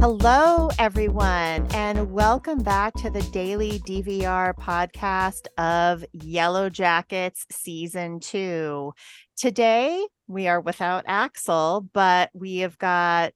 Hello, 0.00 0.70
everyone, 0.78 1.66
and 1.74 2.10
welcome 2.10 2.62
back 2.62 2.94
to 2.94 3.10
the 3.10 3.20
daily 3.34 3.80
DVR 3.80 4.54
podcast 4.54 5.46
of 5.58 6.02
Yellowjackets 6.16 7.44
Season 7.52 8.18
2. 8.18 8.94
Today, 9.36 10.06
we 10.26 10.48
are 10.48 10.62
without 10.62 11.04
Axel, 11.06 11.86
but 11.92 12.30
we 12.32 12.60
have 12.60 12.78
got 12.78 13.32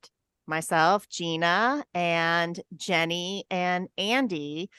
myself, 0.46 1.06
Gina, 1.10 1.84
and 1.92 2.58
Jenni 2.74 3.42
and 3.50 3.88
Andy 3.98 4.70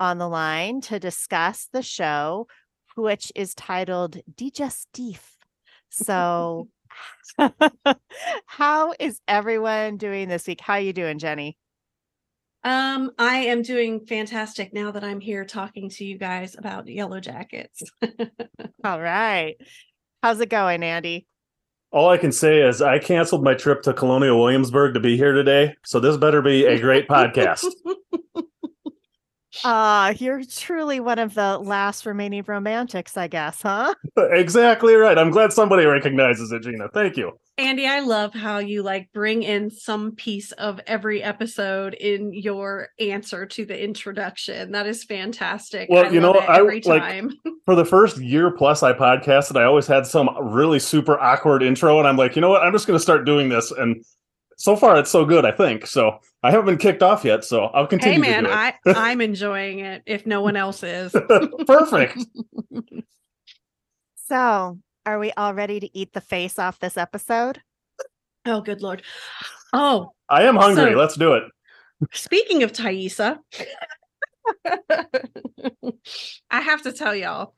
on 0.00 0.16
the 0.16 0.28
line 0.28 0.80
to 0.80 0.98
discuss 0.98 1.68
the 1.74 1.82
show, 1.82 2.46
which 2.96 3.30
is 3.34 3.54
titled 3.54 4.16
Digestif. 4.34 5.20
So, 5.90 6.68
how 8.46 8.94
is 8.98 9.20
everyone 9.26 9.96
doing 9.96 10.28
this 10.28 10.46
week? 10.46 10.60
How 10.60 10.74
are 10.74 10.80
you 10.80 10.92
doing, 10.92 11.18
Jenni? 11.18 11.56
Um, 12.64 13.10
I 13.18 13.36
am 13.36 13.60
doing 13.60 14.06
fantastic 14.06 14.72
now 14.72 14.90
that 14.90 15.04
I'm 15.04 15.20
here 15.20 15.44
talking 15.44 15.90
to 15.90 16.04
you 16.04 16.16
guys 16.16 16.56
about 16.56 16.86
Yellowjackets. 16.86 17.82
All 18.84 19.00
right. 19.00 19.56
How's 20.22 20.40
it 20.40 20.48
going, 20.48 20.82
Andy? 20.82 21.26
All 21.90 22.08
I 22.08 22.16
can 22.16 22.32
say 22.32 22.62
is 22.62 22.80
I 22.80 22.98
canceled 22.98 23.44
my 23.44 23.54
trip 23.54 23.82
to 23.82 23.92
Colonial 23.92 24.40
Williamsburg 24.40 24.94
to 24.94 25.00
be 25.00 25.16
here 25.16 25.32
today, 25.32 25.76
so 25.84 26.00
this 26.00 26.16
better 26.16 26.40
be 26.40 26.64
a 26.64 26.80
great 26.80 27.06
podcast. 27.08 27.66
Uh, 29.62 30.14
you're 30.18 30.42
truly 30.44 31.00
one 31.00 31.18
of 31.18 31.34
the 31.34 31.58
last 31.58 32.06
remaining 32.06 32.42
romantics, 32.46 33.16
I 33.16 33.28
guess, 33.28 33.62
huh? 33.62 33.94
exactly 34.16 34.94
right. 34.94 35.16
I'm 35.16 35.30
glad 35.30 35.52
somebody 35.52 35.84
recognizes 35.86 36.50
it, 36.52 36.62
Gina. 36.62 36.88
Thank 36.92 37.16
you. 37.16 37.38
Andy, 37.56 37.86
I 37.86 38.00
love 38.00 38.34
how 38.34 38.58
you 38.58 38.82
like 38.82 39.12
bring 39.12 39.44
in 39.44 39.70
some 39.70 40.12
piece 40.12 40.50
of 40.52 40.80
every 40.88 41.22
episode 41.22 41.94
in 41.94 42.32
your 42.32 42.88
answer 42.98 43.46
to 43.46 43.64
the 43.64 43.80
introduction. 43.80 44.72
That 44.72 44.88
is 44.88 45.04
fantastic. 45.04 45.88
Well, 45.88 46.06
I 46.06 46.08
you 46.10 46.20
know, 46.20 46.34
I 46.34 46.58
every 46.58 46.80
like 46.80 47.02
time. 47.02 47.30
for 47.64 47.76
the 47.76 47.84
first 47.84 48.18
year 48.18 48.50
plus 48.50 48.82
I 48.82 48.92
podcasted, 48.92 49.56
I 49.56 49.64
always 49.64 49.86
had 49.86 50.04
some 50.04 50.30
really 50.40 50.80
super 50.80 51.18
awkward 51.20 51.62
intro, 51.62 52.00
and 52.00 52.08
I'm 52.08 52.16
like, 52.16 52.34
you 52.34 52.42
know 52.42 52.50
what? 52.50 52.62
I'm 52.62 52.72
just 52.72 52.88
going 52.88 52.98
to 52.98 53.02
start 53.02 53.24
doing 53.24 53.48
this, 53.48 53.70
and 53.70 54.04
so 54.56 54.74
far 54.74 54.98
it's 54.98 55.10
so 55.10 55.24
good. 55.24 55.44
I 55.44 55.52
think 55.52 55.86
so. 55.86 56.18
I 56.44 56.50
haven't 56.50 56.66
been 56.66 56.76
kicked 56.76 57.02
off 57.02 57.24
yet, 57.24 57.42
so 57.42 57.64
I'll 57.64 57.86
continue. 57.86 58.22
Hey 58.22 58.30
man, 58.30 58.42
to 58.44 58.50
do 58.50 58.54
I 58.54 58.74
I'm 58.86 59.22
enjoying 59.22 59.78
it 59.78 60.02
if 60.04 60.26
no 60.26 60.42
one 60.42 60.56
else 60.56 60.82
is. 60.82 61.10
Perfect. 61.66 62.18
So, 64.26 64.78
are 65.06 65.18
we 65.18 65.32
all 65.38 65.54
ready 65.54 65.80
to 65.80 65.98
eat 65.98 66.12
the 66.12 66.20
face 66.20 66.58
off 66.58 66.78
this 66.80 66.98
episode? 66.98 67.62
Oh, 68.44 68.60
good 68.60 68.82
lord. 68.82 69.02
Oh, 69.72 70.12
I 70.28 70.42
am 70.42 70.56
hungry. 70.56 70.92
So- 70.92 70.98
Let's 70.98 71.16
do 71.16 71.32
it. 71.32 71.44
Speaking 72.12 72.62
of 72.62 72.72
Taissa, 72.72 73.38
I 76.50 76.60
have 76.60 76.82
to 76.82 76.92
tell 76.92 77.14
y'all, 77.14 77.54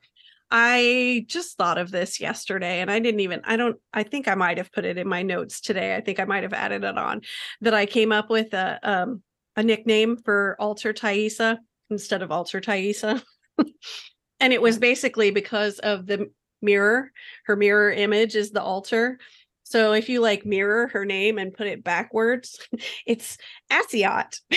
I 0.49 1.25
just 1.27 1.57
thought 1.57 1.77
of 1.77 1.91
this 1.91 2.19
yesterday 2.19 2.79
and 2.79 2.89
I 2.89 2.99
didn't 2.99 3.19
even, 3.19 3.41
I 3.43 3.57
don't, 3.57 3.77
I 3.93 4.03
think 4.03 4.27
I 4.27 4.35
might 4.35 4.57
have 4.57 4.71
put 4.71 4.85
it 4.85 4.97
in 4.97 5.07
my 5.07 5.21
notes 5.21 5.59
today. 5.59 5.95
I 5.95 6.01
think 6.01 6.19
I 6.19 6.25
might 6.25 6.43
have 6.43 6.53
added 6.53 6.83
it 6.83 6.97
on 6.97 7.21
that 7.61 7.73
I 7.73 7.85
came 7.85 8.11
up 8.11 8.29
with 8.29 8.53
a, 8.53 8.79
um, 8.83 9.21
a 9.55 9.63
nickname 9.63 10.17
for 10.17 10.55
Alter 10.59 10.93
Taissa 10.93 11.57
instead 11.89 12.21
of 12.21 12.31
Alter 12.31 12.61
Taissa. 12.61 13.21
and 14.39 14.53
it 14.53 14.61
was 14.61 14.77
basically 14.77 15.31
because 15.31 15.79
of 15.79 16.05
the 16.05 16.29
mirror. 16.61 17.11
Her 17.45 17.55
mirror 17.55 17.91
image 17.91 18.35
is 18.35 18.51
the 18.51 18.61
altar. 18.61 19.19
So 19.63 19.91
if 19.91 20.07
you 20.07 20.21
like 20.21 20.45
mirror 20.45 20.87
her 20.87 21.03
name 21.03 21.37
and 21.37 21.53
put 21.53 21.67
it 21.67 21.83
backwards, 21.83 22.57
it's 23.05 23.37
Asiat 23.69 24.39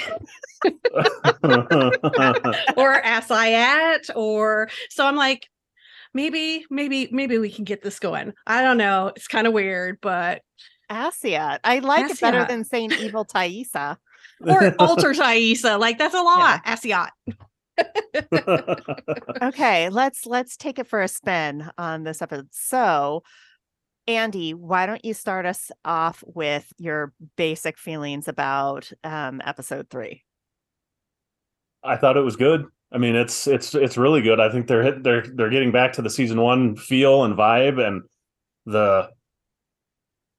or 2.77 3.03
Asiat 3.03 4.15
or 4.15 4.69
so 4.89 5.05
I'm 5.05 5.17
like 5.17 5.49
maybe 6.15 6.65
maybe 6.71 7.09
maybe 7.11 7.39
we 7.39 7.51
can 7.51 7.65
get 7.65 7.83
this 7.83 7.99
going. 7.99 8.33
I 8.47 8.63
don't 8.63 8.79
know. 8.79 9.13
It's 9.15 9.29
kind 9.29 9.47
of 9.47 9.53
weird, 9.53 9.99
but 10.01 10.43
Asiat. 10.91 11.61
I 11.65 11.79
like 11.79 12.11
it 12.11 12.21
better 12.21 12.45
than 12.45 12.65
saying 12.65 12.93
evil 12.93 13.25
Taissa. 13.25 13.97
or 14.41 14.75
alter 14.79 15.13
Taissa, 15.13 15.79
like 15.79 15.99
that's 15.99 16.15
a 16.15 16.23
lot. 16.23 16.65
Asiat. 16.65 17.11
Okay, 19.43 19.89
let's 19.89 20.27
let's 20.27 20.57
take 20.57 20.79
it 20.79 20.87
for 20.87 21.01
a 21.01 21.09
spin 21.09 21.71
on 21.79 22.05
this 22.05 22.21
episode. 22.21 22.49
So, 22.51 23.23
Andy, 24.07 24.53
why 24.53 24.85
don't 24.85 25.03
you 25.05 25.15
start 25.15 25.47
us 25.47 25.71
off 25.83 26.23
with 26.27 26.71
your 26.77 27.15
basic 27.37 27.79
feelings 27.79 28.29
about 28.29 28.93
um, 29.03 29.41
episode 29.45 29.89
three? 29.89 30.25
I 31.83 31.97
thought 31.97 32.19
it 32.19 32.23
was 32.23 32.37
good. 32.37 32.67
I 32.93 32.99
mean, 32.99 33.15
it's 33.15 33.47
it's 33.47 33.75
it's 33.75 33.97
really 33.97 34.21
good. 34.21 34.41
I 34.41 34.51
think 34.51 34.67
they're 34.67 34.83
hit, 34.83 35.03
they're 35.03 35.23
they're 35.23 35.51
getting 35.51 35.71
back 35.71 35.93
to 35.95 36.03
the 36.03 36.11
season 36.11 36.41
one 36.41 36.77
feel 36.77 37.25
and 37.25 37.37
vibe 37.37 37.85
and 37.85 38.03
the. 38.67 39.11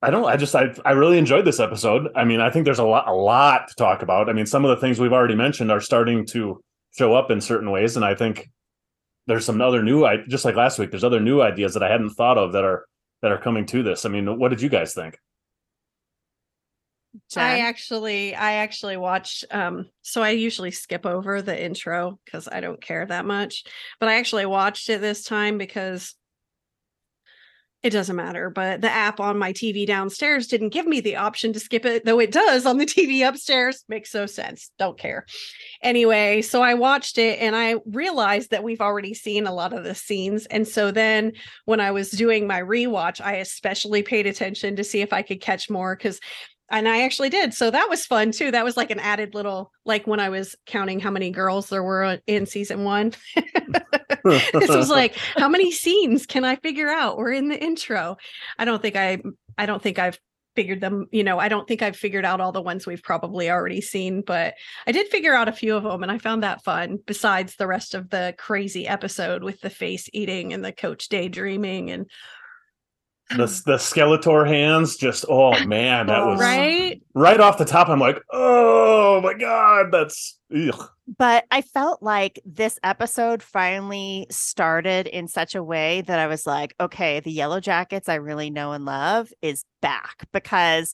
I 0.01 0.09
don't. 0.09 0.25
I 0.25 0.35
just 0.35 0.55
I 0.55 0.73
I 0.83 0.91
really 0.91 1.17
enjoyed 1.17 1.45
this 1.45 1.59
episode. 1.59 2.09
I 2.15 2.25
mean, 2.25 2.41
I 2.41 2.49
think 2.49 2.65
there's 2.65 2.79
a 2.79 2.83
lot 2.83 3.07
a 3.07 3.13
lot 3.13 3.69
to 3.69 3.75
talk 3.75 4.01
about. 4.01 4.29
I 4.29 4.33
mean, 4.33 4.45
some 4.45 4.65
of 4.65 4.69
the 4.69 4.77
things 4.77 4.99
we've 4.99 5.13
already 5.13 5.35
mentioned 5.35 5.71
are 5.71 5.79
starting 5.79 6.25
to 6.27 6.61
show 6.97 7.13
up 7.13 7.31
in 7.31 7.39
certain 7.39 7.71
ways, 7.71 7.95
and 7.95 8.03
I 8.03 8.15
think 8.15 8.49
there's 9.27 9.45
some 9.45 9.61
other 9.61 9.83
new. 9.83 10.03
I 10.03 10.17
just 10.27 10.43
like 10.43 10.55
last 10.55 10.79
week. 10.79 10.91
There's 10.91 11.03
other 11.03 11.19
new 11.21 11.41
ideas 11.41 11.73
that 11.75 11.83
I 11.83 11.89
hadn't 11.89 12.11
thought 12.11 12.37
of 12.37 12.53
that 12.53 12.65
are 12.65 12.85
that 13.21 13.31
are 13.31 13.37
coming 13.37 13.65
to 13.67 13.83
this. 13.83 14.03
I 14.05 14.09
mean, 14.09 14.39
what 14.39 14.49
did 14.49 14.61
you 14.61 14.69
guys 14.69 14.93
think? 14.93 15.17
I 17.35 17.59
actually 17.59 18.35
I 18.35 18.53
actually 18.53 18.97
watched 18.97 19.45
um 19.51 19.89
so 20.01 20.21
I 20.21 20.29
usually 20.29 20.71
skip 20.71 21.05
over 21.05 21.41
the 21.41 21.61
intro 21.61 22.19
cuz 22.31 22.47
I 22.49 22.61
don't 22.61 22.81
care 22.81 23.05
that 23.05 23.25
much 23.25 23.65
but 23.99 24.09
I 24.09 24.15
actually 24.15 24.45
watched 24.45 24.89
it 24.89 25.01
this 25.01 25.23
time 25.23 25.57
because 25.57 26.15
it 27.83 27.89
doesn't 27.89 28.15
matter 28.15 28.49
but 28.49 28.79
the 28.79 28.89
app 28.89 29.19
on 29.19 29.37
my 29.37 29.51
TV 29.51 29.85
downstairs 29.85 30.47
didn't 30.47 30.69
give 30.69 30.85
me 30.87 31.01
the 31.01 31.17
option 31.17 31.51
to 31.51 31.59
skip 31.59 31.83
it 31.83 32.05
though 32.05 32.19
it 32.19 32.31
does 32.31 32.65
on 32.65 32.77
the 32.77 32.85
TV 32.95 33.27
upstairs. 33.27 33.83
Makes 33.89 34.13
no 34.13 34.25
sense. 34.25 34.71
Don't 34.77 34.97
care. 34.97 35.25
Anyway 35.81 36.41
so 36.41 36.61
I 36.61 36.75
watched 36.75 37.17
it 37.17 37.39
and 37.41 37.55
I 37.55 37.75
realized 37.85 38.51
that 38.51 38.63
we've 38.63 38.81
already 38.81 39.13
seen 39.15 39.47
a 39.47 39.53
lot 39.53 39.73
of 39.73 39.83
the 39.83 39.95
scenes 39.95 40.45
and 40.45 40.65
so 40.65 40.91
then 40.91 41.33
when 41.65 41.81
I 41.81 41.91
was 41.91 42.09
doing 42.11 42.47
my 42.47 42.61
rewatch 42.61 43.19
I 43.19 43.37
especially 43.37 44.01
paid 44.01 44.27
attention 44.27 44.77
to 44.77 44.83
see 44.85 45.01
if 45.01 45.11
I 45.11 45.23
could 45.23 45.41
catch 45.41 45.69
more 45.69 45.95
cuz 45.97 46.21
and 46.71 46.87
I 46.87 47.03
actually 47.03 47.29
did. 47.29 47.53
So 47.53 47.69
that 47.69 47.89
was 47.89 48.05
fun 48.05 48.31
too. 48.31 48.51
That 48.51 48.63
was 48.63 48.77
like 48.77 48.91
an 48.91 48.99
added 48.99 49.35
little, 49.35 49.71
like 49.85 50.07
when 50.07 50.19
I 50.19 50.29
was 50.29 50.55
counting 50.65 50.99
how 50.99 51.11
many 51.11 51.29
girls 51.29 51.69
there 51.69 51.83
were 51.83 52.19
in 52.25 52.45
season 52.45 52.83
one. 52.83 53.11
this 54.23 54.69
was 54.69 54.89
like, 54.89 55.15
how 55.35 55.49
many 55.49 55.71
scenes 55.71 56.25
can 56.25 56.45
I 56.45 56.55
figure 56.55 56.89
out? 56.89 57.17
We're 57.17 57.33
in 57.33 57.49
the 57.49 57.61
intro. 57.61 58.17
I 58.57 58.65
don't 58.65 58.81
think 58.81 58.95
I, 58.95 59.21
I 59.57 59.65
don't 59.65 59.81
think 59.81 59.99
I've 59.99 60.17
figured 60.55 60.81
them. 60.81 61.07
You 61.11 61.23
know, 61.23 61.39
I 61.39 61.49
don't 61.49 61.67
think 61.67 61.81
I've 61.81 61.95
figured 61.95 62.25
out 62.25 62.41
all 62.41 62.51
the 62.51 62.61
ones 62.61 62.87
we've 62.87 63.03
probably 63.03 63.49
already 63.49 63.81
seen, 63.81 64.21
but 64.21 64.55
I 64.87 64.91
did 64.91 65.09
figure 65.09 65.33
out 65.33 65.49
a 65.49 65.53
few 65.53 65.75
of 65.75 65.83
them, 65.83 66.03
and 66.03 66.11
I 66.11 66.17
found 66.17 66.43
that 66.43 66.63
fun. 66.63 66.99
Besides 67.05 67.55
the 67.55 67.67
rest 67.67 67.95
of 67.95 68.09
the 68.09 68.33
crazy 68.37 68.87
episode 68.87 69.43
with 69.43 69.61
the 69.61 69.69
face 69.69 70.09
eating 70.13 70.53
and 70.53 70.63
the 70.63 70.71
coach 70.71 71.09
daydreaming 71.09 71.91
and 71.91 72.09
the 73.37 73.61
the 73.65 73.77
Skeletor 73.77 74.47
hands, 74.47 74.97
just 74.97 75.25
oh 75.29 75.65
man, 75.65 76.07
that 76.07 76.25
was 76.25 76.39
right. 76.39 77.01
right 77.13 77.39
off 77.39 77.57
the 77.57 77.65
top. 77.65 77.89
I'm 77.89 77.99
like, 77.99 78.21
oh 78.31 79.21
my 79.21 79.33
god, 79.33 79.91
that's 79.91 80.39
ugh. 80.55 80.89
but 81.17 81.45
I 81.51 81.61
felt 81.61 82.01
like 82.01 82.39
this 82.45 82.79
episode 82.83 83.41
finally 83.41 84.27
started 84.29 85.07
in 85.07 85.27
such 85.27 85.55
a 85.55 85.63
way 85.63 86.01
that 86.01 86.19
I 86.19 86.27
was 86.27 86.45
like, 86.45 86.75
okay, 86.79 87.19
the 87.19 87.35
Yellowjackets 87.35 88.09
I 88.09 88.15
really 88.15 88.49
know 88.49 88.71
and 88.73 88.85
love 88.85 89.31
is 89.41 89.65
back 89.81 90.27
because 90.31 90.93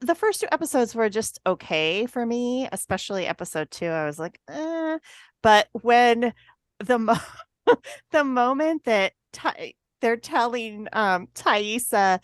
the 0.00 0.14
first 0.14 0.40
two 0.40 0.48
episodes 0.50 0.94
were 0.94 1.10
just 1.10 1.40
okay 1.46 2.06
for 2.06 2.24
me, 2.24 2.68
especially 2.72 3.26
episode 3.26 3.70
two. 3.70 3.86
I 3.86 4.06
was 4.06 4.18
like, 4.18 4.40
eh. 4.48 4.98
but 5.42 5.68
when 5.72 6.32
the 6.78 6.98
mo- 6.98 7.16
the 8.10 8.24
moment 8.24 8.84
that 8.84 9.12
Ty- 9.32 9.74
they're 10.04 10.16
telling 10.18 10.86
um 10.92 11.28
Taissa 11.34 12.18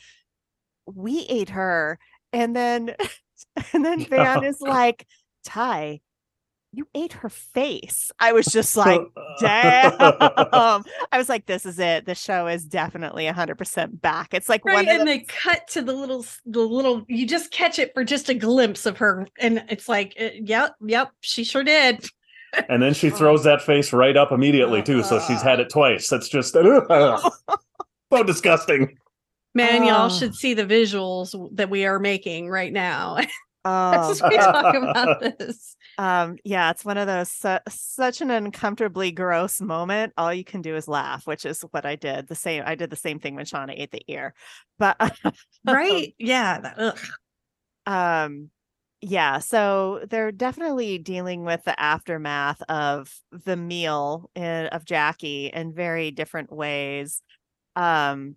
we 0.84 1.24
ate 1.30 1.48
her 1.48 1.98
and 2.30 2.54
then 2.54 2.94
and 3.72 3.82
then 3.82 4.04
Van 4.04 4.44
is 4.44 4.60
like 4.60 5.06
Ty 5.44 6.00
you 6.72 6.86
ate 6.94 7.14
her 7.14 7.28
face. 7.28 8.12
I 8.20 8.30
was 8.30 8.46
just 8.46 8.76
like, 8.76 9.00
damn. 9.40 9.92
I 9.98 10.82
was 11.14 11.28
like, 11.28 11.46
this 11.46 11.66
is 11.66 11.80
it. 11.80 12.06
The 12.06 12.14
show 12.14 12.46
is 12.46 12.64
definitely 12.64 13.24
100% 13.24 14.00
back. 14.00 14.34
It's 14.34 14.48
like 14.48 14.64
right 14.64 14.74
one 14.74 14.88
of 14.88 15.00
and 15.00 15.00
the, 15.00 15.04
they 15.06 15.18
cut 15.20 15.66
to 15.70 15.82
the 15.82 15.92
little 15.92 16.24
the 16.46 16.60
little 16.60 17.04
you 17.08 17.26
just 17.26 17.50
catch 17.50 17.80
it 17.80 17.92
for 17.92 18.04
just 18.04 18.28
a 18.28 18.34
glimpse 18.34 18.86
of 18.86 18.98
her 18.98 19.26
and 19.40 19.64
it's 19.68 19.88
like 19.88 20.14
uh, 20.20 20.28
yep 20.44 20.76
yep 20.80 21.10
she 21.22 21.42
sure 21.42 21.64
did 21.64 22.08
and 22.68 22.82
then 22.82 22.94
she 22.94 23.10
throws 23.18 23.44
that 23.44 23.62
face 23.62 23.92
right 23.92 24.16
up 24.16 24.32
immediately 24.32 24.82
too. 24.82 25.02
So 25.02 25.20
she's 25.20 25.42
had 25.42 25.60
it 25.60 25.70
twice. 25.70 26.08
That's 26.08 26.28
just 26.28 26.56
ugh. 26.56 27.32
So 28.12 28.22
disgusting. 28.22 28.96
man 29.54 29.84
y'all 29.84 30.06
Oh. 30.06 30.08
should 30.08 30.34
see 30.34 30.54
the 30.54 30.64
visuals 30.66 31.34
that 31.56 31.70
we 31.70 31.84
are 31.86 31.98
making 31.98 32.48
right 32.48 32.72
now 32.72 33.18
Oh, 33.62 34.10
as 34.12 34.22
we 34.22 34.36
talk 34.38 34.74
about 34.74 35.20
this. 35.38 35.76
um, 35.98 36.36
yeah, 36.44 36.70
it's 36.70 36.82
one 36.82 36.96
of 36.96 37.06
those 37.06 37.30
su- 37.30 37.58
such 37.68 38.22
an 38.22 38.30
uncomfortably 38.30 39.12
gross 39.12 39.60
moment. 39.60 40.14
All 40.16 40.32
you 40.32 40.44
can 40.44 40.62
do 40.62 40.76
is 40.76 40.88
laugh, 40.88 41.26
which 41.26 41.44
is 41.44 41.60
what 41.70 41.84
I 41.84 41.94
did. 41.96 42.26
The 42.26 42.34
same, 42.34 42.62
I 42.64 42.74
did 42.74 42.88
the 42.88 42.96
same 42.96 43.18
thing 43.20 43.34
when 43.34 43.44
Shauna 43.44 43.74
ate 43.78 43.90
the 43.90 44.00
ear, 44.08 44.32
but 44.78 44.96
Right? 45.66 46.14
Yeah. 46.18 46.60
That, 46.60 46.96
um 47.86 48.48
yeah 49.02 49.38
so 49.40 50.04
they're 50.08 50.32
definitely 50.32 50.96
dealing 50.98 51.44
with 51.44 51.62
the 51.64 51.78
aftermath 51.78 52.62
of 52.68 53.14
the 53.44 53.56
meal 53.56 54.30
in, 54.34 54.66
of 54.68 54.84
jackie 54.84 55.46
in 55.46 55.72
very 55.74 56.10
different 56.10 56.52
ways 56.52 57.22
um 57.76 58.36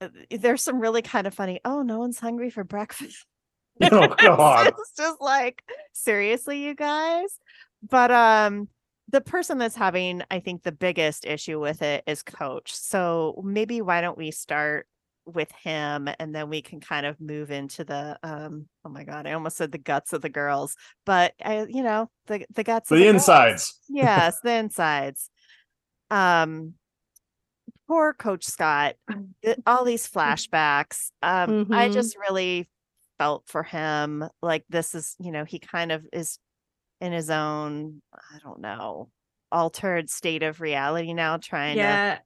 uh, 0.00 0.08
there's 0.30 0.62
some 0.62 0.80
really 0.80 1.02
kind 1.02 1.26
of 1.26 1.34
funny 1.34 1.60
oh 1.64 1.82
no 1.82 1.98
one's 1.98 2.18
hungry 2.20 2.50
for 2.50 2.64
breakfast 2.64 3.24
Oh 3.82 4.08
God. 4.18 4.68
it's 4.68 4.92
just 4.96 5.20
like 5.20 5.62
seriously 5.92 6.58
you 6.64 6.74
guys 6.74 7.38
but 7.88 8.10
um 8.10 8.68
the 9.10 9.20
person 9.20 9.58
that's 9.58 9.76
having 9.76 10.22
i 10.30 10.40
think 10.40 10.62
the 10.62 10.72
biggest 10.72 11.26
issue 11.26 11.60
with 11.60 11.82
it 11.82 12.02
is 12.06 12.22
coach 12.22 12.72
so 12.74 13.40
maybe 13.44 13.80
why 13.80 14.00
don't 14.00 14.18
we 14.18 14.30
start 14.30 14.86
with 15.26 15.50
him 15.62 16.08
and 16.18 16.34
then 16.34 16.50
we 16.50 16.60
can 16.60 16.80
kind 16.80 17.06
of 17.06 17.18
move 17.20 17.50
into 17.50 17.82
the 17.82 18.18
um 18.22 18.66
oh 18.84 18.90
my 18.90 19.04
god 19.04 19.26
i 19.26 19.32
almost 19.32 19.56
said 19.56 19.72
the 19.72 19.78
guts 19.78 20.12
of 20.12 20.20
the 20.20 20.28
girls 20.28 20.76
but 21.06 21.32
i 21.42 21.64
you 21.64 21.82
know 21.82 22.10
the 22.26 22.44
the 22.54 22.62
guts 22.62 22.90
The 22.90 22.96
girls. 22.96 23.14
insides. 23.14 23.80
yes 23.88 24.38
the 24.42 24.52
insides 24.52 25.30
um 26.10 26.74
poor 27.86 28.12
coach 28.14 28.44
scott 28.44 28.94
all 29.66 29.84
these 29.84 30.08
flashbacks 30.10 31.10
um 31.22 31.58
i 31.70 31.88
Mhm. 31.88 31.92
just 31.92 32.16
really 32.18 32.68
felt 33.18 33.46
for 33.46 33.62
him 33.62 34.24
like 34.42 34.64
this 34.68 34.94
is 34.94 35.14
you 35.18 35.30
know 35.32 35.44
he 35.44 35.58
kind 35.58 35.92
of 35.92 36.06
is 36.12 36.38
in 37.00 37.12
his 37.12 37.30
own 37.30 38.00
i 38.14 38.38
don't 38.42 38.60
know 38.60 39.10
altered 39.52 40.10
state 40.10 40.42
of 40.42 40.60
reality 40.60 41.12
now 41.14 41.36
trying 41.36 41.76
to 41.76 41.80
Yeah. 41.80 42.18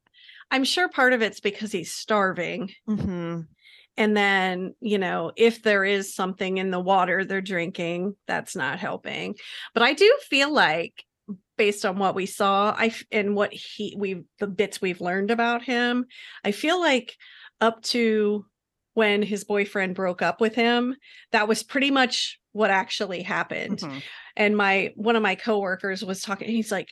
I'm 0.50 0.64
sure 0.64 0.88
part 0.88 1.12
of 1.12 1.22
it's 1.22 1.40
because 1.40 1.72
he's 1.72 1.93
starving. 1.94 2.69
to 2.69 2.75
Mhm. 2.88 3.49
And 3.96 4.16
then, 4.16 4.75
you 4.81 4.99
know, 4.99 5.32
if 5.37 5.62
there 5.62 5.84
is 5.84 6.14
something 6.14 6.58
in 6.58 6.70
the 6.70 6.81
water 6.81 7.25
they're 7.25 7.40
drinking, 7.40 8.16
that's 8.26 8.56
not 8.56 8.78
helping. 8.78 9.34
But 9.75 9.82
I 9.82 9.93
do 9.93 10.19
feel 10.31 10.52
like 10.52 11.05
based 11.58 11.84
on 11.84 11.99
what 11.99 12.14
we 12.14 12.25
saw, 12.26 12.75
I 12.78 12.94
and 13.12 13.37
what 13.37 13.52
he 13.52 13.94
we 13.99 14.25
the 14.38 14.46
bits 14.46 14.81
we've 14.81 15.02
learned 15.02 15.31
about 15.31 15.62
him, 15.62 16.06
I 16.44 16.52
feel 16.52 16.81
like 16.81 17.16
up 17.60 17.82
to 17.82 18.46
when 18.94 19.22
his 19.22 19.44
boyfriend 19.44 19.94
broke 19.94 20.22
up 20.22 20.40
with 20.40 20.55
him, 20.55 20.96
that 21.32 21.46
was 21.49 21.62
pretty 21.62 21.90
much 21.90 22.40
what 22.52 22.70
actually 22.70 23.22
happened. 23.22 23.81
Mhm. 23.81 24.02
and 24.37 24.56
my 24.56 24.93
one 24.96 25.16
of 25.16 25.22
my 25.22 25.34
coworkers 25.34 26.05
was 26.05 26.22
talking 26.22 26.49
he's 26.49 26.72
like 26.72 26.88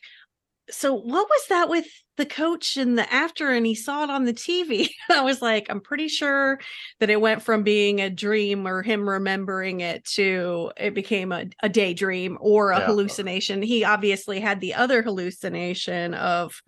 so 0.69 0.93
what 0.93 1.27
was 1.29 1.47
that 1.49 1.69
with 1.69 1.85
the 2.17 2.25
coach 2.25 2.77
in 2.77 2.95
the 2.95 3.13
after 3.13 3.51
and 3.51 3.65
he 3.65 3.75
saw 3.75 4.03
it 4.03 4.09
on 4.09 4.25
the 4.25 4.33
tv 4.33 4.89
i 5.11 5.21
was 5.21 5.41
like 5.41 5.67
i'm 5.69 5.79
pretty 5.81 6.07
sure 6.07 6.59
that 6.99 7.09
it 7.09 7.21
went 7.21 7.41
from 7.41 7.63
being 7.63 8.01
a 8.01 8.09
dream 8.09 8.67
or 8.67 8.81
him 8.81 9.07
remembering 9.07 9.81
it 9.81 10.03
to 10.05 10.71
it 10.77 10.93
became 10.93 11.31
a, 11.31 11.45
a 11.63 11.69
daydream 11.69 12.37
or 12.41 12.71
a 12.71 12.79
Yeah. 12.79 12.85
hallucination 12.87 13.61
he 13.61 13.83
obviously 13.85 14.39
had 14.39 14.59
the 14.59 14.73
other 14.73 15.01
hallucination 15.03 16.13
of 16.13 16.61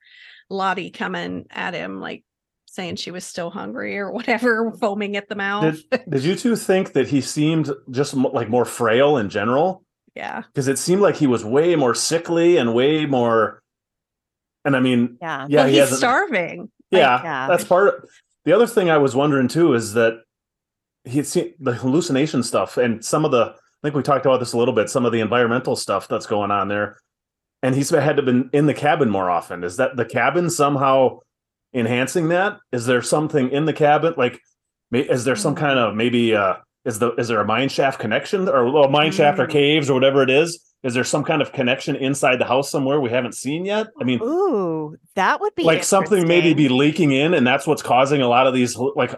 lottie 0.49 0.91
coming 0.91 1.45
at 1.49 1.73
him 1.73 1.99
like 1.99 2.23
saying 2.65 2.95
she 2.95 3.09
was 3.11 3.25
still 3.25 3.49
hungry 3.49 3.97
or 3.97 4.11
whatever 4.11 4.71
foaming 4.79 5.17
at 5.17 5.27
the 5.27 5.35
mouth 5.35 5.75
Did, 5.91 6.03
did 6.09 6.23
you 6.23 6.35
two 6.35 6.55
think 6.55 6.93
that 6.93 7.07
he 7.07 7.21
seemed 7.21 7.71
just 7.89 8.13
like 8.13 8.49
more 8.49 8.65
frail 8.65 9.17
in 9.17 9.29
general? 9.29 9.83
yeah 10.15 10.43
Because 10.53 10.67
it 10.67 10.77
seemed 10.77 11.01
like 11.01 11.15
he 11.15 11.27
was 11.27 11.43
way 11.43 11.75
more 11.75 11.95
sickly 11.95 12.57
and 12.57 12.73
way 12.75 13.05
more. 13.07 13.61
And 14.65 14.75
I 14.75 14.79
mean, 14.79 15.17
yeah 15.21 15.45
yeah, 15.49 15.57
well, 15.57 15.65
he 15.67 15.71
he's 15.73 15.79
hasn't. 15.81 15.99
starving 15.99 16.71
yeah, 16.91 17.21
yeah. 17.23 17.47
that's 17.47 17.63
part. 17.63 17.87
Of, 17.87 18.09
the 18.45 18.53
other 18.53 18.65
thing 18.67 18.89
I 18.89 18.97
was 18.97 19.15
wondering 19.15 19.47
too 19.47 19.73
is 19.75 19.93
that 19.93 20.21
he 21.03 21.17
had 21.17 21.27
seen 21.27 21.53
the 21.59 21.73
hallucination 21.73 22.41
stuff 22.43 22.77
and 22.77 23.03
some 23.05 23.25
of 23.25 23.31
the. 23.31 23.53
I 23.55 23.87
think 23.87 23.95
we 23.95 24.01
talked 24.03 24.25
about 24.25 24.39
this 24.39 24.53
a 24.53 24.57
little 24.57 24.73
bit. 24.73 24.89
Some 24.89 25.05
of 25.05 25.11
the 25.11 25.21
environmental 25.21 25.75
stuff 25.75 26.07
that's 26.07 26.25
going 26.25 26.51
on 26.51 26.67
there, 26.67 26.97
and 27.63 27.75
he's 27.75 27.89
had 27.91 28.17
to 28.17 28.23
been 28.23 28.49
in 28.51 28.65
the 28.65 28.73
cabin 28.73 29.09
more 29.09 29.29
often. 29.29 29.63
Is 29.63 29.77
that 29.77 29.95
the 29.95 30.03
cabin 30.05 30.49
somehow 30.49 31.19
enhancing 31.73 32.29
that? 32.29 32.57
Is 32.71 32.85
there 32.87 33.01
something 33.01 33.49
in 33.51 33.65
the 33.65 33.73
cabin 33.73 34.15
like? 34.17 34.39
Is 34.91 35.23
there 35.23 35.35
some 35.35 35.53
Mm. 35.55 35.59
kind 35.59 35.79
of 35.79 35.95
maybe? 35.95 36.35
uh 36.35 36.55
Is 36.85 36.99
the 36.99 37.13
is 37.15 37.27
there 37.27 37.41
a 37.41 37.45
mine 37.45 37.69
shaft 37.69 37.99
connection 37.99 38.47
or 38.47 38.71
well, 38.71 38.89
mine 38.89 39.11
shaft 39.11 39.39
or 39.39 39.47
Mm. 39.47 39.51
caves 39.51 39.89
or 39.89 39.93
whatever 39.93 40.23
it 40.23 40.29
is? 40.29 40.59
Is 40.81 40.93
there 40.93 41.03
some 41.03 41.25
kind 41.25 41.41
of 41.41 41.51
connection 41.51 41.97
inside 41.97 42.37
the 42.39 42.45
house 42.45 42.69
somewhere 42.71 43.01
we 43.01 43.09
haven't 43.09 43.35
seen 43.35 43.65
yet? 43.65 43.87
I 43.99 44.05
mean, 44.05 44.21
Ooh, 44.21 44.95
that 45.15 45.41
would 45.41 45.53
be 45.55 45.63
like 45.63 45.83
something 45.83 46.25
maybe 46.25 46.53
be 46.53 46.69
leaking 46.69 47.11
in 47.11 47.33
and 47.33 47.45
that's 47.45 47.67
what's 47.67 47.81
causing 47.81 48.21
a 48.21 48.27
lot 48.29 48.47
of 48.47 48.53
these 48.53 48.77
like 48.77 49.11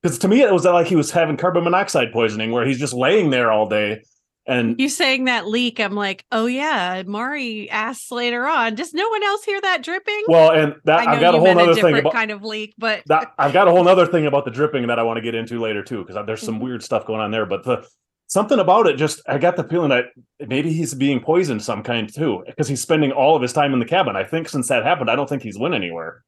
because 0.00 0.16
to 0.20 0.28
me 0.28 0.42
it 0.42 0.52
was 0.52 0.64
like 0.64 0.86
he 0.86 0.94
was 0.94 1.10
having 1.10 1.36
carbon 1.36 1.64
monoxide 1.64 2.12
poisoning 2.12 2.52
where 2.52 2.64
he's 2.64 2.78
just 2.78 2.94
laying 2.94 3.30
there 3.30 3.50
all 3.50 3.68
day 3.68 4.00
and 4.48 4.80
You 4.80 4.88
saying 4.88 5.26
that 5.26 5.46
leak, 5.46 5.78
I'm 5.78 5.94
like, 5.94 6.24
oh 6.32 6.46
yeah. 6.46 7.02
Mari 7.06 7.70
asks 7.70 8.10
later 8.10 8.46
on, 8.46 8.74
does 8.74 8.92
no 8.94 9.08
one 9.08 9.22
else 9.22 9.44
hear 9.44 9.60
that 9.60 9.82
dripping? 9.82 10.22
well 10.28 10.50
and 10.50 10.74
that 10.84 11.00
I 11.00 11.04
know 11.04 11.10
i've 11.12 11.20
got 11.20 11.34
a 11.34 11.38
whole 11.38 11.48
other 11.58 11.66
thing 11.66 11.74
different 11.74 11.98
about 11.98 12.12
kind 12.12 12.30
of 12.30 12.42
leak, 12.42 12.74
but 12.78 13.02
that 13.06 13.32
i've 13.38 13.52
got 13.52 13.68
a 13.68 13.70
whole 13.70 13.86
other 13.88 14.06
thing 14.06 14.26
about 14.26 14.44
the 14.44 14.50
dripping 14.50 14.86
that 14.88 14.98
i 14.98 15.02
want 15.02 15.16
to 15.18 15.20
get 15.22 15.34
into 15.34 15.60
later 15.60 15.82
too 15.82 16.04
because 16.04 16.16
there's 16.26 16.42
some 16.42 16.56
Mhm. 16.58 16.62
weird 16.62 16.82
stuff 16.82 17.06
going 17.06 17.20
on 17.20 17.30
there 17.30 17.46
but 17.46 17.62
the 17.64 17.86
something 18.26 18.58
about 18.58 18.86
it 18.86 18.96
just 18.96 19.20
i 19.28 19.38
got 19.38 19.56
the 19.56 19.64
feeling 19.64 19.90
that 19.90 20.06
maybe 20.46 20.72
he's 20.72 20.92
being 20.94 21.20
poisoned 21.20 21.62
some 21.62 21.82
kind 21.82 22.12
too 22.12 22.42
because 22.46 22.68
he's 22.68 22.80
spending 22.82 23.12
all 23.12 23.36
of 23.36 23.42
his 23.42 23.52
time 23.52 23.72
in 23.72 23.78
the 23.78 23.84
cabin 23.86 24.16
i 24.16 24.24
think 24.24 24.48
since 24.48 24.68
that 24.68 24.82
happened 24.84 25.10
i 25.10 25.16
don't 25.16 25.28
think 25.28 25.42
he's 25.42 25.58
went 25.58 25.74
anywhere 25.74 26.22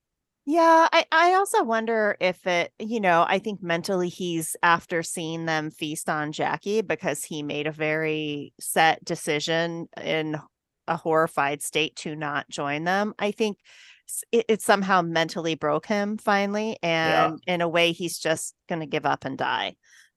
Yeah, 0.53 0.89
I, 0.93 1.05
I 1.13 1.35
also 1.35 1.63
wonder 1.63 2.17
if 2.19 2.45
it, 2.45 2.73
you 2.81 2.99
know, 2.99 3.25
I 3.25 3.39
think 3.39 3.63
mentally 3.63 4.09
he's 4.09 4.57
after 4.65 5.05
seeing 5.05 5.47
them 5.47 5.71
feast 5.71 6.09
on 6.09 6.33
Jackie 6.33 6.81
because 6.81 7.23
he 7.23 7.45
made 7.45 7.69
a 7.69 7.73
very 7.73 8.53
set 8.59 9.05
decision 9.05 9.89
in 10.03 10.41
a 10.89 10.97
horrified 10.97 11.63
state 11.63 11.95
to 11.99 12.17
not 12.17 12.49
join 12.49 12.83
them. 12.83 13.15
I 13.17 13.31
think 13.31 13.59
it, 14.33 14.47
it 14.49 14.61
somehow 14.61 15.03
mentally 15.03 15.55
broke 15.55 15.87
him 15.87 16.19
finally. 16.19 16.79
And 16.83 17.39
in 17.47 17.61
a 17.61 17.69
way, 17.69 17.93
he's 17.93 18.19
just 18.19 18.57
going 18.69 18.81
to 18.81 18.87
give 18.87 19.07
up 19.07 19.25
and 19.25 19.39
die. 19.39 19.77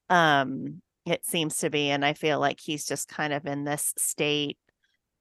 Um, 0.09 0.81
it 1.05 1.27
seems 1.27 1.57
to 1.57 1.69
be. 1.69 1.91
And 1.91 2.03
I 2.03 2.13
feel 2.13 2.39
like 2.39 2.59
he's 2.59 2.87
just 2.87 3.07
kind 3.07 3.33
of 3.33 3.45
in 3.45 3.65
this 3.65 3.93
state 3.99 4.57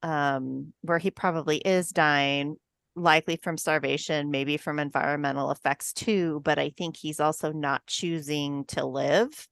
um, 0.03 0.73
where 0.81 0.99
he 0.99 1.11
probably 1.11 1.59
is 1.59 1.91
dying 1.91 2.57
likely 2.95 3.37
from 3.37 3.57
starvation, 3.57 4.31
maybe 4.31 4.57
from 4.57 4.79
environmental 4.79 5.51
effects 5.51 5.93
too, 5.93 6.41
but 6.45 6.59
I 6.59 6.71
think 6.71 6.97
he's 6.97 7.21
also 7.21 7.53
not 7.53 7.87
choosing 7.87 8.65
to 8.67 8.85
live 8.85 9.49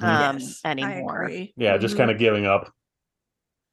um 0.00 0.38
yes, 0.38 0.60
anymore. 0.64 1.30
yeah 1.56 1.76
just 1.78 1.94
Mhm. 1.94 1.98
kind 1.98 2.10
of 2.10 2.18
giving 2.18 2.46
up 2.46 2.72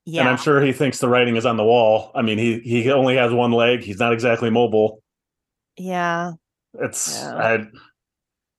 Yeah. 0.05 0.21
and 0.21 0.29
i'm 0.29 0.37
sure 0.37 0.61
he 0.61 0.73
thinks 0.73 0.99
the 0.99 1.07
writing 1.09 1.35
is 1.35 1.45
on 1.45 1.57
the 1.57 1.63
wall 1.63 2.11
i 2.15 2.21
mean 2.21 2.37
he 2.37 2.59
he 2.59 2.91
only 2.91 3.15
has 3.15 3.31
one 3.31 3.51
leg 3.51 3.81
he's 3.81 3.99
not 3.99 4.13
exactly 4.13 4.49
mobile 4.49 5.01
yeah. 5.77 6.33
It's 6.73 7.07
Yeah. 7.13 7.35
I, 7.35 7.65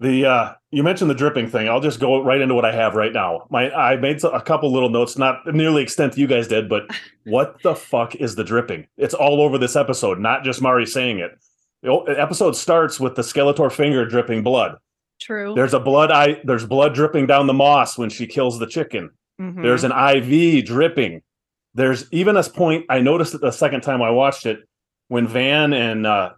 the 0.02 0.26
uh 0.26 0.52
you 0.70 0.82
mentioned 0.82 1.08
the 1.10 1.14
dripping 1.14 1.48
thing. 1.48 1.68
I'll 1.68 1.80
just 1.80 2.00
go 2.00 2.22
right 2.22 2.40
into 2.40 2.54
what 2.54 2.64
I 2.64 2.72
have 2.72 2.94
right 2.94 3.12
now. 3.12 3.46
My 3.50 3.70
I 3.72 3.96
made 3.96 4.22
a 4.24 4.40
couple 4.40 4.70
little 4.72 4.88
notes, 4.90 5.16
not 5.16 5.46
nearly 5.46 5.76
the 5.76 5.82
extent 5.82 6.16
you 6.18 6.26
guys 6.26 6.48
did, 6.48 6.68
but 6.68 6.84
what 7.24 7.62
the 7.62 7.74
fuck 7.74 8.14
is 8.16 8.34
the 8.34 8.44
dripping? 8.44 8.86
It's 8.96 9.14
all 9.14 9.40
over 9.40 9.58
this 9.58 9.76
episode, 9.76 10.18
not 10.18 10.44
just 10.44 10.60
Mari 10.60 10.86
saying 10.86 11.18
it. 11.18 11.32
The 11.82 12.14
episode 12.18 12.54
starts 12.56 13.00
with 13.00 13.16
the 13.16 13.22
Skeletor 13.22 13.70
finger 13.72 14.04
dripping 14.06 14.42
blood. 14.42 14.76
True. 15.20 15.54
There's 15.54 15.74
a 15.74 15.80
blood 15.80 16.10
eye. 16.10 16.40
There's 16.44 16.64
blood 16.66 16.94
dripping 16.94 17.26
down 17.26 17.46
the 17.46 17.52
moss 17.52 17.96
when 17.98 18.10
she 18.10 18.26
kills 18.26 18.58
the 18.58 18.66
chicken. 18.66 19.10
Mhm. 19.40 19.62
There's 19.62 19.84
an 19.84 19.92
IV 19.92 20.64
dripping. 20.64 21.22
There's 21.74 22.06
even 22.12 22.36
a 22.36 22.42
point 22.44 22.86
I 22.88 23.00
noticed 23.00 23.34
it 23.34 23.40
the 23.40 23.50
second 23.50 23.80
time 23.82 24.02
I 24.02 24.10
watched 24.10 24.46
it 24.46 24.60
when 25.08 25.26
Van 25.26 25.72
and 25.72 26.06
uh, 26.06 26.30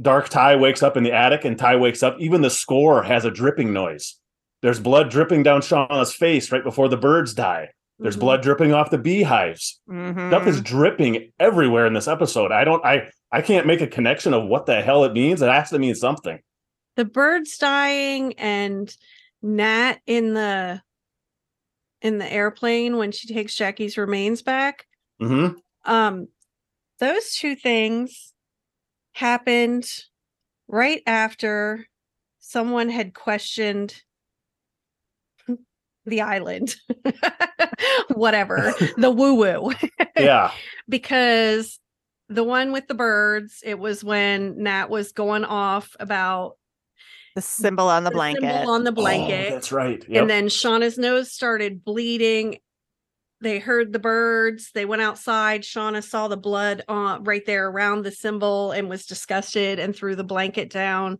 Dark 0.00 0.28
Ty 0.28 0.56
wakes 0.56 0.82
up 0.82 0.96
in 0.96 1.02
the 1.02 1.12
attic 1.12 1.44
and 1.44 1.58
Ty 1.58 1.76
wakes 1.76 2.02
up. 2.02 2.16
Even 2.20 2.40
the 2.40 2.50
score 2.50 3.02
has 3.02 3.24
a 3.24 3.30
dripping 3.30 3.72
noise. 3.72 4.16
There's 4.62 4.78
blood 4.80 5.10
dripping 5.10 5.42
down 5.42 5.60
Shauna's 5.60 6.12
face 6.14 6.50
right 6.52 6.62
before 6.64 6.88
the 6.88 6.96
birds 6.96 7.34
die. 7.34 7.70
There's 7.98 8.16
Mhm. 8.16 8.20
blood 8.20 8.42
dripping 8.42 8.72
off 8.72 8.90
the 8.90 8.98
beehives. 8.98 9.80
Stuff 9.88 10.46
is 10.46 10.60
dripping 10.60 11.32
everywhere 11.40 11.86
in 11.86 11.94
this 11.94 12.06
episode. 12.08 12.52
I 12.52 12.64
don't. 12.64 12.84
I 12.84 13.10
I 13.32 13.42
can't 13.42 13.66
make 13.66 13.80
a 13.80 13.86
connection 13.86 14.32
of 14.34 14.46
what 14.46 14.66
the 14.66 14.80
hell 14.80 15.04
it 15.04 15.12
means. 15.12 15.42
It 15.42 15.50
has 15.50 15.70
to 15.70 15.78
mean 15.78 15.94
something. 15.94 16.38
the 16.96 17.04
birds 17.04 17.56
dying 17.58 18.32
and 18.38 18.92
Nat 19.42 19.98
in 20.06 20.34
the 20.34 20.82
in 22.02 22.18
the 22.18 22.32
airplane 22.32 22.96
when 22.96 23.10
she 23.12 23.32
takes 23.32 23.54
Jackie's 23.56 23.96
remains 23.98 24.42
back. 24.42 24.86
hmm 25.20 25.48
Um, 25.84 26.28
those 27.00 27.32
two 27.34 27.54
things 27.56 28.27
happened 29.18 29.84
right 30.68 31.02
after 31.06 31.84
someone 32.38 32.88
had 32.88 33.12
questioned 33.14 33.94
the 36.06 36.20
island, 36.22 36.74
whatever, 38.14 38.72
the 38.96 39.10
woo 39.10 39.34
woo. 39.34 39.72
yeah. 40.16 40.52
because 40.88 41.78
the 42.28 42.44
one 42.44 42.72
with 42.72 42.86
the 42.86 42.94
birds, 42.94 43.60
it 43.64 43.78
was 43.78 44.02
when 44.04 44.62
Nat 44.62 44.88
was 44.88 45.12
going 45.12 45.44
off 45.44 45.96
about 46.00 46.52
The 47.34 47.42
symbol 47.42 47.88
on 47.88 48.04
the 48.04 48.10
the 48.10 48.14
blanket. 48.14 48.42
symbol 48.42 48.70
on 48.72 48.84
the 48.84 48.90
Oh, 48.90 48.94
blanket. 48.94 49.50
that's 49.50 49.72
right. 49.72 50.02
Yep. 50.08 50.20
And 50.22 50.30
then 50.30 50.46
Shauna's 50.46 50.96
nose 50.96 51.30
started 51.32 51.84
bleeding. 51.84 52.58
They 53.40 53.58
heard 53.58 53.92
the 53.92 53.98
birds. 53.98 54.70
They 54.72 54.84
went 54.84 55.02
outside. 55.02 55.62
Shauna 55.62 56.02
saw 56.02 56.28
the 56.28 56.36
blood 56.36 56.82
uh, 56.88 57.18
right 57.20 57.44
there 57.46 57.68
around 57.68 58.02
the 58.02 58.10
symbol 58.10 58.72
and 58.72 58.88
was 58.88 59.06
disgusted 59.06 59.78
and 59.78 59.94
threw 59.94 60.16
the 60.16 60.24
blanket 60.24 60.70
down. 60.70 61.18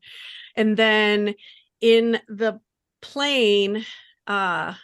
And 0.57 0.77
then 0.77 1.35
in 1.81 2.21
the 2.29 2.61
plane, 3.01 3.85
uh, 4.27 4.75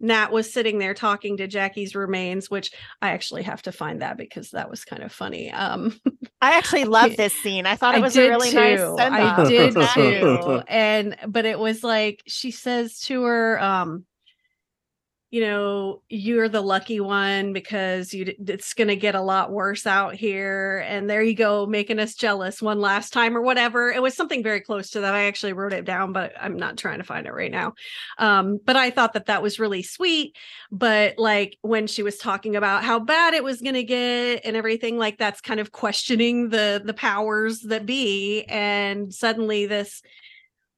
Nat 0.00 0.32
was 0.32 0.50
sitting 0.50 0.78
there 0.78 0.94
talking 0.94 1.36
to 1.36 1.46
Jackie's 1.46 1.94
remains, 1.94 2.50
which 2.50 2.72
I 3.02 3.10
actually 3.10 3.42
have 3.42 3.60
to 3.62 3.72
find 3.72 4.00
that 4.00 4.16
because 4.16 4.50
that 4.50 4.70
was 4.70 4.84
kind 4.84 5.02
of 5.02 5.12
funny. 5.12 5.50
Um, 5.52 6.00
I 6.40 6.56
actually 6.56 6.84
love 6.86 7.16
this 7.16 7.34
scene. 7.34 7.66
I 7.66 7.76
thought 7.76 7.94
it 7.94 8.00
was 8.00 8.16
a 8.16 8.28
really 8.28 8.50
too. 8.50 8.56
nice 8.56 8.78
send 8.78 9.14
I 9.14 9.44
did 9.46 9.74
too. 9.94 10.62
And 10.66 11.16
but 11.28 11.44
it 11.44 11.58
was 11.58 11.84
like 11.84 12.22
she 12.26 12.50
says 12.50 13.00
to 13.02 13.22
her, 13.24 13.62
um, 13.62 14.06
you 15.30 15.40
know, 15.42 16.02
you're 16.08 16.48
the 16.48 16.60
lucky 16.60 16.98
one 16.98 17.52
because 17.52 18.12
you 18.12 18.34
it's 18.48 18.74
going 18.74 18.88
to 18.88 18.96
get 18.96 19.14
a 19.14 19.20
lot 19.20 19.52
worse 19.52 19.86
out 19.86 20.16
here 20.16 20.84
and 20.88 21.08
there 21.08 21.22
you 21.22 21.34
go 21.34 21.66
making 21.66 22.00
us 22.00 22.14
jealous 22.14 22.60
one 22.60 22.80
last 22.80 23.12
time 23.12 23.36
or 23.36 23.40
whatever. 23.40 23.92
It 23.92 24.02
was 24.02 24.16
something 24.16 24.42
very 24.42 24.60
close 24.60 24.90
to 24.90 25.00
that. 25.00 25.14
I 25.14 25.26
actually 25.26 25.52
wrote 25.52 25.72
it 25.72 25.84
down 25.84 26.12
but 26.12 26.32
I'm 26.40 26.56
not 26.56 26.76
trying 26.76 26.98
to 26.98 27.04
find 27.04 27.28
it 27.28 27.32
right 27.32 27.50
now. 27.50 27.74
Um 28.18 28.58
but 28.64 28.74
I 28.74 28.90
thought 28.90 29.12
that 29.12 29.26
that 29.26 29.40
was 29.40 29.60
really 29.60 29.84
sweet, 29.84 30.36
but 30.72 31.16
like 31.16 31.56
when 31.60 31.86
she 31.86 32.02
was 32.02 32.18
talking 32.18 32.56
about 32.56 32.82
how 32.82 32.98
bad 32.98 33.32
it 33.32 33.44
was 33.44 33.60
going 33.60 33.74
to 33.74 33.84
get 33.84 34.44
and 34.44 34.56
everything 34.56 34.98
like 34.98 35.16
that's 35.16 35.40
kind 35.40 35.60
of 35.60 35.70
questioning 35.70 36.48
the 36.48 36.82
the 36.84 36.94
powers 36.94 37.60
that 37.60 37.86
be 37.86 38.42
and 38.48 39.14
suddenly 39.14 39.66
this 39.66 40.02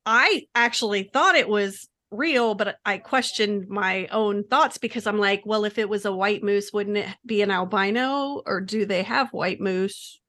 I 0.05 0.47
actually 0.55 1.05
thought 1.05 1.37
it 1.37 1.49
was 1.49 1.89
real, 2.13 2.55
but 2.55 2.79
I 2.85 2.99
questioned 2.99 3.69
my 3.69 4.07
own 4.09 4.45
thoughts 4.45 4.79
because 4.79 5.07
I'm 5.07 5.19
like, 5.19 5.43
well, 5.45 5.65
if 5.65 5.79
it 5.79 5.89
was 5.89 6.05
a 6.05 6.13
white 6.13 6.43
moose, 6.43 6.73
wouldn't 6.73 6.99
it 6.99 7.09
be 7.25 7.43
an 7.43 7.51
albino 7.51 8.43
or 8.47 8.61
do 8.61 8.87
they 8.87 9.03
have 9.03 9.33
white 9.33 9.61
moose? 9.61 10.21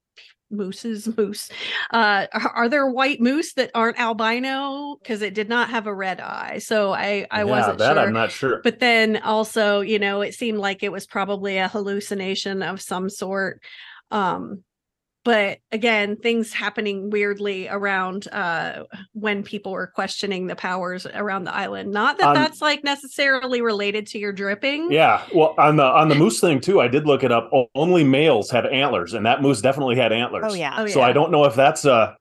Mooses, 0.51 1.07
moose. 1.17 1.49
Uh, 1.91 2.27
are, 2.31 2.49
are 2.49 2.69
there 2.69 2.87
white 2.87 3.19
moose 3.19 3.53
that 3.53 3.71
aren't 3.73 3.99
albino? 3.99 4.97
Because 5.01 5.21
it 5.21 5.33
did 5.33 5.49
not 5.49 5.69
have 5.69 5.87
a 5.87 5.95
red 5.95 6.19
eye, 6.19 6.59
so 6.59 6.93
I 6.93 7.25
I 7.31 7.39
yeah, 7.39 7.43
wasn't 7.43 7.79
that 7.79 7.95
sure. 7.95 8.03
I'm 8.03 8.13
not 8.13 8.31
sure. 8.31 8.61
But 8.63 8.79
then 8.79 9.17
also, 9.17 9.81
you 9.81 9.97
know, 9.99 10.21
it 10.21 10.35
seemed 10.35 10.59
like 10.59 10.83
it 10.83 10.91
was 10.91 11.07
probably 11.07 11.57
a 11.57 11.67
hallucination 11.67 12.61
of 12.61 12.81
some 12.81 13.09
sort. 13.09 13.63
Um, 14.11 14.63
but 15.23 15.59
again, 15.71 16.17
things 16.17 16.51
happening 16.51 17.09
weirdly 17.09 17.67
around 17.69 18.27
uh 18.31 18.83
when 19.13 19.43
people 19.43 19.71
were 19.71 19.87
questioning 19.87 20.47
the 20.47 20.55
powers 20.55 21.05
around 21.13 21.45
the 21.45 21.55
island. 21.55 21.91
Not 21.91 22.17
that 22.17 22.27
Um, 22.29 22.33
that's 22.35 22.61
like 22.61 22.83
necessarily 22.83 23.61
related 23.61 24.07
to 24.07 24.19
your 24.19 24.33
dripping. 24.33 24.91
Yeah, 24.91 25.23
well, 25.33 25.55
on 25.57 25.77
the 25.77 25.85
on 25.85 26.09
the 26.09 26.15
moose 26.15 26.39
thing 26.39 26.59
too, 26.59 26.81
I 26.81 26.87
did 26.87 27.07
look 27.07 27.23
it 27.23 27.31
up. 27.31 27.49
Only 27.75 28.03
males 28.03 28.49
have 28.51 28.65
antlers, 28.65 29.13
and 29.13 29.25
that 29.25 29.41
moose 29.41 29.61
definitely 29.61 29.95
had 29.95 30.11
antlers. 30.11 30.45
Oh 30.47 30.53
yeah. 30.53 30.75
Oh, 30.77 30.87
So 30.87 31.01
I 31.01 31.13
don't 31.13 31.31
know 31.31 31.45
if 31.45 31.55
that's 31.55 31.85
a 31.85 32.17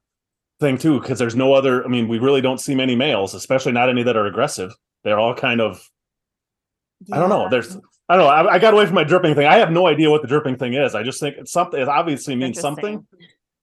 thing 0.60 0.78
too, 0.78 1.00
because 1.00 1.18
there's 1.18 1.36
no 1.36 1.52
other. 1.52 1.84
I 1.84 1.88
mean, 1.88 2.08
we 2.08 2.18
really 2.18 2.40
don't 2.40 2.60
see 2.60 2.74
many 2.74 2.94
males, 2.94 3.34
especially 3.34 3.72
not 3.72 3.88
any 3.88 4.02
that 4.04 4.16
are 4.16 4.26
aggressive. 4.26 4.72
They're 5.04 5.18
all 5.18 5.34
kind 5.34 5.60
of. 5.60 5.84
I 7.12 7.18
don't 7.18 7.28
know. 7.28 7.48
There's. 7.48 7.76
I 8.08 8.16
don't 8.16 8.24
know. 8.26 8.30
I, 8.30 8.54
I 8.54 8.58
got 8.58 8.74
away 8.74 8.86
from 8.86 8.94
my 8.94 9.04
dripping 9.04 9.34
thing. 9.34 9.46
I 9.46 9.56
have 9.56 9.70
no 9.70 9.86
idea 9.86 10.10
what 10.10 10.22
the 10.22 10.28
dripping 10.28 10.56
thing 10.56 10.74
is. 10.74 10.94
I 10.94 11.02
just 11.02 11.20
think 11.20 11.36
it's 11.38 11.52
something. 11.52 11.80
It 11.80 11.88
obviously 11.88 12.34
means 12.36 12.60
something. 12.60 13.06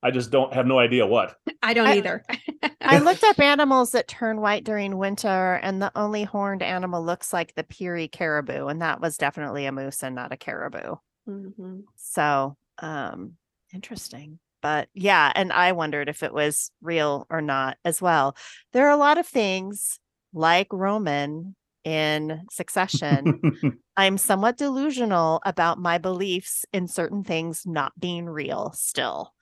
I 0.01 0.11
just 0.11 0.31
don't 0.31 0.53
have 0.53 0.65
no 0.65 0.79
idea 0.79 1.05
what. 1.05 1.35
I 1.61 1.73
don't 1.73 1.87
I- 1.87 1.97
either. 1.97 2.23
I 2.81 2.99
looked 2.99 3.23
up 3.23 3.39
animals 3.39 3.91
that 3.91 4.07
turn 4.07 4.41
white 4.41 4.63
during 4.63 4.97
winter, 4.97 5.55
and 5.61 5.81
the 5.81 5.91
only 5.95 6.23
horned 6.23 6.63
animal 6.63 7.03
looks 7.03 7.31
like 7.33 7.53
the 7.53 7.63
Peary 7.63 8.07
caribou, 8.07 8.67
and 8.67 8.81
that 8.81 9.01
was 9.01 9.17
definitely 9.17 9.65
a 9.65 9.71
moose 9.71 10.01
and 10.03 10.15
not 10.15 10.31
a 10.31 10.37
caribou. 10.37 10.95
Mhm. 11.27 11.83
So, 11.97 12.57
um, 12.79 13.33
interesting. 13.73 14.39
But 14.61 14.89
yeah, 14.93 15.31
and 15.35 15.53
I 15.53 15.73
wondered 15.73 16.09
if 16.09 16.23
it 16.23 16.33
was 16.33 16.71
real 16.81 17.27
or 17.29 17.41
not 17.41 17.77
as 17.85 18.01
well. 18.01 18.35
There 18.73 18.87
are 18.87 18.91
a 18.91 18.97
lot 18.97 19.17
of 19.17 19.27
things 19.27 19.99
like 20.33 20.67
Roman 20.71 21.55
in 21.83 22.45
Succession. 22.51 23.79
I'm 23.97 24.17
somewhat 24.17 24.57
delusional 24.57 25.41
about 25.45 25.79
my 25.79 25.97
beliefs 25.97 26.65
in 26.73 26.87
certain 26.87 27.23
things 27.23 27.63
not 27.65 27.93
being 27.99 28.25
real 28.27 28.71
still. 28.75 29.33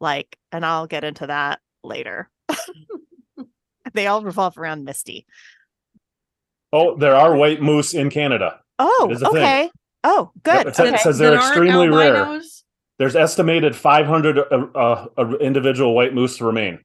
Like, 0.00 0.36
and 0.52 0.64
I'll 0.64 0.86
get 0.86 1.04
into 1.04 1.26
that 1.26 1.60
later. 1.82 2.30
they 3.94 4.06
all 4.06 4.22
revolve 4.22 4.58
around 4.58 4.84
Misty. 4.84 5.26
oh, 6.72 6.96
there 6.96 7.16
are 7.16 7.34
white 7.34 7.60
moose 7.62 7.94
in 7.94 8.10
Canada. 8.10 8.60
Oh, 8.78 9.08
is 9.10 9.22
a 9.22 9.26
thing. 9.26 9.36
okay. 9.36 9.70
Oh, 10.04 10.30
good. 10.42 10.68
it 10.68 10.76
says- 10.76 10.88
okay. 10.88 11.02
says 11.02 11.18
they're 11.18 11.30
That 11.32 11.40
aren't 11.40 11.56
extremely 11.56 11.88
rare. 11.88 12.40
There's 12.98 13.14
estimated 13.14 13.76
500 13.76 14.38
uh, 14.38 14.42
uh, 14.74 15.06
uh, 15.16 15.36
individual 15.38 15.94
white 15.94 16.14
moose 16.14 16.36
to 16.38 16.44
remain. 16.44 16.80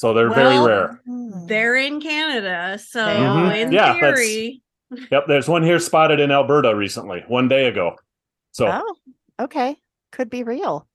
So 0.00 0.14
they're 0.14 0.30
Well, 0.30 0.34
very 0.34 0.66
rare. 0.66 1.00
Hmm. 1.04 1.46
They're 1.46 1.76
in 1.76 2.00
Canada, 2.00 2.78
so 2.78 3.04
They 3.04 3.16
are. 3.22 3.52
in 3.52 3.70
Yeah, 3.70 3.92
theory, 3.92 4.62
Yep, 5.10 5.24
there's 5.28 5.46
one 5.46 5.62
here 5.62 5.78
spotted 5.78 6.20
in 6.20 6.30
Alberta 6.30 6.74
recently, 6.74 7.22
one 7.28 7.48
day 7.48 7.66
ago. 7.68 7.96
So 8.52 8.66
Oh, 8.66 8.96
okay. 9.38 9.76
Could 10.10 10.30
be 10.30 10.42
real. 10.42 10.88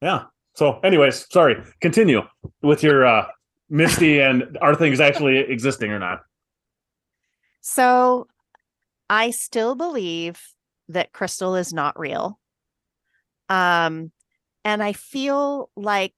yeah. 0.00 0.26
So, 0.54 0.78
anyways, 0.84 1.26
sorry. 1.32 1.56
Continue 1.80 2.22
with 2.62 2.84
your 2.84 3.04
uh 3.04 3.26
Misty 3.70 4.20
and 4.28 4.56
are 4.62 4.76
things 4.76 5.00
actually 5.00 5.38
existing 5.38 5.90
or 5.90 5.98
not? 5.98 6.20
So 7.60 8.28
I 9.10 9.32
still 9.32 9.74
believe 9.74 10.40
that 10.90 11.12
crystal 11.12 11.56
is 11.56 11.72
not 11.72 11.98
real. 11.98 12.38
Um, 13.48 14.12
and 14.64 14.80
I 14.80 14.92
feel 14.92 15.70
like 15.74 16.14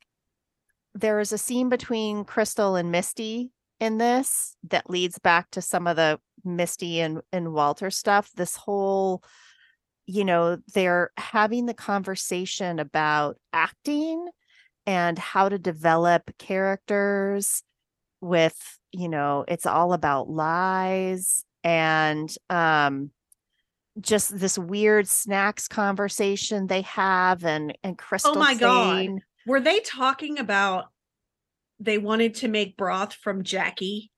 there 0.94 1.20
is 1.20 1.32
a 1.32 1.38
scene 1.38 1.68
between 1.68 2.24
Crystal 2.24 2.76
and 2.76 2.90
Misty 2.90 3.50
in 3.78 3.98
this 3.98 4.56
that 4.68 4.90
leads 4.90 5.18
back 5.18 5.50
to 5.52 5.62
some 5.62 5.86
of 5.86 5.96
the 5.96 6.20
Misty 6.44 7.00
and, 7.00 7.20
and 7.32 7.52
Walter 7.52 7.90
stuff. 7.90 8.30
This 8.34 8.56
whole, 8.56 9.22
you 10.06 10.24
know, 10.24 10.58
they're 10.74 11.10
having 11.16 11.66
the 11.66 11.74
conversation 11.74 12.78
about 12.78 13.36
acting 13.52 14.28
and 14.86 15.18
how 15.18 15.48
to 15.48 15.58
develop 15.58 16.30
characters 16.38 17.62
with, 18.20 18.78
you 18.92 19.08
know, 19.08 19.44
it's 19.48 19.66
all 19.66 19.92
about 19.92 20.28
lies 20.28 21.44
and 21.62 22.34
um 22.48 23.10
just 24.00 24.38
this 24.38 24.56
weird 24.56 25.06
snacks 25.06 25.68
conversation 25.68 26.66
they 26.66 26.80
have 26.82 27.44
and 27.44 27.76
and 27.82 27.98
Crystal 27.98 28.32
Oh 28.34 28.38
my 28.38 28.54
God. 28.54 29.20
Saying, 29.46 29.50
were 29.52 29.60
they 29.60 29.80
talking 29.80 30.38
about 30.38 30.86
they 31.78 31.98
wanted 31.98 32.34
to 32.36 32.48
make 32.48 32.76
broth 32.76 33.14
from 33.14 33.42
Jackie? 33.42 34.10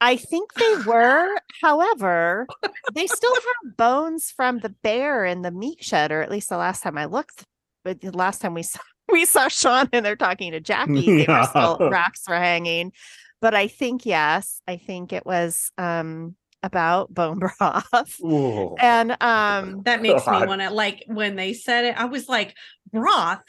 I 0.00 0.16
think 0.16 0.54
they 0.54 0.74
were. 0.84 1.28
However, 1.60 2.48
they 2.92 3.06
still 3.06 3.34
have 3.34 3.76
bones 3.76 4.32
from 4.34 4.58
the 4.58 4.70
bear 4.70 5.24
in 5.24 5.42
the 5.42 5.52
meat 5.52 5.84
shed, 5.84 6.10
or 6.10 6.22
at 6.22 6.30
least 6.30 6.48
the 6.48 6.56
last 6.56 6.82
time 6.82 6.98
I 6.98 7.04
looked. 7.04 7.44
But 7.84 8.00
the 8.00 8.10
last 8.10 8.40
time 8.40 8.54
we 8.54 8.62
saw 8.64 8.80
we 9.10 9.24
saw 9.24 9.48
Sean 9.48 9.88
and 9.92 10.04
they're 10.04 10.16
talking 10.16 10.52
to 10.52 10.60
Jackie, 10.60 11.06
they 11.06 11.26
were 11.28 11.44
still 11.44 11.76
Yeah. 11.80 11.88
racks 11.88 12.22
were 12.28 12.34
hanging. 12.36 12.92
But 13.40 13.54
I 13.54 13.68
think 13.68 14.06
yes, 14.06 14.60
I 14.66 14.76
think 14.76 15.12
it 15.12 15.24
was 15.24 15.70
um 15.78 16.34
about 16.64 17.12
bone 17.12 17.38
broth. 17.58 18.20
Ooh. 18.24 18.74
And 18.80 19.16
um 19.20 19.82
That 19.84 20.02
makes 20.02 20.26
me 20.26 20.46
want 20.46 20.62
to 20.62 20.70
like 20.70 21.04
when 21.06 21.36
they 21.36 21.52
said 21.52 21.84
it, 21.84 22.00
I 22.00 22.06
was 22.06 22.28
like, 22.28 22.56
broth 22.92 23.42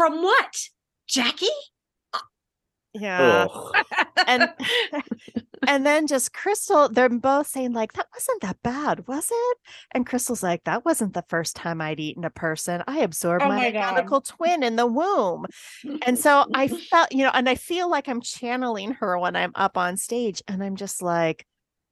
from 0.00 0.22
what? 0.22 0.56
Jackie? 1.06 1.46
yeah. 2.94 3.46
Ugh. 3.50 3.84
And 4.26 4.48
and 5.66 5.84
then 5.84 6.06
just 6.06 6.32
Crystal, 6.32 6.88
they're 6.88 7.10
both 7.10 7.48
saying, 7.48 7.74
like, 7.74 7.92
that 7.92 8.06
wasn't 8.16 8.40
that 8.40 8.56
bad, 8.62 9.06
was 9.06 9.28
it? 9.30 9.58
And 9.92 10.06
Crystal's 10.06 10.42
like, 10.42 10.64
that 10.64 10.86
wasn't 10.86 11.12
the 11.12 11.24
first 11.28 11.54
time 11.54 11.82
I'd 11.82 12.00
eaten 12.00 12.24
a 12.24 12.30
person. 12.30 12.82
I 12.88 13.00
absorbed 13.00 13.44
Oh 13.44 13.48
my, 13.48 13.56
my 13.56 13.70
God. 13.72 13.92
identical 13.92 14.22
twin 14.22 14.62
in 14.62 14.76
the 14.76 14.86
womb. 14.86 15.44
And 16.06 16.18
so 16.18 16.46
I 16.54 16.68
felt, 16.90 17.12
you 17.12 17.24
know, 17.24 17.30
and 17.34 17.46
I 17.46 17.56
feel 17.56 17.90
like 17.90 18.08
I'm 18.08 18.22
channeling 18.22 18.92
her 18.92 19.18
when 19.18 19.36
I'm 19.36 19.52
up 19.54 19.76
on 19.76 19.98
stage. 19.98 20.42
And 20.48 20.62
I'm 20.62 20.76
just 20.76 21.02
like, 21.02 21.44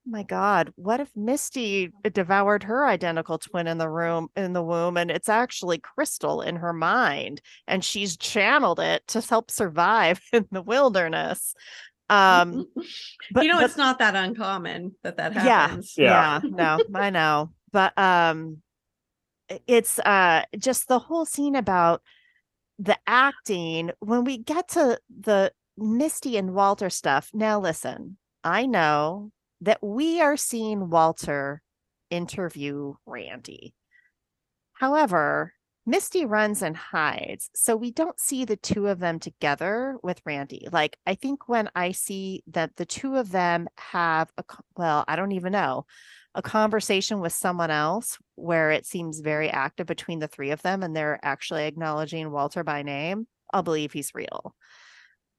my 0.08 0.22
God, 0.22 0.72
what 0.76 1.00
if 1.00 1.10
Misty 1.14 1.92
devoured 2.12 2.62
her 2.64 2.86
identical 2.86 3.38
twin 3.38 3.66
in 3.66 3.78
the 3.78 3.88
room 3.88 4.28
in 4.36 4.52
the 4.52 4.62
womb? 4.62 4.96
And 4.96 5.10
it's 5.10 5.28
actually 5.28 5.78
Crystal 5.78 6.40
in 6.42 6.56
her 6.56 6.72
mind. 6.72 7.40
And 7.66 7.84
she's 7.84 8.16
channeled 8.16 8.80
it 8.80 9.06
to 9.08 9.20
help 9.20 9.50
survive 9.50 10.20
in 10.32 10.46
the 10.50 10.62
wilderness. 10.62 11.54
Um, 12.08 12.66
but 13.32 13.44
you 13.44 13.50
know, 13.50 13.58
but- 13.58 13.64
it's 13.66 13.76
not 13.76 13.98
that 13.98 14.14
uncommon 14.14 14.94
that 15.02 15.16
that 15.18 15.34
happens. 15.34 15.94
Yeah. 15.96 16.40
yeah 16.42 16.48
no 16.50 16.78
i 16.94 17.10
know 17.10 17.50
but 17.72 17.96
um 17.98 18.58
it's 19.66 19.98
uh 20.00 20.42
just 20.58 20.88
the 20.88 20.98
whole 20.98 21.24
scene 21.26 21.54
about 21.54 22.02
the 22.78 22.96
acting 23.06 23.90
when 24.00 24.24
we 24.24 24.38
get 24.38 24.68
to 24.68 24.98
the 25.20 25.52
misty 25.76 26.36
and 26.36 26.54
walter 26.54 26.90
stuff 26.90 27.30
now 27.34 27.60
listen 27.60 28.16
i 28.44 28.66
know 28.66 29.30
that 29.60 29.82
we 29.82 30.20
are 30.20 30.36
seeing 30.36 30.90
walter 30.90 31.62
interview 32.10 32.94
randy 33.06 33.74
however 34.74 35.52
misty 35.84 36.24
runs 36.24 36.62
and 36.62 36.76
hides 36.76 37.50
so 37.54 37.74
we 37.74 37.90
don't 37.90 38.20
see 38.20 38.44
the 38.44 38.56
two 38.56 38.86
of 38.88 38.98
them 38.98 39.18
together 39.18 39.96
with 40.02 40.20
randy 40.24 40.68
like 40.72 40.96
i 41.06 41.14
think 41.14 41.48
when 41.48 41.68
i 41.74 41.92
see 41.92 42.42
that 42.46 42.74
the 42.76 42.86
two 42.86 43.16
of 43.16 43.30
them 43.30 43.68
have 43.76 44.30
a 44.38 44.44
well 44.76 45.04
i 45.08 45.16
don't 45.16 45.32
even 45.32 45.52
know 45.52 45.84
a 46.34 46.42
conversation 46.42 47.18
with 47.18 47.32
someone 47.32 47.70
else 47.70 48.16
where 48.36 48.70
it 48.70 48.86
seems 48.86 49.18
very 49.18 49.50
active 49.50 49.88
between 49.88 50.20
the 50.20 50.28
three 50.28 50.52
of 50.52 50.62
them 50.62 50.84
and 50.84 50.94
they're 50.94 51.18
actually 51.22 51.66
acknowledging 51.66 52.30
Walter 52.30 52.62
by 52.62 52.82
name, 52.82 53.26
I'll 53.52 53.64
believe 53.64 53.92
he's 53.92 54.14
real. 54.14 54.54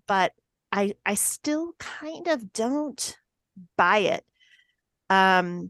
But 0.07 0.33
I 0.71 0.95
I 1.05 1.13
still 1.13 1.73
kind 1.79 2.27
of 2.27 2.51
don't 2.51 3.17
buy 3.77 3.99
it. 3.99 4.23
Um 5.09 5.69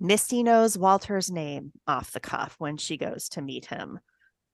Misty 0.00 0.42
knows 0.42 0.78
Walter's 0.78 1.30
name 1.30 1.72
off 1.86 2.12
the 2.12 2.20
cuff 2.20 2.54
when 2.58 2.76
she 2.76 2.96
goes 2.96 3.28
to 3.30 3.42
meet 3.42 3.66
him. 3.66 3.98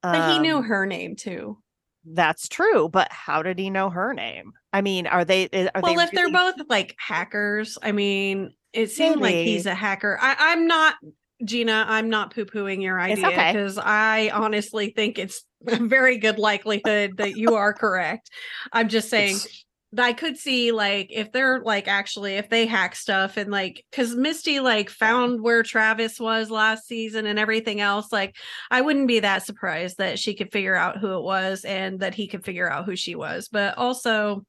But 0.02 0.32
he 0.32 0.38
knew 0.38 0.58
Um, 0.58 0.64
her 0.64 0.86
name 0.86 1.16
too. 1.16 1.58
That's 2.06 2.48
true, 2.48 2.88
but 2.88 3.10
how 3.10 3.42
did 3.42 3.58
he 3.58 3.70
know 3.70 3.88
her 3.90 4.12
name? 4.12 4.52
I 4.72 4.82
mean, 4.82 5.06
are 5.06 5.24
they 5.24 5.48
are 5.74 5.80
well, 5.82 5.94
they 5.94 6.02
if 6.02 6.10
they're 6.10 6.30
both 6.30 6.56
like 6.68 6.94
hackers, 6.98 7.78
I 7.82 7.92
mean, 7.92 8.54
it 8.74 8.90
seemed 8.90 9.20
like 9.20 9.34
he's 9.34 9.64
a 9.66 9.74
hacker. 9.74 10.18
I, 10.20 10.36
I'm 10.38 10.66
not, 10.66 10.96
Gina, 11.44 11.86
I'm 11.88 12.10
not 12.10 12.34
poo 12.34 12.44
pooing 12.44 12.82
your 12.82 13.00
idea 13.00 13.26
okay. 13.28 13.52
because 13.52 13.78
I 13.78 14.30
honestly 14.34 14.90
think 14.94 15.18
it's 15.18 15.44
a 15.66 15.76
very 15.82 16.18
good 16.18 16.38
likelihood 16.38 17.16
that 17.16 17.36
you 17.36 17.54
are 17.54 17.72
correct. 17.72 18.30
I'm 18.72 18.88
just 18.90 19.08
saying 19.08 19.36
It's- 19.36 19.64
I 19.98 20.12
could 20.12 20.36
see 20.36 20.72
like 20.72 21.08
if 21.10 21.30
they're 21.32 21.60
like 21.60 21.88
actually 21.88 22.34
if 22.34 22.48
they 22.48 22.66
hack 22.66 22.96
stuff 22.96 23.36
and 23.36 23.50
like 23.50 23.84
because 23.90 24.14
Misty 24.14 24.60
like 24.60 24.90
found 24.90 25.42
where 25.42 25.62
Travis 25.62 26.18
was 26.18 26.50
last 26.50 26.86
season 26.86 27.26
and 27.26 27.38
everything 27.38 27.80
else, 27.80 28.10
like 28.12 28.36
I 28.70 28.80
wouldn't 28.80 29.08
be 29.08 29.20
that 29.20 29.44
surprised 29.44 29.98
that 29.98 30.18
she 30.18 30.34
could 30.34 30.52
figure 30.52 30.74
out 30.74 30.98
who 30.98 31.16
it 31.18 31.22
was 31.22 31.64
and 31.64 32.00
that 32.00 32.14
he 32.14 32.26
could 32.28 32.44
figure 32.44 32.70
out 32.70 32.84
who 32.86 32.96
she 32.96 33.14
was. 33.14 33.48
But 33.48 33.76
also, 33.78 34.44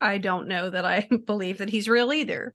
I 0.00 0.18
don't 0.18 0.48
know 0.48 0.70
that 0.70 0.84
I 0.84 1.08
believe 1.26 1.58
that 1.58 1.70
he's 1.70 1.88
real 1.88 2.12
either. 2.12 2.54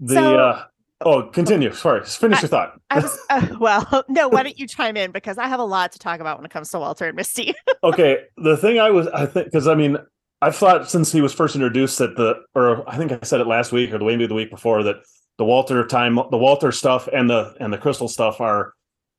the 0.00 0.14
So- 0.14 0.36
uh 0.38 0.64
oh 1.04 1.24
continue 1.24 1.72
sorry 1.72 2.04
finish 2.04 2.38
I- 2.38 2.42
your 2.42 2.48
thought 2.48 2.80
I 2.90 2.98
was 3.00 3.18
uh, 3.30 3.48
well, 3.58 4.04
no, 4.08 4.28
why 4.28 4.42
don't 4.44 4.58
you 4.58 4.66
chime 4.68 4.96
in 4.96 5.10
because 5.10 5.38
I 5.38 5.48
have 5.48 5.58
a 5.60 5.64
lot 5.64 5.92
to 5.92 5.98
talk 5.98 6.20
about 6.20 6.38
when 6.38 6.46
it 6.46 6.52
comes 6.52 6.70
to 6.70 6.78
Walter 6.78 7.06
and 7.06 7.16
Misty. 7.16 7.54
okay 7.82 8.24
the 8.36 8.56
thing 8.56 8.78
i 8.78 8.90
was 8.90 9.08
i 9.08 9.26
think 9.26 9.46
because 9.46 9.66
i 9.68 9.74
mean 9.74 9.98
i've 10.44 10.56
thought 10.56 10.90
since 10.90 11.10
he 11.10 11.20
was 11.20 11.32
first 11.32 11.54
introduced 11.54 11.98
that 11.98 12.16
the 12.16 12.34
or 12.54 12.88
i 12.88 12.96
think 12.96 13.12
i 13.12 13.18
said 13.22 13.40
it 13.40 13.46
last 13.46 13.72
week 13.72 13.92
or 13.92 13.98
the 13.98 14.04
maybe 14.04 14.26
the 14.26 14.34
week 14.34 14.50
before 14.50 14.82
that 14.82 14.96
the 15.38 15.44
walter 15.44 15.86
time 15.86 16.16
the 16.30 16.38
walter 16.38 16.70
stuff 16.70 17.08
and 17.12 17.28
the 17.28 17.54
and 17.60 17.72
the 17.72 17.78
crystal 17.78 18.08
stuff 18.08 18.40
are 18.40 18.72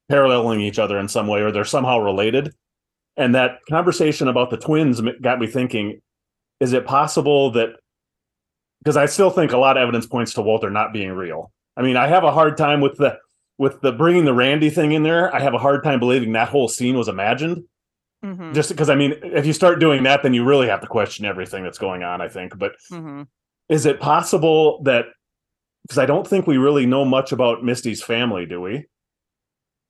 paralleling 0.10 0.62
each 0.62 0.80
other 0.80 1.00
in 1.00 1.08
some 1.08 1.28
way 1.28 1.42
or 1.42 1.52
they're 1.52 1.66
somehow 1.66 2.00
related. 2.00 2.54
And 3.18 3.34
that 3.36 3.60
conversation 3.70 4.28
about 4.28 4.50
the 4.50 4.58
twins 4.58 5.02
got 5.22 5.40
me 5.40 5.48
thinking 5.48 6.02
is 6.60 6.74
it 6.74 6.86
possible 6.86 7.52
that 7.52 7.70
because 8.80 8.98
i 8.98 9.06
still 9.06 9.30
think 9.30 9.52
a 9.52 9.58
lot 9.58 9.78
of 9.78 9.82
evidence 9.82 10.06
points 10.06 10.34
to 10.34 10.42
walter 10.42 10.70
not 10.70 10.94
being 10.94 11.12
real. 11.12 11.52
I 11.76 11.82
mean 11.82 11.98
i 11.98 12.08
have 12.08 12.24
a 12.24 12.32
hard 12.32 12.58
time 12.58 12.82
with 12.82 12.98
the 12.98 13.18
with 13.58 13.80
the 13.82 13.94
bringing 13.94 14.26
the 14.26 14.34
randy 14.34 14.70
thing 14.70 14.92
in 14.92 15.04
there. 15.04 15.34
I 15.34 15.40
have 15.40 15.54
a 15.54 15.58
hard 15.60 15.84
time 15.84 16.00
believing 16.00 16.34
that 16.34 16.50
whole 16.50 16.68
scene 16.68 16.98
was 16.98 17.08
imagined 17.08 17.64
Mhm, 18.26 18.56
just 18.56 18.70
because 18.70 18.90
i 18.90 18.96
mean 18.96 19.14
if 19.22 19.46
you 19.46 19.54
start 19.54 19.80
doing 19.80 20.04
that 20.04 20.24
then 20.24 20.34
you 20.34 20.44
really 20.44 20.68
have 20.68 20.82
to 20.82 20.88
question 20.88 21.26
everything 21.26 21.64
that's 21.64 21.78
going 21.78 22.02
on 22.04 22.22
i 22.22 22.28
think. 22.28 22.58
But 22.58 22.72
mhm. 22.92 23.28
is 23.70 23.86
it 23.86 24.00
possible 24.00 24.82
that 24.84 25.06
because 25.84 26.00
i 26.00 26.06
don't 26.08 26.26
think 26.28 26.48
we 26.48 26.58
really 26.58 26.86
know 26.88 27.06
much 27.06 27.32
about 27.32 27.64
misty's 27.64 28.02
family 28.04 28.46
do 28.48 28.60
we? 28.62 28.86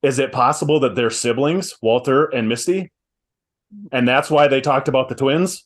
Is 0.03 0.19
it 0.19 0.31
possible 0.31 0.79
that 0.81 0.95
they're 0.95 1.09
siblings 1.09 1.75
walter 1.81 2.25
and 2.25 2.49
misty? 2.49 2.91
And 3.91 4.07
that's 4.07 4.29
why 4.29 4.47
they 4.47 4.61
talked 4.61 4.87
about 4.87 5.09
the 5.09 5.15
twins? 5.15 5.65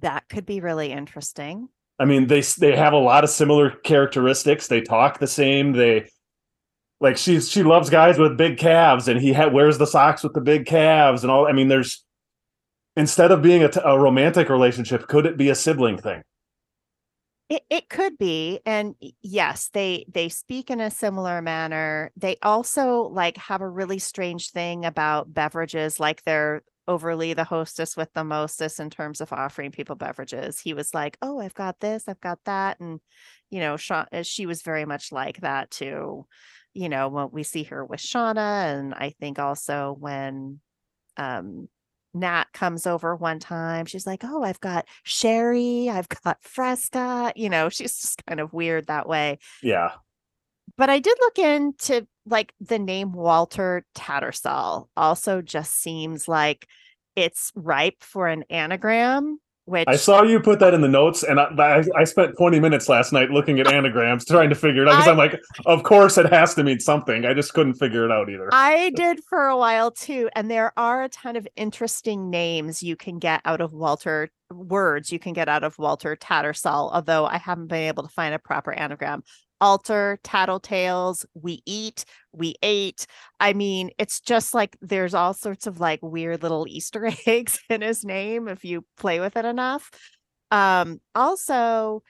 That 0.00 0.28
could 0.28 0.44
be 0.46 0.60
really 0.60 0.90
interesting. 0.92 1.68
i 2.00 2.04
mean 2.04 2.26
they 2.26 2.40
they 2.58 2.74
have 2.76 2.92
a 2.92 2.98
lot 2.98 3.22
of 3.24 3.30
similar 3.30 3.70
characteristics. 3.70 4.66
They 4.66 4.80
talk 4.80 5.18
the 5.20 5.26
same. 5.28 5.72
They 5.72 6.08
like 7.04 7.16
she's 7.18 7.50
she 7.50 7.62
loves 7.62 7.90
guys 7.90 8.18
with 8.18 8.36
big 8.36 8.58
calves 8.58 9.08
and 9.08 9.20
he 9.20 9.32
ha- 9.32 9.48
wears 9.48 9.78
the 9.78 9.86
socks 9.86 10.24
with 10.24 10.34
the 10.34 10.40
big 10.40 10.66
calves 10.66 11.22
and 11.22 11.30
all 11.30 11.46
i 11.46 11.52
mean 11.52 11.68
there's 11.68 12.04
instead 12.96 13.30
of 13.32 13.42
being 13.42 13.62
a, 13.64 13.68
t- 13.68 13.80
a 13.84 13.98
romantic 13.98 14.48
relationship 14.48 15.06
could 15.08 15.26
it 15.26 15.36
be 15.36 15.50
a 15.50 15.54
sibling 15.54 15.98
thing 15.98 16.22
It 17.50 17.62
it 17.68 17.88
could 17.90 18.16
be, 18.18 18.60
and 18.64 18.94
yes, 19.22 19.68
they 19.72 20.06
they 20.12 20.28
speak 20.30 20.70
in 20.70 20.80
a 20.80 20.90
similar 20.90 21.42
manner. 21.42 22.10
They 22.16 22.38
also 22.42 23.02
like 23.02 23.36
have 23.36 23.60
a 23.60 23.68
really 23.68 23.98
strange 23.98 24.50
thing 24.50 24.84
about 24.86 25.32
beverages, 25.34 26.00
like 26.00 26.22
they're 26.24 26.62
overly 26.88 27.34
the 27.34 27.44
hostess 27.44 27.96
with 27.96 28.12
the 28.14 28.24
mostest 28.24 28.80
in 28.80 28.90
terms 28.90 29.20
of 29.20 29.32
offering 29.32 29.72
people 29.72 29.94
beverages. 29.96 30.58
He 30.60 30.72
was 30.74 30.94
like, 30.94 31.18
"Oh, 31.22 31.38
I've 31.40 31.54
got 31.54 31.80
this, 31.80 32.08
I've 32.08 32.20
got 32.20 32.40
that," 32.44 32.80
and 32.80 33.00
you 33.50 33.60
know, 33.60 33.76
uh, 33.90 34.22
she 34.22 34.46
was 34.46 34.62
very 34.62 34.86
much 34.86 35.12
like 35.12 35.40
that 35.42 35.70
too. 35.70 36.26
You 36.74 36.88
know, 36.88 37.08
when 37.08 37.30
we 37.32 37.42
see 37.42 37.64
her 37.64 37.84
with 37.84 38.00
Shauna, 38.00 38.74
and 38.78 38.94
I 38.94 39.10
think 39.20 39.38
also 39.38 39.96
when 39.98 40.60
um 41.16 41.68
Nat 42.14 42.44
comes 42.52 42.86
over 42.86 43.16
one 43.16 43.40
time. 43.40 43.86
She's 43.86 44.06
like, 44.06 44.22
Oh, 44.24 44.42
I've 44.42 44.60
got 44.60 44.86
sherry, 45.02 45.88
I've 45.90 46.08
got 46.08 46.38
fresca. 46.42 47.32
You 47.36 47.48
know, 47.50 47.68
she's 47.70 47.98
just 48.00 48.24
kind 48.26 48.40
of 48.40 48.52
weird 48.52 48.86
that 48.86 49.08
way. 49.08 49.38
yeah 49.62 49.90
But 50.76 50.90
I 50.90 50.98
did 51.00 51.16
look 51.20 51.38
into 51.38 52.06
like 52.26 52.52
the 52.60 52.78
name 52.78 53.12
Walter 53.12 53.84
Tattersall 53.94 54.88
also 54.96 55.42
just 55.42 55.74
seems 55.74 56.26
like 56.28 56.66
it's 57.16 57.52
ripe 57.54 58.02
for 58.02 58.26
an 58.28 58.44
anagram, 58.50 59.38
which 59.66 59.84
i 59.88 59.96
saw 59.96 60.22
you 60.22 60.40
put 60.40 60.58
that 60.58 60.74
in 60.74 60.80
the 60.80 60.88
notes 60.88 61.22
and 61.22 61.40
i 61.40 61.48
i, 61.58 61.82
I 61.96 62.04
spent 62.04 62.36
20 62.36 62.60
minutes 62.60 62.88
last 62.88 63.12
night 63.12 63.30
looking 63.30 63.60
at 63.60 63.72
anagrams 63.72 64.24
trying 64.24 64.48
to 64.50 64.54
figure 64.54 64.82
it 64.82 64.88
out 64.88 64.98
because 64.98 65.08
i'm 65.08 65.16
like 65.16 65.40
of 65.66 65.82
course 65.82 66.18
it 66.18 66.32
has 66.32 66.54
to 66.54 66.64
mean 66.64 66.80
something 66.80 67.24
i 67.24 67.34
just 67.34 67.54
couldn't 67.54 67.74
figure 67.74 68.04
it 68.04 68.10
out 68.10 68.28
either 68.30 68.48
I 68.52 68.90
did 68.90 69.22
for 69.28 69.46
a 69.46 69.56
while 69.56 69.90
too. 69.90 70.30
And 70.34 70.50
there 70.50 70.72
are 70.76 71.04
a 71.04 71.08
ton 71.08 71.36
of 71.36 71.46
interesting 71.56 72.30
names 72.30 72.82
you 72.82 72.96
can 72.96 73.18
get 73.18 73.40
out 73.44 73.60
of 73.60 73.72
Walter, 73.72 74.30
words 74.50 75.10
you 75.10 75.18
can 75.18 75.32
get 75.32 75.48
out 75.48 75.64
of 75.64 75.78
Walter 75.78 76.16
Tattersall, 76.16 76.92
although 76.92 77.26
I 77.26 77.38
haven't 77.38 77.66
been 77.66 77.88
able 77.88 78.04
to 78.04 78.08
find 78.08 78.34
a 78.34 78.38
proper 78.38 78.72
anagram. 78.72 79.22
Alter, 79.64 80.18
tattletales, 80.22 81.24
we 81.32 81.62
eat, 81.64 82.04
we 82.32 82.54
ate. 82.62 83.06
I 83.40 83.54
mean, 83.54 83.92
it's 83.98 84.20
just 84.20 84.52
like 84.52 84.76
there's 84.82 85.14
all 85.14 85.32
sorts 85.32 85.66
of 85.66 85.80
like 85.80 86.00
weird 86.02 86.42
little 86.42 86.66
Easter 86.68 87.10
eggs 87.26 87.58
in 87.70 87.80
his 87.80 88.04
name 88.04 88.46
if 88.46 88.62
you 88.62 88.84
play 88.98 89.20
with 89.20 89.38
it 89.38 89.46
enough. 89.46 89.90
Um, 90.50 91.00
also, 91.14 92.02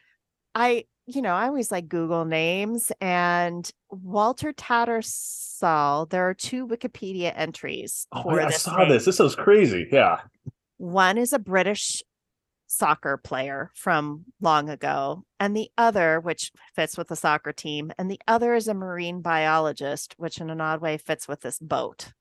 I, 0.52 0.86
you 1.06 1.22
know, 1.22 1.32
I 1.32 1.46
always 1.46 1.70
like 1.70 1.86
Google 1.86 2.24
names 2.24 2.90
and 3.00 3.70
Walter 3.88 4.52
Tattersall. 4.52 6.10
There 6.10 6.28
are 6.28 6.34
two 6.34 6.66
Wikipedia 6.66 7.32
entries 7.36 8.08
oh, 8.10 8.22
for 8.24 8.40
i 8.40 8.46
this. 8.46 8.62
saw 8.62 8.78
name. 8.78 8.88
this 8.88 9.04
this 9.04 9.20
is 9.20 9.36
crazy 9.36 9.86
yeah 9.92 10.22
One 10.78 11.18
is 11.18 11.32
a 11.32 11.38
British 11.38 12.02
soccer 12.66 13.16
player 13.16 13.70
from 13.74 14.24
long 14.40 14.68
ago, 14.68 15.24
and 15.38 15.56
the 15.56 15.70
other, 15.78 16.20
which 16.20 16.50
fits 16.74 16.96
with 16.96 17.08
the 17.08 17.16
soccer 17.16 17.52
team, 17.52 17.92
and 17.98 18.10
the 18.10 18.20
other 18.26 18.54
is 18.54 18.68
a 18.68 18.74
marine 18.74 19.20
biologist, 19.20 20.14
which 20.16 20.40
in 20.40 20.50
an 20.50 20.60
odd 20.60 20.80
way 20.80 20.96
fits 20.96 21.28
with 21.28 21.40
this 21.40 21.58
boat. 21.58 22.12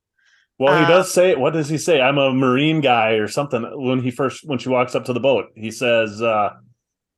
well 0.60 0.74
he 0.76 0.84
Uh, 0.84 0.88
does 0.88 1.12
say 1.12 1.36
what 1.36 1.54
does 1.54 1.68
he 1.68 1.78
say 1.80 2.00
i'm 2.00 2.20
a 2.20 2.32
marine 2.32 2.80
guy 2.82 3.14
or 3.14 3.28
something 3.28 3.64
when 3.88 4.00
he 4.00 4.12
first 4.12 4.46
when 4.48 4.60
she 4.60 4.70
walks 4.70 4.94
up 4.96 5.06
to 5.06 5.14
the 5.14 5.20
boat 5.20 5.46
he 5.56 5.72
says 5.72 6.22
uh 6.22 6.50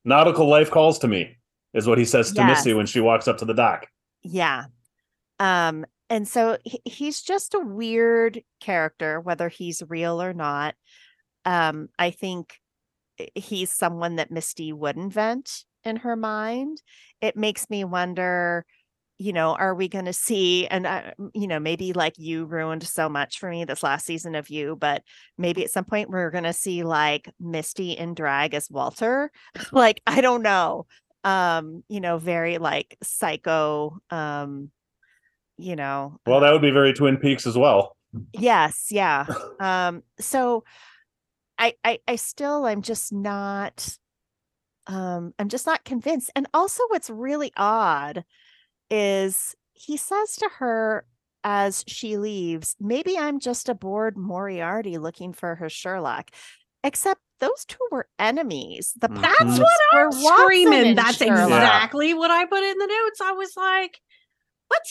nautical 0.06 0.48
life 0.48 0.72
calls 0.72 1.00
to 1.00 1.08
me 1.08 1.36
is 1.74 1.86
what 1.86 1.98
he 1.98 2.06
says 2.06 2.32
to 2.32 2.38
Yes. 2.38 2.60
missy 2.60 2.74
when 2.74 2.86
she 2.86 3.02
walks 3.02 3.28
up 3.28 3.38
to 3.40 3.46
the 3.46 3.54
dock 3.54 3.88
Yeah. 4.24 4.66
Um, 5.40 5.86
and 6.10 6.26
so 6.28 6.58
he, 6.64 6.80
he's 6.86 7.22
just 7.22 7.54
a 7.56 7.60
weird 7.60 8.42
character, 8.62 9.20
whether 9.20 9.50
he's 9.50 9.84
real 9.90 10.22
or 10.22 10.34
not. 10.34 10.76
Um, 11.44 11.90
I 12.00 12.12
think 12.12 12.54
he's 13.36 13.72
someone 13.72 14.16
that 14.18 14.32
Misty 14.32 14.74
would 14.74 14.98
invent 14.98 15.64
in 15.84 15.98
her 15.98 16.16
mind. 16.16 16.82
It 17.22 17.36
makes 17.36 17.70
me 17.70 17.84
wonder 17.84 18.66
you 19.18 19.32
know, 19.32 19.56
are 19.56 19.74
we 19.74 19.88
going 19.88 20.06
to 20.06 20.14
see? 20.14 20.68
And, 20.68 20.86
uh, 20.86 21.12
you 21.34 21.48
know, 21.48 21.60
maybe 21.60 21.94
like 21.94 22.16
you 22.18 22.46
ruined 22.46 22.84
so 22.84 23.08
much 23.08 23.40
for 23.40 23.50
me 23.50 23.64
this 23.64 23.84
last 23.84 24.06
season 24.06 24.36
of 24.36 24.50
you, 24.50 24.76
but 24.76 25.04
maybe 25.38 25.64
at 25.64 25.72
some 25.72 25.86
point 25.86 26.10
we're 26.10 26.32
going 26.32 26.44
to 26.44 26.54
see 26.54 26.84
like 26.84 27.30
Misty 27.40 27.92
in 27.92 28.14
drag 28.14 28.54
as 28.54 28.70
Walter. 28.70 29.32
like, 29.72 30.02
I 30.06 30.22
don't 30.22 30.42
know. 30.42 30.86
Um, 31.24 31.84
you 31.88 32.02
know, 32.02 32.18
very 32.18 32.58
like 32.58 32.98
psycho, 33.02 33.98
um, 34.10 34.70
you 35.58 35.76
know. 35.76 36.20
Well, 36.28 36.42
that 36.42 36.52
would 36.52 36.62
be 36.62 36.72
very 36.72 36.94
Twin 36.94 37.18
Peaks 37.18 37.48
as 37.48 37.58
well. 37.58 37.96
Yes. 38.34 38.88
Yeah. 38.92 39.26
um, 39.60 40.04
so 40.20 40.66
I, 41.58 41.74
I, 41.84 42.00
I 42.08 42.16
still, 42.18 42.66
I'm 42.66 42.82
just 42.82 43.14
not, 43.14 43.98
um, 44.88 45.34
I'm 45.40 45.50
just 45.50 45.66
not 45.66 45.84
convinced. 45.86 46.32
And 46.36 46.48
also 46.54 46.84
what's 46.90 47.10
really 47.10 47.52
odd 47.58 48.24
is 48.90 49.56
he 49.74 49.98
says 49.98 50.36
to 50.38 50.50
her 50.58 51.06
as 51.44 51.84
she 51.88 52.18
leaves, 52.18 52.76
maybe 52.80 53.18
I'm 53.18 53.40
just 53.40 53.70
a 53.70 53.76
bored 53.76 54.18
Moriarty 54.18 54.98
looking 54.98 55.34
for 55.34 55.56
her 55.56 55.70
Sherlock. 55.70 56.32
Except 56.84 57.20
those 57.40 57.66
two 57.66 57.86
were 57.92 58.08
enemies. 58.20 58.94
The 59.00 59.10
Mhm. 59.10 59.22
That's 59.22 59.40
Mhm. 59.42 59.60
what 59.60 59.80
I'm 59.94 60.06
Watson 60.08 60.24
screaming. 60.24 60.96
That's 60.96 61.18
Sherlock. 61.18 61.46
exactly 61.48 62.14
what 62.14 62.32
I 62.32 62.46
put 62.46 62.64
in 62.64 62.78
the 62.78 62.88
notes. 62.88 63.22
I 63.22 63.32
was 63.32 63.58
like, 63.58 64.00
what? 64.68 64.82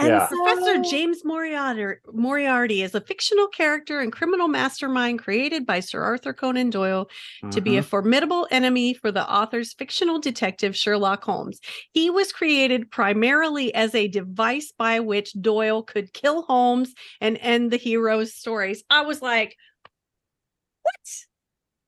And 0.00 0.08
Yeah. 0.08 0.26
Professor 0.28 0.78
James 0.82 1.24
Moriarty, 1.24 2.00
Moriarty 2.12 2.82
is 2.82 2.94
a 2.94 3.00
fictional 3.02 3.48
character 3.48 4.00
and 4.00 4.10
criminal 4.10 4.48
mastermind 4.48 5.18
created 5.18 5.66
by 5.66 5.80
Sir 5.80 6.02
Arthur 6.02 6.32
Conan 6.32 6.70
Doyle 6.70 7.10
to 7.50 7.60
be 7.60 7.76
a 7.76 7.82
Mhm. 7.82 7.84
formidable 7.84 8.48
enemy 8.50 8.94
for 8.94 9.12
the 9.12 9.30
author's 9.30 9.74
fictional 9.74 10.18
detective 10.18 10.74
Sherlock 10.74 11.22
Holmes. 11.24 11.60
He 11.92 12.08
was 12.08 12.32
created 12.32 12.90
primarily 12.90 13.74
as 13.74 13.94
a 13.94 14.08
device 14.08 14.72
by 14.76 15.00
which 15.00 15.32
Doyle 15.40 15.82
could 15.82 16.12
kill 16.14 16.42
Holmes 16.42 16.94
and 17.20 17.36
end 17.42 17.70
the 17.70 17.76
hero's 17.76 18.34
stories. 18.34 18.82
I 18.88 19.02
was 19.02 19.20
like, 19.20 19.54
what? 20.82 20.94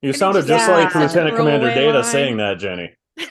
you 0.03 0.11
and 0.11 0.17
sounded 0.19 0.41
just 0.41 0.49
just 0.49 0.67
had 0.67 0.75
like 0.85 0.95
Lieutenant 0.95 1.37
Commander 1.37 1.69
Data 1.75 2.01
line. 2.01 2.05
saying 2.05 2.37
that, 2.39 2.59
Jenni. 2.59 2.91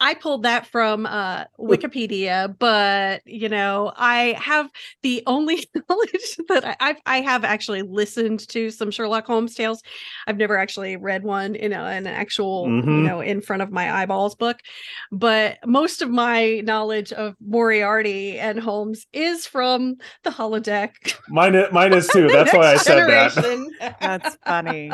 I 0.00 0.14
pulled 0.14 0.42
that 0.42 0.66
from 0.66 1.06
uh, 1.06 1.44
Wikipedia, 1.58 2.54
but 2.58 3.22
you 3.24 3.48
know, 3.48 3.92
I 3.96 4.36
have 4.38 4.68
the 5.02 5.22
only 5.26 5.66
knowledge 5.88 6.36
that 6.48 6.64
I, 6.64 6.76
I've 6.80 6.96
I 7.06 7.20
have 7.20 7.44
actually 7.44 7.82
listened 7.82 8.46
to 8.50 8.70
some 8.70 8.90
Sherlock 8.90 9.26
Holmes 9.26 9.54
tales. 9.54 9.82
I've 10.26 10.36
never 10.36 10.58
actually 10.58 10.96
read 10.96 11.22
one 11.24 11.54
in 11.54 11.72
a, 11.72 11.78
an 11.82 12.06
actual, 12.06 12.68
you 12.68 12.82
Mhm. 12.84 13.06
know, 13.06 13.20
in 13.20 13.40
front 13.40 13.62
of 13.62 13.70
my 13.70 13.92
eyeballs 14.02 14.34
book. 14.34 14.58
But 15.10 15.58
most 15.64 16.02
of 16.02 16.10
my 16.10 16.60
knowledge 16.64 17.12
of 17.12 17.34
Moriarty 17.40 18.38
and 18.38 18.58
Holmes 18.60 19.06
is 19.12 19.46
from 19.46 19.96
the 20.22 20.30
holodeck. 20.30 21.14
Mine, 21.28 21.56
i- 21.56 21.70
mine 21.70 21.92
is 21.92 22.08
too. 22.08 22.28
That's 22.32 22.52
why 22.52 22.68
I 22.68 22.72
Next 22.72 22.84
said 22.84 23.08
that. 23.08 23.94
That's 24.00 24.36
funny. 24.46 24.92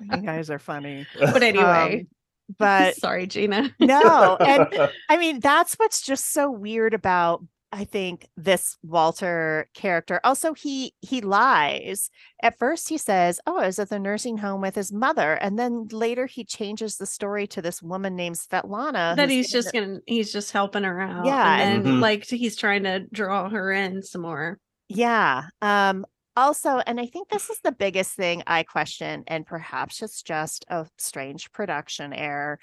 you 0.00 0.22
guys 0.22 0.50
are 0.50 0.58
funny. 0.58 1.06
but 1.18 1.42
anyway, 1.42 2.00
Um, 2.00 2.06
but 2.58 2.96
sorry, 2.96 3.26
Gina. 3.26 3.74
no, 3.78 4.36
and 4.40 4.90
I 5.08 5.16
mean, 5.18 5.40
that's 5.40 5.74
what's 5.74 6.00
just 6.02 6.32
so 6.32 6.50
weird 6.50 6.94
about 6.94 7.44
I 7.70 7.84
think 7.84 8.26
this 8.34 8.78
Walter 8.82 9.68
character. 9.74 10.20
Also, 10.24 10.54
he 10.54 10.94
he 11.02 11.20
lies. 11.20 12.08
At 12.42 12.58
first 12.58 12.88
he 12.88 12.96
says, 12.96 13.40
"Oh, 13.46 13.58
I 13.58 13.66
was 13.66 13.78
at 13.78 13.90
the 13.90 13.98
nursing 13.98 14.38
home 14.38 14.62
with 14.62 14.74
his 14.74 14.90
mother." 14.90 15.34
And 15.34 15.58
then 15.58 15.86
later 15.92 16.24
he 16.24 16.44
changes 16.44 16.96
the 16.96 17.04
story 17.04 17.46
to 17.48 17.60
this 17.60 17.82
woman 17.82 18.16
named 18.16 18.36
Svetlana 18.36 19.16
that 19.16 19.28
he's 19.28 19.50
just 19.52 19.72
the- 19.72 19.80
gonna 19.80 19.98
he's 20.06 20.32
just 20.32 20.52
helping 20.52 20.84
her 20.84 20.98
out 20.98 21.26
Yeah, 21.26 21.56
and 21.58 21.84
then 21.84 21.92
and- 21.92 21.98
Mhm. 21.98 22.00
like 22.02 22.24
he's 22.24 22.56
trying 22.56 22.84
to 22.84 23.00
draw 23.12 23.50
her 23.50 23.70
in 23.70 24.02
some 24.02 24.22
more 24.22 24.58
Yeah. 24.88 25.42
Um 25.60 26.06
also, 26.38 26.78
and 26.86 27.00
I 27.00 27.06
think 27.06 27.28
this 27.28 27.50
is 27.50 27.60
the 27.62 27.72
biggest 27.72 28.12
thing 28.14 28.42
I 28.46 28.62
question, 28.62 29.24
and 29.26 29.44
perhaps 29.44 30.02
it's 30.02 30.22
just 30.22 30.64
a 30.68 30.86
strange 30.96 31.52
production 31.52 32.12
error. 32.12 32.58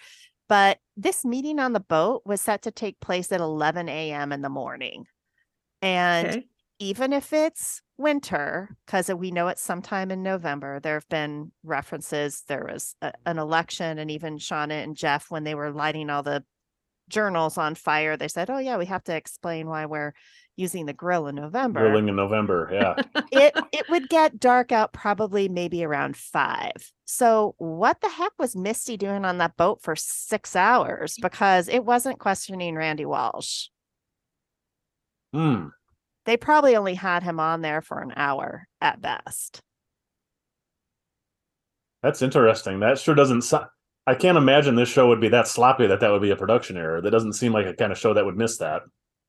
But 0.47 0.79
this 0.95 1.25
meeting 1.25 1.59
on 1.59 1.73
the 1.73 1.79
boat 1.79 2.21
was 2.25 2.41
set 2.41 2.63
to 2.63 2.71
take 2.71 2.99
place 2.99 3.31
at 3.31 3.41
11 3.41 3.89
a.m. 3.89 4.31
in 4.31 4.41
the 4.41 4.49
morning. 4.49 5.05
And 5.81 6.27
okay 6.27 6.45
even 6.79 7.13
if 7.13 7.31
it's 7.31 7.81
winter, 7.97 8.75
because 8.85 9.09
we 9.09 9.31
know 9.31 9.47
it's 9.47 9.61
sometime 9.61 10.11
in 10.11 10.23
November, 10.23 10.79
there 10.79 10.95
have 10.95 11.07
been 11.07 11.51
references. 11.63 12.43
There 12.47 12.67
was 12.69 12.95
a, 13.01 13.13
an 13.25 13.39
election, 13.39 13.97
and 13.97 14.11
even 14.11 14.38
Shauna 14.38 14.83
and 14.83 14.95
Jeff, 14.95 15.27
when 15.29 15.43
they 15.43 15.55
were 15.55 15.71
lighting 15.71 16.09
all 16.09 16.23
the 16.23 16.43
journals 17.07 17.57
on 17.57 17.75
fire, 17.75 18.17
they 18.17 18.27
said, 18.27 18.49
Oh, 18.49 18.57
yeah, 18.57 18.77
we 18.77 18.88
have 18.88 19.03
to 19.05 19.15
explain 19.15 19.67
why 19.67 19.85
we're 19.85 20.13
using 20.58 20.86
the 20.86 20.94
grill 20.94 21.28
in 21.28 21.36
November 21.36 21.82
Grilling 21.82 22.08
in 22.08 22.15
November. 22.15 22.70
Yeah. 22.72 22.96
it 23.32 23.54
it 23.72 23.89
would 23.89 24.10
get 24.10 24.39
dark 24.39 24.72
out 24.72 24.94
probably 24.94 25.50
maybe 25.50 25.84
around 25.84 26.15
five. 26.18 26.91
So 27.06 27.56
what 27.58 28.02
the 28.02 28.10
heck 28.10 28.32
was 28.39 28.56
Misty 28.56 28.98
doing 28.98 29.26
on 29.26 29.38
that 29.39 29.58
boat 29.58 29.82
for 29.82 29.96
six 29.96 30.56
hours? 30.56 31.15
Because 31.22 31.68
it 31.68 31.86
wasn't 31.86 32.20
questioning 32.20 32.76
Randy 32.76 33.06
Walsh. 33.06 33.68
Hmm. 35.34 35.68
They 36.26 36.38
probably 36.38 36.76
only 36.76 36.96
had 36.96 37.24
him 37.24 37.39
on 37.39 37.62
there 37.62 37.82
for 37.82 38.00
an 38.00 38.13
hour 38.15 38.68
at 38.82 39.02
best. 39.02 39.62
That's 42.02 42.22
interesting. 42.22 42.80
That 42.80 43.00
sure 43.00 43.15
doesn't. 43.15 43.52
I 44.08 44.15
can't 44.15 44.38
imagine 44.38 44.76
this 44.76 44.89
show 44.89 45.08
would 45.08 45.22
be 45.22 45.30
that 45.30 45.48
sloppy 45.48 45.88
that 45.88 46.00
that 46.00 46.12
would 46.12 46.22
be 46.22 46.30
a 46.30 46.36
production 46.36 46.78
error. 46.78 47.02
That 47.02 47.12
doesn't 47.12 47.34
seem 47.34 47.52
like 47.52 47.65
a 47.65 47.74
kind 47.74 47.91
of 47.91 47.98
show 47.98 48.13
that 48.13 48.26
would 48.26 48.38
miss 48.38 48.58
that. 48.58 48.84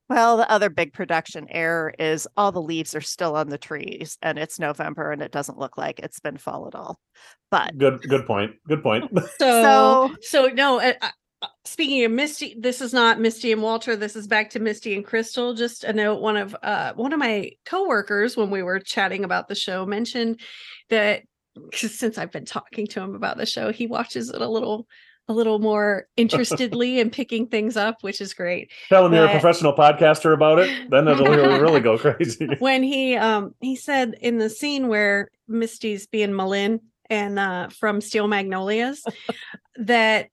Well, 0.09 0.37
the 0.37 0.49
other 0.49 0.69
big 0.69 0.93
production 0.93 1.47
error 1.49 1.93
is 1.99 2.27
all 2.37 2.51
the 2.51 2.61
leaves 2.61 2.95
are 2.95 3.01
still 3.01 3.35
on 3.35 3.49
the 3.49 3.57
trees 3.57 4.17
and 4.21 4.39
it's 4.39 4.57
November 4.59 5.11
and 5.11 5.21
it 5.21 5.31
doesn't 5.31 5.57
look 5.57 5.77
like 5.77 5.99
it's 5.99 6.19
been 6.21 6.37
fall 6.37 6.67
at 6.67 6.75
all. 6.75 6.99
But 7.51 7.77
Good. 7.77 8.01
Good 8.03 8.25
point. 8.25 8.51
Good 8.67 8.81
point. 8.83 9.11
so 9.37 10.09
So- 10.09 10.15
so 10.21 10.47
no 10.47 10.79
uh, 10.79 10.93
uh, 11.01 11.09
uh, 11.41 11.47
speaking 11.65 12.03
of 12.05 12.11
misty 12.11 12.55
this 12.59 12.81
is 12.81 12.93
not 12.93 13.19
misty 13.19 13.51
and 13.51 13.61
walter 13.61 13.95
this 13.95 14.15
is 14.15 14.25
back 14.27 14.49
to 14.49 14.59
misty 14.59 14.95
and 14.95 15.05
crystal 15.05 15.53
just 15.53 15.83
a 15.83 15.93
note 15.93 16.19
one 16.19 16.35
of 16.35 16.55
uh 16.63 16.93
one 16.95 17.13
of 17.13 17.19
my 17.19 17.51
coworkers 17.63 18.35
when 18.35 18.49
we 18.49 18.63
were 18.63 18.79
chatting 18.79 19.23
about 19.23 19.47
the 19.47 19.53
show 19.53 19.85
mentioned 19.85 20.39
that 20.89 21.21
'cause 21.71 21.93
since 21.93 22.17
i've 22.17 22.31
been 22.31 22.43
talking 22.45 22.87
to 22.87 22.99
him 22.99 23.13
about 23.13 23.37
the 23.37 23.45
show 23.45 23.71
he 23.71 23.85
watches 23.85 24.29
it 24.31 24.41
a 24.41 24.47
little 24.49 24.87
a 25.27 25.33
little 25.33 25.59
more 25.59 26.07
interestedly 26.15 26.99
and 26.99 27.11
picking 27.11 27.47
things 27.47 27.75
up 27.75 28.01
which 28.01 28.21
is 28.21 28.33
great 28.33 28.71
Telling 28.89 29.13
you're 29.13 29.25
a 29.25 29.31
professional 29.31 29.73
podcaster 29.73 30.33
about 30.33 30.59
it, 30.59 30.89
then 30.89 31.07
it'll 31.07 31.25
really, 31.25 31.59
really 31.61 31.79
go 31.81 31.97
crazy. 31.97 32.47
when 32.59 32.83
he 32.83 33.15
um 33.15 33.53
he 33.59 33.75
said 33.75 34.15
in 34.21 34.37
the 34.37 34.49
scene 34.49 34.87
where 34.87 35.29
Misty's 35.47 36.07
being 36.07 36.31
M'Lynn 36.31 36.79
and 37.09 37.39
uh 37.39 37.69
from 37.69 38.01
Steel 38.01 38.27
Magnolias 38.27 39.03
that 39.77 40.29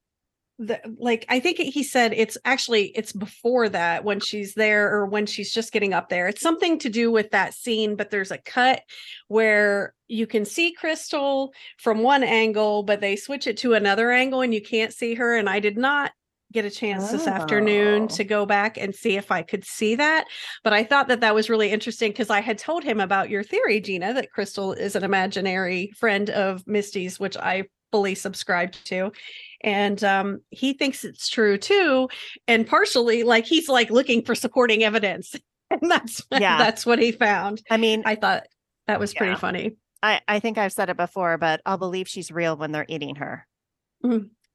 the 0.58 0.80
like 0.98 1.26
I 1.28 1.40
think 1.40 1.58
he 1.58 1.82
said 1.82 2.12
it's 2.12 2.38
actually 2.44 2.86
it's 2.94 3.12
before 3.12 3.68
that 3.70 4.04
when 4.04 4.20
she's 4.20 4.54
there 4.54 4.94
or 4.94 5.06
when 5.06 5.26
she's 5.26 5.52
just 5.52 5.72
getting 5.72 5.92
up 5.92 6.08
there. 6.08 6.28
It's 6.28 6.40
something 6.42 6.78
to 6.80 6.88
do 6.88 7.10
with 7.10 7.30
that 7.32 7.54
scene, 7.54 7.96
but 7.96 8.10
there's 8.10 8.30
a 8.30 8.38
cut 8.38 8.82
where 9.28 9.94
you 10.06 10.26
can 10.26 10.44
see 10.44 10.72
Crystal 10.72 11.52
from 11.78 12.02
one 12.02 12.22
angle, 12.22 12.84
but 12.84 13.00
they 13.00 13.16
switch 13.16 13.46
it 13.46 13.56
to 13.58 13.74
another 13.74 14.10
angle 14.12 14.42
and 14.42 14.54
you 14.54 14.62
can't 14.62 14.92
see 14.92 15.14
her. 15.14 15.36
And 15.36 15.48
I 15.48 15.58
did 15.58 15.76
not 15.76 16.12
get 16.52 16.64
a 16.64 16.70
chance 16.70 17.10
this 17.10 17.26
afternoon 17.26 18.04
Oh. 18.04 18.06
to 18.06 18.22
go 18.22 18.46
back 18.46 18.78
and 18.78 18.94
see 18.94 19.16
if 19.16 19.32
I 19.32 19.42
could 19.42 19.64
see 19.64 19.96
that. 19.96 20.26
But 20.62 20.72
I 20.72 20.84
thought 20.84 21.08
that 21.08 21.20
that 21.20 21.34
was 21.34 21.50
really 21.50 21.70
interesting 21.70 22.12
because 22.12 22.30
I 22.30 22.40
had 22.40 22.58
told 22.58 22.84
him 22.84 23.00
about 23.00 23.28
your 23.28 23.42
theory, 23.42 23.80
Gina, 23.80 24.14
that 24.14 24.30
Crystal 24.30 24.72
is 24.72 24.94
an 24.94 25.02
imaginary 25.02 25.90
friend 25.96 26.30
of 26.30 26.64
Misty's, 26.64 27.18
which 27.18 27.36
I 27.36 27.64
fully 27.94 28.16
subscribed 28.16 28.84
to. 28.86 29.12
And 29.60 30.02
um, 30.02 30.40
he 30.50 30.72
thinks 30.72 31.04
it's 31.04 31.28
true 31.28 31.56
too. 31.56 32.08
And 32.48 32.66
partially, 32.66 33.22
like 33.22 33.46
he's 33.46 33.68
like 33.68 33.88
looking 33.88 34.24
for 34.24 34.34
supporting 34.34 34.82
evidence. 34.82 35.36
And 35.70 35.90
that's 35.90 36.22
Yeah. 36.30 36.58
that's 36.58 36.84
what 36.84 36.98
he 36.98 37.10
found. 37.12 37.62
I 37.70 37.76
mean, 37.78 38.02
I 38.04 38.16
thought 38.16 38.44
that 38.86 39.00
was 39.00 39.14
pretty 39.14 39.34
funny. 39.36 39.76
I, 40.02 40.20
I 40.28 40.38
think 40.38 40.58
I've 40.58 40.72
said 40.74 40.90
it 40.90 40.96
before, 40.96 41.38
but 41.38 41.62
I'll 41.64 41.78
believe 41.78 42.06
she's 42.06 42.30
real 42.30 42.56
when 42.56 42.70
they're 42.70 42.84
eating 42.88 43.14
her. 43.16 43.46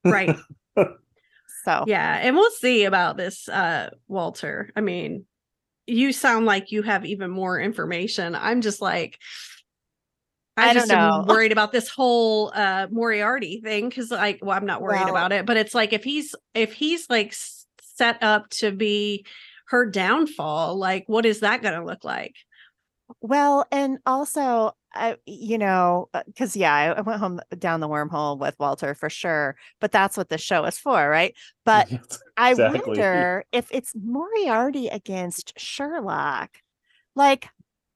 Right. 0.04 0.36
So 1.65 1.84
yeah. 1.88 2.19
And 2.21 2.36
we'll 2.36 2.52
see 2.52 2.86
about 2.86 3.17
this, 3.17 3.49
uh, 3.49 3.89
Walter. 4.08 4.69
I 4.75 4.82
mean, 4.82 5.25
you 5.88 6.13
sound 6.13 6.45
like 6.45 6.71
you 6.71 6.84
have 6.84 7.06
even 7.06 7.30
more 7.32 7.60
information. 7.60 8.34
I'm 8.36 8.62
just 8.62 8.82
like, 8.82 9.17
I, 10.59 10.69
I 10.69 10.73
just 10.73 10.91
am 10.91 11.25
worried 11.25 11.51
about 11.51 11.71
this 11.71 11.89
whole 11.89 12.51
uh 12.53 12.87
Moriarty 12.91 13.61
thing 13.63 13.89
because 13.89 14.11
like 14.11 14.39
well, 14.41 14.55
I'm 14.57 14.65
not 14.65 14.81
worried 14.81 15.01
Well- 15.01 15.09
about 15.09 15.31
it, 15.31 15.45
but 15.45 15.57
it's 15.57 15.73
like 15.73 15.93
if 15.93 16.03
he's 16.03 16.35
if 16.53 16.73
he's 16.73 17.09
like 17.09 17.33
set 17.81 18.21
up 18.21 18.49
to 18.49 18.71
be 18.71 19.25
her 19.67 19.85
downfall, 19.85 20.77
like 20.77 21.03
what 21.07 21.25
is 21.25 21.41
that 21.41 21.61
gonna 21.61 21.85
look 21.85 22.03
like? 22.03 22.35
Well, 23.21 23.65
and 23.71 23.97
also, 24.05 24.73
I, 24.93 25.17
you 25.25 25.57
know, 25.57 26.09
because 26.25 26.55
yeah, 26.55 26.73
I, 26.73 26.85
I 26.91 27.01
went 27.01 27.19
home 27.19 27.39
down 27.57 27.79
the 27.79 27.87
wormhole 27.89 28.37
with 28.39 28.55
Walter 28.59 28.93
for 28.93 29.09
sure, 29.09 29.55
but 29.79 29.91
that's 29.91 30.15
what 30.15 30.29
the 30.29 30.37
show 30.37 30.63
is 30.65 30.77
for, 30.77 31.09
right? 31.09 31.33
But 31.65 31.89
I 32.37 32.53
wonder 32.53 33.45
if 33.51 33.67
it's 33.71 33.93
Moriarty 33.95 34.87
against 34.87 35.59
Sherlock. 35.59 36.49
Like, 37.15 37.49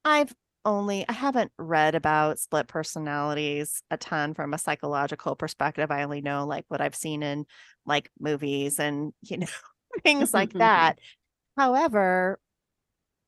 I've 0.04 0.34
only, 0.66 1.06
I 1.10 1.14
haven't 1.14 1.52
read 1.58 1.96
about 1.96 2.40
split 2.40 2.68
personalities 2.68 3.84
a 3.92 3.98
ton 3.98 4.34
from 4.34 4.54
a 4.54 4.58
psychological 4.58 5.36
perspective. 5.36 5.92
I 5.92 6.04
only 6.04 6.22
know 6.22 6.46
like 6.46 6.66
what 6.70 6.82
I've 6.82 6.96
seen 6.96 7.24
in 7.24 7.46
like 7.86 8.10
movies 8.20 8.80
and, 8.80 9.14
you 9.22 9.38
know, 9.38 9.48
things 10.04 10.34
like 10.34 10.56
that. 10.60 11.00
However, 11.58 12.40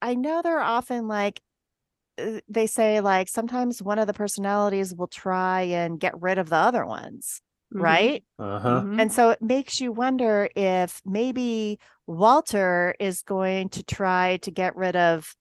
I 0.02 0.16
know 0.16 0.42
they're 0.42 0.60
often 0.62 1.08
like, 1.08 1.42
uh, 2.20 2.42
they 2.50 2.68
say 2.68 3.02
like 3.02 3.30
sometimes 3.30 3.82
one 3.84 4.00
of 4.00 4.08
the 4.08 4.14
personalities 4.14 4.96
will 4.96 5.08
try 5.08 5.64
and 5.64 6.00
get 6.00 6.20
rid 6.22 6.38
of 6.38 6.50
the 6.50 6.56
other 6.58 6.86
ones, 6.86 7.42
Mhm. 7.72 7.98
right? 8.00 8.24
Uh-huh. 8.40 8.84
Mhm. 8.84 9.00
And 9.00 9.12
so 9.14 9.32
it 9.32 9.42
makes 9.42 9.82
you 9.82 9.92
wonder 9.92 10.50
if 10.56 11.02
maybe 11.06 11.80
Walter 12.08 12.96
is 13.00 13.22
going 13.24 13.70
to 13.70 13.84
try 13.84 14.38
to 14.38 14.52
get 14.52 14.76
rid 14.76 14.96
of 14.96 15.36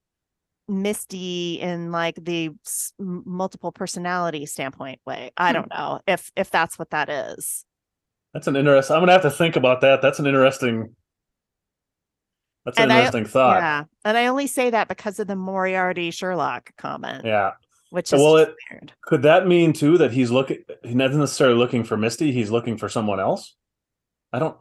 Misty 0.68 1.60
in 1.60 1.92
like 1.92 2.16
the 2.16 2.50
s- 2.64 2.92
multiple 2.98 3.70
personality 3.72 4.46
standpoint 4.46 5.00
way. 5.06 5.30
I 5.36 5.48
Hmm. 5.50 5.54
don't 5.54 5.70
know 5.70 6.00
if 6.06 6.30
if 6.36 6.50
that's 6.50 6.78
what 6.78 6.90
that 6.90 7.08
is. 7.08 7.64
That's 8.32 8.46
an 8.46 8.56
interesting. 8.56 8.96
I'm 8.96 9.02
gonna 9.02 9.12
have 9.12 9.22
to 9.22 9.30
think 9.30 9.56
about 9.56 9.80
that. 9.82 10.00
That's 10.02 10.18
an 10.18 10.26
interesting. 10.26 10.96
That's 12.64 12.78
an 12.78 12.84
And 12.84 12.92
I- 12.92 12.96
interesting 13.00 13.26
thought. 13.26 13.60
Yeah. 13.60 13.84
And 14.06 14.16
I 14.16 14.26
only 14.26 14.46
say 14.46 14.70
that 14.70 14.88
because 14.88 15.18
of 15.20 15.26
the 15.26 15.36
Moriarty 15.36 16.10
Sherlock 16.10 16.70
comment, 16.78 17.24
Yeah. 17.24 17.52
which 17.90 18.12
is 18.12 18.18
Well, 18.20 18.36
it- 18.38 18.54
weird. 18.70 18.92
Could 19.02 19.22
that 19.22 19.46
mean 19.46 19.74
too 19.74 19.98
that 19.98 20.12
he's 20.12 20.30
looking? 20.30 20.64
He's 20.82 20.94
not 20.94 21.12
necessarily 21.12 21.56
looking 21.58 21.84
for 21.84 21.96
Misty. 21.98 22.32
He's 22.32 22.50
looking 22.50 22.78
for 22.78 22.88
someone 22.88 23.20
else. 23.20 23.54
I 24.32 24.38
don't. 24.38 24.56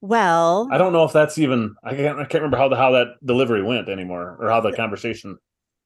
Well, 0.00 0.68
I 0.70 0.78
don't 0.78 0.92
know 0.92 1.04
if 1.04 1.12
that's 1.12 1.38
even. 1.38 1.74
I 1.82 1.94
can't. 1.94 2.18
I 2.18 2.24
can't 2.24 2.42
remember 2.42 2.56
how 2.56 2.68
the 2.68 2.76
how 2.76 2.92
that 2.92 3.14
delivery 3.24 3.62
went 3.62 3.88
anymore, 3.88 4.36
or 4.40 4.48
how 4.48 4.60
the 4.60 4.72
conversation 4.72 5.36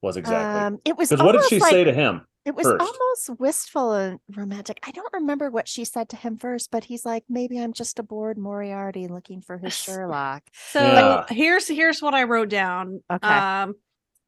was 0.03 0.17
exactly. 0.17 0.61
um, 0.61 0.79
it 0.85 0.97
was 0.97 1.09
Because 1.09 1.25
what 1.25 1.33
did 1.33 1.45
she 1.49 1.59
like, 1.59 1.71
say 1.71 1.85
to 1.85 1.93
him? 1.93 2.27
It 2.45 2.57
was 2.57 2.67
first? 2.67 2.81
almost 2.83 3.41
wistful 3.41 3.93
and 3.93 4.19
romantic. 4.35 4.81
I 4.83 4.91
don't 4.91 5.13
remember 5.15 5.49
what 5.51 5.69
she 5.69 5.85
said 5.85 6.09
to 6.09 6.17
him 6.17 6.37
first, 6.39 6.73
but 6.73 6.83
he's 6.83 7.07
like, 7.07 7.23
maybe 7.29 7.59
I'm 7.61 7.73
just 7.73 8.01
a 8.01 8.03
bored 8.03 8.37
Moriarty 8.37 9.07
looking 9.07 9.41
for 9.41 9.59
his 9.59 9.75
Sherlock. 9.77 10.43
So 10.71 10.81
Yeah. 10.81 11.25
here's 11.29 11.69
here's 11.69 12.03
what 12.03 12.15
I 12.15 12.25
wrote 12.25 12.49
down. 12.49 13.01
Okay. 13.11 13.29
Um, 13.29 13.75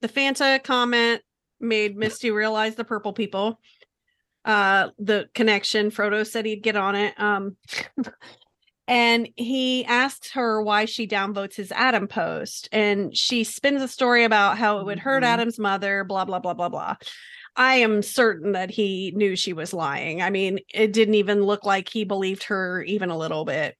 the 0.01 0.09
Fanta 0.09 0.63
comment 0.63 1.23
made 1.61 1.97
Misty 1.97 2.31
realize 2.31 2.77
the 2.77 2.85
purple 2.85 3.13
people. 3.13 3.59
Uh, 4.45 4.91
the 4.99 5.29
connection. 5.35 5.91
Frodo 5.91 6.25
said 6.27 6.47
he'd 6.47 6.63
get 6.63 6.77
on 6.77 6.95
it. 6.95 7.19
Um, 7.19 7.57
and 8.89 9.29
he 9.37 9.85
asks 9.87 10.33
her 10.33 10.63
why 10.63 10.85
she 10.85 11.07
downvotes 11.07 11.55
his 11.57 11.73
Adam 11.73 12.07
post, 12.09 12.69
and 12.73 13.17
she 13.17 13.45
spins 13.45 13.83
a 13.83 13.89
story 13.89 14.25
about 14.25 14.59
how 14.59 14.79
it 14.81 14.87
would 14.87 14.99
hurt 14.99 15.23
Mhm. 15.23 15.27
Adam's 15.27 15.59
mother. 15.59 16.05
Blah 16.05 16.25
blah 16.27 16.39
blah 16.41 16.55
blah 16.55 16.69
blah. 16.69 16.97
I 17.57 17.77
am 17.77 18.03
certain 18.03 18.53
that 18.53 18.71
he 18.71 19.13
knew 19.17 19.37
she 19.37 19.53
was 19.53 19.73
lying. 19.75 20.23
I 20.23 20.31
mean, 20.31 20.59
it 20.75 20.93
didn't 20.93 21.15
even 21.15 21.43
look 21.43 21.65
like 21.65 21.89
he 21.89 22.05
believed 22.05 22.45
her 22.45 22.83
even 22.83 23.11
a 23.11 23.19
little 23.19 23.45
bit. 23.45 23.77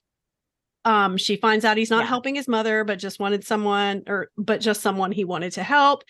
Um, 0.85 1.17
she 1.17 1.37
finds 1.37 1.65
out 1.65 1.77
he's 1.79 1.91
not 1.91 2.05
Yeah. 2.05 2.09
helping 2.09 2.35
his 2.37 2.49
mother, 2.49 2.85
but 2.85 2.99
just 2.99 3.19
wanted 3.21 3.45
someone, 3.45 4.03
or 4.07 4.31
but 4.37 4.61
just 4.61 4.83
someone 4.83 5.13
he 5.13 5.25
wanted 5.25 5.53
to 5.55 5.63
help. 5.63 6.05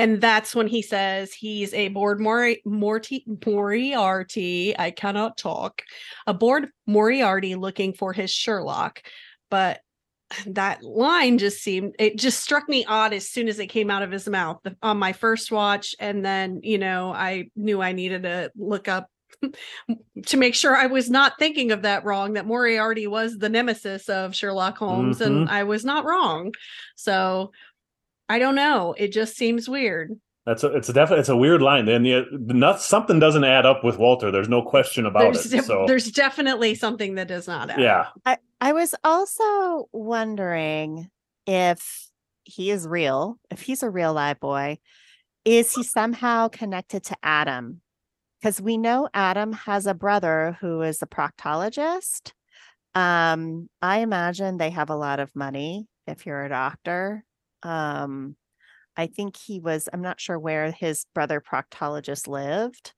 And 0.00 0.20
that's 0.20 0.54
when 0.54 0.66
he 0.66 0.82
says 0.82 1.32
he's 1.32 1.74
a 1.74 1.88
bored 1.88 2.20
Mori- 2.20 2.62
Morty 2.64 3.24
Moriarty. 3.44 4.78
I 4.78 4.90
cannot 4.90 5.36
talk. 5.36 5.82
A 6.26 6.34
bored 6.34 6.68
Moriarty 6.86 7.54
looking 7.54 7.92
for 7.92 8.12
his 8.12 8.30
Sherlock. 8.30 9.02
But 9.50 9.80
that 10.46 10.82
line 10.82 11.38
just 11.38 11.62
seemed 11.62 11.94
it 11.98 12.16
just 12.16 12.40
struck 12.40 12.68
me 12.68 12.84
odd 12.86 13.12
as 13.12 13.28
soon 13.28 13.48
as 13.48 13.58
it 13.58 13.66
came 13.66 13.90
out 13.90 14.02
of 14.02 14.10
his 14.12 14.28
mouth 14.28 14.60
on 14.82 14.96
my 14.96 15.12
first 15.12 15.50
watch 15.50 15.94
and 15.98 16.24
then 16.24 16.60
you 16.62 16.78
know 16.78 17.12
i 17.12 17.50
knew 17.56 17.82
i 17.82 17.90
needed 17.92 18.22
to 18.22 18.50
look 18.56 18.86
up 18.86 19.08
to 20.26 20.36
make 20.36 20.54
sure 20.54 20.76
i 20.76 20.86
was 20.86 21.10
not 21.10 21.38
thinking 21.38 21.72
of 21.72 21.82
that 21.82 22.04
wrong 22.04 22.34
that 22.34 22.46
moriarty 22.46 23.08
was 23.08 23.38
the 23.38 23.48
nemesis 23.48 24.08
of 24.08 24.34
sherlock 24.34 24.78
holmes 24.78 25.20
and 25.20 25.48
mm-hmm. 25.48 25.52
i 25.52 25.64
was 25.64 25.84
not 25.84 26.04
wrong 26.04 26.52
so 26.94 27.50
i 28.30 28.38
don't 28.38 28.54
know 28.54 28.94
it 28.96 29.12
just 29.12 29.36
seems 29.36 29.68
weird 29.68 30.18
That's 30.46 30.64
a, 30.64 30.74
it's 30.74 30.88
a 30.88 30.92
definitely 30.92 31.20
it's 31.20 31.28
a 31.28 31.36
weird 31.36 31.60
line. 31.60 31.84
Then 31.84 32.02
the, 32.02 32.24
the 32.32 32.54
not, 32.54 32.80
something 32.80 33.20
doesn't 33.20 33.44
add 33.44 33.66
up 33.66 33.84
with 33.84 33.98
Walter. 33.98 34.30
There's 34.32 34.48
no 34.48 34.62
question 34.62 35.04
about 35.04 35.34
there's, 35.34 35.46
it. 35.52 35.56
def- 35.56 35.66
So 35.66 35.84
there's 35.86 36.10
definitely 36.10 36.74
something 36.74 37.16
that 37.16 37.28
does 37.28 37.46
not 37.46 37.68
add 37.68 37.76
up. 37.76 37.78
yeah, 37.78 38.06
I, 38.24 38.38
I 38.60 38.72
was 38.72 38.94
also 39.04 39.88
wondering 39.92 41.10
if 41.46 42.08
he 42.44 42.70
is 42.70 42.88
real, 42.88 43.38
if 43.50 43.60
he's 43.60 43.82
a 43.82 43.90
real 43.90 44.14
live 44.14 44.40
boy, 44.40 44.78
is 45.44 45.74
he 45.74 45.82
somehow 45.82 46.48
connected 46.48 47.04
to 47.04 47.16
Adam? 47.22 47.82
Because 48.40 48.60
we 48.60 48.78
know 48.78 49.08
Adam 49.12 49.52
has 49.52 49.86
a 49.86 49.94
brother 49.94 50.56
who 50.60 50.80
is 50.80 51.02
a 51.02 51.06
proctologist. 51.06 52.32
Um, 52.94 53.68
I 53.82 54.00
imagine 54.00 54.56
they 54.56 54.70
have 54.70 54.90
a 54.90 54.96
lot 54.96 55.20
of 55.20 55.36
money 55.36 55.86
if 56.06 56.24
you're 56.24 56.44
a 56.44 56.48
doctor. 56.48 57.24
Um, 57.62 58.36
I 58.96 59.06
think 59.06 59.36
he 59.36 59.60
was, 59.60 59.88
I'm 59.92 60.02
not 60.02 60.20
sure 60.20 60.38
where 60.38 60.72
his 60.72 61.06
brother 61.14 61.40
proctologist 61.40 62.28
lived. 62.28 62.92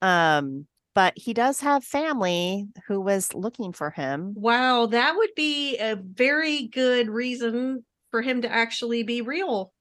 Um, 0.00 0.66
but 0.94 1.14
he 1.16 1.32
does 1.32 1.60
have 1.60 1.84
family 1.84 2.68
who 2.86 3.00
was 3.00 3.32
looking 3.34 3.72
for 3.72 3.90
him. 3.90 4.34
wow 4.36 4.86
that 4.86 5.16
would 5.16 5.30
be 5.34 5.78
a 5.78 5.96
very 5.96 6.68
good 6.68 7.08
reason 7.08 7.84
for 8.10 8.20
him 8.22 8.42
to 8.42 8.52
actually 8.52 9.02
be 9.02 9.22
real 9.22 9.72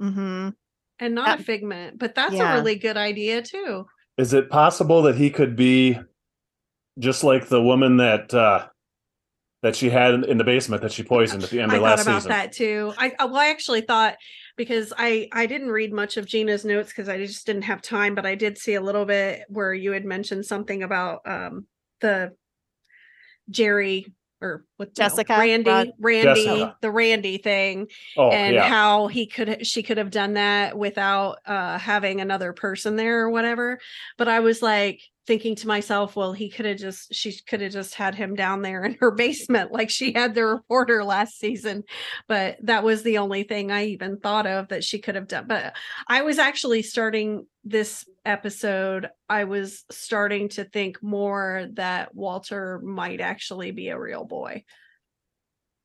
Mm-hmm. 0.00 0.50
and 0.98 1.14
not 1.14 1.28
Uh, 1.30 1.36
a 1.40 1.42
figment 1.42 1.98
but 1.98 2.14
that's 2.14 2.34
yeah. 2.34 2.52
a 2.52 2.56
really 2.56 2.76
good 2.76 2.96
idea 2.96 3.42
too 3.42 3.86
is 4.18 4.34
it 4.34 4.50
possible 4.50 5.02
that 5.02 5.16
he 5.16 5.30
could 5.30 5.56
be 5.56 5.98
just 6.98 7.24
like 7.24 7.48
the 7.48 7.62
woman 7.62 7.96
that 7.98 8.34
uh 8.34 8.66
that 9.62 9.76
she 9.76 9.90
had 9.90 10.14
in, 10.14 10.24
in 10.24 10.38
the 10.38 10.44
basement 10.44 10.82
that 10.82 10.92
she 10.92 11.02
poisoned 11.02 11.44
at 11.44 11.50
the 11.50 11.60
end 11.60 11.70
I 11.70 11.76
of 11.76 11.80
thought 11.82 11.90
last 11.90 12.02
about 12.02 12.14
season? 12.22 12.28
that 12.30 12.52
too. 12.52 12.92
I 12.98 13.12
I- 13.18 13.24
well, 13.26 13.36
I 13.36 13.48
actually 13.48 13.82
thought 13.82 14.16
because 14.56 14.92
I 14.96 15.28
I 15.32 15.46
didn't 15.46 15.70
read 15.70 15.92
much 15.92 16.16
of 16.16 16.26
Gina's 16.26 16.64
notes 16.64 16.88
because 16.90 17.08
I 17.08 17.18
just 17.18 17.46
didn't 17.46 17.62
have 17.62 17.82
time, 17.82 18.14
but 18.14 18.26
I 18.26 18.34
did 18.34 18.56
see 18.58 18.74
a 18.74 18.80
little 18.80 19.04
bit 19.04 19.42
where 19.48 19.74
you 19.74 19.92
had 19.92 20.04
mentioned 20.04 20.46
something 20.46 20.82
about 20.82 21.20
um 21.26 21.66
the 22.00 22.32
Jerry 23.50 24.12
or 24.42 24.64
what 24.78 24.88
no, 24.88 25.04
Jessica, 25.04 25.36
Randy 25.38 25.70
Rod- 25.70 25.90
Randy 25.98 26.44
Jessica. 26.44 26.76
the 26.80 26.90
Randy 26.90 27.36
thing 27.38 27.88
Oh 28.16 28.30
and 28.30 28.54
yeah, 28.54 28.68
how 28.68 29.06
he 29.08 29.26
could 29.26 29.66
she 29.66 29.82
could 29.82 29.98
have 29.98 30.10
done 30.10 30.34
that 30.34 30.78
without 30.78 31.38
uh 31.44 31.78
having 31.78 32.20
another 32.20 32.52
person 32.54 32.96
there 32.96 33.20
or 33.22 33.30
whatever 33.30 33.78
but 34.16 34.28
i 34.28 34.40
was 34.40 34.62
like 34.62 35.02
thinking 35.30 35.54
to 35.54 35.68
myself 35.68 36.16
well 36.16 36.32
he 36.32 36.48
could 36.48 36.66
have 36.66 36.76
just 36.76 37.14
she 37.14 37.32
could 37.46 37.60
have 37.60 37.70
just 37.70 37.94
had 37.94 38.16
him 38.16 38.34
down 38.34 38.62
there 38.62 38.82
in 38.82 38.96
her 38.98 39.10
basement 39.24 39.70
like 39.70 39.88
she 39.88 40.12
had 40.12 40.34
the 40.34 40.44
reporter 40.44 41.04
last 41.04 41.38
season. 41.38 41.84
But 42.26 42.56
that 42.64 42.82
was 42.82 43.04
the 43.04 43.18
only 43.18 43.44
thing 43.44 43.70
i 43.70 43.84
even 43.84 44.18
thought 44.18 44.48
of 44.48 44.66
that 44.68 44.82
she 44.82 44.98
could 44.98 45.14
have 45.14 45.28
done. 45.28 45.46
But 45.46 45.76
i 46.08 46.22
was 46.22 46.40
actually 46.40 46.82
starting 46.82 47.46
this 47.62 48.04
episode 48.24 49.08
i 49.28 49.44
was 49.44 49.84
starting 49.88 50.48
to 50.48 50.64
think 50.64 51.00
more 51.00 51.68
that 51.74 52.12
walter 52.12 52.80
might 52.80 53.20
actually 53.20 53.70
be 53.70 53.88
a 53.88 54.00
real 54.00 54.24
boy 54.24 54.64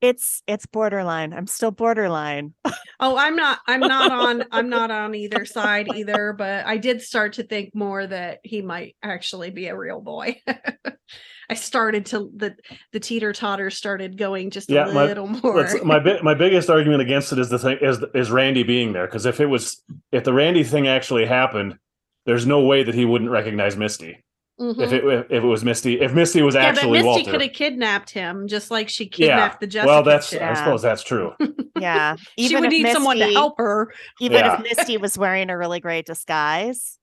It's 0.01 0.43
it's 0.47 0.65
borderline. 0.65 1.33
I'm 1.33 1.47
still 1.47 1.71
borderline. 1.71 2.53
Oh, 2.97 3.17
I'm 3.17 3.35
not 3.35 3.59
I'm 3.67 3.81
not 3.81 4.09
on 4.09 4.45
I'm 4.53 4.69
not 4.69 4.89
on 4.89 5.15
either 5.15 5.43
side 5.57 5.89
either, 5.93 6.31
but 6.31 6.65
I 6.65 6.77
did 6.77 7.01
start 7.01 7.33
to 7.33 7.43
think 7.43 7.75
more 7.75 8.07
that 8.07 8.39
he 8.43 8.61
might 8.61 8.95
actually 9.03 9.49
be 9.49 9.67
a 9.67 9.75
real 9.75 9.99
boy. 9.99 10.39
I 11.49 11.55
started 11.55 12.05
to 12.07 12.31
the 12.33 12.55
the 12.93 13.01
teeter 13.01 13.33
totter 13.33 13.69
started 13.69 14.17
going 14.17 14.49
just 14.49 14.69
Yeah, 14.69 14.87
a 14.87 14.93
my- 14.93 15.05
little 15.07 15.27
more. 15.27 15.61
That's 15.63 15.83
my 15.83 15.99
bi- 15.99 16.21
my 16.21 16.33
biggest 16.35 16.69
argument 16.69 17.01
against 17.01 17.33
it 17.33 17.39
is 17.39 17.49
the 17.49 17.59
thing 17.59 17.79
is 17.81 17.99
is 18.13 18.31
Randy 18.31 18.63
being 18.63 18.93
there 18.93 19.07
because 19.07 19.25
if 19.25 19.41
it 19.41 19.47
was 19.47 19.83
if 20.13 20.23
the 20.23 20.33
Randy 20.33 20.63
thing 20.63 20.87
actually 20.87 21.25
happened, 21.25 21.77
there's 22.25 22.45
no 22.47 22.61
way 22.61 22.83
that 22.83 22.95
he 22.95 23.03
wouldn't 23.03 23.29
recognize 23.29 23.75
Misty 23.75 24.23
Mhm. 24.59 24.79
if 24.79 24.93
it 24.93 25.03
if 25.29 25.43
it 25.43 25.45
was 25.47 25.65
Misty 25.65 25.99
if 25.99 26.13
Misty 26.13 26.41
was 26.41 26.55
yeah, 26.55 26.71
but 26.71 26.77
actually 26.77 26.91
Misty 26.93 27.05
Walter. 27.07 27.31
could 27.31 27.41
have 27.41 27.51
kidnapped 27.53 28.09
him 28.09 28.47
just 28.47 28.71
like 28.71 28.87
she 28.87 29.03
yeah, 29.05 29.09
kidnapped 29.11 29.59
the 29.59 29.67
Jessica. 29.67 29.87
well, 29.87 30.03
that's 30.03 30.29
chick. 30.29 30.41
I 30.41 30.53
suppose 30.53 30.81
that's 30.81 31.03
true. 31.03 31.33
Yeah. 31.77 32.15
she 32.39 32.55
would 32.55 32.65
if 32.65 32.71
need 32.71 32.91
someone 32.93 33.17
to 33.17 33.25
help 33.33 33.57
her. 33.57 33.93
Even 34.21 34.37
Yeah. 34.37 34.55
if 34.55 34.63
Misty 34.77 34.95
was 34.97 35.17
wearing 35.17 35.49
a 35.49 35.57
really 35.57 35.81
great 35.81 36.05
disguise. 36.05 36.97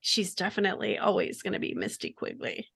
She's 0.00 0.34
definitely 0.34 0.96
always 0.96 1.42
going 1.42 1.52
to 1.52 1.58
be 1.58 1.74
Misty 1.74 2.10
Quigley. 2.12 2.66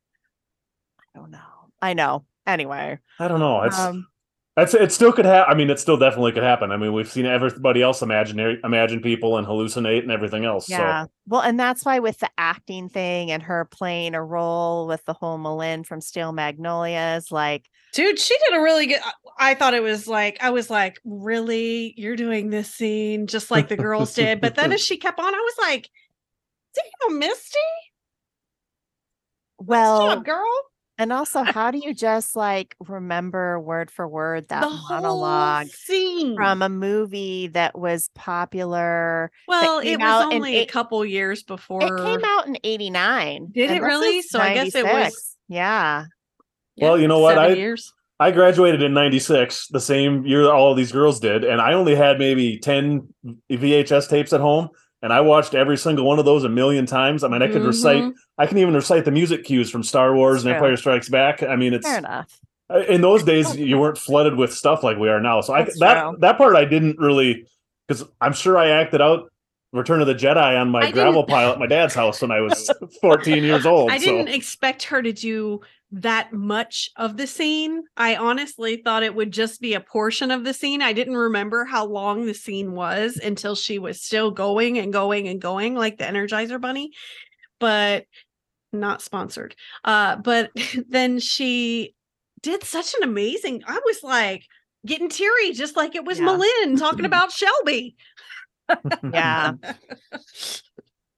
I 1.00 1.18
don't 1.18 1.30
know. 1.30 1.38
I 1.80 1.94
know. 1.94 2.26
Anyway. 2.46 2.98
I 3.18 3.26
don't 3.28 3.40
know. 3.40 3.62
It's 3.62 3.78
Um 3.78 4.06
That's 4.54 4.74
it. 4.74 4.92
Still 4.92 5.12
could 5.12 5.24
happen. 5.24 5.50
I 5.50 5.56
mean, 5.56 5.70
it 5.70 5.78
still 5.78 5.96
definitely 5.96 6.32
could 6.32 6.42
happen. 6.42 6.72
I 6.72 6.76
mean, 6.76 6.92
we've 6.92 7.10
seen 7.10 7.24
everybody 7.24 7.80
else 7.80 8.02
imagine 8.02 8.38
imagine 8.62 9.00
people 9.00 9.38
and 9.38 9.46
hallucinate 9.46 10.02
and 10.02 10.10
everything 10.10 10.44
else. 10.44 10.68
Yeah. 10.68 11.04
So 11.04 11.10
Well, 11.26 11.40
and 11.40 11.58
that's 11.58 11.86
why 11.86 12.00
with 12.00 12.18
the 12.18 12.28
acting 12.36 12.90
thing 12.90 13.30
and 13.30 13.42
her 13.42 13.64
playing 13.64 14.14
a 14.14 14.22
role 14.22 14.86
with 14.86 15.02
the 15.06 15.14
whole 15.14 15.38
M'Lynn 15.38 15.86
from 15.86 16.02
Steel 16.02 16.32
Magnolias, 16.32 17.32
like 17.32 17.66
Dude, 17.94 18.18
she 18.18 18.36
did 18.38 18.58
a 18.58 18.62
really 18.62 18.86
good. 18.86 19.00
I 19.38 19.54
thought 19.54 19.72
it 19.72 19.82
was 19.82 20.06
like 20.06 20.36
I 20.42 20.50
was 20.50 20.68
like, 20.68 21.00
really, 21.02 21.94
you're 21.96 22.16
doing 22.16 22.50
this 22.50 22.70
scene 22.74 23.26
just 23.26 23.50
like 23.50 23.68
the 23.68 23.76
girls 23.76 24.12
did. 24.14 24.42
But 24.42 24.54
then 24.54 24.70
as 24.72 24.82
she 24.82 24.98
kept 24.98 25.18
on, 25.18 25.34
I 25.34 25.38
was 25.38 25.54
like, 25.58 25.88
damn, 26.74 27.18
Misty, 27.18 27.58
nice 29.60 29.66
well, 29.66 30.14
job, 30.14 30.24
girl. 30.26 30.71
And 31.02 31.12
also 31.12 31.42
how 31.42 31.70
do 31.70 31.78
you 31.78 31.92
just 31.92 32.36
like 32.36 32.76
remember 32.88 33.58
word 33.58 33.90
for 33.90 34.08
word 34.08 34.48
that 34.48 34.62
the 34.62 34.70
monologue 34.88 35.66
scene 35.66 36.36
from 36.36 36.62
a 36.62 36.68
movie 36.68 37.48
that 37.48 37.76
was 37.78 38.08
popular? 38.14 39.30
Well, 39.48 39.80
it 39.80 39.98
was 39.98 40.00
out 40.00 40.32
in 40.32 40.36
only 40.36 40.58
a 40.58 40.66
couple 40.66 41.04
years 41.04 41.42
before. 41.42 41.82
It 41.82 42.04
came 42.04 42.24
out 42.24 42.46
in 42.46 42.56
89. 42.62 43.48
Did 43.52 43.70
it 43.72 43.82
really? 43.82 44.18
is 44.18 44.30
So 44.30 44.38
I 44.38 44.54
guess 44.54 44.74
it 44.74 44.84
was- 44.84 45.36
Yeah. 45.48 46.04
Well, 46.80 46.98
you 46.98 47.08
know 47.08 47.18
what? 47.18 47.34
seven 47.34 47.52
I- 47.52 47.54
years. 47.54 47.92
I 48.20 48.30
graduated 48.30 48.82
in 48.84 48.94
'96, 48.94 49.66
the 49.68 49.80
same 49.80 50.24
year 50.24 50.48
all 50.48 50.70
of 50.70 50.76
these 50.76 50.92
girls 50.92 51.18
did, 51.18 51.42
and 51.42 51.60
I 51.60 51.72
only 51.72 51.96
had 51.96 52.20
maybe 52.20 52.56
ten 52.56 53.08
VHS 53.50 54.08
tapes 54.08 54.32
at 54.32 54.40
home, 54.40 54.68
and 55.02 55.12
I 55.12 55.20
watched 55.20 55.54
every 55.54 55.76
single 55.76 56.04
one 56.06 56.18
of 56.18 56.24
those 56.24 56.44
a 56.44 56.48
million 56.48 56.86
times. 56.86 57.24
I 57.24 57.28
mean, 57.28 57.42
I 57.42 57.48
could 57.48 57.62
recite. 57.64 58.02
Mhm. 58.02 58.14
I 58.38 58.46
can 58.46 58.58
even 58.58 58.74
recite 58.74 59.04
the 59.04 59.10
music 59.10 59.44
cues 59.44 59.68
from 59.70 59.82
Star 59.82 60.14
Wars 60.14 60.44
and 60.44 60.50
True. 60.50 60.54
Empire 60.54 60.76
Strikes 60.76 61.08
Back. 61.08 61.42
I 61.42 61.56
mean, 61.56 61.74
it's 61.74 61.86
Fair 61.86 61.98
enough. 61.98 62.38
in 62.88 63.00
those 63.00 63.22
days 63.24 63.56
you 63.56 63.78
weren't 63.78 63.98
flooded 63.98 64.36
with 64.36 64.52
stuff 64.54 64.82
like 64.82 64.96
we 64.98 65.08
are 65.08 65.20
now. 65.20 65.40
So 65.40 65.52
I 65.54 65.64
that 65.80 66.00
true. 66.02 66.16
that 66.20 66.38
part 66.38 66.56
I 66.56 66.64
didn't 66.64 66.98
really 66.98 67.46
because 67.88 68.04
I'm 68.20 68.32
sure 68.32 68.56
I 68.56 68.68
acted 68.68 69.00
out 69.02 69.28
Return 69.74 70.00
of 70.02 70.06
the 70.06 70.14
Jedi 70.14 70.60
on 70.60 70.68
my 70.68 70.80
I 70.82 70.90
gravel 70.90 71.22
didn't- 71.22 71.30
pile 71.30 71.52
at 71.52 71.58
my 71.58 71.66
dad's 71.66 71.94
house 71.94 72.20
when 72.22 72.30
I 72.30 72.40
was 72.40 72.70
14 73.00 73.42
years 73.42 73.64
old. 73.66 73.90
I 73.90 73.98
so 73.98 74.04
didn't 74.04 74.28
expect 74.28 74.84
her 74.84 75.02
to 75.02 75.12
do 75.12 75.60
that 75.92 76.32
much 76.32 76.90
of 76.96 77.16
the 77.18 77.26
scene. 77.26 77.82
I 77.96 78.16
honestly 78.16 78.80
thought 78.82 79.02
it 79.02 79.14
would 79.14 79.30
just 79.30 79.60
be 79.60 79.74
a 79.74 79.80
portion 79.80 80.30
of 80.30 80.42
the 80.42 80.54
scene. 80.54 80.80
I 80.80 80.94
didn't 80.94 81.16
remember 81.16 81.66
how 81.66 81.84
long 81.84 82.24
the 82.24 82.34
scene 82.34 82.72
was 82.72 83.18
until 83.18 83.54
she 83.54 83.78
was 83.78 84.00
still 84.02 84.30
going 84.30 84.78
and 84.78 84.92
going 84.92 85.28
and 85.28 85.40
going 85.40 85.74
like 85.74 85.98
the 85.98 86.04
Energizer 86.04 86.60
Bunny. 86.60 86.92
But 87.60 88.06
not 88.72 89.02
sponsored. 89.02 89.54
Uh 89.84 90.16
but 90.16 90.50
then 90.88 91.18
she 91.18 91.94
did 92.40 92.64
such 92.64 92.94
an 92.94 93.02
amazing 93.02 93.62
I 93.66 93.78
was 93.84 94.02
like 94.02 94.44
getting 94.86 95.10
teary 95.10 95.52
just 95.52 95.76
like 95.76 95.94
it 95.94 96.04
was 96.04 96.18
Yeah. 96.18 96.26
M'Lynn 96.26 96.78
talking 96.78 97.04
about 97.04 97.32
Shelby. 97.32 97.96
Yeah. 99.12 99.52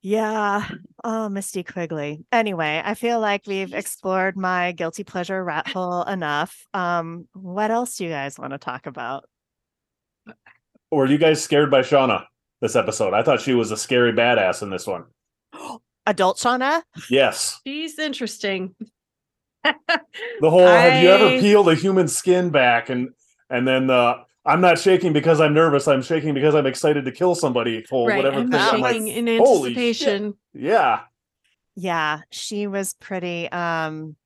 Yeah. 0.05 0.69
Oh, 1.03 1.31
Misty 1.31 1.63
Quigley. 1.63 2.27
Anyway, 2.31 2.83
I 2.85 2.93
feel 2.93 3.21
like 3.21 3.47
we've 3.47 3.73
explored 3.73 4.37
my 4.37 4.73
guilty 4.73 5.03
pleasure 5.03 5.43
rat 5.43 5.67
hole 5.67 6.03
enough. 6.03 6.67
Um, 6.75 7.27
what 7.33 7.71
else 7.71 7.97
do 7.97 8.05
you 8.05 8.11
guys 8.11 8.39
want 8.39 8.53
to 8.53 8.59
talk 8.59 8.87
about? 8.87 9.25
were 10.91 11.07
you 11.07 11.17
guys 11.17 11.43
scared 11.43 11.71
by 11.71 11.81
Shauna 11.81 12.27
this 12.61 12.77
episode? 12.77 13.15
I 13.15 13.23
thought 13.23 13.41
she 13.41 13.55
was 13.55 13.71
a 13.71 13.79
scary 13.79 14.13
badass 14.13 14.63
in 14.63 14.69
this 14.69 14.87
one. 14.87 15.05
Adult 16.07 16.37
Shauna? 16.37 16.83
Yes. 17.09 17.59
She's 17.67 17.99
interesting. 17.99 18.77
The 19.65 20.51
whole 20.51 20.67
have 20.67 21.03
you 21.03 21.09
ever 21.09 21.29
peeled 21.41 21.71
a 21.71 21.75
human 21.75 22.09
skin 22.09 22.51
back 22.51 22.91
and 22.91 23.09
and 23.49 23.67
then 23.67 23.89
uh 23.89 24.17
I'm 24.47 24.61
not 24.61 24.79
shaking 24.79 25.13
because 25.13 25.41
I'm 25.41 25.55
nervous. 25.55 25.89
I'm 25.89 26.03
shaking 26.03 26.35
because 26.35 26.55
I'm 26.55 26.67
excited 26.67 27.05
to 27.07 27.13
kill 27.13 27.35
somebody. 27.35 27.83
for 27.83 28.09
right. 28.09 28.19
whatever 28.19 28.41
I'm 28.41 28.51
thing. 28.51 28.61
I'm 28.61 28.81
like, 28.81 28.95
shaking 28.97 29.09
in 29.09 29.39
"Holy 29.39 29.73
shit." 29.73 29.79
anticipation. 29.79 30.35
yeah. 30.53 31.01
Yeah, 31.77 32.21
she 32.31 32.67
was 32.67 32.95
pretty 32.95 33.51
um, 33.51 34.17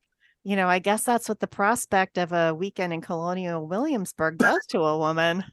you 0.45 0.57
know, 0.57 0.67
I 0.69 0.79
guess 0.79 1.05
that's 1.05 1.29
what 1.29 1.41
the 1.41 1.47
prospect 1.47 2.17
of 2.17 2.33
a 2.33 2.55
weekend 2.55 2.93
in 2.93 3.01
Colonial 3.01 3.67
Williamsburg 3.67 4.39
does 4.39 4.65
to 4.69 4.81
a 4.81 4.99
woman. 4.99 5.45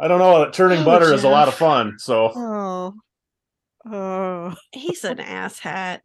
I 0.00 0.08
don't 0.08 0.18
know. 0.18 0.50
Churning 0.50 0.80
Oh, 0.80 0.84
butter 0.84 1.12
is 1.12 1.24
a 1.24 1.28
lot 1.28 1.48
of 1.48 1.54
fun. 1.54 1.98
So 1.98 2.32
Oh. 2.34 2.94
Oh. 3.90 4.54
He's 4.72 5.04
an 5.04 5.16
asshat. 5.18 6.00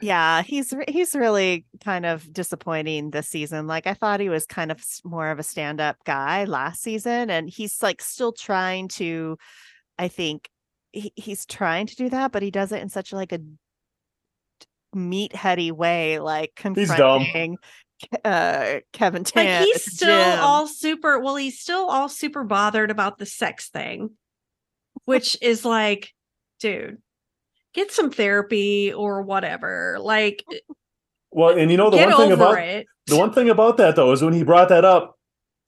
Yeah, 0.00 0.42
he's 0.42 0.74
he's 0.88 1.14
really 1.14 1.64
kind 1.84 2.04
of 2.06 2.32
disappointing 2.32 3.10
this 3.10 3.28
season. 3.28 3.66
Like 3.68 3.86
I 3.86 3.94
thought 3.94 4.18
he 4.20 4.28
was 4.28 4.44
kind 4.46 4.72
of 4.72 4.82
more 5.04 5.30
of 5.30 5.38
a 5.38 5.44
stand-up 5.44 5.96
guy 6.04 6.44
last 6.44 6.82
season 6.82 7.30
and 7.30 7.48
he's 7.48 7.82
like 7.82 8.02
still 8.02 8.32
trying 8.32 8.88
to 8.88 9.38
I 9.98 10.08
think 10.08 10.48
he, 10.92 11.12
he's 11.14 11.46
trying 11.46 11.86
to 11.86 11.96
do 11.96 12.08
that, 12.10 12.32
but 12.32 12.42
he 12.42 12.50
does 12.50 12.72
it 12.72 12.82
in 12.82 12.88
such 12.88 13.12
like 13.12 13.32
a 13.32 13.40
meatheady 14.94 15.70
way 15.70 16.18
like 16.18 16.52
He's 16.74 16.88
dumb. 16.88 17.20
confronting 17.20 17.58
uh 18.24 18.80
Kevin 18.92 19.24
Tan. 19.24 19.60
Like 19.60 19.66
he's 19.66 19.94
still 19.94 20.32
gym. 20.32 20.40
all 20.40 20.66
super 20.66 21.20
well, 21.20 21.36
he's 21.36 21.60
still 21.60 21.86
all 21.88 22.08
super 22.08 22.42
bothered 22.44 22.90
about 22.90 23.18
the 23.18 23.26
sex 23.26 23.68
thing, 23.68 24.10
which 25.04 25.36
is 25.40 25.64
like, 25.64 26.12
dude, 26.60 26.98
get 27.76 27.92
some 27.92 28.10
therapy 28.10 28.92
or 28.92 29.22
whatever. 29.22 29.98
Like 30.00 30.44
well, 31.30 31.56
and 31.56 31.70
you 31.70 31.76
know 31.76 31.90
the 31.90 31.98
one 31.98 32.16
thing 32.16 32.32
about 32.32 32.58
it. 32.58 32.86
the 33.06 33.16
one 33.16 33.32
thing 33.32 33.48
about 33.48 33.76
that 33.76 33.94
though 33.94 34.10
is 34.12 34.22
when 34.22 34.32
he 34.32 34.42
brought 34.42 34.70
that 34.70 34.84
up, 34.84 35.16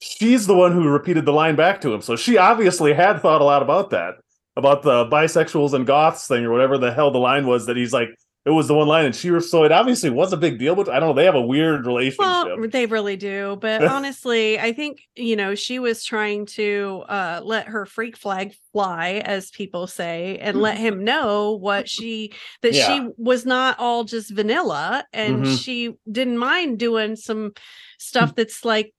she's 0.01 0.47
the 0.47 0.55
one 0.55 0.73
who 0.73 0.89
repeated 0.89 1.25
the 1.25 1.33
line 1.33 1.55
back 1.55 1.79
to 1.81 1.93
him. 1.93 2.01
So 2.01 2.17
she 2.17 2.37
obviously 2.37 2.93
had 2.93 3.21
thought 3.21 3.41
a 3.41 3.45
lot 3.45 3.61
about 3.61 3.91
that, 3.91 4.15
about 4.57 4.81
the 4.83 5.05
bisexuals 5.05 5.73
and 5.73 5.87
goths 5.87 6.27
thing 6.27 6.43
or 6.43 6.51
whatever 6.51 6.77
the 6.77 6.91
hell 6.91 7.11
the 7.11 7.19
line 7.19 7.47
was 7.47 7.67
that 7.67 7.77
he's 7.77 7.93
like 7.93 8.09
it 8.49 8.53
was 8.53 8.67
the 8.67 8.73
one 8.73 8.87
line 8.87 9.05
and 9.05 9.15
she 9.15 9.29
was 9.29 9.51
so 9.51 9.63
it 9.63 9.71
obviously 9.71 10.09
was 10.09 10.33
a 10.33 10.37
big 10.37 10.57
deal, 10.57 10.73
but 10.75 10.89
I 10.89 10.99
don't 10.99 11.09
know, 11.09 11.13
they 11.13 11.25
have 11.25 11.35
a 11.35 11.41
weird 11.41 11.85
relationship. 11.85 12.19
Well, 12.57 12.67
they 12.67 12.87
really 12.87 13.15
do. 13.15 13.57
But 13.61 13.81
honestly, 13.87 14.59
I 14.59 14.73
think, 14.73 15.01
you 15.15 15.35
know, 15.35 15.53
she 15.53 15.77
was 15.77 16.03
trying 16.03 16.47
to 16.47 17.03
uh 17.07 17.41
let 17.43 17.67
her 17.67 17.85
freak 17.85 18.17
flag 18.17 18.55
fly, 18.73 19.21
as 19.23 19.51
people 19.51 19.85
say, 19.85 20.39
and 20.39 20.59
let 20.59 20.77
him 20.77 21.03
know 21.11 21.51
what 21.57 21.87
she 21.87 22.33
that 22.63 22.73
Yeah. 22.73 22.87
she 22.87 23.07
was 23.17 23.45
not 23.45 23.77
all 23.77 24.03
just 24.03 24.31
vanilla 24.31 25.05
and 25.13 25.43
Mhm. 25.43 25.63
she 25.63 25.93
didn't 26.11 26.39
mind 26.39 26.79
doing 26.79 27.15
some 27.15 27.51
stuff 27.99 28.33
that's 28.33 28.65
like, 28.65 28.93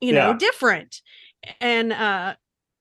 you 0.00 0.12
know, 0.12 0.30
Yeah. 0.30 0.38
different. 0.38 1.02
And 1.60 1.92
uh 1.92 2.36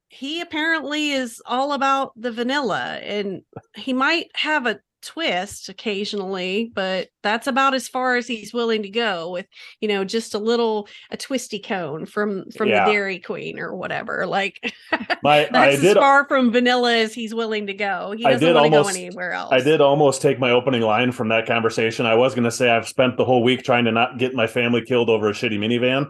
he 0.08 0.40
apparently 0.40 1.12
is 1.12 1.42
all 1.46 1.74
about 1.74 2.14
the 2.16 2.32
vanilla 2.32 3.00
and 3.04 3.42
he 3.76 3.92
might 3.92 4.28
have 4.36 4.66
a 4.66 4.80
twist 5.06 5.70
occasionally 5.70 6.72
but 6.74 7.10
that's 7.24 7.48
about 7.48 7.74
as 7.74 7.88
far 7.88 8.16
as 8.16 8.28
he's 8.28 8.54
willing 8.54 8.82
to 8.84 8.90
go 8.90 9.30
with 9.32 9.46
you 9.80 9.88
know 9.88 10.04
just 10.04 10.34
a 10.34 10.40
little 10.40 10.88
a 11.12 11.18
twisty 11.18 11.60
cone 11.60 12.06
from 12.06 12.50
from 12.52 12.70
Yeah. 12.70 12.86
the 12.86 12.92
dairy 12.92 13.20
queen 13.20 13.60
or 13.60 13.76
whatever 13.76 14.26
like 14.26 14.74
My 15.24 15.46
I 15.46 15.50
that's 15.52 15.76
as 15.76 15.82
did 15.82 15.98
far 15.98 16.28
from 16.28 16.52
vanilla 16.52 16.96
as 16.96 17.14
he's 17.14 17.34
willing 17.36 17.68
to 17.68 17.74
go 17.74 18.14
he 18.18 18.24
doesn't 18.24 18.40
did 18.40 18.56
want 18.56 18.66
to 18.74 18.82
go 18.84 18.88
anywhere 18.88 19.32
else 19.34 19.52
I 19.54 19.60
did 19.60 19.80
almost 19.82 20.22
take 20.22 20.40
my 20.40 20.52
opening 20.52 20.82
line 20.82 21.12
from 21.12 21.30
that 21.30 21.46
conversation. 21.46 22.06
I 22.06 22.16
was 22.16 22.34
going 22.34 22.46
to 22.46 22.52
say 22.52 22.70
I've 22.70 22.88
spent 22.88 23.18
the 23.18 23.26
whole 23.26 23.44
week 23.44 23.64
trying 23.64 23.86
to 23.86 23.92
not 23.92 24.18
get 24.18 24.34
my 24.34 24.48
family 24.48 24.82
killed 24.84 25.10
over 25.10 25.30
a 25.30 25.34
shitty 25.34 25.60
minivan. 25.60 26.10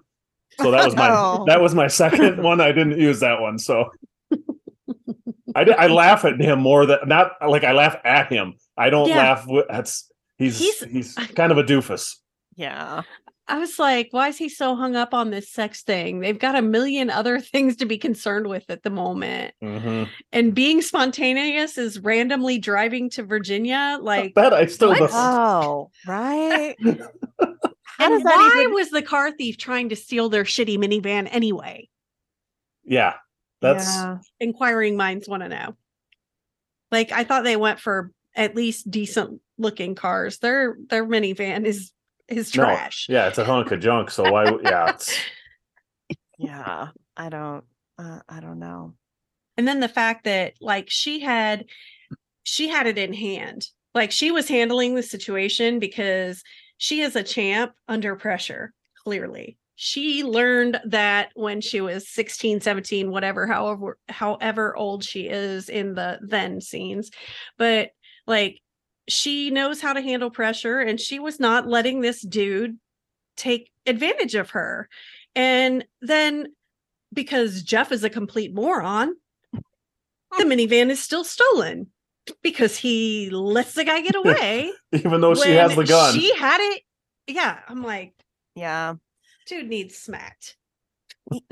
So 0.62 0.72
that 0.72 0.86
was 0.86 0.96
my 0.96 1.10
Oh. 1.12 1.44
that 1.48 1.60
was 1.62 1.76
my 1.76 1.88
second 1.88 2.42
one. 2.42 2.62
I 2.62 2.72
didn't 2.72 3.00
use 3.00 3.20
that 3.20 3.42
one. 3.42 3.60
So 3.60 3.90
I 5.56 5.62
I 5.62 5.88
laugh 5.88 6.26
at 6.26 6.40
him 6.40 6.60
more 6.60 6.86
than 6.86 7.00
not 7.08 7.32
like 7.48 7.64
I 7.64 7.72
laugh 7.72 7.96
at 8.04 8.30
him. 8.32 8.54
I 8.78 8.90
don't 8.90 9.08
Yeah. 9.10 9.18
laugh. 9.18 9.46
With, 9.48 9.66
that's 9.70 10.12
he's, 10.38 10.60
He's- 10.60 10.84
he's 10.92 11.14
kind 11.36 11.52
of 11.52 11.58
a 11.58 11.64
doofus. 11.64 12.16
Yeah. 12.58 13.02
i 13.48 13.60
was 13.60 13.78
like 13.78 14.08
why 14.12 14.30
is 14.30 14.38
he 14.40 14.50
so 14.50 14.76
hung 14.76 14.96
up 14.96 15.14
on 15.14 15.30
this 15.30 15.52
sex 15.52 15.84
thing 15.84 16.20
they've 16.20 16.40
got 16.40 16.56
a 16.56 16.62
million 16.64 17.12
other 17.12 17.40
things 17.54 17.76
to 17.76 17.86
be 17.86 17.96
concerned 17.98 18.48
with 18.48 18.64
at 18.70 18.82
the 18.82 18.90
moment 18.90 19.54
Mhm. 19.64 20.10
and 20.32 20.56
being 20.56 20.82
spontaneous 20.82 21.78
is 21.78 22.00
randomly 22.00 22.58
driving 22.58 23.08
to 23.12 23.24
virginia 23.24 24.00
like 24.02 24.34
that 24.36 24.52
I 24.54 24.66
still 24.66 24.90
what? 24.90 24.98
don't. 25.00 25.12
Oh, 25.14 25.92
right. 26.08 26.76
And 28.00 28.24
why 28.24 28.60
even 28.62 28.74
was 28.74 28.90
the 28.90 29.02
car 29.04 29.32
thief 29.32 29.58
trying 29.58 29.90
to 29.90 29.96
steal 29.96 30.28
their 30.30 30.44
shitty 30.44 30.78
minivan 30.78 31.28
anyway? 31.32 31.88
Yeah, 32.84 33.14
that's 33.62 33.86
Yeah. 33.86 34.18
Inquiring 34.40 34.98
minds 34.98 35.28
want 35.28 35.44
to 35.44 35.50
know. 35.50 35.76
Like 36.92 37.12
I 37.12 37.24
thought 37.24 37.44
they 37.44 37.58
went 37.58 37.80
for 37.80 38.12
at 38.36 38.56
least 38.56 38.90
decent 38.92 39.42
looking 39.58 39.96
cars. 39.96 40.40
Their 40.40 40.78
their 40.90 41.06
minivan 41.06 41.66
is 41.66 41.92
is 42.28 42.56
no. 42.56 42.64
trash. 42.66 43.08
Yeah, 43.10 43.28
it's 43.28 43.38
a 43.38 43.46
hunk 43.46 43.72
of 43.72 43.80
junk. 43.80 44.12
So 44.12 44.32
why? 44.32 44.46
Yeah, 44.64 44.90
it's, 44.90 45.18
Yeah. 46.38 46.90
I 47.18 47.30
don't 47.30 47.64
uh, 47.98 48.20
I 48.28 48.40
don't 48.40 48.60
know. 48.60 48.94
And 49.58 49.68
then 49.68 49.80
the 49.80 49.88
fact 49.88 50.26
that 50.26 50.54
like 50.60 50.88
she 50.90 51.22
had 51.22 51.66
she 52.44 52.68
had 52.68 52.88
it 52.88 52.98
in 52.98 53.14
hand. 53.14 53.68
Like 53.94 54.12
she 54.12 54.32
was 54.32 54.50
handling 54.50 54.96
the 54.96 55.04
situation 55.04 55.80
because 55.80 56.44
she 56.78 57.02
is 57.02 57.16
a 57.16 57.24
champ 57.24 57.72
under 57.88 58.16
pressure, 58.16 58.74
clearly. 59.04 59.58
She 59.76 60.24
learned 60.24 60.80
that 60.86 61.30
when 61.36 61.60
she 61.62 61.82
was 61.82 62.08
16 62.10 62.62
17 62.62 63.12
whatever 63.12 63.46
however 63.46 63.98
however 64.08 64.76
old 64.76 65.04
she 65.04 65.28
is 65.28 65.68
in 65.70 65.94
the 65.96 66.18
then 66.22 66.62
scenes 66.62 67.12
but 67.58 67.90
like 68.26 68.62
she 69.08 69.52
knows 69.52 69.82
how 69.82 69.92
to 69.94 70.02
handle 70.02 70.30
pressure 70.32 70.80
and 70.80 71.00
she 71.00 71.20
was 71.20 71.40
not 71.40 71.68
letting 71.68 72.00
this 72.02 72.22
dude 72.22 72.78
take 73.36 73.70
advantage 73.86 74.34
of 74.36 74.52
her 74.52 74.88
and 75.36 75.86
then 76.02 76.48
because 77.14 77.62
jeff 77.62 77.92
is 77.92 78.04
a 78.04 78.10
complete 78.10 78.54
moron 78.54 79.14
the 79.52 79.64
minivan 80.46 80.90
is 80.90 81.04
still 81.04 81.24
stolen 81.26 81.88
because 82.42 82.78
he 82.78 83.30
lets 83.30 83.74
the 83.74 83.84
guy 83.84 84.00
get 84.02 84.16
away 84.26 84.72
Even 84.94 85.20
though 85.22 85.36
she 85.36 85.52
has 85.52 85.76
the 85.76 85.84
gun. 85.84 86.14
she 86.14 86.34
had 86.36 86.60
it 86.62 86.82
yeah 87.28 87.60
i'm 87.68 87.84
like 87.84 88.14
Yeah. 88.56 88.96
Dude 89.46 89.68
needs 89.68 89.98
smacked 89.98 90.58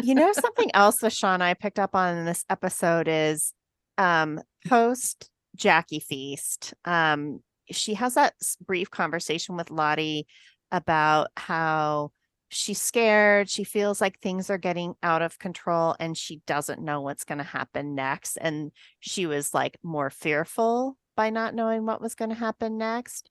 you 0.01 0.15
know 0.15 0.31
something 0.33 0.69
else 0.73 0.97
that 0.97 1.13
Sean 1.13 1.35
and 1.35 1.43
I 1.43 1.53
picked 1.53 1.79
up 1.79 1.95
on 1.95 2.17
in 2.17 2.25
this 2.25 2.45
episode 2.49 3.07
is 3.07 3.53
um 3.97 4.39
post 4.67 5.29
Jackie 5.55 5.99
Feast. 5.99 6.73
Um 6.85 7.39
she 7.71 7.93
has 7.95 8.15
that 8.15 8.33
brief 8.65 8.91
conversation 8.91 9.55
with 9.55 9.71
Lottie 9.71 10.27
about 10.71 11.27
how 11.37 12.11
she's 12.49 12.81
scared, 12.81 13.49
she 13.49 13.63
feels 13.63 14.01
like 14.01 14.19
things 14.19 14.49
are 14.49 14.57
getting 14.57 14.95
out 15.01 15.21
of 15.21 15.39
control 15.39 15.95
and 15.99 16.17
she 16.17 16.41
doesn't 16.45 16.81
know 16.81 17.01
what's 17.01 17.23
going 17.23 17.37
to 17.37 17.43
happen 17.43 17.95
next 17.95 18.37
and 18.37 18.71
she 18.99 19.25
was 19.25 19.53
like 19.53 19.77
more 19.81 20.09
fearful 20.09 20.97
by 21.15 21.29
not 21.29 21.55
knowing 21.55 21.85
what 21.85 22.01
was 22.01 22.15
going 22.15 22.29
to 22.29 22.35
happen 22.35 22.77
next. 22.77 23.29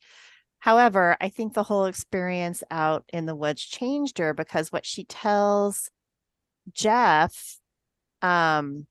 However, 0.62 1.16
I 1.20 1.28
think 1.28 1.54
the 1.54 1.64
whole 1.64 1.86
experience 1.86 2.62
out 2.70 3.04
in 3.12 3.26
the 3.26 3.34
woods 3.34 3.64
changed 3.64 4.18
her 4.18 4.32
because 4.32 4.70
what 4.70 4.86
she 4.86 5.02
tells 5.02 5.90
Jeff 6.72 7.58
um 8.22 8.86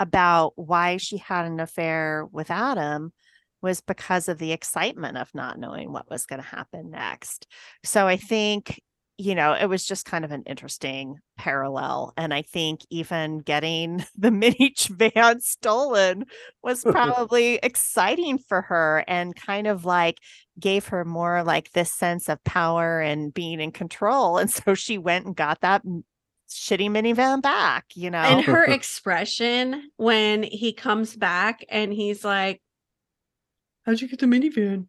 about 0.00 0.54
why 0.56 0.96
she 0.96 1.18
had 1.18 1.44
an 1.44 1.60
affair 1.60 2.26
with 2.32 2.50
Adam 2.50 3.12
was 3.62 3.80
because 3.80 4.28
of 4.28 4.38
the 4.38 4.50
excitement 4.50 5.16
of 5.16 5.32
not 5.36 5.56
knowing 5.56 5.92
what 5.92 6.10
was 6.10 6.26
going 6.26 6.42
to 6.42 6.48
happen 6.48 6.90
next. 6.90 7.46
So 7.84 8.08
I 8.08 8.16
think 8.16 8.80
you 9.18 9.34
know 9.34 9.52
it 9.52 9.66
was 9.66 9.84
just 9.84 10.06
kind 10.06 10.24
of 10.24 10.30
an 10.30 10.44
interesting 10.46 11.18
parallel 11.36 12.14
and 12.16 12.32
I 12.32 12.42
think 12.42 12.80
even 12.88 13.40
getting 13.40 14.04
the 14.16 14.30
mini 14.30 14.74
van 14.90 15.40
stolen 15.40 16.24
was 16.62 16.82
probably 16.88 17.56
exciting 17.56 18.38
for 18.38 18.62
her 18.62 19.04
and 19.06 19.34
kind 19.36 19.66
of 19.66 19.84
like 19.84 20.18
gave 20.58 20.86
her 20.88 21.04
more 21.04 21.42
like 21.42 21.72
this 21.72 21.92
sense 21.92 22.28
of 22.28 22.42
power 22.44 23.00
and 23.00 23.34
being 23.34 23.60
in 23.60 23.72
control 23.72 24.38
and 24.38 24.50
so 24.50 24.74
she 24.74 24.96
went 24.96 25.26
and 25.26 25.36
got 25.36 25.60
that 25.60 25.82
shitty 26.48 26.88
minivan 26.88 27.42
back 27.42 27.86
you 27.94 28.10
know? 28.10 28.18
and 28.18 28.44
her 28.44 28.64
expression 28.72 29.90
when 29.96 30.44
he 30.44 30.72
comes 30.72 31.16
back 31.16 31.64
and 31.68 31.92
he's 31.92 32.24
like 32.24 32.62
how'd 33.84 34.00
you 34.00 34.08
get 34.08 34.20
the 34.20 34.26
minivan 34.26 34.86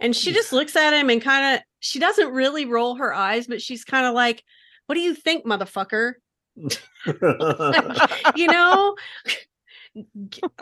and 0.00 0.14
she 0.14 0.32
just 0.32 0.52
looks 0.52 0.76
at 0.76 0.94
him 0.94 1.10
and 1.10 1.22
kind 1.22 1.56
of 1.56 1.62
she 1.80 1.98
doesn't 1.98 2.32
really 2.32 2.66
roll 2.66 2.96
her 2.96 3.14
eyes 3.14 3.46
but 3.46 3.62
she's 3.62 3.84
kind 3.84 4.06
of 4.06 4.14
like 4.14 4.42
what 4.86 4.94
do 4.94 5.00
you 5.00 5.14
think 5.14 5.44
motherfucker? 5.44 6.14
You 8.36 8.46
know? 8.48 8.96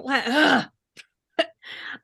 Like, 0.00 0.68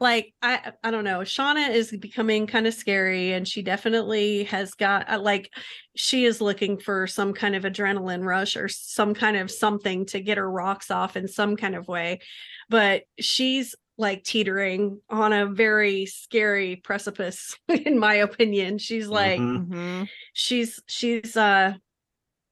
like 0.00 0.32
i 0.42 0.72
i 0.82 0.90
don't 0.90 1.04
know 1.04 1.20
shauna 1.20 1.70
is 1.70 1.92
becoming 2.00 2.46
kind 2.46 2.66
of 2.66 2.74
scary 2.74 3.32
and 3.32 3.46
she 3.46 3.62
definitely 3.62 4.44
has 4.44 4.72
got 4.74 5.08
uh, 5.08 5.18
like 5.18 5.52
she 5.94 6.24
is 6.24 6.40
looking 6.40 6.78
for 6.78 7.06
some 7.06 7.32
kind 7.32 7.54
of 7.54 7.64
adrenaline 7.64 8.24
rush 8.24 8.56
or 8.56 8.68
some 8.68 9.14
kind 9.14 9.36
of 9.36 9.50
something 9.50 10.06
to 10.06 10.20
get 10.20 10.38
her 10.38 10.50
rocks 10.50 10.90
off 10.90 11.16
in 11.16 11.28
some 11.28 11.56
kind 11.56 11.74
of 11.74 11.86
way 11.88 12.20
but 12.68 13.02
she's 13.18 13.74
like 14.00 14.24
teetering 14.24 15.00
on 15.10 15.32
a 15.32 15.46
very 15.46 16.06
scary 16.06 16.76
precipice 16.76 17.56
in 17.68 17.98
my 17.98 18.14
opinion 18.14 18.78
she's 18.78 19.08
like 19.08 19.40
Mhm. 19.40 19.68
Mhm. 19.68 20.08
she's 20.32 20.80
she's 20.88 21.36
uh 21.36 21.74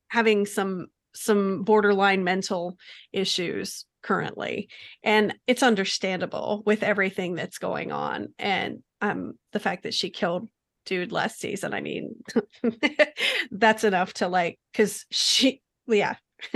having 0.08 0.46
some 0.46 0.88
some 1.14 1.64
borderline 1.64 2.22
mental 2.24 2.76
issues 3.12 3.84
currently 4.02 4.68
and 5.02 5.34
it's 5.46 5.62
understandable 5.62 6.62
with 6.66 6.82
everything 6.82 7.34
that's 7.34 7.58
going 7.58 7.90
on 7.92 8.28
and 8.38 8.82
um 9.00 9.32
the 9.52 9.60
fact 9.60 9.82
that 9.82 9.94
she 9.94 10.10
killed 10.10 10.48
dude 10.86 11.12
last 11.12 11.40
season 11.40 11.74
i 11.74 11.80
mean 11.80 12.14
that's 13.50 13.84
enough 13.84 14.12
to 14.14 14.28
like 14.28 14.58
because 14.72 15.04
she 15.10 15.60
yeah 15.88 16.14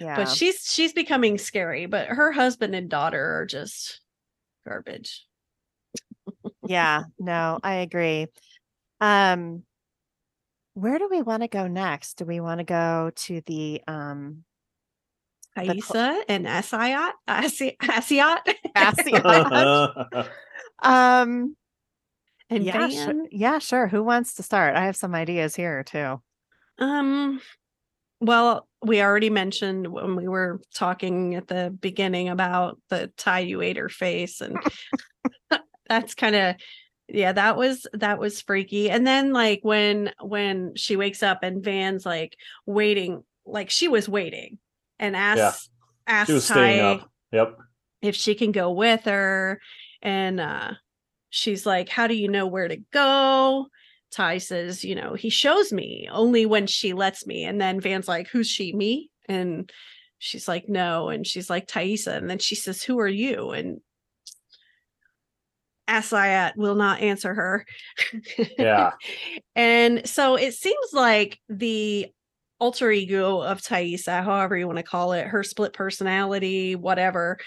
yeah 0.00 0.16
but 0.16 0.28
she's 0.28 0.64
she's 0.70 0.92
becoming 0.92 1.38
scary 1.38 1.86
but 1.86 2.08
her 2.08 2.32
husband 2.32 2.74
and 2.74 2.90
daughter 2.90 3.38
are 3.38 3.46
just 3.46 4.00
garbage. 4.66 5.26
Yeah 6.66 7.04
no 7.18 7.58
i 7.62 7.74
agree. 7.76 8.26
Um 9.00 9.64
where 10.74 10.98
do 10.98 11.08
we 11.10 11.22
want 11.22 11.42
to 11.42 11.48
go 11.48 11.66
next? 11.66 12.14
Do 12.14 12.24
we 12.24 12.40
want 12.40 12.58
to 12.58 12.64
go 12.64 13.10
to 13.14 13.40
the 13.46 13.82
um 13.86 14.44
The 15.56 15.80
cl- 15.80 16.22
and 16.28 16.46
Asiat, 16.46 17.12
Asi- 17.26 17.76
Asiat, 17.82 18.40
Asiat? 18.76 20.28
um 20.82 21.56
and 22.48 22.64
yeah 22.64 22.88
sure, 22.88 23.26
yeah 23.30 23.58
sure 23.58 23.88
who 23.88 24.02
wants 24.02 24.34
to 24.34 24.42
start? 24.42 24.76
I 24.76 24.86
have 24.86 24.96
some 24.96 25.14
ideas 25.14 25.54
here 25.56 25.82
too. 25.84 26.20
Um, 26.78 27.40
well, 28.20 28.68
we 28.82 29.02
already 29.02 29.30
mentioned 29.30 29.86
when 29.86 30.14
we 30.14 30.28
were 30.28 30.60
talking 30.74 31.34
at 31.34 31.48
the 31.48 31.76
beginning 31.80 32.28
about 32.28 32.78
the 32.88 33.10
tie 33.16 33.40
you 33.40 33.60
ate 33.62 33.76
her 33.76 33.88
face, 33.88 34.40
and 34.40 34.56
that's 35.88 36.14
kind 36.14 36.36
of 36.36 36.56
yeah, 37.08 37.32
that 37.32 37.56
was 37.56 37.86
that 37.94 38.18
was 38.18 38.40
freaky. 38.40 38.90
And 38.90 39.06
then 39.06 39.32
like 39.32 39.60
when 39.62 40.12
when 40.20 40.74
she 40.76 40.96
wakes 40.96 41.22
up 41.22 41.42
and 41.42 41.64
Van's 41.64 42.06
like 42.06 42.36
waiting, 42.66 43.24
like 43.44 43.70
she 43.70 43.88
was 43.88 44.08
waiting 44.08 44.58
and 44.98 45.16
asks 45.16 45.68
asks 46.06 46.28
she 46.28 46.34
was 46.34 46.48
Ty 46.48 46.78
up. 46.80 47.10
Yep. 47.32 47.58
if 48.02 48.16
she 48.16 48.34
can 48.34 48.52
go 48.52 48.72
with 48.72 49.04
her, 49.04 49.60
and 50.02 50.40
uh 50.40 50.72
she's 51.30 51.66
like, 51.66 51.88
"How 51.88 52.06
do 52.06 52.14
you 52.14 52.28
know 52.28 52.46
where 52.46 52.68
to 52.68 52.76
go?" 52.92 53.66
Tai 54.10 54.38
says, 54.38 54.84
you 54.84 54.94
know, 54.94 55.14
he 55.14 55.30
shows 55.30 55.72
me 55.72 56.08
only 56.10 56.46
when 56.46 56.66
she 56.66 56.92
lets 56.92 57.26
me. 57.26 57.44
And 57.44 57.60
then 57.60 57.80
Van's 57.80 58.08
like, 58.08 58.28
who's 58.28 58.48
she, 58.48 58.72
me? 58.72 59.10
And 59.28 59.70
she's 60.18 60.48
like, 60.48 60.68
no. 60.68 61.08
And 61.08 61.26
she's 61.26 61.48
like, 61.48 61.66
Taissa. 61.66 62.16
And 62.16 62.28
then 62.28 62.38
she 62.38 62.54
says, 62.54 62.82
who 62.82 62.98
are 62.98 63.08
you? 63.08 63.50
And 63.50 63.80
Asayat 65.88 66.56
will 66.56 66.76
not 66.76 67.00
answer 67.00 67.34
her. 67.34 67.66
Yeah. 68.58 68.92
and 69.56 70.08
so 70.08 70.36
it 70.36 70.54
seems 70.54 70.92
like 70.92 71.40
the 71.48 72.08
alter 72.60 72.90
ego 72.90 73.40
of 73.40 73.62
Taissa, 73.62 74.22
however 74.22 74.56
you 74.56 74.66
want 74.66 74.78
to 74.78 74.84
call 74.84 75.12
it, 75.12 75.26
her 75.26 75.42
split 75.42 75.72
personality, 75.72 76.76
whatever, 76.76 77.38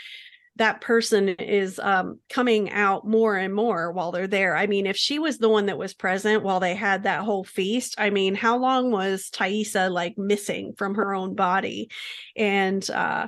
that 0.58 0.82
person 0.82 1.30
is 1.30 1.80
um, 1.80 2.20
coming 2.30 2.70
out 2.72 3.08
more 3.08 3.36
and 3.36 3.54
more 3.54 3.92
while 3.92 4.12
they're 4.12 4.28
there. 4.28 4.56
I 4.56 4.68
mean, 4.68 4.86
if 4.86 4.96
she 4.96 5.18
was 5.18 5.40
the 5.40 5.50
one 5.50 5.66
that 5.66 5.78
was 5.80 5.94
present 5.96 6.44
while 6.44 6.60
they 6.60 6.76
had 6.76 7.04
that 7.04 7.22
whole 7.22 7.44
feast, 7.44 7.96
I 7.98 8.12
mean, 8.12 8.36
how 8.36 8.58
long 8.58 8.92
was 8.92 9.30
Taissa 9.32 9.92
like 9.92 10.18
missing 10.18 10.74
from 10.78 10.96
her 10.96 11.14
own 11.14 11.34
body? 11.34 11.90
And 12.36 12.88
uh 12.90 13.28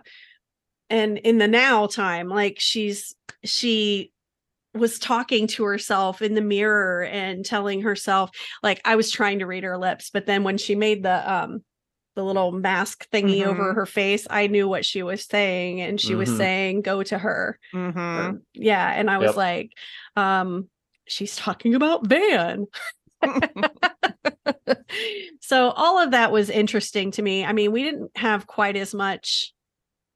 and 0.90 1.18
in 1.18 1.40
the 1.40 1.48
now 1.48 1.88
time, 1.88 2.30
like 2.30 2.58
she's 2.60 3.16
she 3.44 4.12
was 4.76 5.00
talking 5.00 5.48
to 5.48 5.64
herself 5.64 6.22
in 6.22 6.36
the 6.36 6.42
mirror 6.42 7.06
and 7.06 7.44
telling 7.44 7.82
herself 7.82 8.30
like 8.62 8.82
I 8.86 8.98
was 8.98 9.10
trying 9.10 9.40
to 9.40 9.48
read 9.48 9.64
her 9.64 9.80
lips, 9.80 10.12
but 10.12 10.28
then 10.28 10.44
when 10.44 10.60
she 10.60 10.76
made 10.76 11.02
the 11.02 11.34
um 11.34 11.64
the 12.16 12.24
little 12.24 12.52
mask 12.52 13.10
thingy 13.12 13.46
over 13.46 13.72
Mhm. 13.74 13.76
her 13.76 13.86
face, 13.86 14.26
I 14.30 14.48
knew 14.48 14.68
what 14.68 14.86
she 14.86 15.04
was 15.04 15.26
saying 15.26 15.82
and 15.82 16.00
she 16.00 16.16
was 16.16 16.30
Mhm. 16.30 16.38
saying 16.38 16.82
go 16.82 17.04
to 17.04 17.18
her. 17.18 17.60
Mhm. 17.74 17.96
Or- 18.36 18.42
yeah, 18.54 18.92
and 18.94 19.10
I 19.10 19.18
was 19.18 19.30
Yep. 19.30 19.36
like 19.36 19.72
um 20.16 20.70
she's 21.08 21.36
talking 21.36 21.76
about 21.76 22.08
Van. 22.08 22.66
so 25.42 25.70
all 25.72 26.00
of 26.00 26.12
that 26.12 26.32
was 26.32 26.50
interesting 26.50 27.12
to 27.12 27.22
me. 27.22 27.46
I 27.46 27.54
mean, 27.54 27.72
we 27.72 27.84
didn't 27.84 28.16
have 28.18 28.48
quite 28.48 28.76
as 28.76 28.94
much 28.94 29.52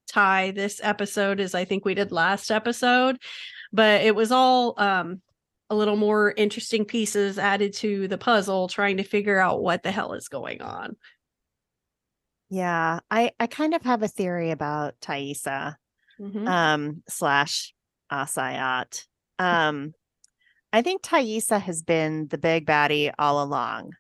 Tai 0.08 0.52
this 0.52 0.82
episode 0.84 1.40
as 1.40 1.54
I 1.54 1.66
think 1.66 1.86
we 1.86 1.94
did 1.94 2.12
last 2.12 2.50
episode, 2.50 3.18
but 3.72 4.02
it 4.02 4.16
was 4.16 4.32
all 4.32 4.74
um 4.82 5.22
a 5.70 5.76
little 5.76 5.98
more 5.98 6.34
interesting 6.36 6.84
pieces 6.84 7.38
added 7.38 7.74
to 7.76 8.08
the 8.08 8.18
puzzle 8.18 8.68
trying 8.68 8.98
to 8.98 9.04
figure 9.04 9.40
out 9.40 9.62
what 9.62 9.84
the 9.84 9.92
hell 9.92 10.14
is 10.14 10.28
going 10.28 10.64
on. 10.64 10.96
Yeah 12.50 13.00
i 13.12 13.32
i 13.40 13.48
kind 13.48 13.74
of 13.74 13.84
have 13.84 14.02
a 14.04 14.08
theory 14.08 14.52
about 14.52 14.96
taissa 15.02 15.76
Mhm. 16.20 16.48
um 16.48 17.04
slash 17.08 17.74
asayat 18.12 19.06
um 19.38 19.94
i 20.74 20.82
think 20.82 21.02
taissa 21.02 21.62
has 21.62 21.84
been 21.84 22.28
the 22.28 22.38
big 22.38 22.66
baddie 22.66 23.12
all 23.20 23.44
along 23.44 23.92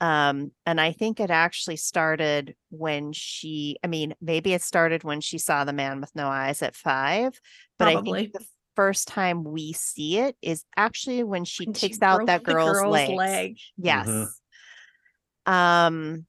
Um, 0.00 0.52
and 0.64 0.80
I 0.80 0.92
think 0.92 1.18
it 1.18 1.28
actually 1.30 1.74
started 1.76 2.54
when 2.70 3.12
she, 3.12 3.78
I 3.82 3.88
mean, 3.88 4.14
maybe 4.20 4.54
it 4.54 4.62
started 4.62 5.02
when 5.02 5.20
she 5.20 5.38
saw 5.38 5.64
the 5.64 5.72
man 5.72 6.00
with 6.00 6.14
no 6.14 6.28
eyes 6.28 6.62
at 6.62 6.76
five, 6.76 7.34
but 7.80 7.88
I 7.88 7.94
Probably. 7.94 8.20
think 8.20 8.32
the 8.32 8.46
first 8.76 9.08
time 9.08 9.42
we 9.42 9.72
see 9.72 10.18
it 10.18 10.36
is 10.40 10.64
actually 10.76 11.24
when 11.24 11.44
she 11.44 11.66
And 11.66 11.76
she 11.76 11.88
takes 11.88 12.00
out 12.00 12.26
that 12.26 12.44
the 12.44 12.54
girl's, 12.54 12.78
girl's 12.78 13.08
leg. 13.08 13.58
Yes. 13.76 14.40
Um, 15.46 16.26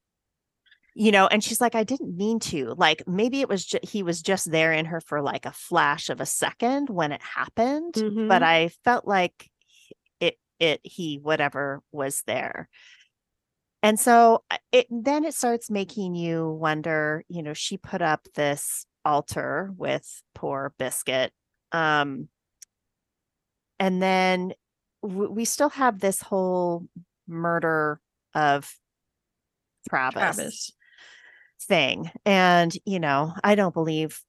you 0.99 1.13
know, 1.13 1.27
and 1.27 1.41
she's 1.41 1.61
like, 1.61 1.75
I 1.75 1.85
didn't 1.85 2.17
mean 2.17 2.39
to. 2.41 2.73
Like, 2.77 3.07
maybe 3.07 3.39
it 3.39 3.47
was 3.47 3.65
ju- 3.65 3.79
he 3.83 4.03
was 4.03 4.21
just 4.21 4.51
there 4.51 4.73
in 4.73 4.83
her 4.87 4.99
for 4.99 5.21
like 5.21 5.45
a 5.45 5.53
flash 5.53 6.09
of 6.09 6.19
a 6.19 6.25
second 6.25 6.89
when 6.89 7.13
it 7.13 7.21
happened, 7.21 7.93
but 7.95 8.41
Mhm. 8.41 8.43
I 8.43 8.67
felt 8.83 9.07
like 9.07 9.49
it, 10.19 10.37
it, 10.59 10.81
he, 10.83 11.15
whatever 11.17 11.81
was 11.93 12.21
there. 12.27 12.67
And 13.81 13.97
so 13.97 14.43
it 14.73 14.87
then 14.89 15.23
it 15.23 15.33
starts 15.33 15.69
making 15.71 16.15
you 16.15 16.49
wonder, 16.51 17.23
you 17.29 17.43
know, 17.43 17.53
she 17.53 17.77
put 17.77 18.01
up 18.01 18.27
this 18.35 18.85
altar 19.05 19.71
with 19.77 20.21
poor 20.35 20.73
Biscuit. 20.77 21.31
Um, 21.71 22.27
and 23.79 24.01
then 24.01 24.51
w- 25.01 25.31
we 25.31 25.45
still 25.45 25.69
have 25.69 26.01
this 26.01 26.21
whole 26.21 26.89
murder 27.25 28.01
of 28.35 28.69
Travis, 29.87 30.21
Travis. 30.21 30.71
Thing. 31.69 32.11
And, 32.25 32.73
you 32.85 32.99
know, 32.99 33.33
I 33.43 33.55
don't 33.55 33.73
believe 33.73 34.21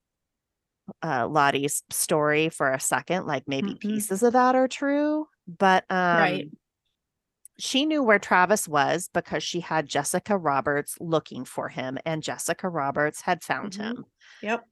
uh 1.03 1.27
Lottie's 1.29 1.83
story 1.91 2.49
for 2.49 2.73
a 2.73 2.81
second. 2.81 3.27
Like 3.27 3.45
maybe 3.49 3.75
Mm-mm. 3.75 3.81
pieces 3.81 4.23
of 4.23 4.33
that 4.35 4.55
are 4.55 4.69
true, 4.69 5.27
but 5.47 5.85
um 5.91 6.19
Right. 6.19 6.49
she 7.59 7.85
knew 7.87 8.03
where 8.03 8.19
Travis 8.19 8.67
was 8.67 9.09
because 9.13 9.43
she 9.43 9.61
had 9.61 9.87
Jessica 9.87 10.37
Roberts 10.37 10.97
looking 11.01 11.45
for 11.45 11.69
him 11.69 11.99
and 12.05 12.23
Jessica 12.23 12.69
Roberts 12.69 13.21
had 13.21 13.43
found 13.43 13.73
Mhm. 13.75 13.83
him. 13.83 14.05
Yep. 14.43 14.65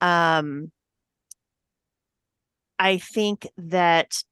Um 0.00 0.72
I 2.78 2.98
think 2.98 3.48
that 3.56 4.22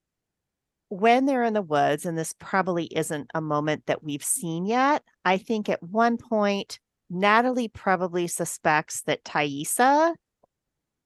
when 0.88 1.26
they're 1.26 1.42
in 1.42 1.54
the 1.54 1.62
woods, 1.62 2.06
and 2.06 2.16
this 2.16 2.32
probably 2.38 2.84
isn't 2.86 3.30
a 3.34 3.40
moment 3.40 3.86
that 3.86 4.04
we've 4.04 4.22
seen 4.22 4.66
yet, 4.66 5.02
I 5.24 5.38
think 5.38 5.68
at 5.68 5.82
one 5.82 6.16
point, 6.16 6.78
Natalie 7.08 7.68
probably 7.68 8.26
suspects 8.26 9.02
that 9.02 9.24
Taissa 9.24 10.14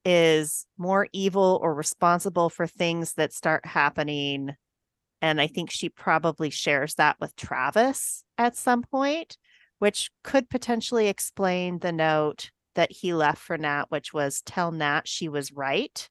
is 0.05 0.67
more 0.79 1.09
evil 1.13 1.59
or 1.63 1.75
responsible 1.75 2.49
for 2.49 2.67
things 2.67 3.15
that 3.15 3.33
start 3.33 3.67
happening. 3.67 4.55
And 5.21 5.41
I 5.41 5.47
think 5.47 5.71
she 5.71 5.89
probably 5.91 6.51
shares 6.51 6.95
that 6.95 7.17
with 7.21 7.37
Travis 7.37 8.25
at 8.39 8.57
some 8.57 8.83
point, 8.83 9.37
which 9.79 10.11
could 10.25 10.49
potentially 10.49 11.09
explain 11.09 11.79
the 11.81 11.93
note 11.93 12.51
that 12.75 12.91
he 12.91 13.13
left 13.13 13.43
for 13.43 13.59
Nat, 13.59 13.87
which 13.91 14.15
was 14.15 14.41
tell 14.43 14.73
Nat 14.73 15.07
she 15.07 15.29
was 15.29 15.53
right. 15.53 16.09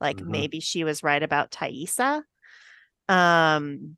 Like 0.00 0.18
Mhm. 0.18 0.30
maybe 0.30 0.60
she 0.60 0.84
was 0.84 1.02
right 1.02 1.22
about 1.22 1.50
Taissa. 1.50 2.22
Um, 3.08 3.96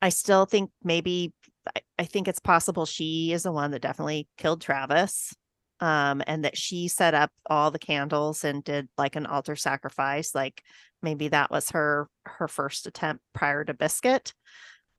I 0.00 0.08
still 0.10 0.46
think 0.46 0.70
maybe 0.82 1.32
I, 1.74 1.80
I 2.00 2.04
think 2.04 2.28
it's 2.28 2.40
possible 2.40 2.86
she 2.86 3.32
is 3.32 3.44
the 3.44 3.52
one 3.52 3.70
that 3.72 3.82
definitely 3.82 4.28
killed 4.38 4.60
Travis. 4.60 5.34
Um, 5.80 6.22
and 6.28 6.44
that 6.44 6.56
she 6.56 6.86
set 6.86 7.14
up 7.14 7.32
all 7.50 7.72
the 7.72 7.80
candles 7.80 8.44
and 8.44 8.62
did 8.62 8.88
like 8.96 9.16
an 9.16 9.26
altar 9.26 9.56
sacrifice. 9.56 10.34
Like 10.34 10.62
maybe 11.02 11.28
that 11.28 11.50
was 11.50 11.70
her 11.70 12.08
her 12.24 12.48
first 12.48 12.86
attempt 12.86 13.22
prior 13.34 13.64
to 13.64 13.74
Biscuit. 13.74 14.32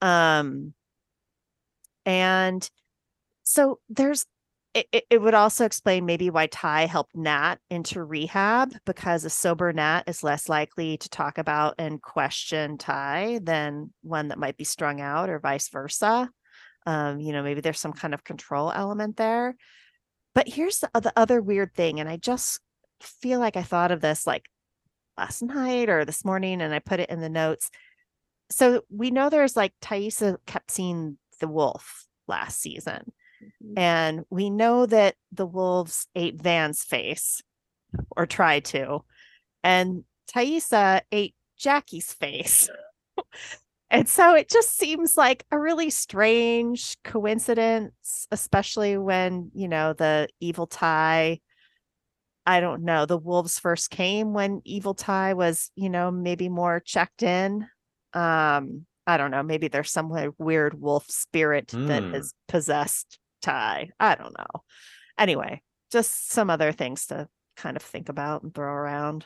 Um, 0.02 0.74
and 2.06 2.70
so 3.44 3.80
there's 3.90 4.26
it, 4.74 5.06
it, 5.10 5.22
would 5.22 5.34
also 5.34 5.64
explain 5.64 6.06
maybe 6.06 6.30
why 6.30 6.48
Tai 6.48 6.86
helped 6.88 7.16
Nat 7.16 7.56
into 7.70 8.04
rehab 8.04 8.74
because 8.86 9.24
a 9.24 9.30
sober 9.30 9.72
Nat 9.72 10.04
is 10.06 10.22
less 10.22 10.50
likely 10.50 10.98
to 10.98 11.10
talk 11.10 11.38
about 11.38 11.76
and 11.80 12.02
question 12.02 12.78
Tai 12.78 13.40
than 13.42 13.94
one 14.02 14.28
that 14.28 14.38
might 14.38 14.58
be 14.58 14.66
strung 14.66 15.00
out 15.00 15.30
or 15.30 15.40
vice 15.40 15.70
versa. 15.70 16.30
Um, 16.86 17.20
you 17.20 17.34
know, 17.34 17.44
maybe 17.44 17.62
there's 17.62 17.80
some 17.80 17.94
kind 17.94 18.14
of 18.14 18.24
control 18.24 18.72
element 18.72 19.18
there. 19.18 19.56
But 20.34 20.48
here's 20.48 20.80
the, 20.80 20.90
the 20.94 21.14
other 21.16 21.42
weird 21.42 21.74
thing, 21.74 22.00
and 22.00 22.10
I 22.10 22.18
just 22.18 22.60
feel 23.02 23.40
like 23.40 23.58
I 23.58 23.64
thought 23.64 23.92
of 23.92 24.02
this 24.02 24.28
like 24.28 24.46
last 25.18 25.42
night 25.42 25.90
or 25.90 26.06
this 26.06 26.26
morning, 26.26 26.62
and 26.62 26.74
I 26.74 26.80
put 26.80 27.00
it 27.00 27.10
in 27.10 27.22
the 27.22 27.30
notes. 27.30 27.70
So 28.52 28.82
we 28.90 29.12
know 29.12 29.30
there's 29.30 29.56
like 29.56 29.74
Taissa 29.82 30.38
kept 30.46 30.72
seeing 30.72 31.18
the 31.40 31.48
wolf 31.48 32.06
last 32.28 32.60
season. 32.62 33.12
Mhm. 33.64 33.74
And 33.78 34.26
we 34.30 34.50
know 34.50 34.86
that 34.86 35.16
the 35.32 35.46
wolves 35.46 36.08
ate 36.16 36.42
Van's 36.42 36.84
face 36.84 37.42
or 38.16 38.26
tried 38.26 38.66
to. 38.66 39.04
And 39.64 40.04
Taissa 40.34 41.02
ate 41.12 41.36
Jackie's 41.58 42.14
face. 42.14 42.70
and 43.96 44.10
so 44.10 44.36
it 44.36 44.50
just 44.50 44.78
seems 44.78 45.16
like 45.18 45.46
a 45.52 45.60
really 45.60 45.90
strange 45.90 46.98
coincidence, 47.04 48.28
especially 48.32 48.98
when, 48.98 49.52
you 49.54 49.68
know, 49.68 49.94
the 49.94 50.28
evil 50.40 50.68
Tai, 50.68 51.40
I 52.46 52.60
don't 52.60 52.84
know. 52.84 53.06
The 53.06 53.18
wolves 53.18 53.58
first 53.58 53.90
came 53.90 54.34
when 54.34 54.62
evil 54.66 54.94
Tai 54.94 55.34
was, 55.34 55.72
you 55.76 55.90
know, 55.90 56.12
maybe 56.12 56.50
more 56.50 56.80
checked 56.80 57.24
in. 57.24 57.68
Um, 58.14 58.86
I 59.08 59.18
don't 59.18 59.32
know. 59.32 59.44
Maybe 59.44 59.68
there's 59.68 59.92
some 59.92 60.12
weird 60.38 60.80
wolf 60.80 61.06
spirit 61.10 61.68
that 61.70 62.04
Hmm. 62.04 62.14
has 62.14 62.34
possessed 62.48 63.20
Tai. 63.42 63.90
I 64.00 64.16
don't 64.16 64.38
know. 64.38 64.64
Anyway, 65.18 65.62
just 65.92 66.30
some 66.32 66.50
other 66.50 66.72
things 66.72 67.08
to 67.08 67.28
kind 67.56 67.78
of 67.78 67.84
think 67.84 68.10
about 68.10 68.44
and 68.44 68.54
throw 68.54 68.72
around. 68.72 69.26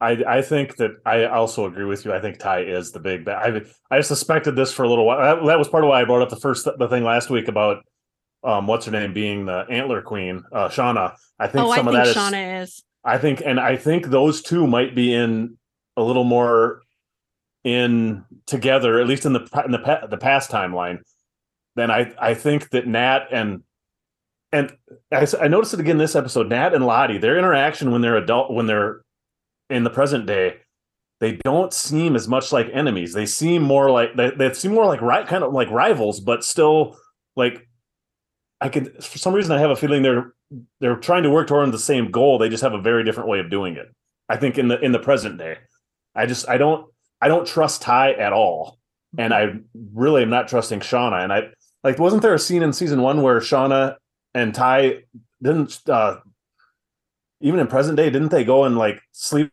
I 0.00 0.10
I 0.26 0.42
think 0.42 0.76
that 0.76 0.92
I 1.06 1.24
also 1.24 1.66
agree 1.66 1.84
with 1.84 2.04
you. 2.04 2.12
I 2.12 2.20
think 2.20 2.38
Tai 2.38 2.60
is 2.60 2.92
the 2.92 3.00
big. 3.00 3.28
I 3.28 3.62
I 3.90 4.00
suspected 4.00 4.56
this 4.56 4.72
for 4.72 4.82
a 4.82 4.88
little 4.88 5.06
while. 5.06 5.18
That, 5.36 5.46
that 5.46 5.58
was 5.58 5.68
part 5.68 5.84
of 5.84 5.88
why 5.88 6.02
I 6.02 6.04
brought 6.04 6.22
up 6.22 6.28
the 6.28 6.36
first 6.36 6.68
the 6.78 6.88
thing 6.88 7.04
last 7.04 7.30
week 7.30 7.48
about 7.48 7.78
um 8.44 8.66
what's 8.66 8.84
her 8.86 8.92
name 8.92 9.14
being 9.14 9.46
the 9.46 9.64
antler 9.70 10.02
queen, 10.02 10.42
uh 10.52 10.68
Shauna. 10.68 11.14
I 11.38 11.48
think 11.48 11.64
Oh, 11.64 11.70
I 11.70 11.76
some 11.76 11.86
think 11.86 11.96
of 11.96 12.04
that 12.04 12.08
is 12.08 12.16
Shauna 12.16 12.62
is. 12.62 12.82
I 13.04 13.18
think 13.18 13.42
and 13.44 13.58
I 13.58 13.76
think 13.76 14.06
those 14.06 14.42
two 14.42 14.66
might 14.66 14.94
be 14.94 15.14
in 15.14 15.56
a 15.96 16.02
little 16.02 16.24
more 16.24 16.82
in 17.64 18.24
together, 18.46 19.00
at 19.00 19.06
least 19.06 19.24
in 19.24 19.32
the 19.32 19.40
in 19.64 19.72
the 19.72 20.06
the 20.10 20.18
past 20.18 20.50
timeline. 20.50 20.98
Then 21.74 21.90
I 21.90 22.12
I 22.18 22.34
think 22.34 22.70
that 22.70 22.86
Nat 22.86 23.28
and 23.30 23.62
and 24.52 24.76
I, 25.10 25.26
I 25.40 25.48
noticed 25.48 25.74
it 25.74 25.80
again 25.80 25.98
this 25.98 26.14
episode. 26.14 26.48
Nat 26.48 26.74
and 26.74 26.84
Lottie, 26.84 27.18
their 27.18 27.38
interaction 27.38 27.90
when 27.90 28.02
they're 28.02 28.16
adult 28.16 28.52
when 28.52 28.66
they're 28.66 29.00
in 29.70 29.84
the 29.84 29.90
present 29.90 30.26
day, 30.26 30.58
they 31.20 31.32
don't 31.44 31.72
seem 31.72 32.14
as 32.14 32.28
much 32.28 32.52
like 32.52 32.68
enemies. 32.72 33.12
They 33.12 33.26
seem 33.26 33.62
more 33.62 33.90
like 33.90 34.16
they, 34.16 34.30
they 34.30 34.52
seem 34.52 34.72
more 34.72 34.86
like 34.86 35.00
right 35.00 35.26
kind 35.26 35.44
of 35.44 35.52
like 35.52 35.70
rivals, 35.70 36.20
but 36.20 36.44
still 36.44 36.96
like 37.36 37.66
I 38.60 38.68
could 38.68 39.02
for 39.02 39.18
some 39.18 39.34
reason 39.34 39.52
I 39.52 39.60
have 39.60 39.70
a 39.70 39.76
feeling 39.76 40.02
they're 40.02 40.32
they're 40.80 40.96
trying 40.96 41.22
to 41.24 41.30
work 41.30 41.48
toward 41.48 41.72
the 41.72 41.78
same 41.78 42.10
goal. 42.10 42.38
They 42.38 42.48
just 42.48 42.62
have 42.62 42.74
a 42.74 42.80
very 42.80 43.04
different 43.04 43.28
way 43.28 43.40
of 43.40 43.50
doing 43.50 43.76
it. 43.76 43.88
I 44.28 44.36
think 44.36 44.58
in 44.58 44.68
the 44.68 44.78
in 44.80 44.92
the 44.92 44.98
present 44.98 45.38
day. 45.38 45.58
I 46.14 46.26
just 46.26 46.48
I 46.48 46.58
don't 46.58 46.86
I 47.20 47.28
don't 47.28 47.46
trust 47.46 47.82
Tai 47.82 48.12
at 48.12 48.32
all. 48.32 48.78
And 49.18 49.32
I 49.32 49.54
really 49.94 50.22
am 50.22 50.30
not 50.30 50.48
trusting 50.48 50.80
Shauna. 50.80 51.22
And 51.22 51.32
I 51.32 51.48
like 51.82 51.98
wasn't 51.98 52.22
there 52.22 52.34
a 52.34 52.38
scene 52.38 52.62
in 52.62 52.72
season 52.72 53.02
one 53.02 53.22
where 53.22 53.40
Shauna 53.40 53.96
and 54.34 54.54
Tai 54.54 54.98
didn't 55.42 55.80
uh 55.88 56.16
even 57.40 57.60
in 57.60 57.66
present 57.66 57.96
day, 57.96 58.10
didn't 58.10 58.30
they 58.30 58.44
go 58.44 58.64
and 58.64 58.78
like 58.78 59.00
sleep 59.12 59.50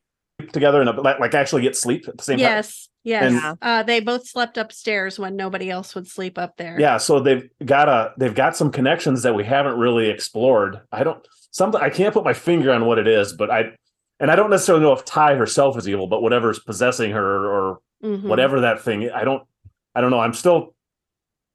together 0.52 0.82
and 0.82 0.98
like 0.98 1.20
like 1.20 1.34
actually 1.34 1.62
get 1.62 1.76
sleep 1.76 2.08
at 2.08 2.18
the 2.18 2.24
same 2.24 2.38
time? 2.38 2.44
Yes. 2.44 2.90
Yes. 3.06 3.56
Uh, 3.62 3.84
they 3.84 4.00
both 4.00 4.26
slept 4.28 4.58
upstairs 4.58 5.20
when 5.20 5.36
nobody 5.36 5.70
else 5.70 5.94
would 5.94 6.08
sleep 6.08 6.38
up 6.38 6.56
there. 6.56 6.80
Yeah, 6.80 6.98
so 6.98 7.20
they've 7.20 7.50
got 7.66 7.90
a 7.90 8.14
they've 8.18 8.34
got 8.34 8.56
some 8.56 8.72
connections 8.72 9.24
that 9.24 9.36
we 9.36 9.44
haven't 9.44 9.78
really 9.78 10.10
explored. 10.10 10.80
I 10.92 11.04
don't 11.04 11.26
something 11.52 11.82
I 11.82 11.90
can't 11.90 12.14
put 12.14 12.24
my 12.24 12.34
finger 12.34 12.72
on 12.72 12.86
what 12.86 12.98
it 13.00 13.08
is, 13.08 13.34
but 13.34 13.52
I 13.52 13.76
and 14.22 14.32
I 14.32 14.36
don't 14.38 14.50
necessarily 14.50 14.84
know 14.86 14.94
if 14.94 15.04
Tai 15.04 15.36
herself 15.36 15.78
is 15.78 15.88
evil, 15.90 16.08
but 16.08 16.22
whatever's 16.22 16.60
possessing 16.60 17.12
her 17.12 17.46
or 17.48 17.80
Mhm. 18.04 18.24
whatever 18.24 18.62
that 18.62 18.82
thing 18.82 19.10
I 19.12 19.24
don't 19.26 19.44
I 19.96 20.00
don't 20.02 20.12
know. 20.12 20.20
I'm 20.20 20.34
still 20.34 20.74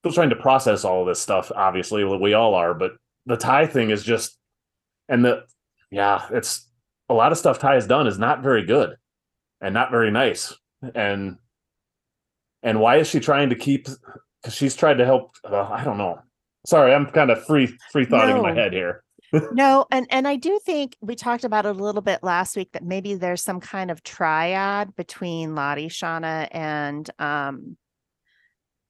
still 0.03 0.13
trying 0.13 0.31
to 0.31 0.37
process 0.37 0.85
all 0.85 1.01
of 1.01 1.07
this 1.09 1.19
stuff, 1.21 1.51
obviously. 1.55 2.05
We 2.05 2.35
all 2.35 2.55
are, 2.55 2.75
but 2.75 2.93
the 3.27 3.37
Tai 3.39 3.67
thing 3.69 3.89
is 3.91 4.05
just 4.05 4.39
and 5.09 5.25
the 5.25 5.45
yeah, 5.91 6.27
it's 6.31 6.68
a 7.09 7.15
lot 7.15 7.33
of 7.33 7.39
stuff 7.39 7.59
Tai 7.59 7.75
has 7.75 7.87
done 7.87 8.07
is 8.07 8.19
not 8.19 8.43
very 8.43 8.65
good 8.65 8.97
and 9.61 9.75
not 9.75 9.91
very 9.91 10.11
nice. 10.11 10.55
And 10.95 11.37
and 12.63 12.81
why 12.81 12.97
is 12.97 13.09
she 13.09 13.21
trying 13.21 13.51
to 13.51 13.57
keep 13.57 13.87
because 14.43 14.55
she's 14.55 14.77
tried 14.77 14.99
to 14.99 15.05
help 15.05 15.37
uh, 15.45 15.69
I 15.71 15.85
don't 15.85 15.99
know. 15.99 16.21
Sorry, 16.67 16.93
I'm 16.93 17.07
kind 17.07 17.31
of 17.31 17.45
free 17.45 17.75
free 17.93 18.05
thoughting 18.05 18.37
in 18.37 18.43
my 18.43 18.55
head 18.55 18.73
here. 18.73 19.03
no, 19.53 19.87
and 19.91 20.07
and 20.11 20.27
I 20.27 20.37
do 20.37 20.59
think 20.65 20.97
we 21.01 21.15
talked 21.15 21.45
about 21.45 21.67
it 21.67 21.77
a 21.77 21.83
little 21.83 22.03
bit 22.03 22.23
last 22.23 22.57
week 22.57 22.73
that 22.73 22.85
maybe 22.85 23.15
there's 23.15 23.43
some 23.43 23.61
kind 23.61 23.91
of 23.91 24.03
triad 24.03 24.95
between 24.97 25.55
Lottie, 25.55 25.89
Shauna, 25.89 26.49
and 26.51 27.09
um 27.19 27.77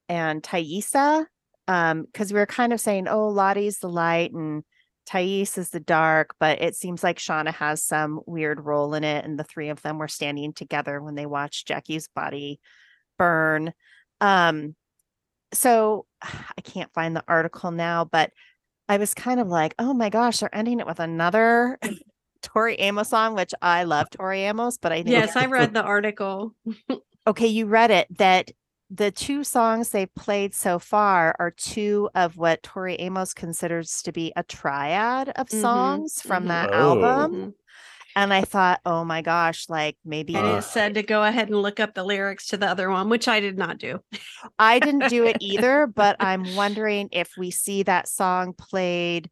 and 0.07 0.41
Taissa 0.41 1.25
um 1.67 2.03
because 2.03 2.33
we 2.33 2.39
were 2.39 2.45
kind 2.45 2.73
of 2.73 2.79
saying 2.79 3.07
oh 3.07 3.27
lottie's 3.27 3.79
the 3.79 3.89
light 3.89 4.31
and 4.33 4.63
thais 5.09 5.57
is 5.57 5.69
the 5.71 5.79
dark 5.79 6.35
but 6.39 6.61
it 6.61 6.75
seems 6.75 7.03
like 7.03 7.17
shauna 7.17 7.53
has 7.53 7.83
some 7.83 8.19
weird 8.27 8.59
role 8.63 8.93
in 8.93 9.03
it 9.03 9.25
and 9.25 9.39
the 9.39 9.43
three 9.43 9.69
of 9.69 9.81
them 9.81 9.97
were 9.97 10.07
standing 10.07 10.53
together 10.53 11.01
when 11.01 11.15
they 11.15 11.25
watched 11.25 11.67
jackie's 11.67 12.07
body 12.09 12.59
burn 13.17 13.73
um 14.21 14.75
so 15.51 16.05
i 16.21 16.61
can't 16.63 16.93
find 16.93 17.15
the 17.15 17.23
article 17.27 17.71
now 17.71 18.05
but 18.05 18.31
i 18.87 18.97
was 18.97 19.13
kind 19.15 19.39
of 19.39 19.47
like 19.47 19.73
oh 19.79 19.93
my 19.93 20.09
gosh 20.09 20.39
they're 20.39 20.55
ending 20.55 20.79
it 20.79 20.85
with 20.85 20.99
another 20.99 21.79
tori 22.41 22.75
amos 22.79 23.09
song 23.09 23.35
which 23.35 23.53
i 23.61 23.83
love 23.83 24.09
tori 24.11 24.41
amos 24.41 24.77
but 24.77 24.91
i 24.91 25.03
Yes, 25.05 25.35
I 25.35 25.47
read 25.47 25.73
the 25.73 25.83
article. 25.83 26.55
okay, 27.27 27.47
you 27.47 27.65
read 27.65 27.91
it 27.91 28.07
that 28.17 28.51
the 28.89 29.11
two 29.11 29.43
songs 29.43 29.89
they've 29.89 30.13
played 30.15 30.53
so 30.53 30.79
far 30.79 31.35
are 31.39 31.51
two 31.51 32.09
of 32.15 32.37
what 32.37 32.63
Tori 32.63 32.95
Amos 32.95 33.33
considers 33.33 34.01
to 34.03 34.11
be 34.11 34.33
a 34.35 34.43
triad 34.43 35.29
of 35.35 35.51
Mhm, 35.51 35.59
songs 35.59 36.21
from 36.21 36.45
mhm. 36.45 36.49
that 36.49 36.69
Oh. 36.71 36.73
album. 36.73 37.29
Mhm. 37.31 37.53
And 38.15 38.33
I 38.33 38.43
thought, 38.43 38.81
oh 38.85 39.05
my 39.05 39.21
gosh, 39.23 39.69
like 39.69 39.97
maybe 40.05 40.37
And 40.37 40.45
it 40.47 40.63
said 40.63 40.93
to 40.95 41.03
go 41.03 41.23
ahead 41.23 41.49
and 41.49 41.61
look 41.61 41.79
up 41.79 41.93
the 41.95 42.03
lyrics 42.03 42.47
to 42.47 42.57
the 42.57 42.67
other 42.67 42.89
one, 42.89 43.09
which 43.09 43.27
I 43.27 43.39
did 43.39 43.57
not 43.57 43.77
do. 43.79 44.01
I 44.57 44.79
didn't 44.79 45.07
do 45.07 45.25
it 45.25 45.37
either, 45.39 45.87
but 45.87 46.17
I'm 46.19 46.53
wondering 46.53 47.09
if 47.11 47.35
we 47.37 47.51
see 47.51 47.83
that 47.83 48.07
song 48.07 48.53
played 48.53 49.29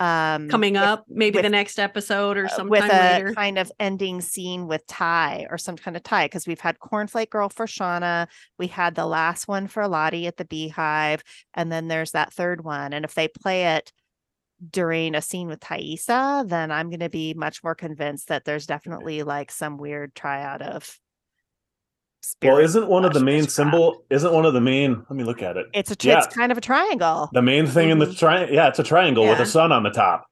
um 0.00 0.48
Coming 0.48 0.72
with- 0.74 0.82
up, 0.82 1.04
maybe 1.08 1.36
with- 1.36 1.44
the 1.44 1.50
next 1.50 1.78
episode 1.78 2.36
or 2.38 2.46
uh, 2.46 2.48
sometime 2.48 2.68
with 2.70 2.84
a 2.84 3.12
later. 3.18 3.34
kind 3.34 3.58
of 3.58 3.70
ending 3.78 4.20
scene 4.20 4.66
with 4.66 4.86
Tai 4.86 5.46
or 5.50 5.58
some 5.58 5.76
kind 5.76 5.96
of 5.96 6.02
tie 6.02 6.24
because 6.24 6.46
we've 6.46 6.58
had 6.60 6.78
Cornflake 6.78 7.30
Girl 7.30 7.48
for 7.50 7.66
Shauna, 7.66 8.26
we 8.58 8.66
had 8.66 8.94
the 8.94 9.06
last 9.06 9.46
one 9.46 9.68
for 9.68 9.86
Lottie 9.86 10.26
at 10.26 10.36
the 10.38 10.44
Beehive, 10.46 11.22
and 11.54 11.70
then 11.70 11.86
there's 11.88 12.12
that 12.12 12.32
third 12.32 12.64
one. 12.64 12.92
And 12.94 13.04
if 13.04 13.14
they 13.14 13.28
play 13.28 13.76
it 13.76 13.92
during 14.70 15.14
a 15.14 15.22
scene 15.22 15.48
with 15.48 15.60
Taissa, 15.60 16.46
then 16.48 16.70
I'm 16.70 16.90
going 16.90 17.00
to 17.00 17.08
be 17.08 17.32
much 17.34 17.62
more 17.62 17.74
convinced 17.74 18.28
that 18.28 18.44
there's 18.44 18.66
definitely 18.66 19.22
like 19.22 19.50
some 19.50 19.76
weird 19.78 20.14
triad 20.14 20.60
of. 20.62 20.98
Well, 22.42 22.58
isn't 22.58 22.86
one 22.88 23.04
of 23.04 23.12
the 23.14 23.20
main 23.22 23.48
symbol? 23.48 24.04
Isn't 24.10 24.32
one 24.32 24.44
of 24.46 24.52
the 24.54 24.60
main? 24.60 24.96
Let 25.08 25.10
me 25.16 25.24
look 25.24 25.42
at 25.42 25.56
it. 25.56 25.66
It's 25.74 25.90
a 25.90 25.96
tr- 25.96 26.08
Yeah. 26.08 26.18
it's 26.18 26.34
kind 26.34 26.52
of 26.52 26.58
a 26.58 26.60
triangle. 26.60 27.28
The 27.32 27.42
main 27.42 27.66
thing 27.66 27.90
in 27.90 27.98
the 27.98 28.06
Mhm. 28.06 28.18
triangle. 28.18 28.54
Yeah, 28.54 28.68
it's 28.68 28.78
a 28.78 28.82
triangle 28.82 29.26
with 29.26 29.40
a 29.40 29.46
sun 29.46 29.72
on 29.72 29.82
the 29.82 29.90
top. 29.90 30.26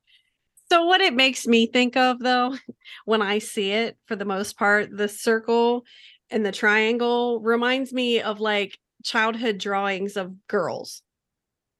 So 0.71 0.85
what 0.85 1.01
it 1.01 1.15
makes 1.15 1.47
me 1.47 1.67
think 1.67 1.97
of 1.97 2.19
though, 2.19 2.55
when 3.07 3.23
I 3.23 3.39
see 3.39 3.73
it 3.73 3.97
for 4.07 4.17
the 4.17 4.25
most 4.27 4.59
part, 4.59 4.91
the 4.95 5.09
circle 5.09 5.85
and 6.31 6.45
the 6.45 6.53
triangle 6.53 7.41
reminds 7.41 7.93
me 7.93 8.21
of 8.21 8.39
like 8.41 8.79
childhood 9.05 9.57
drawings 9.59 10.17
of 10.17 10.47
girls. 10.47 11.03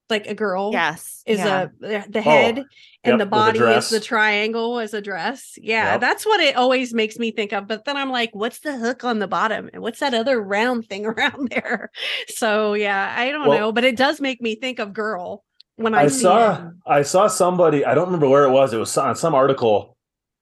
Like 0.09 0.25
a 0.27 0.33
girl 0.33 0.71
Yes. 0.73 1.21
is 1.27 1.39
yeah. 1.39 1.63
a 1.63 1.67
the 1.79 2.05
the 2.09 2.21
head 2.21 2.57
yep, 2.57 2.65
and 3.03 3.21
the 3.21 3.25
body 3.27 3.59
is 3.59 3.89
the 3.89 3.99
triangle 3.99 4.79
as 4.79 4.93
a 4.93 5.01
dress. 5.01 5.53
Yeah, 5.61 5.93
Yep. 5.93 6.01
that's 6.01 6.25
what 6.25 6.39
it 6.39 6.55
always 6.55 6.93
makes 6.93 7.17
me 7.19 7.31
think 7.31 7.53
of. 7.53 7.67
But 7.67 7.85
then 7.85 7.95
I'm 7.95 8.09
like, 8.09 8.31
what's 8.33 8.59
the 8.59 8.75
hook 8.75 9.03
on 9.03 9.19
the 9.19 9.27
bottom? 9.27 9.69
And 9.71 9.83
what's 9.83 9.99
that 9.99 10.13
other 10.15 10.41
round 10.41 10.87
thing 10.87 11.05
around 11.11 11.49
there? 11.49 11.91
So 12.27 12.73
yeah, 12.73 13.13
I 13.15 13.29
don't 13.31 13.47
Well- 13.47 13.59
know, 13.59 13.71
but 13.71 13.83
it 13.83 13.95
does 13.97 14.19
make 14.19 14.41
me 14.41 14.55
think 14.55 14.79
of 14.79 14.93
girl 14.93 15.43
when 15.75 15.93
I, 15.93 16.03
I 16.03 16.07
saw 16.07 16.55
it. 16.67 16.73
I 16.87 17.01
saw 17.03 17.27
somebody, 17.27 17.85
I 17.85 17.93
don't 17.93 18.05
remember 18.07 18.27
where 18.27 18.45
it 18.45 18.51
was. 18.51 18.73
It 18.73 18.77
was 18.77 18.97
on 18.97 19.15
some 19.15 19.35
article 19.35 19.95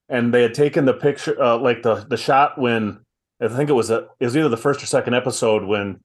and 0.10 0.34
they 0.34 0.42
had 0.44 0.54
taken 0.54 0.86
the 0.86 0.94
picture 0.94 1.40
uh, 1.42 1.58
like 1.58 1.84
the 1.84 1.96
the 2.10 2.16
shot 2.18 2.58
when 2.58 3.00
I 3.42 3.50
think 3.50 3.70
it 3.70 3.74
was 3.74 3.90
a 3.92 4.08
it 4.22 4.26
was 4.26 4.38
either 4.38 4.48
the 4.50 4.56
first 4.56 4.82
or 4.82 4.86
second 4.86 5.14
episode 5.14 5.66
when 5.66 6.00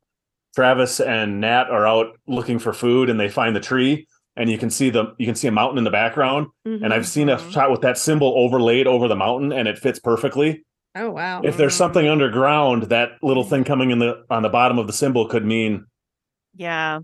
Travis 0.54 1.00
and 1.00 1.40
Nat 1.40 1.64
are 1.70 1.86
out 1.86 2.18
looking 2.26 2.58
for 2.58 2.72
food 2.72 3.08
and 3.10 3.18
they 3.18 3.28
find 3.28 3.54
the 3.56 3.60
tree 3.60 4.06
and 4.36 4.50
you 4.50 4.58
can 4.58 4.70
see 4.70 4.90
the 4.90 5.14
you 5.18 5.26
can 5.26 5.34
see 5.34 5.48
a 5.48 5.52
mountain 5.52 5.78
in 5.78 5.84
the 5.84 5.90
background 5.90 6.46
and 6.64 6.92
I've 6.92 7.06
seen 7.06 7.28
a 7.28 7.36
Mhm. 7.36 7.52
shot 7.52 7.70
with 7.70 7.80
that 7.82 7.98
symbol 7.98 8.34
overlaid 8.36 8.86
over 8.86 9.08
the 9.08 9.16
mountain 9.16 9.52
and 9.52 9.66
it 9.68 9.78
fits 9.78 9.98
perfectly. 9.98 10.64
oh 10.94 11.10
wow. 11.10 11.40
If 11.42 11.56
there's 11.56 11.74
Mhm. 11.74 11.78
something 11.78 12.08
underground, 12.08 12.84
that 12.84 13.12
little 13.22 13.44
thing 13.44 13.64
coming 13.64 13.90
in 13.90 13.98
the 13.98 14.24
on 14.30 14.42
the 14.42 14.48
bottom 14.50 14.78
of 14.78 14.86
the 14.86 14.92
symbol 14.92 15.26
could 15.26 15.44
mean 15.44 15.86
yeah. 16.54 17.00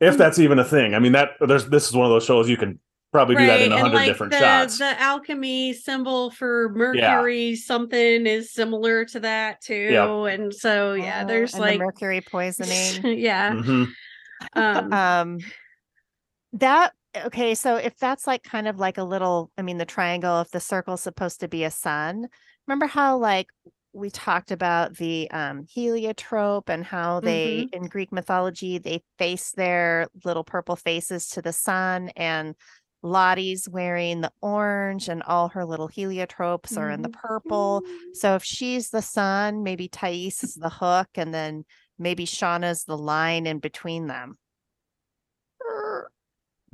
if 0.00 0.18
that's 0.18 0.38
even 0.38 0.58
a 0.58 0.64
thing. 0.64 0.94
I 0.94 0.98
mean 0.98 1.12
that 1.12 1.30
there's 1.40 1.66
this 1.68 1.88
is 1.88 1.94
one 1.94 2.04
of 2.06 2.10
those 2.10 2.24
shows 2.24 2.48
you 2.50 2.56
can 2.58 2.78
probably 3.12 3.36
do 3.36 3.46
that 3.46 3.62
in 3.62 3.72
a 3.72 3.74
and 3.74 3.82
hundred 3.82 3.96
like 3.96 4.06
different 4.06 4.32
the, 4.32 4.38
shots. 4.38 4.78
The 4.78 5.00
alchemy 5.00 5.72
symbol 5.72 6.30
for 6.30 6.70
Mercury, 6.74 7.56
something 7.56 8.26
is 8.26 8.52
similar 8.52 9.04
to 9.06 9.20
that 9.20 9.60
too. 9.60 10.26
And 10.26 10.54
so 10.54 10.94
yeah, 10.94 11.22
Oh, 11.24 11.26
there's 11.26 11.54
and 11.54 11.62
the 11.62 11.66
like 11.66 11.78
mercury 11.78 12.20
poisoning. 12.20 13.18
yeah. 13.18 13.52
Mhm. 13.52 13.92
Um, 14.54 14.92
um 14.92 15.38
that 16.54 16.92
okay 17.24 17.54
so 17.54 17.76
if 17.76 17.96
that's 17.98 18.26
like 18.26 18.42
kind 18.42 18.66
of 18.68 18.78
like 18.78 18.98
a 18.98 19.04
little 19.04 19.50
i 19.58 19.62
mean 19.62 19.78
the 19.78 19.84
triangle 19.84 20.40
if 20.40 20.50
the 20.50 20.60
circle's 20.60 21.00
supposed 21.00 21.40
to 21.40 21.48
be 21.48 21.64
a 21.64 21.70
sun 21.70 22.26
remember 22.66 22.86
how 22.86 23.16
like 23.16 23.48
we 23.92 24.10
talked 24.10 24.50
about 24.52 24.96
the 24.96 25.30
um 25.32 25.64
heliotrope 25.68 26.68
and 26.68 26.84
how 26.84 27.20
they 27.20 27.68
in 27.72 27.84
greek 27.84 28.12
mythology 28.12 28.78
they 28.78 29.02
face 29.18 29.50
their 29.52 30.08
little 30.24 30.44
purple 30.44 30.76
faces 30.76 31.28
to 31.28 31.42
the 31.42 31.52
sun 31.52 32.10
and 32.16 32.54
lottie's 33.02 33.68
wearing 33.68 34.20
the 34.20 34.32
orange 34.42 35.08
and 35.08 35.22
all 35.22 35.48
her 35.48 35.64
little 35.64 35.88
heliotropes 35.88 36.76
are 36.76 36.90
in 36.90 37.00
the 37.02 37.08
purple 37.08 37.82
so 38.12 38.34
if 38.34 38.44
she's 38.44 38.90
the 38.90 39.00
sun 39.00 39.62
maybe 39.62 39.88
thais 39.88 40.42
is 40.44 40.54
the 40.54 40.68
hook 40.68 41.08
and 41.14 41.32
then 41.32 41.64
maybe 41.98 42.26
shauna's 42.26 42.84
the 42.84 42.98
line 42.98 43.46
in 43.46 43.58
between 43.58 44.06
them 44.06 44.36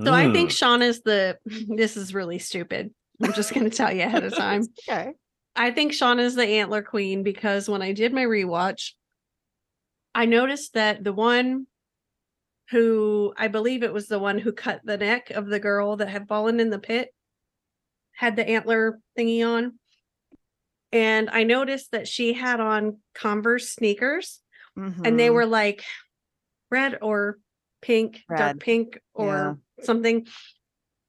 so 0.04 0.12
I 0.12 0.26
Mm. 0.26 0.32
think 0.32 0.50
Shauna's 0.50 1.00
the 1.02 1.38
this 1.68 1.96
is 1.96 2.12
really 2.12 2.38
stupid. 2.38 2.92
I'm 3.22 3.32
just 3.32 3.54
gonna 3.54 3.70
tell 3.70 3.92
you 3.92 4.02
ahead 4.02 4.24
of 4.24 4.34
time. 4.36 4.62
okay 4.88 5.12
I 5.54 5.70
think 5.70 5.92
Shauna's 5.92 6.34
the 6.34 6.44
antler 6.46 6.82
queen 6.82 7.22
because 7.22 7.68
when 7.68 7.80
I 7.80 7.92
did 7.92 8.12
my 8.12 8.24
rewatch, 8.24 8.92
I 10.14 10.26
noticed 10.26 10.74
that 10.74 11.02
the 11.02 11.14
one 11.14 11.66
who 12.70 13.32
I 13.36 13.48
believe 13.48 13.82
it 13.82 13.92
was 13.92 14.08
the 14.08 14.18
one 14.18 14.38
who 14.38 14.52
cut 14.52 14.80
the 14.84 14.96
neck 14.96 15.30
of 15.30 15.46
the 15.46 15.60
girl 15.60 15.96
that 15.96 16.08
had 16.08 16.28
fallen 16.28 16.60
in 16.60 16.70
the 16.70 16.78
pit 16.78 17.10
had 18.12 18.34
the 18.36 18.48
antler 18.48 18.98
thingy 19.18 19.46
on. 19.46 19.78
And 20.92 21.28
I 21.30 21.42
noticed 21.44 21.92
that 21.92 22.08
she 22.08 22.32
had 22.32 22.60
on 22.60 22.98
Converse 23.14 23.68
sneakers 23.68 24.40
and 25.04 25.18
they 25.18 25.28
Mhm. 25.28 25.34
were 25.34 25.46
like 25.46 25.84
red 26.70 26.98
or 27.02 27.38
pink, 27.82 28.22
Red. 28.28 28.38
dark 28.38 28.60
pink 28.60 28.98
or 29.14 29.58
something. 29.82 30.26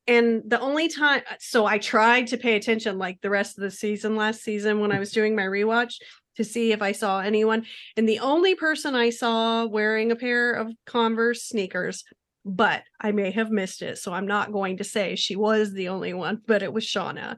And 0.05 0.43
the 0.49 0.60
only 0.60 0.88
time, 0.88 1.24
so 1.39 1.66
I 1.66 1.80
tried 1.80 2.28
to 2.28 2.38
pay 2.38 2.55
attention 2.55 2.97
like 2.97 3.20
the 3.22 3.30
rest 3.30 3.58
of 3.58 3.62
the 3.62 3.72
season 3.72 4.16
last 4.16 4.41
season 4.41 4.80
when 4.80 4.91
I 4.91 4.99
was 4.99 5.12
doing 5.12 5.36
my 5.36 5.43
rewatch 5.43 5.95
to 6.38 6.43
see 6.43 6.71
if 6.71 6.81
I 6.81 6.91
saw 6.93 7.19
anyone. 7.19 7.65
And 7.97 8.07
the 8.07 8.19
only 8.19 8.55
person 8.55 8.95
I 8.95 9.09
saw 9.09 9.65
wearing 9.65 10.11
a 10.11 10.15
pair 10.15 10.53
of 10.53 10.71
Converse 10.85 11.43
sneakers, 11.43 12.03
but 12.45 12.83
I 13.01 13.11
may 13.11 13.31
have 13.31 13.51
missed 13.51 13.81
it. 13.81 13.97
So 13.97 14.13
I'm 14.13 14.27
not 14.27 14.51
going 14.51 14.77
to 14.77 14.83
say 14.83 15.15
she 15.15 15.35
was 15.35 15.73
the 15.73 15.89
only 15.89 16.13
one, 16.13 16.41
but 16.47 16.63
it 16.63 16.73
was 16.73 16.85
Shauna. 16.85 17.38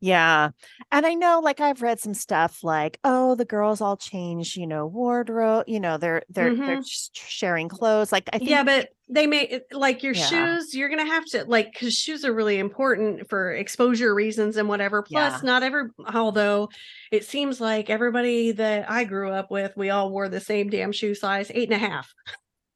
Yeah. 0.00 0.50
And 0.90 1.06
I 1.06 1.14
know 1.14 1.38
like 1.40 1.60
I've 1.60 1.80
read 1.80 2.00
some 2.00 2.14
stuff 2.14 2.64
like, 2.64 2.98
oh, 3.04 3.36
the 3.36 3.44
girls 3.44 3.80
all 3.80 3.96
change, 3.96 4.56
you 4.56 4.66
know, 4.66 4.84
wardrobe, 4.84 5.64
you 5.68 5.78
know, 5.78 5.96
they're 5.96 6.22
they're 6.28 6.54
they're 6.64 6.78
Mhm. 6.78 7.10
sharing 7.14 7.68
clothes. 7.68 8.10
Like 8.10 8.28
I 8.32 8.38
think 8.40 8.48
yeah, 8.50 8.64
but 8.64 8.88
they 9.12 9.26
may 9.26 9.60
like 9.72 10.02
your 10.02 10.14
Yeah. 10.14 10.26
shoes, 10.26 10.74
you're 10.74 10.88
gonna 10.88 11.04
have 11.06 11.24
to 11.26 11.44
like 11.44 11.72
because 11.72 11.94
shoes 11.94 12.24
are 12.24 12.32
really 12.32 12.58
important 12.58 13.28
for 13.28 13.52
exposure 13.52 14.14
reasons 14.14 14.56
and 14.56 14.68
whatever. 14.68 15.02
Plus, 15.02 15.34
Yeah. 15.34 15.40
not 15.46 15.62
every 15.62 15.90
although 16.14 16.68
it 17.10 17.24
seems 17.24 17.60
like 17.60 17.90
everybody 17.90 18.52
that 18.52 18.90
I 18.90 19.04
grew 19.04 19.30
up 19.30 19.50
with, 19.50 19.76
we 19.76 19.90
all 19.90 20.10
wore 20.10 20.28
the 20.28 20.40
same 20.40 20.70
damn 20.70 20.92
shoe 20.92 21.14
size, 21.14 21.50
eight 21.54 21.70
and 21.70 21.82
a 21.82 21.86
half. 21.86 22.12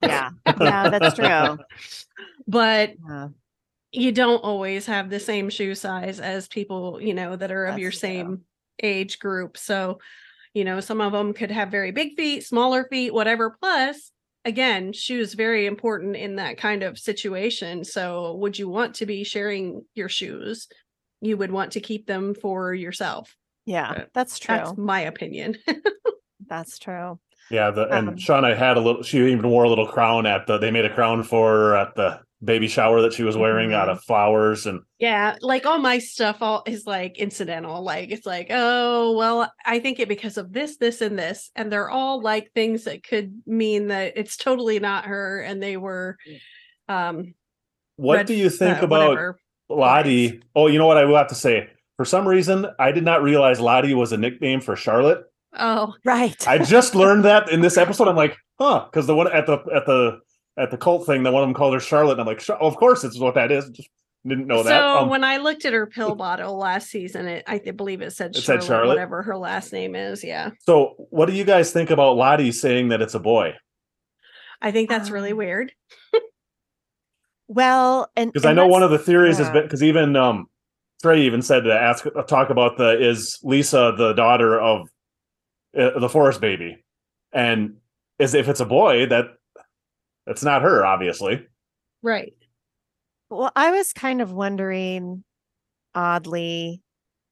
yeah. 0.03 0.31
Yeah, 0.61 0.91
that's 0.91 1.15
true. 1.17 1.59
But 2.47 2.95
Yeah. 3.09 3.29
you 3.93 4.13
don't 4.13 4.39
always 4.45 4.87
have 4.87 5.09
the 5.09 5.21
same 5.21 5.49
shoe 5.49 5.75
size 5.75 6.21
as 6.21 6.49
people, 6.49 7.01
you 7.01 7.15
know, 7.15 7.35
that 7.37 7.51
are 7.51 7.65
of 7.67 7.79
your 7.79 7.91
true. 7.91 7.99
same 7.99 8.41
age 8.83 9.19
group. 9.19 9.57
So, 9.57 10.01
you 10.53 10.65
know, 10.65 10.81
some 10.81 11.01
of 11.01 11.13
them 11.13 11.33
could 11.33 11.51
have 11.51 11.71
very 11.71 11.93
big 11.93 12.15
feet, 12.17 12.45
smaller 12.45 12.87
feet, 12.91 13.15
whatever. 13.15 13.57
Plus, 13.61 14.13
again, 14.47 14.93
shoes 14.95 15.35
very 15.35 15.67
important 15.67 16.17
in 16.17 16.37
that 16.37 16.57
kind 16.57 16.83
of 16.83 16.99
situation. 16.99 17.85
So, 17.85 18.37
would 18.37 18.59
you 18.59 18.69
want 18.69 18.95
to 18.97 19.07
be 19.07 19.25
sharing 19.25 19.85
your 19.95 20.09
shoes? 20.09 20.69
You 21.21 21.37
would 21.37 21.51
want 21.51 21.73
to 21.73 21.81
keep 21.81 22.07
them 22.07 22.35
for 22.35 22.73
yourself. 22.73 23.37
Yeah, 23.67 23.93
But 23.95 24.11
that's 24.15 24.39
true. 24.39 24.57
That's 24.57 24.77
my 24.79 25.01
opinion. 25.01 25.59
That's 26.49 26.79
true. 26.79 27.19
Yeah, 27.51 27.73
the 27.73 27.89
and 27.89 28.11
Um, 28.11 28.17
Shauna 28.17 28.57
had 28.57 28.77
a 28.77 28.81
little. 28.81 29.03
She 29.03 29.19
even 29.19 29.49
wore 29.49 29.65
a 29.65 29.69
little 29.69 29.89
crown 29.89 30.27
at 30.27 30.47
the. 30.47 30.59
They 30.59 30.71
made 30.71 30.85
a 30.85 30.95
crown 30.95 31.25
for 31.25 31.51
her 31.51 31.77
at 31.77 31.97
the 31.97 32.21
baby 32.45 32.69
shower 32.69 33.01
that 33.03 33.13
she 33.15 33.23
was 33.23 33.37
wearing 33.37 33.73
out 33.73 33.89
Mm-hmm. 33.89 33.99
of 33.99 34.05
flowers 34.05 34.67
and 34.67 34.81
Yeah, 34.99 35.37
like 35.41 35.65
all 35.67 35.79
my 35.79 35.99
stuff 35.99 36.39
all 36.43 36.63
is 36.67 36.87
like 36.87 37.19
incidental. 37.19 37.83
Like 37.83 38.11
it's 38.11 38.27
like, 38.27 38.49
oh, 38.51 39.17
well, 39.17 39.51
I 39.65 39.79
think 39.79 39.99
it 40.01 40.09
because 40.09 40.37
of 40.37 40.53
this, 40.53 40.77
this, 40.77 41.01
and 41.01 41.19
this. 41.19 41.51
And 41.57 41.73
they're 41.73 41.89
all 41.91 42.21
like 42.21 42.53
things 42.55 42.85
that 42.85 43.03
could 43.03 43.43
mean 43.47 43.89
that 43.89 44.13
it's 44.17 44.37
totally 44.37 44.79
not 44.81 45.07
her 45.07 45.41
and 45.41 45.63
they 45.63 45.77
were 45.77 46.17
um 46.89 47.35
What 47.97 48.17
red- 48.19 48.27
do 48.27 48.35
you 48.35 48.51
think 48.51 48.83
uh, 48.83 48.87
about 48.87 49.09
whatever. 49.11 49.41
Lottie? 49.69 50.43
Oh, 50.55 50.67
you 50.69 50.79
know 50.79 50.87
what 50.87 50.99
I 50.99 51.05
will 51.05 51.17
have 51.17 51.29
to 51.29 51.35
say. 51.35 51.71
For 51.97 52.05
some 52.05 52.29
reason, 52.29 52.67
I 52.79 52.93
did 52.93 53.05
not 53.05 53.23
realize 53.23 53.59
Lottie 53.59 53.95
was 53.95 54.13
a 54.13 54.17
nickname 54.19 54.61
for 54.61 54.77
Charlotte. 54.77 55.25
Oh, 55.59 55.95
Right. 56.05 56.37
I 56.47 56.59
just 56.59 56.95
learned 56.95 57.25
that 57.31 57.51
in 57.51 57.63
this 57.63 57.79
episode. 57.79 58.07
I'm 58.09 58.17
like, 58.17 58.37
huh, 58.61 58.85
because 58.91 59.07
the 59.07 59.17
one 59.17 59.33
at 59.33 59.47
the 59.47 59.55
at 59.75 59.87
the 59.87 60.21
at 60.59 60.71
the 60.71 60.77
cult 60.79 61.07
thing, 61.07 61.23
the 61.23 61.31
one 61.31 61.43
of 61.43 61.49
them 61.49 61.55
called 61.55 61.75
her 61.75 61.81
Charlotte. 61.81 62.13
And 62.13 62.21
I'm 62.23 62.27
like, 62.27 62.39
"Char- 62.41 62.57
of 62.59 62.77
course, 62.77 63.05
it's 63.05 63.19
what 63.19 63.35
that 63.35 63.53
is. 63.53 63.69
Just 63.71 63.89
didn't 64.27 64.47
know 64.47 64.59
so 64.59 64.69
that. 64.69 64.83
Um, 64.83 65.09
when 65.09 65.23
I 65.25 65.37
looked 65.37 65.65
at 65.65 65.73
her 65.73 65.87
pill 65.87 66.15
bottle 66.15 66.57
last 66.57 66.89
season, 66.91 67.27
it 67.27 67.45
I 67.47 67.59
believe 67.59 68.01
it 68.03 68.11
said 68.13 68.35
It 68.35 68.43
Charlotte, 68.43 68.63
said 68.63 68.67
Charlotte? 68.69 68.89
whatever 68.89 69.23
her 69.23 69.37
last 69.37 69.73
name 69.73 69.95
is. 69.95 70.25
Yeah, 70.25 70.51
so, 70.61 70.95
what 71.11 71.27
do 71.27 71.33
you 71.33 71.45
guys 71.45 71.71
think 71.73 71.91
about 71.91 72.17
Lottie 72.17 72.53
saying 72.53 72.89
that 72.89 73.01
it's 73.03 73.15
a 73.15 73.21
boy? 73.21 73.55
I 74.63 74.73
think 74.73 74.89
that's 74.89 75.11
really 75.11 75.33
Um, 75.33 75.37
weird. 75.39 75.73
well, 77.49 78.11
and 78.17 78.33
Because 78.33 78.47
I 78.47 78.53
know 78.53 78.67
one 78.67 78.83
of 78.83 78.91
the 78.91 78.99
theories 78.99 79.39
has 79.39 79.51
been 79.51 79.63
because 79.63 79.83
even 79.83 80.17
um 80.17 80.47
Trey 81.03 81.23
even 81.23 81.43
said 81.43 81.65
to 81.65 81.73
ask 81.79 82.07
uh, 82.07 82.23
talk 82.23 82.51
about 82.51 82.79
the 82.79 82.99
is 83.01 83.39
Lisa 83.43 83.95
the 83.97 84.13
daughter 84.15 84.59
of 84.61 84.89
uh, 85.79 85.99
the 85.99 86.09
forest 86.09 86.41
baby, 86.41 86.83
and 87.33 87.77
is 88.19 88.35
if 88.35 88.49
it's 88.49 88.61
a 88.61 88.65
boy 88.67 89.07
that 89.07 89.27
that's 90.27 90.43
not 90.43 90.63
her 90.63 90.85
obviously. 90.85 91.47
Right. 92.03 92.35
Well, 93.31 93.51
I 93.57 93.73
was 93.73 93.93
kind 93.93 94.21
of 94.21 94.33
wondering, 94.33 95.25
oddly, 95.95 96.83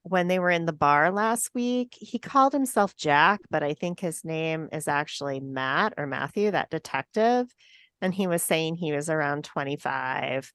when 0.03 0.27
they 0.27 0.39
were 0.39 0.51
in 0.51 0.65
the 0.65 0.73
bar 0.73 1.11
last 1.11 1.49
week, 1.55 1.95
he 1.97 2.19
called 2.19 2.53
himself 2.53 2.95
Jack, 2.95 3.41
but 3.49 3.63
I 3.63 3.73
think 3.73 3.99
his 3.99 4.23
name 4.23 4.69
is 4.71 4.87
actually 4.87 5.39
Matt 5.39 5.93
or 5.97 6.05
Matthew, 6.05 6.51
that 6.51 6.69
detective. 6.69 7.47
And 8.01 8.13
he 8.13 8.27
was 8.27 8.43
saying 8.43 8.75
he 8.75 8.91
was 8.91 9.09
around 9.09 9.45
25. 9.45 10.51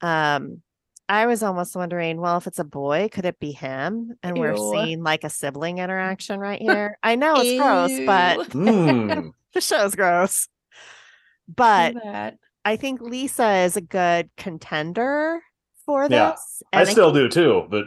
Um, 0.00 0.62
I 1.08 1.26
was 1.26 1.42
almost 1.42 1.76
wondering, 1.76 2.20
well, 2.20 2.38
if 2.38 2.46
it's 2.46 2.58
a 2.58 2.64
boy, 2.64 3.08
could 3.12 3.26
it 3.26 3.38
be 3.38 3.52
him? 3.52 4.14
And 4.22 4.38
we're 4.38 4.56
seeing 4.56 5.02
like 5.02 5.24
a 5.24 5.30
sibling 5.30 5.78
interaction 5.84 6.40
right 6.40 6.60
here. 6.60 6.96
I 7.02 7.16
know 7.16 7.36
it's 7.36 7.60
gross, 7.60 8.00
but 8.06 8.46
Hmm. 8.52 9.30
the 9.54 9.60
show's 9.60 9.94
gross. 9.94 10.48
Ew. 11.50 11.54
But. 11.56 12.36
I 12.64 12.76
think 12.76 13.00
Lisa 13.00 13.50
is 13.64 13.76
a 13.78 13.80
good 13.80 14.28
contender 14.36 15.40
for 15.86 16.06
Yeah, 16.10 16.32
this. 16.32 16.62
I 16.74 16.80
And 16.80 16.88
still 16.90 17.12
think- 17.14 17.32
do 17.32 17.42
too, 17.42 17.66
but 17.70 17.84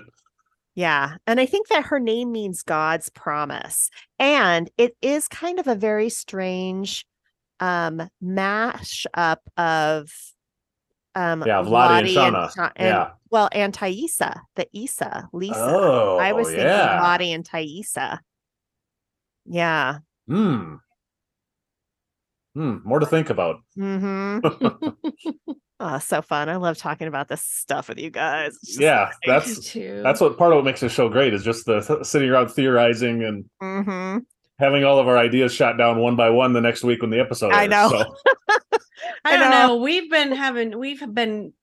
Yeah. 0.73 1.17
And 1.27 1.39
I 1.39 1.45
think 1.45 1.67
that 1.67 1.85
her 1.85 1.99
name 1.99 2.31
means 2.31 2.63
God's 2.63 3.09
promise. 3.09 3.91
And 4.17 4.71
it 4.79 4.97
is 5.03 5.27
kind 5.27 5.59
of 5.59 5.67
a 5.67 5.75
very 5.75 6.09
strange 6.09 7.05
um 7.59 8.09
mash 8.19 9.05
up 9.13 9.41
of 9.57 10.09
um 11.13 11.43
yeah, 11.45 11.59
Lottie 11.59 12.17
and 12.17 12.35
Shauna. 12.35 12.55
Sha- 12.55 12.71
and- 12.75 12.87
yeah. 12.87 13.11
well 13.29 13.49
and 13.51 13.71
Taissa, 13.71 14.41
the 14.55 14.67
Isa, 14.73 15.29
Lisa. 15.31 15.55
Oh, 15.59 16.17
I 16.17 16.33
was 16.33 16.47
thinking 16.47 16.65
yeah. 16.65 16.99
Lottie 16.99 17.31
and 17.31 17.47
Taissa. 17.47 18.17
Yeah. 19.45 19.99
Hmm. 20.27 20.77
Hmm. 22.55 22.77
More 22.83 22.99
to 22.99 23.05
think 23.05 23.29
about. 23.29 23.57
Mm-hmm. 23.77 24.89
oh, 25.79 25.99
so 25.99 26.21
fun. 26.21 26.49
I 26.49 26.57
love 26.57 26.77
talking 26.77 27.07
about 27.07 27.27
this 27.27 27.41
stuff 27.41 27.89
with 27.89 27.97
you 27.99 28.09
guys. 28.11 28.57
Yeah, 28.79 29.05
like- 29.05 29.13
that's 29.25 29.71
too. 29.71 30.01
that's 30.03 30.21
what 30.21 30.37
part 30.37 30.51
of 30.51 30.57
what 30.57 30.65
makes 30.65 30.81
the 30.81 30.89
show 30.89 31.09
great 31.09 31.33
is 31.33 31.43
just 31.43 31.65
the 31.65 31.81
th- 31.81 32.05
sitting 32.05 32.29
around 32.29 32.49
theorizing 32.49 33.23
and 33.23 33.45
Mhm. 33.61 34.25
having 34.59 34.83
all 34.83 34.99
of 34.99 35.07
our 35.07 35.17
ideas 35.17 35.53
shot 35.53 35.77
down 35.77 35.97
one 35.99 36.15
by 36.15 36.29
one 36.29 36.53
the 36.53 36.61
next 36.61 36.83
week 36.83 37.01
when 37.01 37.09
the 37.09 37.19
episode. 37.19 37.51
I 37.53 37.61
airs. 37.63 37.69
know. 37.71 37.89
So, 37.89 38.15
I 39.25 39.33
I 39.33 39.37
don't 39.37 39.49
know. 39.49 39.67
know. 39.67 39.75
We've 39.77 40.09
been 40.11 40.31
having 40.31 40.77
we've 40.77 41.03
been 41.13 41.53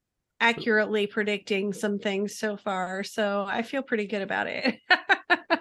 accurately 0.40 1.06
predicting 1.06 1.72
some 1.72 1.98
things 1.98 2.36
so 2.38 2.56
far, 2.56 3.04
so 3.04 3.44
I 3.46 3.62
feel 3.62 3.82
pretty 3.82 4.06
good 4.06 4.22
about 4.22 4.46
it. 4.48 4.76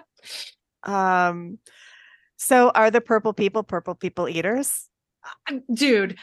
Um, 0.82 1.58
so 2.36 2.70
are 2.70 2.90
the 2.90 3.00
purple 3.00 3.32
people 3.32 3.62
purple 3.62 3.94
people 3.94 4.28
eaters? 4.28 4.88
Dude, 5.72 6.16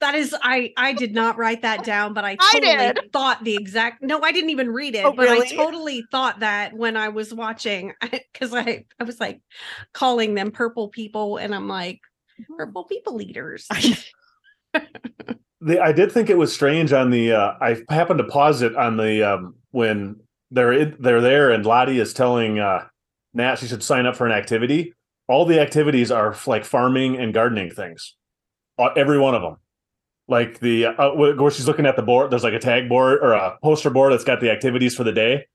that 0.00 0.14
is 0.14 0.34
I 0.42 0.72
I 0.76 0.92
did 0.92 1.14
not 1.14 1.38
write 1.38 1.62
that 1.62 1.84
down, 1.84 2.12
but 2.14 2.24
I 2.24 2.36
I 2.40 2.60
totally 2.60 2.76
did. 2.76 3.12
thought 3.12 3.44
the 3.44 3.56
exact 3.56 4.02
No, 4.02 4.20
I 4.20 4.32
didn't 4.32 4.50
even 4.50 4.70
read 4.70 4.94
it, 4.94 5.04
Oh, 5.04 5.12
but 5.12 5.28
really? 5.28 5.46
I 5.46 5.54
totally 5.54 6.04
thought 6.10 6.40
that 6.40 6.74
when 6.74 6.96
I 6.96 7.08
was 7.08 7.32
watching 7.32 7.92
cuz 8.34 8.52
I 8.54 8.84
I 9.00 9.04
was 9.04 9.20
like 9.20 9.40
calling 9.92 10.34
them 10.34 10.50
purple 10.50 10.88
people 10.88 11.36
and 11.38 11.54
I'm 11.54 11.68
like 11.68 12.00
purple 12.56 12.84
people 12.84 13.20
eaters. 13.22 13.66
the, 15.60 15.80
I 15.80 15.92
did 15.92 16.12
think 16.12 16.30
it 16.30 16.38
was 16.38 16.52
strange 16.52 16.92
on 16.92 17.10
the. 17.10 17.32
Uh, 17.32 17.54
I 17.60 17.82
happened 17.88 18.18
to 18.18 18.24
pause 18.24 18.62
it 18.62 18.76
on 18.76 18.96
the 18.96 19.22
um, 19.22 19.54
when 19.70 20.16
they're 20.50 20.72
in, 20.72 20.96
they're 21.00 21.20
there 21.20 21.50
and 21.50 21.64
Lottie 21.64 21.98
is 21.98 22.12
telling 22.12 22.58
uh, 22.58 22.86
Nat 23.34 23.56
she 23.56 23.66
should 23.66 23.82
sign 23.82 24.06
up 24.06 24.16
for 24.16 24.26
an 24.26 24.32
activity. 24.32 24.92
All 25.28 25.44
the 25.44 25.60
activities 25.60 26.10
are 26.10 26.36
like 26.46 26.64
farming 26.64 27.16
and 27.16 27.34
gardening 27.34 27.70
things. 27.70 28.14
Every 28.96 29.18
one 29.18 29.34
of 29.34 29.42
them. 29.42 29.56
Like 30.28 30.58
the 30.58 30.86
uh, 30.86 31.10
where 31.14 31.50
she's 31.50 31.68
looking 31.68 31.86
at 31.86 31.96
the 31.96 32.02
board, 32.02 32.30
there's 32.30 32.42
like 32.44 32.52
a 32.52 32.58
tag 32.58 32.88
board 32.88 33.20
or 33.22 33.32
a 33.32 33.56
poster 33.62 33.90
board 33.90 34.12
that's 34.12 34.24
got 34.24 34.40
the 34.40 34.50
activities 34.50 34.94
for 34.96 35.04
the 35.04 35.12
day. 35.12 35.46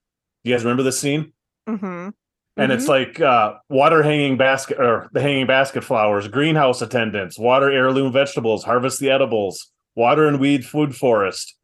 You 0.44 0.54
guys 0.54 0.64
remember 0.64 0.84
this 0.84 1.00
scene? 1.00 1.34
Mm-hmm. 1.70 2.10
and 2.58 2.72
it's 2.72 2.88
like 2.88 3.22
uh, 3.22 3.54
water 3.70 4.02
hanging 4.02 4.36
basket 4.36 4.80
or 4.80 5.10
the 5.14 5.22
hanging 5.22 5.46
basket 5.46 5.84
flowers, 5.84 6.28
greenhouse 6.28 6.82
attendants, 6.82 7.38
water 7.38 7.70
heirloom 7.70 8.12
vegetables, 8.12 8.64
harvest 8.64 9.00
the 9.00 9.12
edibles, 9.12 9.72
water 9.96 10.28
and 10.28 10.40
weed 10.40 10.66
food 10.66 10.96
forest. 10.96 11.56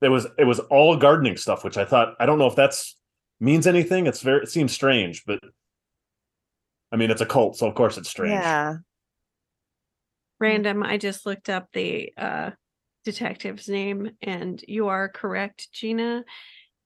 It 0.00 0.08
was 0.08 0.26
it 0.38 0.44
was 0.44 0.60
all 0.60 0.96
gardening 0.96 1.36
stuff, 1.36 1.64
which 1.64 1.76
I 1.76 1.84
thought 1.84 2.14
I 2.20 2.26
don't 2.26 2.38
know 2.38 2.46
if 2.46 2.56
that's 2.56 2.96
means 3.40 3.66
anything. 3.66 4.06
It's 4.06 4.20
very 4.20 4.42
it 4.42 4.50
seems 4.50 4.72
strange, 4.72 5.24
but 5.26 5.40
I 6.94 6.96
mean 6.96 7.10
it's 7.10 7.20
a 7.20 7.26
cult, 7.26 7.56
so 7.56 7.66
of 7.66 7.74
course 7.74 7.98
it's 7.98 8.08
strange. 8.08 8.30
Yeah. 8.34 8.76
Random, 10.38 10.84
I 10.84 10.96
just 10.96 11.26
looked 11.26 11.50
up 11.50 11.68
the 11.72 12.12
uh 12.16 12.52
detective's 13.04 13.68
name 13.68 14.12
and 14.22 14.64
you 14.68 14.86
are 14.86 15.08
correct, 15.08 15.72
Gina. 15.72 16.24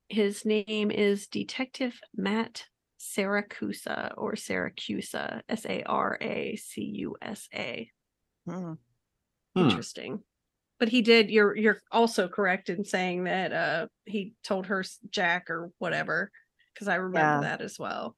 His 0.09 0.47
name 0.47 0.91
is 0.91 1.27
Detective 1.27 2.01
Matt 2.17 2.65
Saracusa 2.99 4.15
or 4.17 4.33
Saracusa, 4.33 5.43
S 5.47 5.67
A 5.67 5.83
R 5.83 6.17
A 6.23 6.57
C 6.57 6.83
U 7.01 7.17
S 7.21 7.47
A. 7.55 7.91
Mm. 8.49 8.79
Hmm. 9.55 9.63
Interesting. 9.63 10.21
But 10.81 10.89
he 10.89 11.03
did 11.03 11.31
you're 11.31 11.55
you're 11.55 11.83
also 11.93 12.29
correct 12.29 12.71
in 12.71 12.83
saying 12.87 13.25
that 13.25 13.53
uh 13.53 13.87
he 14.07 14.33
told 14.43 14.67
her 14.67 14.83
Jack 15.11 15.51
or 15.51 15.71
whatever 15.79 16.31
because 16.73 16.89
I 16.89 16.95
remember 16.95 17.45
Yeah. 17.45 17.51
that 17.51 17.61
as 17.61 17.79
well. 17.79 18.17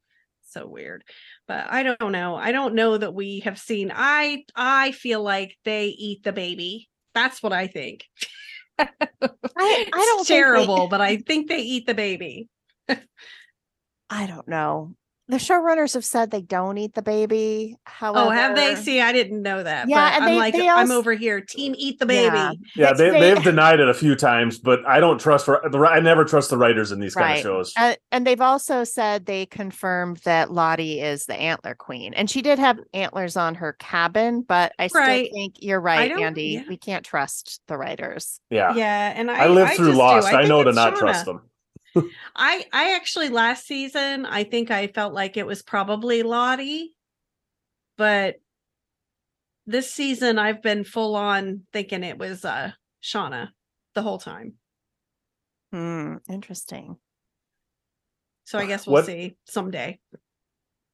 So 0.51 0.67
weird. 0.67 1.05
But 1.47 1.67
I 1.71 1.83
don't 1.83 2.13
know. 2.13 2.35
I 2.37 2.53
don't 2.53 2.75
know 2.75 2.97
that 2.99 3.15
we 3.15 3.41
have 3.41 3.59
seen 3.59 3.93
I 3.95 4.45
I 4.55 4.93
feel 4.93 5.23
like 5.23 5.57
they 5.65 5.87
eat 5.87 6.23
the 6.25 6.33
baby. 6.33 6.89
That's 7.15 7.43
what 7.43 7.53
I 7.53 7.67
think. 7.67 8.05
I, 8.79 8.87
I 9.13 9.91
don't 9.93 10.27
think 10.27 10.29
they- 10.29 10.35
terrible, 10.35 10.89
but 10.89 11.01
I 11.01 11.19
think 11.19 11.49
they 11.49 11.59
eat 11.59 11.87
the 11.87 11.95
baby. 11.95 12.49
I 12.89 14.27
don't 14.27 14.49
know. 14.49 14.95
The 15.31 15.37
showrunners 15.37 15.95
have 15.95 16.05
said 16.05 16.31
they 16.33 16.43
don't 16.43 16.77
eat 16.77 16.95
the 16.95 17.03
baby. 17.03 17.77
However, 17.85 18.27
Oh, 18.27 18.31
have 18.31 18.57
they? 18.57 18.75
See, 18.75 19.01
I 19.01 19.13
didn't 19.13 19.43
know 19.43 19.63
that. 19.63 19.89
Yeah, 19.89 19.97
but 20.11 20.15
and 20.15 20.25
I'm 20.25 20.31
they- 20.31 20.37
like, 20.39 20.55
they 20.55 20.69
I'm 20.69 20.91
over 20.91 21.13
here. 21.15 21.41
Team 21.41 21.75
eat 21.79 21.99
the 22.01 22.07
baby. 22.07 22.35
Yeah. 22.37 22.53
Yeah, 22.75 22.93
They- 22.93 23.05
they, 23.05 23.11
they- 23.13 23.21
they 23.21 23.29
have 23.29 23.45
denied 23.45 23.79
it 23.79 23.89
a 23.89 23.95
few 23.95 24.17
times, 24.17 24.59
but 24.59 24.81
I 24.89 24.99
don't 24.99 25.21
trust 25.21 25.45
for 25.45 25.63
the 25.71 25.79
I 25.79 26.01
never 26.01 26.25
trust 26.25 26.51
the 26.51 26.59
writers 26.59 26.91
in 26.91 26.99
these 26.99 27.15
kind 27.15 27.37
of 27.39 27.43
shows. 27.43 27.73
Uh, 27.77 27.95
and 28.11 28.27
they've 28.27 28.41
also 28.41 28.83
said 28.83 29.27
they 29.27 29.47
confirmed 29.47 30.17
that 30.25 30.51
Lottie 30.51 31.01
is 31.01 31.27
the 31.27 31.35
antler 31.37 31.75
queen, 31.77 32.13
and 32.15 32.29
she 32.29 32.43
did 32.43 32.59
have 32.59 32.81
antlers 32.93 33.37
on 33.37 33.55
her 33.55 33.75
cabin. 33.79 34.43
But 34.43 34.73
I 34.81 34.89
still 34.89 35.01
Right. 35.01 35.31
think 35.33 35.55
you're 35.61 35.81
right, 35.81 36.11
Andy. 36.11 36.43
yeah. 36.43 36.63
We 36.69 36.77
can't 36.77 37.05
trust 37.05 37.61
the 37.69 37.77
writers. 37.79 38.41
Yeah. 38.51 38.75
Yeah, 38.75 39.13
and 39.15 39.31
I 39.31 39.45
I 39.45 39.47
lived 39.49 39.75
through. 39.75 39.93
Lost. 39.93 40.27
I, 40.29 40.39
think 40.39 40.49
know 40.49 40.65
to 40.65 40.73
not 40.73 40.95
Shauna. 40.95 40.99
trust 40.99 41.25
them. 41.27 41.43
I 42.37 42.65
I 42.73 42.95
actually 42.97 43.29
last 43.31 43.67
season 43.67 44.25
I 44.27 44.45
think 44.45 44.71
I 44.71 44.87
felt 44.89 45.13
like 45.15 45.37
it 45.37 45.47
was 45.47 45.63
probably 45.63 46.23
Lottie, 46.23 46.95
but 47.99 48.37
this 49.67 49.93
season 49.93 50.39
I've 50.39 50.63
been 50.63 50.85
full 50.85 51.17
on 51.17 51.63
thinking 51.73 52.05
it 52.05 52.19
was 52.19 52.45
uh 52.45 52.73
Shauna 53.03 53.49
the 53.95 54.03
whole 54.03 54.19
time. 54.19 54.55
Hmm, 55.73 56.17
interesting. 56.29 56.97
So 58.45 58.59
I 58.59 58.67
guess 58.67 58.87
we'll 58.87 58.95
What- 58.95 59.07
see 59.07 59.37
someday. 59.47 60.01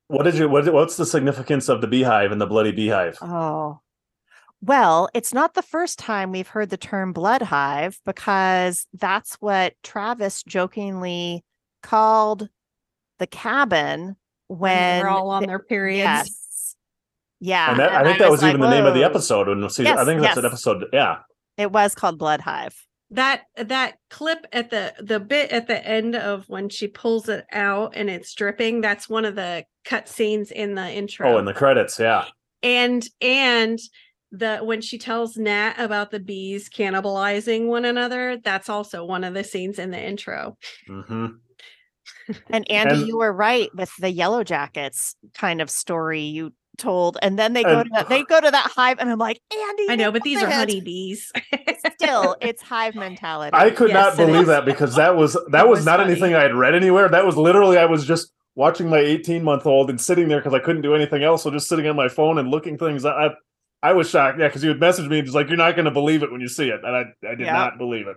What 0.09 0.23
did 0.23 0.37
you 0.37 0.49
what 0.49 0.73
what's 0.73 0.97
the 0.97 1.07
significance 1.07 1.69
of 1.69 1.81
the 1.81 1.89
beehive 1.89 2.31
and 2.31 2.41
the 2.41 2.47
bloody 2.47 2.71
beehive? 2.73 3.19
Oh, 3.21 3.81
well, 4.67 5.09
it's 5.15 5.33
not 5.33 5.55
the 5.55 5.63
first 5.63 5.99
time 5.99 6.33
we've 6.33 6.49
heard 6.49 6.71
the 6.71 6.77
term 6.77 7.13
blood 7.13 7.43
hive 7.43 7.99
because 8.05 8.87
that's 8.93 9.35
what 9.37 9.75
Travis 9.83 10.43
jokingly 10.43 11.45
called 11.83 12.49
the 13.19 13.27
cabin 13.27 14.17
when 14.49 14.99
they're 15.01 15.09
all 15.09 15.31
on 15.31 15.45
their 15.47 15.59
periods. 15.61 15.99
Yes. 16.05 16.77
Yeah. 17.41 17.71
and 17.71 17.81
that, 17.81 17.93
I 17.93 17.97
and 17.99 18.07
think 18.07 18.19
that 18.19 18.31
was, 18.31 18.43
like, 18.43 18.51
even 18.51 18.61
the 18.61 18.71
name 18.71 18.87
of 18.87 18.95
the 18.95 19.01
"Whoa." 19.01 19.07
episode. 19.07 19.49
When 19.49 19.69
season, 19.71 19.97
I 19.99 20.05
think 20.05 20.21
that's 20.21 20.37
an 20.39 20.45
episode. 20.47 20.85
Yeah, 20.93 21.19
It 21.57 21.71
was 21.71 21.95
called 21.95 22.19
Blood 22.19 22.41
Hive. 22.41 22.75
that 23.11 23.43
that 23.57 23.99
clip 24.11 24.47
at 24.53 24.71
the 24.71 24.95
the 25.01 25.21
bit 25.21 25.53
at 25.53 25.69
the 25.69 25.87
end 25.87 26.17
of 26.17 26.45
when 26.49 26.69
she 26.69 26.89
pulls 26.89 27.29
it 27.29 27.45
out 27.53 27.93
and 27.95 28.11
it's 28.11 28.35
dripping 28.35 28.81
that's 28.81 29.09
one 29.09 29.25
of 29.25 29.37
the 29.37 29.65
cut 29.85 30.09
scenes 30.09 30.51
in 30.51 30.75
the 30.75 30.91
intro 30.91 31.35
Oh, 31.35 31.39
in 31.39 31.45
the 31.45 31.55
credits, 31.55 31.99
yeah. 32.01 32.25
and 32.63 33.07
and 33.21 33.79
the 34.39 34.59
when 34.59 34.81
she 34.81 34.99
tells 34.99 35.37
nat 35.37 35.75
about 35.79 36.11
the 36.11 36.21
bees 36.21 36.69
cannibalizing 36.69 37.67
one 37.67 37.85
another 37.85 38.39
that's 38.45 38.69
also 38.69 39.05
one 39.05 39.25
of 39.25 39.35
the 39.35 39.45
scenes 39.45 39.79
in 39.79 39.91
the 39.91 40.01
intro 40.03 40.57
hmm 40.87 41.27
And 42.51 42.71
Andy, 42.71 42.95
And- 42.95 43.07
you 43.09 43.19
were 43.19 43.33
right 43.33 43.69
with 43.75 43.91
the 43.99 44.11
Yellow 44.11 44.45
Jackets 44.45 45.17
kind 45.35 45.61
of 45.61 45.69
story 45.71 46.21
you 46.23 46.53
told. 46.79 47.17
And 47.23 47.39
then 47.39 47.53
they 47.53 47.63
go 47.65 47.81
And- 47.81 47.91
to 47.95 48.07
they 48.09 48.23
go 48.25 48.41
to 48.41 48.51
that 48.51 48.71
hive, 48.75 48.99
and 49.01 49.11
I'm 49.11 49.19
like, 49.19 49.41
Andy, 49.53 49.87
i 49.89 49.97
know 49.97 50.13
but 50.13 50.23
these 50.23 50.39
are 50.43 50.49
nailed 50.49 50.69
it." 50.69 50.73
honeybees 50.73 51.33
Still, 52.01 52.37
it's 52.41 52.63
hive 52.63 52.95
mentality. 52.95 53.57
I 53.57 53.71
could 53.71 53.89
Yes, 53.91 54.17
not 54.17 54.27
believe 54.27 54.43
is. 54.43 54.47
that 54.49 54.65
because 54.65 54.95
that 54.97 55.17
was 55.17 55.33
that 55.51 55.69
was, 55.69 55.79
was 55.79 55.87
not 55.87 55.99
funny. 56.01 56.13
anything 56.13 56.35
I 56.35 56.43
had 56.43 56.55
read 56.55 56.75
anywhere. 56.75 57.09
That 57.09 57.25
was 57.27 57.37
literally 57.37 57.79
I 57.79 57.87
was 57.87 58.05
just 58.07 58.33
watching 58.55 58.89
my 58.89 58.99
18 58.99 59.43
month 59.43 59.67
old 59.67 59.91
and 59.91 60.01
sitting 60.01 60.29
there 60.29 60.39
because 60.39 60.55
I 60.55 60.59
couldn't 60.61 60.83
do 60.83 60.95
anything 60.95 61.23
else. 61.25 61.43
So 61.43 61.51
just 61.51 61.69
sitting 61.69 61.87
on 61.87 61.97
my 61.97 62.09
phone 62.09 62.39
and 62.39 62.49
looking 62.51 62.77
things. 62.79 63.05
I 63.05 63.31
I 63.87 63.93
was 63.93 64.11
shocked. 64.11 64.39
Yeah, 64.41 64.49
because 64.49 64.63
you 64.65 64.71
would 64.71 64.81
message 64.81 65.09
me 65.09 65.19
and 65.19 65.27
just 65.27 65.35
like 65.35 65.49
you're 65.49 65.57
not 65.57 65.77
going 65.77 65.85
to 65.85 65.91
believe 65.91 66.23
it 66.23 66.33
when 66.33 66.41
you 66.41 66.49
see 66.49 66.69
it, 66.69 66.81
and 66.83 66.95
I 66.97 67.05
I 67.27 67.35
did 67.37 67.47
Yeah. 67.47 67.53
not 67.53 67.79
believe 67.79 68.07
it. 68.09 68.17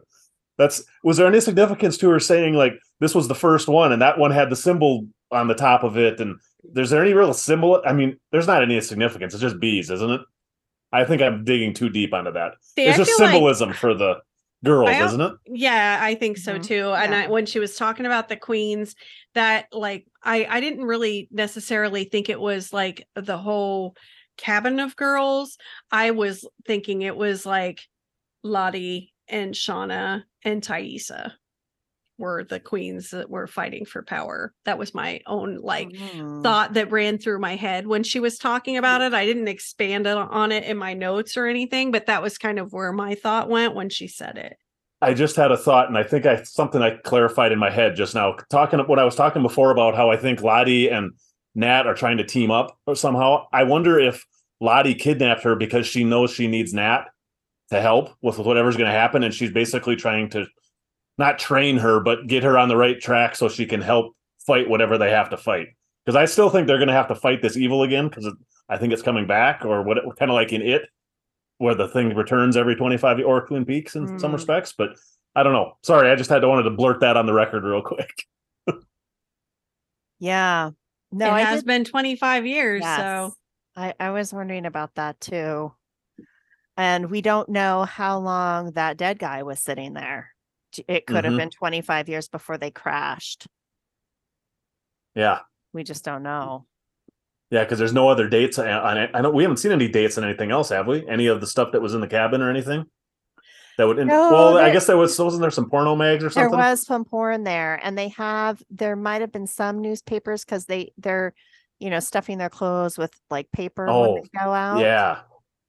That's 0.57 0.83
was 1.03 1.17
there 1.17 1.27
any 1.27 1.39
significance 1.39 1.97
to 1.97 2.09
her 2.09 2.19
saying 2.19 2.53
like 2.55 2.73
this 2.99 3.15
was 3.15 3.27
the 3.27 3.35
first 3.35 3.67
one 3.67 3.91
and 3.93 4.01
that 4.01 4.17
one 4.17 4.31
had 4.31 4.49
the 4.49 4.55
symbol 4.55 5.07
on 5.31 5.47
the 5.47 5.53
top 5.53 5.83
of 5.83 5.97
it 5.97 6.19
and 6.19 6.35
there's 6.73 6.89
there 6.89 7.01
any 7.03 7.13
real 7.13 7.33
symbol? 7.33 7.81
I 7.85 7.93
mean, 7.93 8.17
there's 8.31 8.47
not 8.47 8.61
any 8.63 8.79
significance. 8.81 9.33
It's 9.33 9.41
just 9.41 9.59
bees, 9.59 9.89
isn't 9.89 10.09
it? 10.11 10.21
I 10.91 11.05
think 11.05 11.21
I'm 11.21 11.43
digging 11.45 11.73
too 11.73 11.89
deep 11.89 12.13
onto 12.13 12.31
that. 12.33 12.53
See, 12.61 12.83
it's 12.85 12.95
I 12.95 12.97
just 13.03 13.11
feel 13.11 13.25
like- 13.27 13.33
symbolism 13.33 13.73
for 13.73 13.93
the 13.93 14.15
girls, 14.65 14.89
I 14.89 15.05
isn't 15.05 15.21
it? 15.21 15.33
Yeah, 15.45 15.99
I 16.01 16.15
think 16.15 16.37
so 16.37 16.57
Mhm. 16.59 16.63
too. 16.63 16.89
And 16.91 17.13
Yeah. 17.13 17.23
I, 17.25 17.27
when 17.27 17.45
she 17.45 17.59
was 17.59 17.75
talking 17.77 18.05
about 18.05 18.27
the 18.27 18.35
queens, 18.35 18.95
that 19.35 19.67
like 19.71 20.07
I 20.23 20.45
I 20.49 20.59
didn't 20.59 20.83
really 20.83 21.29
necessarily 21.31 22.03
think 22.05 22.27
it 22.27 22.39
was 22.41 22.73
like 22.73 23.05
the 23.15 23.37
whole 23.37 23.95
cabin 24.39 24.79
of 24.79 24.95
girls. 24.95 25.57
I 25.91 26.11
was 26.11 26.47
thinking 26.65 27.01
it 27.01 27.15
was 27.15 27.45
like 27.45 27.81
Lottie 28.43 29.13
and 29.27 29.53
Shauna 29.53 30.23
and 30.43 30.61
Taissa 30.63 31.33
were 32.17 32.43
the 32.43 32.59
queens 32.59 33.11
that 33.11 33.29
were 33.29 33.47
fighting 33.47 33.85
for 33.85 34.01
power. 34.03 34.53
That 34.65 34.77
was 34.77 34.93
my 34.93 35.21
own 35.25 35.59
like 35.61 35.89
Mm. 35.89 36.43
thought 36.43 36.73
that 36.73 36.91
ran 36.91 37.17
through 37.17 37.39
my 37.39 37.55
head 37.55 37.87
when 37.87 38.03
she 38.03 38.19
was 38.19 38.37
talking 38.37 38.75
about 38.75 39.01
it. 39.01 39.13
I 39.13 39.25
didn't 39.25 39.47
expand 39.47 40.05
it 40.05 40.17
on 40.17 40.51
it 40.51 40.65
in 40.65 40.77
my 40.77 40.93
notes 40.93 41.37
or 41.37 41.45
anything, 41.45 41.91
but 41.91 42.07
that 42.07 42.21
was 42.21 42.37
kind 42.37 42.59
of 42.59 42.73
where 42.73 42.91
my 42.91 43.15
thought 43.15 43.49
went 43.49 43.75
when 43.75 43.89
she 43.89 44.07
said 44.07 44.37
it. 44.37 44.57
I 45.01 45.13
just 45.13 45.37
had 45.37 45.53
a 45.53 45.57
thought, 45.57 45.87
and 45.87 45.97
I 45.97 46.03
think 46.03 46.25
I 46.25 46.43
something 46.43 46.81
I 46.81 46.97
clarified 46.97 47.53
in 47.53 47.59
my 47.59 47.69
head 47.69 47.95
just 47.95 48.15
now. 48.15 48.35
Talking 48.49 48.79
what 48.79 48.99
I 48.99 49.05
was 49.05 49.15
talking 49.15 49.41
before 49.41 49.71
about 49.71 49.95
how 49.95 50.11
I 50.11 50.17
think 50.17 50.41
Lottie 50.41 50.89
and 50.89 51.11
Nat 51.55 51.87
are 51.87 51.95
trying 51.95 52.17
to 52.17 52.25
team 52.25 52.51
up 52.51 52.77
or 52.85 52.95
somehow. 52.97 53.45
I 53.53 53.63
wonder 53.63 53.97
if 53.97 54.25
Lottie 54.59 54.95
kidnapped 54.95 55.43
her 55.43 55.55
because 55.55 55.87
she 55.87 56.03
knows 56.03 56.31
she 56.31 56.47
needs 56.47 56.73
Nat 56.73 57.05
to 57.71 57.79
help 57.81 58.09
with 58.21 58.37
whatever's 58.39 58.75
going 58.77 58.87
to 58.91 58.97
happen, 58.97 59.23
and 59.23 59.33
she's 59.33 59.51
basically 59.51 59.95
trying 59.95 60.29
to 60.31 60.45
not 61.17 61.37
train 61.39 61.77
her, 61.77 61.99
but 61.99 62.27
get 62.27 62.43
her 62.43 62.57
on 62.57 62.69
the 62.69 62.77
right 62.77 62.99
track 62.99 63.35
so 63.35 63.47
she 63.49 63.65
can 63.65 63.81
help 63.81 64.15
fight 64.45 64.69
whatever 64.69 64.97
they 64.97 65.11
have 65.11 65.29
to 65.29 65.37
fight. 65.37 65.67
Because 66.05 66.15
I 66.15 66.25
still 66.25 66.49
think 66.49 66.65
they're 66.67 66.77
going 66.77 66.87
to 66.87 66.93
have 66.93 67.09
to 67.09 67.15
fight 67.15 67.41
this 67.41 67.57
evil 67.57 67.83
again 67.83 68.07
because 68.07 68.27
I 68.69 68.77
think 68.77 68.93
it's 68.93 69.01
coming 69.01 69.27
back, 69.27 69.63
or 69.65 69.83
what, 69.83 69.97
kind 70.17 70.31
of 70.31 70.35
like 70.35 70.51
in 70.53 70.61
it, 70.61 70.83
where 71.57 71.75
the 71.75 71.87
thing 71.87 72.15
returns 72.15 72.55
every 72.57 72.75
25 72.75 73.19
or 73.25 73.45
Twin 73.45 73.65
Peaks 73.65 73.95
in 73.95 74.17
some 74.19 74.31
Mm. 74.31 74.35
respects. 74.35 74.73
But 74.77 74.91
I 75.35 75.43
don't 75.43 75.53
know. 75.53 75.73
Sorry, 75.83 76.09
I 76.09 76.15
just 76.15 76.29
had 76.29 76.39
to 76.39 76.47
wanted 76.47 76.63
to 76.63 76.69
blurt 76.71 77.01
that 77.01 77.17
on 77.17 77.25
the 77.25 77.33
record 77.33 77.63
real 77.63 77.81
quick. 77.81 78.09
Yeah. 80.19 80.71
No, 81.11 81.25
it 81.27 81.31
I 81.31 81.41
has 81.41 81.61
did. 81.61 81.67
been 81.67 81.85
25 81.85 82.45
years. 82.45 82.83
So 82.83 82.87
Yes. 82.89 83.31
I, 83.79 83.93
I 83.99 84.11
was 84.11 84.33
wondering 84.33 84.65
about 84.65 84.95
that 84.95 85.19
too. 85.21 85.73
And 86.75 87.09
we 87.09 87.21
don't 87.21 87.47
know 87.49 87.83
how 87.85 88.19
long 88.19 88.71
that 88.71 88.97
dead 88.97 89.19
guy 89.19 89.43
was 89.43 89.59
sitting 89.59 89.93
there. 89.93 90.31
It 90.87 91.05
could 91.07 91.23
have 91.23 91.33
Mhm. 91.33 91.37
been 91.37 91.49
25 91.49 92.09
years 92.09 92.27
before 92.27 92.57
they 92.57 92.71
crashed. 92.71 93.47
Yeah, 95.15 95.39
We 95.73 95.83
just 95.83 96.03
don't 96.05 96.23
know. 96.23 96.65
yeah, 97.49 97.63
because 97.63 97.79
there's 97.79 97.93
no 97.93 98.09
other 98.09 98.27
dates 98.29 98.59
on 98.59 98.67
on 98.67 98.97
it. 98.97 99.11
I 99.13 99.21
know 99.21 99.29
we 99.31 99.43
haven't 99.43 99.57
seen 99.57 99.71
any 99.71 99.87
dates 99.87 100.17
on 100.17 100.23
anything 100.23 100.51
else, 100.51 100.69
have 100.69 100.87
we? 100.87 101.07
Any 101.07 101.27
of 101.27 101.41
the 101.41 101.47
stuff 101.47 101.71
that 101.71 101.81
was 101.81 101.93
in 101.93 102.01
the 102.01 102.07
cabin 102.07 102.41
or 102.41 102.49
anything? 102.49 102.85
That 103.77 103.87
would. 103.87 103.97
No, 103.97 104.31
well, 104.31 104.57
I 104.57 104.63
there- 104.65 104.73
guess 104.73 104.87
there 104.87 104.97
was. 104.97 105.17
Wasn't 105.17 105.41
there 105.41 105.49
some 105.51 105.69
porno 105.69 105.95
mags 105.95 106.23
or 106.23 106.29
something? 106.29 106.51
There 106.51 106.59
something? 106.59 106.69
was 106.71 106.85
some 106.85 107.05
porn 107.05 107.43
there, 107.45 107.79
and 107.81 107.97
they 107.97 108.09
have 108.09 108.61
there 108.69 108.95
might 108.97 109.21
have 109.21 109.31
been 109.31 109.47
some 109.47 109.81
newspapers 109.81 110.43
because 110.45 110.65
they 110.65 110.91
they're 110.97 111.33
you 111.79 111.89
know 111.89 111.99
stuffing 111.99 112.37
their 112.37 112.49
clothes 112.49 112.97
with 112.97 113.13
like 113.29 113.51
paper 113.51 113.85
when 113.85 113.93
Oh, 113.93 114.15
they 114.15 114.29
go 114.37 114.53
out. 114.53 114.79
Yeah, 114.79 115.21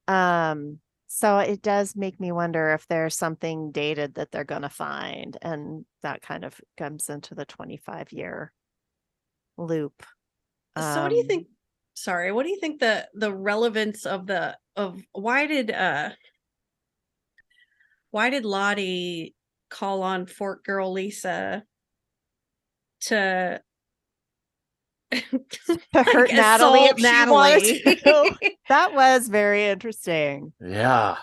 Um, 0.07 0.79
so 1.07 1.39
it 1.39 1.61
does 1.61 1.95
make 1.95 2.19
me 2.19 2.31
wonder 2.31 2.73
if 2.73 2.87
there's 2.87 3.15
something 3.17 3.71
dated 3.71 4.15
that 4.15 4.31
they're 4.31 4.43
gonna 4.43 4.69
find, 4.69 5.37
and 5.41 5.85
that 6.03 6.21
kind 6.21 6.43
of 6.45 6.59
comes 6.77 7.09
into 7.09 7.35
the 7.35 7.45
25 7.45 8.11
year 8.11 8.51
loop. 9.57 10.03
so 10.77 11.01
what 11.01 11.09
do 11.09 11.15
you 11.15 11.23
Um, 11.23 11.27
think 11.27 11.47
sorry, 11.93 12.31
what 12.31 12.43
do 12.43 12.49
you 12.49 12.59
think 12.59 12.79
the 12.79 13.07
the 13.13 13.33
relevance 13.33 14.05
of 14.05 14.27
the 14.27 14.57
of 14.75 15.01
why 15.11 15.45
did 15.47 15.71
uh 15.71 16.11
why 18.11 18.29
did 18.29 18.45
Lottie 18.45 19.35
call 19.69 20.03
on 20.03 20.25
Fort 20.25 20.63
Girl 20.63 20.91
Lisa 20.91 21.63
to 23.01 23.61
To 25.11 25.79
hurt 25.93 26.29
like, 26.29 26.33
Natalie 26.33 26.85
if 26.85 26.97
assault 26.97 27.61
she 27.63 27.83
wanted 27.83 28.03
to. 28.03 28.35
That 28.69 28.93
was 28.93 29.27
very 29.27 29.65
interesting. 29.65 30.53
yeah. 30.61 31.17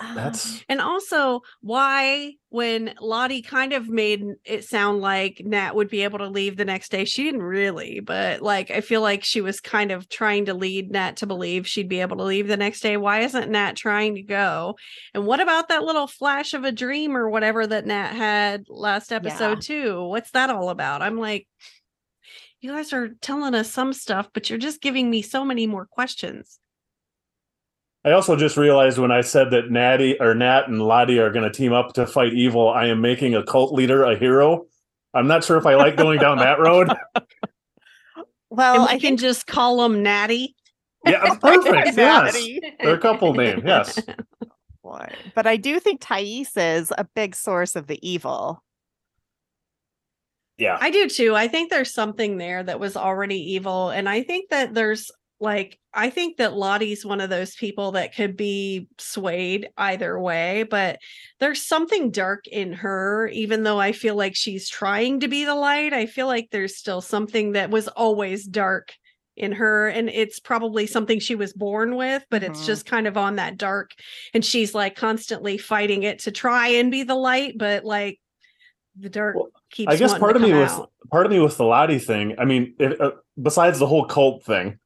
Um, 0.00 0.14
That's 0.14 0.62
And 0.68 0.80
also, 0.80 1.40
why, 1.60 2.34
when 2.50 2.94
Lottie 3.00 3.42
kind 3.42 3.72
of 3.72 3.88
made 3.88 4.22
it 4.44 4.62
sound 4.64 5.00
like 5.00 5.42
Nat 5.44 5.74
would 5.74 5.88
be 5.88 6.04
able 6.04 6.18
to 6.18 6.28
leave 6.28 6.56
the 6.56 6.64
next 6.64 6.92
day, 6.92 7.04
she 7.04 7.24
didn't 7.24 7.42
really, 7.42 7.98
but 7.98 8.40
like, 8.40 8.70
I 8.70 8.80
feel 8.80 9.00
like 9.00 9.24
she 9.24 9.40
was 9.40 9.60
kind 9.60 9.90
of 9.90 10.08
trying 10.08 10.44
to 10.44 10.54
lead 10.54 10.92
Nat 10.92 11.16
to 11.16 11.26
believe 11.26 11.66
she'd 11.66 11.88
be 11.88 12.00
able 12.00 12.16
to 12.18 12.22
leave 12.22 12.46
the 12.46 12.56
next 12.56 12.80
day. 12.80 12.96
Why 12.96 13.20
isn't 13.22 13.50
Nat 13.50 13.74
trying 13.74 14.14
to 14.14 14.22
go? 14.22 14.76
And 15.14 15.26
what 15.26 15.40
about 15.40 15.68
that 15.68 15.82
little 15.82 16.06
flash 16.06 16.54
of 16.54 16.62
a 16.62 16.70
dream 16.70 17.16
or 17.16 17.28
whatever 17.28 17.66
that 17.66 17.86
Nat 17.86 18.12
had 18.12 18.66
last 18.68 19.10
episode, 19.10 19.62
too? 19.62 20.04
What's 20.04 20.30
that 20.30 20.50
all 20.50 20.70
about? 20.70 21.02
I'm 21.02 21.18
like, 21.18 21.48
you 22.60 22.72
guys 22.72 22.92
are 22.92 23.08
telling 23.20 23.54
us 23.54 23.70
some 23.70 23.92
stuff, 23.92 24.28
but 24.32 24.50
you're 24.50 24.58
just 24.58 24.80
giving 24.80 25.10
me 25.10 25.22
so 25.22 25.44
many 25.44 25.66
more 25.66 25.86
questions. 25.86 26.58
I 28.04 28.12
also 28.12 28.36
just 28.36 28.56
realized 28.56 28.98
when 28.98 29.10
I 29.10 29.20
said 29.20 29.50
that 29.50 29.70
Natty 29.70 30.18
or 30.20 30.34
Nat 30.34 30.68
and 30.68 30.80
Lottie 30.80 31.18
are 31.18 31.30
going 31.30 31.44
to 31.44 31.56
team 31.56 31.72
up 31.72 31.92
to 31.94 32.06
fight 32.06 32.32
evil, 32.32 32.68
I 32.68 32.86
am 32.86 33.00
making 33.00 33.34
a 33.34 33.42
cult 33.42 33.72
leader 33.72 34.04
a 34.04 34.16
hero. 34.16 34.66
I'm 35.14 35.26
not 35.26 35.44
sure 35.44 35.56
if 35.56 35.66
I 35.66 35.74
like 35.74 35.96
going 35.96 36.18
down 36.18 36.38
that 36.38 36.58
road. 36.58 36.88
well, 38.50 38.82
we 38.82 38.94
I 38.94 38.98
can 38.98 39.16
just 39.16 39.46
call 39.46 39.82
them 39.82 40.02
Natty. 40.02 40.54
Yeah, 41.04 41.34
perfect. 41.36 41.66
yes. 41.96 41.96
Natty. 41.96 42.60
They're 42.80 42.94
a 42.94 43.00
couple 43.00 43.34
name. 43.34 43.62
Yes. 43.66 44.00
Boy. 44.82 45.12
But 45.34 45.46
I 45.46 45.56
do 45.56 45.80
think 45.80 46.00
Thais 46.00 46.56
is 46.56 46.92
a 46.96 47.04
big 47.14 47.34
source 47.34 47.76
of 47.76 47.88
the 47.88 47.98
evil. 48.08 48.62
Yeah. 50.58 50.76
I 50.80 50.90
do 50.90 51.08
too. 51.08 51.34
I 51.36 51.48
think 51.48 51.70
there's 51.70 51.92
something 51.94 52.36
there 52.36 52.62
that 52.62 52.80
was 52.80 52.96
already 52.96 53.38
evil. 53.52 53.90
And 53.90 54.08
I 54.08 54.22
think 54.22 54.50
that 54.50 54.74
there's 54.74 55.10
like, 55.40 55.78
I 55.94 56.10
think 56.10 56.36
that 56.38 56.54
Lottie's 56.54 57.06
one 57.06 57.20
of 57.20 57.30
those 57.30 57.54
people 57.54 57.92
that 57.92 58.12
could 58.14 58.36
be 58.36 58.88
swayed 58.98 59.68
either 59.76 60.18
way, 60.18 60.64
but 60.64 60.98
there's 61.38 61.64
something 61.64 62.10
dark 62.10 62.48
in 62.48 62.72
her, 62.72 63.28
even 63.28 63.62
though 63.62 63.78
I 63.78 63.92
feel 63.92 64.16
like 64.16 64.34
she's 64.34 64.68
trying 64.68 65.20
to 65.20 65.28
be 65.28 65.44
the 65.44 65.54
light. 65.54 65.92
I 65.92 66.06
feel 66.06 66.26
like 66.26 66.48
there's 66.50 66.76
still 66.76 67.00
something 67.00 67.52
that 67.52 67.70
was 67.70 67.86
always 67.88 68.44
dark 68.44 68.92
in 69.36 69.52
her. 69.52 69.86
And 69.88 70.08
it's 70.08 70.40
probably 70.40 70.88
something 70.88 71.20
she 71.20 71.36
was 71.36 71.52
born 71.52 71.94
with, 71.94 72.24
but 72.30 72.42
it's 72.42 72.62
Mhm. 72.62 72.66
just 72.66 72.86
kind 72.86 73.06
of 73.06 73.16
on 73.16 73.36
that 73.36 73.56
dark. 73.56 73.92
And 74.34 74.44
she's 74.44 74.74
like 74.74 74.96
constantly 74.96 75.56
fighting 75.56 76.02
it 76.02 76.18
to 76.20 76.32
try 76.32 76.66
and 76.68 76.90
be 76.90 77.04
the 77.04 77.14
light, 77.14 77.54
but 77.56 77.84
like, 77.84 78.18
the 78.98 79.08
dark 79.08 79.36
Well, 79.36 79.48
keeps 79.70 79.92
I 79.92 79.96
guess 79.96 80.16
part 80.18 80.36
of 80.36 80.42
me 80.42 80.52
was 80.52 80.70
out. 80.72 80.90
part 81.10 81.26
of 81.26 81.32
me 81.32 81.38
with 81.40 81.56
the 81.56 81.64
Lottie 81.64 81.98
thing. 81.98 82.34
I 82.38 82.44
mean, 82.44 82.74
if, 82.78 83.00
uh, 83.00 83.12
besides 83.40 83.78
the 83.78 83.86
whole 83.86 84.04
cult 84.04 84.44
thing, 84.44 84.78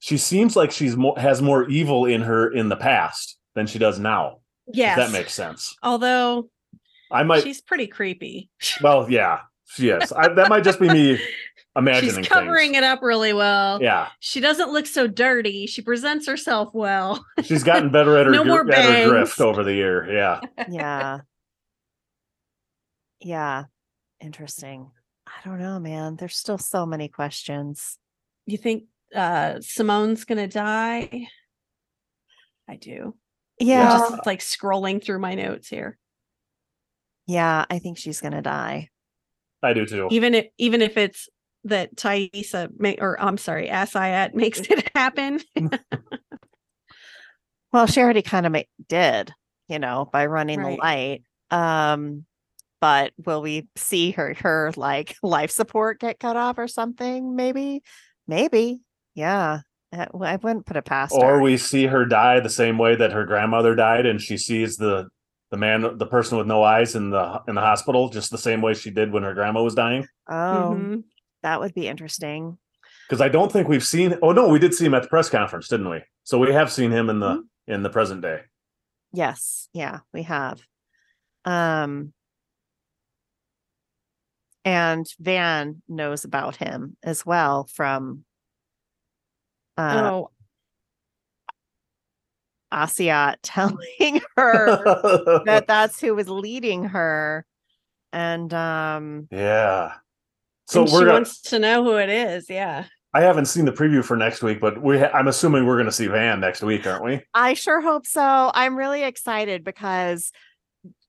she 0.00 0.18
seems 0.18 0.54
like 0.56 0.70
she's 0.70 0.96
more 0.96 1.18
has 1.18 1.40
more 1.40 1.68
evil 1.68 2.04
in 2.06 2.22
her 2.22 2.50
in 2.52 2.68
the 2.68 2.76
past 2.76 3.38
than 3.54 3.66
she 3.66 3.78
does 3.78 3.98
now. 3.98 4.38
Yes. 4.72 4.98
If 4.98 5.06
that 5.06 5.12
makes 5.18 5.32
sense. 5.34 5.76
Although 5.82 6.50
I 7.10 7.22
might. 7.22 7.42
she's 7.42 7.60
pretty 7.60 7.86
creepy. 7.86 8.50
Well, 8.82 9.10
yeah, 9.10 9.40
she 9.66 9.88
is. 9.90 10.10
I, 10.12 10.28
that 10.28 10.48
might 10.48 10.64
just 10.64 10.80
be 10.80 10.88
me 10.88 11.18
imagining 11.76 12.16
She's 12.16 12.28
covering 12.28 12.72
things. 12.72 12.78
it 12.78 12.84
up 12.84 13.02
really 13.02 13.32
well. 13.32 13.80
Yeah, 13.82 14.08
She 14.20 14.40
doesn't 14.40 14.70
look 14.72 14.86
so 14.86 15.06
dirty. 15.06 15.66
She 15.66 15.82
presents 15.82 16.26
herself 16.26 16.70
well. 16.74 17.24
she's 17.42 17.62
gotten 17.64 17.90
better 17.90 18.16
at 18.18 18.26
her, 18.26 18.32
No 18.32 18.42
gr- 18.42 18.48
more 18.48 18.70
at 18.72 18.84
her 19.04 19.08
drift 19.08 19.40
over 19.40 19.62
the 19.64 19.72
year. 19.74 20.10
Yeah, 20.12 20.40
Yeah. 20.70 21.20
Yeah. 23.24 23.64
Interesting. 24.20 24.90
I 25.26 25.48
don't 25.48 25.58
know, 25.58 25.80
man. 25.80 26.16
There's 26.16 26.36
still 26.36 26.58
so 26.58 26.86
many 26.86 27.08
questions. 27.08 27.98
You 28.46 28.58
think 28.58 28.84
uh 29.14 29.60
Simone's 29.60 30.24
gonna 30.24 30.46
die? 30.48 31.26
I 32.68 32.76
do. 32.76 33.14
I'm 33.60 33.66
Yeah. 33.66 33.98
just 33.98 34.26
like 34.26 34.40
scrolling 34.40 35.02
through 35.02 35.18
my 35.20 35.34
notes 35.34 35.68
here. 35.68 35.98
Yeah, 37.26 37.64
I 37.70 37.78
think 37.78 37.98
she's 37.98 38.20
gonna 38.20 38.42
die. 38.42 38.90
I 39.62 39.72
do 39.72 39.86
too. 39.86 40.08
Even 40.10 40.34
if 40.34 40.46
even 40.58 40.82
if 40.82 40.96
it's 40.96 41.28
that 41.64 41.96
Taissa 41.96 42.68
make 42.76 43.00
or 43.00 43.18
I'm 43.20 43.38
sorry, 43.38 43.68
Asayat 43.68 44.34
makes 44.34 44.60
it 44.60 44.90
happen. 44.94 45.40
Well, 47.72 47.86
she 47.86 48.00
already 48.00 48.22
kind 48.22 48.46
of 48.46 48.54
did, 48.88 49.32
you 49.68 49.78
know, 49.78 50.08
by 50.12 50.26
running 50.26 50.60
Right. 50.60 50.76
the 50.76 50.82
light. 50.82 51.22
Um, 51.50 52.26
but 52.80 53.12
will 53.24 53.42
we 53.42 53.66
see 53.76 54.10
her 54.12 54.34
her 54.40 54.72
like 54.76 55.16
life 55.22 55.50
support 55.50 56.00
get 56.00 56.18
cut 56.20 56.36
off 56.36 56.58
or 56.58 56.68
something? 56.68 57.34
Maybe, 57.36 57.82
maybe. 58.26 58.80
Yeah, 59.14 59.60
Uh, 59.92 60.06
I 60.22 60.36
wouldn't 60.36 60.66
put 60.66 60.76
it 60.76 60.84
past 60.84 61.14
or 61.14 61.34
her. 61.36 61.40
we 61.40 61.56
see 61.56 61.86
her 61.86 62.04
die 62.04 62.40
the 62.40 62.50
same 62.50 62.78
way 62.78 62.96
that 62.96 63.12
her 63.12 63.24
grandmother 63.24 63.74
died, 63.74 64.06
and 64.06 64.20
she 64.20 64.36
sees 64.36 64.76
the 64.76 65.08
the 65.50 65.56
man, 65.58 65.98
the 65.98 66.06
person 66.06 66.36
with 66.36 66.48
no 66.48 66.64
eyes 66.64 66.96
in 66.96 67.10
the 67.10 67.40
in 67.46 67.54
the 67.54 67.60
hospital, 67.60 68.08
just 68.08 68.30
the 68.32 68.38
same 68.38 68.60
way 68.60 68.74
she 68.74 68.90
did 68.90 69.12
when 69.12 69.22
her 69.22 69.34
grandma 69.34 69.62
was 69.62 69.74
dying. 69.74 70.06
oh, 70.28 70.74
Mhm. 70.76 71.04
that 71.42 71.60
would 71.60 71.74
be 71.74 71.86
interesting. 71.86 72.58
Because 73.08 73.20
I 73.20 73.28
don't 73.28 73.52
think 73.52 73.68
we've 73.68 73.84
seen. 73.84 74.18
Oh 74.22 74.32
no, 74.32 74.48
we 74.48 74.58
did 74.58 74.74
see 74.74 74.86
him 74.86 74.94
at 74.94 75.02
the 75.02 75.08
press 75.08 75.30
conference, 75.30 75.68
didn't 75.68 75.90
we? 75.90 76.00
So 76.24 76.38
we 76.38 76.52
have 76.52 76.72
seen 76.72 76.90
him 76.90 77.08
in 77.10 77.20
the 77.20 77.34
Mm-hmm. 77.36 77.72
in 77.72 77.82
the 77.84 77.90
present 77.90 78.20
day. 78.22 78.40
Yes, 79.12 79.68
yeah, 79.72 80.00
we 80.12 80.22
have. 80.24 80.60
Um, 81.44 82.12
and 84.64 85.06
Van 85.20 85.82
knows 85.88 86.24
about 86.24 86.56
him 86.56 86.96
as 87.02 87.24
well 87.26 87.68
from 87.72 88.24
uh 89.76 90.10
oh, 90.12 90.30
Asiat 92.72 93.36
telling 93.42 94.20
her 94.36 95.42
that 95.46 95.64
that's 95.68 96.00
who 96.00 96.14
was 96.14 96.28
leading 96.28 96.84
her 96.84 97.44
and 98.12 98.52
um 98.54 99.28
yeah. 99.30 99.94
So 100.66 100.82
and 100.82 100.90
we're 100.92 100.98
she 101.00 101.04
gonna. 101.04 101.12
wants 101.12 101.40
to 101.42 101.58
know 101.58 101.84
who 101.84 101.96
it 101.96 102.08
is. 102.08 102.48
Yeah. 102.48 102.84
I 103.12 103.20
haven't 103.20 103.46
seen 103.46 103.64
the 103.64 103.72
preview 103.72 104.02
for 104.04 104.16
next 104.16 104.42
week, 104.42 104.60
but 104.60 104.82
we. 104.82 104.98
Ha- 104.98 105.10
I'm 105.14 105.28
assuming 105.28 105.66
we're 105.66 105.76
going 105.76 105.86
to 105.86 105.92
see 105.92 106.08
Van 106.08 106.40
next 106.40 106.62
week, 106.62 106.84
aren't 106.86 107.04
we? 107.04 107.20
i 107.34 107.54
sure 107.54 107.80
hope 107.80 108.06
so 108.06 108.50
i'm 108.54 108.76
really 108.76 109.02
excited 109.04 109.62
because 109.62 110.32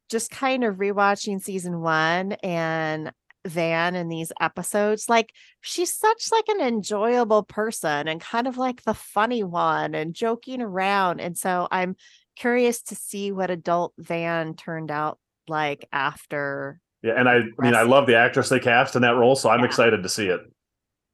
just 0.10 0.30
kind 0.30 0.64
of 0.64 0.76
rewatching 0.76 1.42
season 1.42 1.82
one 1.82 2.34
and 2.44 3.12
van 3.46 3.96
in 3.96 4.10
these 4.10 4.32
episodes 4.42 5.08
like 5.08 5.32
she's 5.62 5.94
such 5.94 6.32
like 6.32 6.48
an 6.50 6.62
enjoyable 6.62 7.44
person 7.44 8.08
and 8.08 8.20
kind 8.20 8.48
of 8.48 8.58
like 8.58 8.84
the 8.84 8.94
funny 8.94 9.44
one 9.44 9.94
and 9.96 10.14
joking 10.14 10.62
around 10.62 11.20
and 11.20 11.38
so 11.38 11.68
i'm 11.72 11.96
curious 12.36 12.82
to 12.82 12.96
see 12.96 13.32
what 13.32 13.50
adult 13.52 13.94
van 13.98 14.56
turned 14.56 14.92
out 14.92 15.20
like 15.48 15.88
after 15.92 16.80
Yeah, 17.04 17.14
and 17.18 17.30
I. 17.30 17.36
I 17.36 17.44
mean, 17.60 17.76
I 17.76 17.84
love 17.84 18.08
the 18.08 18.16
actress 18.18 18.50
they 18.50 18.60
cast 18.60 18.96
in 18.96 19.04
that 19.04 19.16
role, 19.16 19.36
so 19.36 19.50
I'm 19.50 19.60
Yeah. 19.60 19.68
excited 19.68 20.02
to 20.04 20.10
see 20.10 20.28
it. 20.28 20.42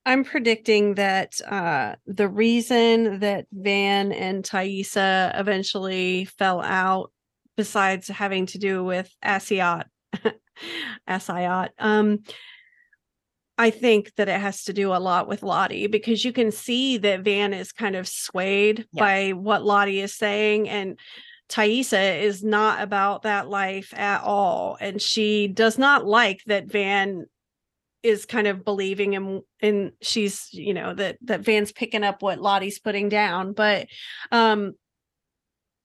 I'm 0.05 0.23
predicting 0.23 0.95
that 0.95 1.39
uh, 1.41 1.95
the 2.07 2.27
reason 2.29 3.19
that 3.19 3.45
Van 3.51 4.11
and 4.13 4.43
Taissa 4.43 5.38
eventually 5.39 6.25
fell 6.25 6.61
out, 6.61 7.11
besides 7.57 8.07
having 8.07 8.47
to 8.47 8.57
do 8.57 8.84
with 8.84 9.13
Asiat, 9.23 9.84
Asiat, 11.09 11.70
um, 11.80 12.20
I 13.57 13.70
think 13.70 14.14
that 14.16 14.30
it 14.30 14.39
has 14.39 14.64
to 14.64 14.74
do 14.74 14.93
a 14.93 14.97
lot 14.97 15.28
with 15.28 15.43
Lottie 15.43 15.88
because 15.88 16.26
you 16.26 16.34
can 16.34 16.51
see 16.51 16.97
that 16.97 17.22
Van 17.22 17.53
is 17.53 17.72
kind 17.72 17.95
of 17.95 18.07
swayed 18.07 18.88
Yeah. 18.91 18.99
by 19.03 19.30
what 19.34 19.64
Lottie 19.64 19.99
is 19.99 20.16
saying, 20.16 20.68
and 20.70 20.97
Taissa 21.49 22.22
is 22.22 22.43
not 22.43 22.82
about 22.82 23.24
that 23.24 23.49
life 23.49 23.93
at 23.93 24.24
all, 24.24 24.78
and 24.80 25.01
she 25.01 25.47
does 25.47 25.78
not 25.78 26.05
like 26.05 26.41
that 26.47 26.68
Van 26.72 27.26
is 28.03 28.26
kind 28.26 28.47
of 28.47 28.66
believing 28.66 29.14
in 29.14 29.41
and 29.62 29.91
she's 30.01 30.47
you 30.51 30.74
know 30.74 30.93
that 30.95 31.18
that 31.22 31.41
Van's 31.41 31.72
picking 31.72 32.03
up 32.03 32.24
what 32.24 32.41
Lottie's 32.41 32.80
putting 32.80 33.09
down 33.09 33.53
but 33.53 33.86
um 34.32 34.74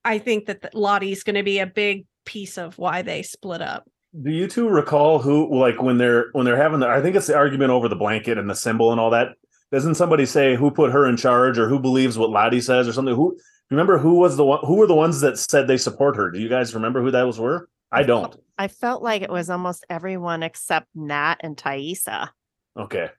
I 0.03 0.17
think 0.17 0.47
that 0.47 0.73
Lottie's 0.73 1.23
going 1.23 1.35
to 1.35 1.43
be 1.43 1.59
a 1.59 1.67
big 1.67 2.05
piece 2.25 2.57
of 2.57 2.77
why 2.79 3.03
they 3.03 3.21
split 3.21 3.61
up 3.61 3.87
Do 4.19 4.31
you 4.31 4.47
two 4.47 4.69
recall 4.69 5.19
who, 5.19 5.57
like, 5.59 5.81
when 5.81 5.97
they're 5.97 6.27
when 6.31 6.45
they're 6.45 6.57
having 6.61 6.79
the? 6.79 6.87
I 6.87 7.01
think 7.01 7.15
it's 7.15 7.27
the 7.27 7.35
argument 7.35 7.71
over 7.71 7.87
the 7.87 7.95
blanket 7.95 8.37
and 8.37 8.49
the 8.49 8.55
symbol 8.55 8.91
and 8.91 8.99
all 8.99 9.09
that. 9.11 9.29
Doesn't 9.71 9.95
somebody 9.95 10.25
say 10.25 10.55
who 10.55 10.71
put 10.71 10.91
her 10.91 11.05
in 11.05 11.17
charge 11.17 11.59
or 11.59 11.67
who 11.67 11.79
believes 11.79 12.17
what 12.17 12.29
Lottie 12.29 12.61
says 12.61 12.87
or 12.87 12.93
something? 12.93 13.15
Who 13.15 13.37
remember 13.69 13.97
who 13.97 14.15
was 14.15 14.37
the 14.37 14.45
one? 14.45 14.59
Who 14.63 14.75
were 14.75 14.87
the 14.87 14.95
ones 14.95 15.21
that 15.21 15.37
said 15.37 15.67
they 15.67 15.77
support 15.77 16.15
her? 16.15 16.31
Do 16.31 16.39
you 16.39 16.47
guys 16.49 16.73
remember 16.73 17.01
who 17.01 17.11
those 17.11 17.37
were? 17.39 17.69
I 17.91 18.03
don't. 18.03 18.35
i 18.57 18.67
felt 18.67 19.01
like 19.01 19.21
it 19.21 19.29
was 19.29 19.49
almost 19.49 19.85
everyone 19.89 20.43
except 20.43 20.87
nat 20.93 21.35
and 21.39 21.55
taissa 21.55 22.29
Okay. 22.77 23.09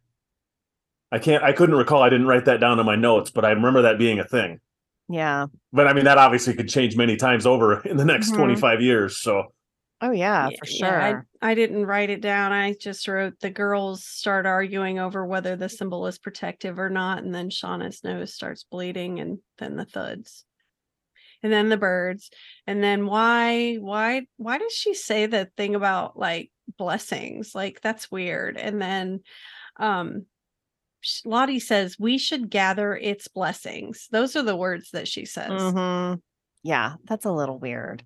I 1.11 1.19
can't. 1.19 1.43
I 1.43 1.53
couldn't 1.53 1.75
recall. 1.77 2.03
I 2.03 2.11
didn't 2.11 2.27
write 2.27 2.45
that 2.47 2.61
down 2.61 2.79
in 2.79 2.85
my 2.85 2.97
notes, 2.97 3.31
but 3.31 3.45
I 3.47 3.51
remember 3.53 3.83
that 3.83 3.99
being 3.99 4.19
a 4.21 4.25
thing. 4.25 4.61
yeah 5.09 5.47
But 5.73 5.87
I 5.87 5.93
mean, 5.95 6.05
that 6.05 6.19
obviously 6.19 6.55
could 6.55 6.69
change 6.69 6.97
many 6.97 7.17
times 7.17 7.47
over 7.47 7.81
in 7.87 7.97
the 7.97 8.05
next 8.05 8.33
Mhm. 8.33 8.37
25 8.37 8.81
years. 8.83 9.17
So 9.19 9.45
oh 10.01 10.13
yeah, 10.13 10.51
for 10.51 10.67
sure 10.67 11.01
yeah, 11.01 11.23
I, 11.43 11.51
I 11.51 11.55
didn't 11.55 11.87
write 11.87 12.11
it 12.11 12.21
down 12.21 12.53
I 12.53 12.75
just 12.75 13.09
wrote 13.09 13.41
the 13.41 13.51
girls 13.51 14.05
start 14.05 14.47
arguing 14.47 14.99
over 14.99 15.25
whether 15.27 15.57
the 15.57 15.69
symbol 15.69 16.07
is 16.07 16.19
protective 16.19 16.79
or 16.79 16.91
not 16.91 17.23
and 17.23 17.35
then 17.35 17.51
Shauna's 17.51 18.05
nose 18.05 18.35
starts 18.35 18.65
bleeding 18.65 19.21
and 19.21 19.39
then 19.59 19.77
the 19.77 19.85
thuds 19.85 20.45
and 21.43 21.53
then 21.53 21.69
the 21.69 21.77
birds 21.77 22.31
and 22.67 22.83
then 22.83 23.07
why 23.07 23.77
why 23.77 24.27
why 24.37 24.59
does 24.59 24.73
she 24.73 24.95
say 24.95 25.27
the 25.27 25.51
thing 25.57 25.75
about 25.75 26.19
like 26.19 26.51
blessings 26.77 27.55
like 27.55 27.81
that's 27.81 28.11
weird 28.11 28.57
and 28.57 28.81
then 28.81 29.21
um 29.79 30.27
lottie 31.25 31.61
says 31.61 31.97
we 31.99 32.19
should 32.19 32.51
gather 32.51 32.95
its 32.97 33.29
blessings 33.29 34.09
those 34.11 34.37
are 34.37 34.43
the 34.43 34.57
words 34.57 34.91
that 34.91 35.09
she 35.09 35.25
says 35.25 35.53
Mhm. 35.53 36.21
Yeah, 36.63 36.97
that's 37.05 37.25
a 37.25 37.33
little 37.33 37.59
weird. 37.59 38.05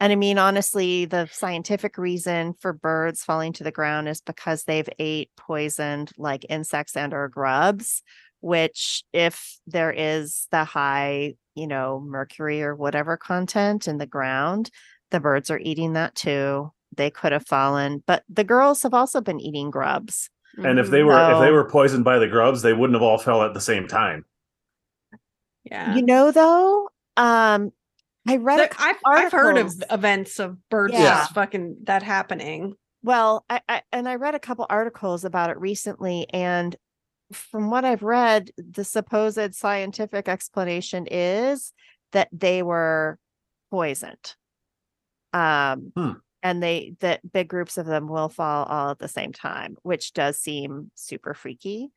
And 0.00 0.12
I 0.12 0.16
mean, 0.16 0.38
honestly, 0.38 1.04
the 1.04 1.28
scientific 1.30 1.98
reason 1.98 2.54
for 2.54 2.72
birds 2.72 3.22
falling 3.22 3.52
to 3.54 3.64
the 3.64 3.70
ground 3.70 4.08
is 4.08 4.22
because 4.22 4.64
they've 4.64 4.88
ate 4.98 5.30
poisoned 5.36 6.10
like 6.16 6.46
insects 6.48 6.96
and 6.96 7.12
or 7.12 7.28
grubs, 7.28 8.02
which 8.40 9.04
if 9.12 9.58
there 9.66 9.92
is 9.92 10.48
the 10.50 10.64
high, 10.64 11.34
you 11.54 11.66
know, 11.66 12.00
mercury 12.00 12.62
or 12.62 12.74
whatever 12.74 13.18
content 13.18 13.86
in 13.86 13.98
the 13.98 14.06
ground, 14.06 14.70
the 15.10 15.20
birds 15.20 15.50
are 15.50 15.60
eating 15.62 15.92
that 15.92 16.14
too. 16.14 16.72
They 16.96 17.10
could 17.10 17.32
have 17.32 17.46
fallen, 17.46 18.02
but 18.06 18.24
the 18.28 18.42
girls 18.42 18.82
have 18.82 18.94
also 18.94 19.20
been 19.20 19.38
eating 19.38 19.70
grubs. 19.70 20.30
and 20.56 20.78
if 20.78 20.88
they 20.88 21.02
were 21.02 21.32
if 21.32 21.40
they 21.40 21.52
were 21.52 21.68
poisoned 21.68 22.04
by 22.04 22.18
the 22.18 22.26
grubs, 22.26 22.62
they 22.62 22.72
wouldn't 22.72 22.96
have 22.96 23.02
all 23.02 23.18
fell 23.18 23.42
at 23.42 23.52
the 23.52 23.60
same 23.60 23.86
time. 23.86 24.24
yeah 25.64 25.94
You 25.94 26.02
know, 26.02 26.32
though, 26.32 26.88
um, 27.18 27.70
I 28.28 28.36
read 28.36 28.54
a 28.56 28.58
There- 28.58 28.68
cou- 28.68 28.84
I've, 28.84 28.96
I've 29.06 29.32
heard 29.32 29.56
of 29.58 29.72
events 29.90 30.38
of 30.38 30.56
birds 30.68 30.92
Yeah. 30.94 31.20
just 31.20 31.32
fucking 31.34 31.78
that 31.84 32.02
happening. 32.02 32.74
Well, 33.02 33.44
I, 33.48 33.60
I 33.68 33.82
and 33.92 34.08
I 34.08 34.16
read 34.16 34.34
a 34.34 34.38
couple 34.40 34.66
articles 34.68 35.24
about 35.24 35.48
it 35.50 35.58
recently, 35.58 36.26
and 36.32 36.76
from 37.32 37.70
what 37.70 37.84
I've 37.84 38.02
read, 38.02 38.50
the 38.58 38.84
supposed 38.84 39.54
scientific 39.54 40.28
explanation 40.28 41.06
is 41.10 41.72
that 42.12 42.28
they 42.32 42.62
were 42.62 43.18
poisoned. 43.70 44.34
Um, 45.32 45.92
Hmm. 45.96 46.12
and 46.42 46.62
they 46.62 46.96
that 47.00 47.20
big 47.32 47.48
groups 47.48 47.78
of 47.78 47.86
them 47.86 48.08
will 48.08 48.28
fall 48.28 48.64
all 48.66 48.90
at 48.90 48.98
the 48.98 49.08
same 49.08 49.32
time, 49.32 49.76
which 49.82 50.12
does 50.12 50.38
seem 50.38 50.90
super 50.94 51.32
freaky. 51.34 51.90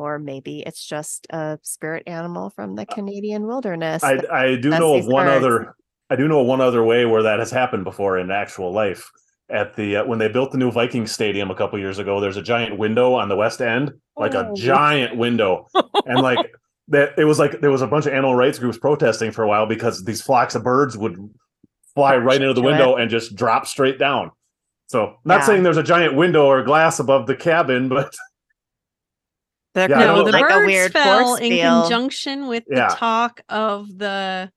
Or 0.00 0.18
maybe 0.18 0.60
it's 0.66 0.82
just 0.86 1.26
a 1.28 1.58
spirit 1.62 2.04
animal 2.06 2.48
from 2.48 2.74
the 2.74 2.86
Canadian 2.86 3.46
wilderness. 3.46 4.02
I 4.02 4.18
I 4.32 4.56
do 4.56 4.70
know 4.70 4.94
of 4.96 5.06
one 5.06 5.26
birds. 5.26 5.44
other 5.44 5.76
I 6.08 6.16
do 6.16 6.26
know 6.26 6.40
of 6.40 6.46
one 6.46 6.62
other 6.62 6.82
way 6.82 7.04
where 7.04 7.22
that 7.22 7.38
has 7.38 7.50
happened 7.50 7.84
before 7.84 8.18
in 8.18 8.30
actual 8.30 8.72
life. 8.72 9.10
At 9.50 9.76
the 9.76 9.96
uh, 9.96 10.04
when 10.06 10.18
they 10.18 10.28
built 10.28 10.52
the 10.52 10.58
new 10.58 10.70
Viking 10.70 11.06
Stadium 11.06 11.50
a 11.50 11.54
couple 11.54 11.78
years 11.78 11.98
ago, 11.98 12.18
there's 12.18 12.38
a 12.38 12.42
giant 12.42 12.78
window 12.78 13.12
on 13.12 13.28
the 13.28 13.36
west 13.36 13.60
end, 13.60 13.92
like 14.16 14.32
a 14.32 14.46
Oh. 14.48 14.54
giant 14.56 15.18
window, 15.18 15.66
and 16.06 16.22
like 16.22 16.50
that 16.88 17.18
it 17.18 17.24
was 17.24 17.38
like 17.38 17.60
there 17.60 17.70
was 17.70 17.82
a 17.82 17.86
bunch 17.86 18.06
of 18.06 18.14
animal 18.14 18.34
rights 18.34 18.58
groups 18.58 18.78
protesting 18.78 19.32
for 19.32 19.42
a 19.42 19.48
while 19.48 19.66
because 19.66 20.02
these 20.04 20.22
flocks 20.22 20.54
of 20.54 20.62
birds 20.64 20.96
would 20.96 21.16
fly 21.94 22.16
right 22.16 22.40
into 22.40 22.54
the 22.54 22.62
window 22.62 22.94
and 22.96 23.10
just 23.10 23.34
drop 23.34 23.66
straight 23.66 23.98
down. 23.98 24.30
So, 24.86 25.16
not 25.26 25.40
Yeah. 25.40 25.46
saying 25.46 25.62
there's 25.64 25.76
a 25.76 25.82
giant 25.82 26.14
window 26.14 26.46
or 26.46 26.62
glass 26.62 26.98
above 27.00 27.26
the 27.26 27.36
cabin, 27.36 27.88
but 27.88 28.14
They're 29.74 29.88
Yeah, 29.90 29.98
no, 29.98 30.24
the 30.24 30.32
know. 30.32 30.38
like 30.38 30.44
a 30.50 30.54
birds 30.54 30.66
weird 30.66 30.92
fell 30.92 31.34
in 31.36 31.50
field 31.52 31.82
conjunction 31.84 32.48
with 32.48 32.64
Yeah. 32.68 32.88
the 32.88 32.94
talk 32.96 33.40
of 33.48 33.86
the 33.98 34.50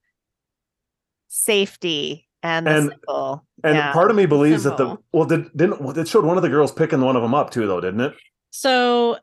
safety 1.27 2.27
and 2.41 2.67
the 2.67 2.71
And- 2.71 2.89
symbol. 2.89 3.45
And 3.63 3.75
yeah. 3.75 3.93
part 3.93 4.09
of 4.11 4.17
me 4.17 4.25
believes 4.25 4.63
that 4.63 4.77
the 4.77 4.97
well 5.13 5.25
did 5.25 5.55
didn't 5.55 5.81
well, 5.81 5.97
it 5.97 6.07
showed 6.07 6.25
one 6.25 6.37
of 6.37 6.43
the 6.43 6.49
girls 6.49 6.71
picking 6.71 7.01
one 7.01 7.15
of 7.15 7.21
them 7.21 7.33
up 7.33 7.49
too 7.51 7.67
though, 7.67 7.79
didn't 7.81 8.01
it? 8.01 8.13
so 8.55 9.17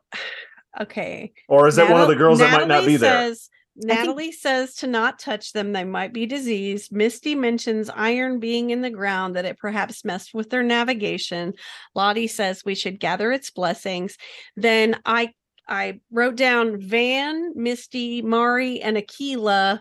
okay. 0.79 1.31
Or 1.47 1.67
is 1.67 1.75
that 1.75 1.89
one 1.89 2.01
of 2.01 2.07
the 2.07 2.13
Natal- 2.13 2.27
girls 2.27 2.39
that 2.39 2.51
might 2.51 2.59
not 2.59 2.67
Natalie 2.69 2.93
be 2.93 2.97
there? 2.97 3.29
says, 3.29 3.49
Natalie 3.77 4.31
says 4.33 4.75
to 4.75 4.87
not 4.87 5.19
touch 5.19 5.53
them, 5.53 5.71
they 5.71 5.83
might 5.85 6.11
be 6.13 6.25
diseased. 6.25 6.91
Misty 6.91 7.35
mentions 7.35 7.89
iron 7.89 8.39
being 8.39 8.69
in 8.71 8.81
the 8.81 8.89
ground, 8.89 9.35
that 9.35 9.45
it 9.45 9.57
perhaps 9.57 10.03
messed 10.03 10.33
with 10.33 10.49
their 10.49 10.63
navigation. 10.63 11.53
Lottie 11.95 12.27
says 12.27 12.63
we 12.65 12.75
should 12.75 12.99
gather 12.99 13.31
its 13.31 13.49
blessings. 13.51 14.17
Then 14.57 14.99
I 15.05 15.33
I 15.67 15.99
wrote 16.11 16.35
down 16.35 16.81
Van, 16.81 17.53
Misty, 17.55 18.21
Mari, 18.21 18.81
and 18.81 18.97
Akilah 18.97 19.79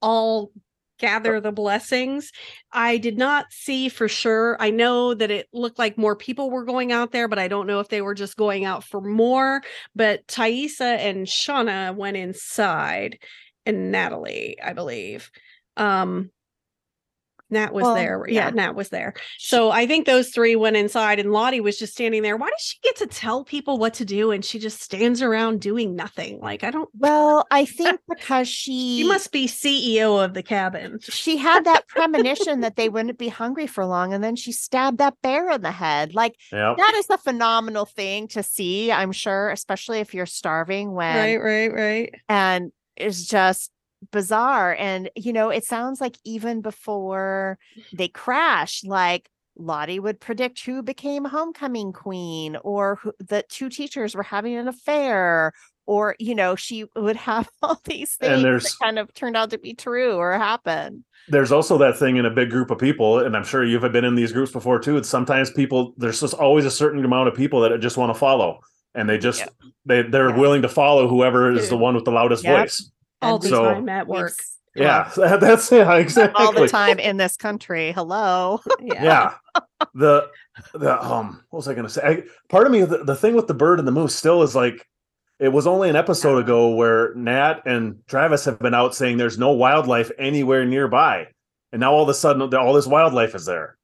all 0.00 0.52
gather 0.98 1.40
the 1.40 1.52
blessings. 1.52 2.32
I 2.72 2.96
did 2.96 3.18
not 3.18 3.46
see 3.50 3.88
for 3.88 4.08
sure. 4.08 4.56
I 4.60 4.70
know 4.70 5.14
that 5.14 5.30
it 5.30 5.46
looked 5.52 5.78
like 5.78 5.98
more 5.98 6.16
people 6.16 6.50
were 6.50 6.64
going 6.64 6.90
out 6.90 7.12
there, 7.12 7.28
but 7.28 7.38
I 7.38 7.48
don't 7.48 7.66
know 7.66 7.80
if 7.80 7.88
they 7.88 8.00
were 8.02 8.14
just 8.14 8.36
going 8.36 8.64
out 8.64 8.82
for 8.82 9.00
more. 9.00 9.62
But 9.94 10.26
Taissa 10.26 10.96
and 10.98 11.26
Shauna 11.26 11.94
went 11.94 12.16
inside, 12.16 13.18
and 13.66 13.90
Natalie, 13.92 14.56
I 14.62 14.72
believe. 14.72 15.30
Um 15.76 16.30
Nat 17.50 17.72
was 17.72 17.82
Well, 17.84 17.94
there. 17.94 18.24
Yeah, 18.28 18.46
yeah. 18.46 18.50
Nat 18.50 18.72
was 18.74 18.88
there. 18.88 19.14
So 19.38 19.70
I 19.70 19.86
think 19.86 20.06
those 20.06 20.30
three 20.30 20.56
went 20.56 20.76
inside, 20.76 21.18
and 21.20 21.32
Lottie 21.32 21.60
was 21.60 21.78
just 21.78 21.92
standing 21.92 22.22
there. 22.22 22.36
Why 22.36 22.48
does 22.48 22.60
she 22.60 22.78
get 22.82 22.96
to 22.96 23.06
tell 23.06 23.44
people 23.44 23.78
what 23.78 23.94
to 23.94 24.04
do, 24.04 24.30
and 24.32 24.44
she 24.44 24.58
just 24.58 24.80
stands 24.82 25.22
around 25.22 25.60
doing 25.60 25.94
nothing? 25.94 26.40
Like 26.40 26.64
I 26.64 26.70
don't. 26.70 26.88
Well, 26.98 27.46
I 27.50 27.64
think 27.76 28.00
because 28.08 28.48
she 28.48 28.98
You 28.98 29.08
must 29.08 29.30
be 29.32 29.46
CEO 29.46 30.24
of 30.24 30.34
the 30.34 30.42
cabin. 30.42 30.98
she 31.02 31.36
had 31.36 31.64
that 31.64 31.86
premonition 31.88 32.60
that 32.60 32.76
they 32.76 32.88
wouldn't 32.88 33.18
be 33.18 33.28
hungry 33.28 33.66
for 33.66 33.84
long, 33.86 34.12
and 34.12 34.22
then 34.24 34.36
she 34.36 34.52
stabbed 34.52 34.98
that 34.98 35.14
bear 35.22 35.50
in 35.50 35.62
the 35.62 35.70
head. 35.72 36.14
Like 36.14 36.34
Yeah. 36.52 36.74
that 36.76 36.94
is 36.96 37.08
a 37.10 37.18
phenomenal 37.18 37.84
thing 37.86 38.28
to 38.28 38.42
see, 38.42 38.90
I'm 38.90 39.12
sure, 39.12 39.50
especially 39.50 40.00
if 40.00 40.14
you're 40.14 40.26
starving 40.26 40.92
when 40.92 41.16
Right, 41.16 41.36
right, 41.36 41.72
right. 41.72 42.14
and 42.28 42.72
it's 42.96 43.26
just 43.26 43.70
bizarre. 44.12 44.74
And 44.78 45.10
you 45.16 45.32
know, 45.32 45.50
it 45.50 45.64
sounds 45.64 46.00
like 46.00 46.16
even 46.24 46.60
before 46.60 47.58
they 47.92 48.08
crash, 48.08 48.82
like 48.84 49.28
Lottie 49.58 50.00
would 50.00 50.20
predict 50.20 50.60
who 50.64 50.82
became 50.82 51.24
homecoming 51.24 51.92
queen, 51.92 52.56
or 52.62 52.96
who, 52.96 53.12
the 53.18 53.44
two 53.48 53.68
teachers 53.68 54.14
were 54.14 54.22
having 54.22 54.54
an 54.54 54.68
affair, 54.68 55.52
or 55.86 56.14
you 56.18 56.34
know, 56.34 56.56
she 56.56 56.84
would 56.94 57.16
have 57.16 57.48
all 57.62 57.80
these 57.84 58.14
things 58.16 58.42
that 58.42 58.74
kind 58.82 58.98
of 58.98 59.12
turned 59.14 59.36
out 59.36 59.50
to 59.50 59.58
be 59.58 59.74
true 59.74 60.14
or 60.16 60.32
happen. 60.36 61.04
There's 61.28 61.50
also 61.50 61.76
that 61.78 61.98
thing 61.98 62.18
in 62.18 62.26
a 62.26 62.30
big 62.30 62.50
group 62.50 62.70
of 62.70 62.78
people, 62.78 63.18
and 63.18 63.36
I'm 63.36 63.42
sure 63.44 63.64
you've 63.64 63.82
been 63.92 64.04
in 64.04 64.14
these 64.14 64.30
groups 64.32 64.52
before 64.52 64.78
too. 64.78 64.96
It's 64.96 65.08
sometimes 65.08 65.50
people 65.50 65.94
there's 65.96 66.20
just 66.20 66.34
always 66.34 66.64
a 66.66 66.70
certain 66.70 67.04
amount 67.04 67.28
of 67.28 67.34
people 67.34 67.60
that 67.62 67.76
just 67.80 67.96
want 67.96 68.10
to 68.12 68.18
follow. 68.18 68.60
And 68.94 69.08
they 69.08 69.18
just 69.18 69.40
Yeah. 69.40 69.48
they 69.86 70.02
they're 70.02 70.30
Yeah. 70.30 70.36
willing 70.36 70.62
to 70.62 70.68
follow 70.68 71.08
whoever 71.08 71.50
is 71.50 71.68
the 71.68 71.76
one 71.76 71.94
with 71.94 72.04
the 72.04 72.12
loudest 72.12 72.44
Yep. 72.44 72.60
voice. 72.62 72.90
All 73.22 73.38
the 73.38 73.48
so- 73.48 73.64
time 73.74 73.88
at 73.88 74.06
we've 74.06 74.18
work. 74.20 74.30
s- 74.32 74.58
Yeah, 74.74 75.10
that's 75.16 75.70
yeah, 75.72 75.94
exactly. 75.96 76.44
all 76.44 76.52
the 76.52 76.68
time 76.68 76.98
in 76.98 77.16
this 77.16 77.36
country. 77.36 77.92
Hello. 77.92 78.60
Yeah. 78.80 79.02
yeah 79.04 79.60
the 79.94 80.28
the 80.74 81.02
um 81.04 81.42
what 81.50 81.58
was 81.58 81.68
i 81.68 81.74
gonna 81.74 81.88
say 81.88 82.00
I, 82.02 82.22
part 82.48 82.66
of 82.66 82.72
me 82.72 82.82
the, 82.82 83.04
the 83.04 83.14
thing 83.16 83.34
with 83.34 83.46
the 83.46 83.52
bird 83.54 83.78
and 83.78 83.86
the 83.86 83.92
moose 83.92 84.14
still 84.14 84.42
is 84.42 84.54
like 84.54 84.86
it 85.38 85.48
was 85.50 85.66
only 85.66 85.90
an 85.90 85.96
episode 85.96 86.38
ago 86.38 86.74
where 86.74 87.14
nat 87.14 87.60
and 87.66 87.98
travis 88.06 88.44
have 88.46 88.58
been 88.58 88.72
out 88.74 88.94
saying 88.94 89.16
there's 89.18 89.38
no 89.38 89.50
wildlife 89.52 90.10
anywhere 90.18 90.64
nearby 90.64 91.26
and 91.72 91.80
now 91.80 91.92
all 91.92 92.02
of 92.02 92.08
a 92.08 92.14
sudden 92.14 92.54
all 92.54 92.72
this 92.72 92.86
wildlife 92.86 93.34
is 93.34 93.44
there 93.44 93.76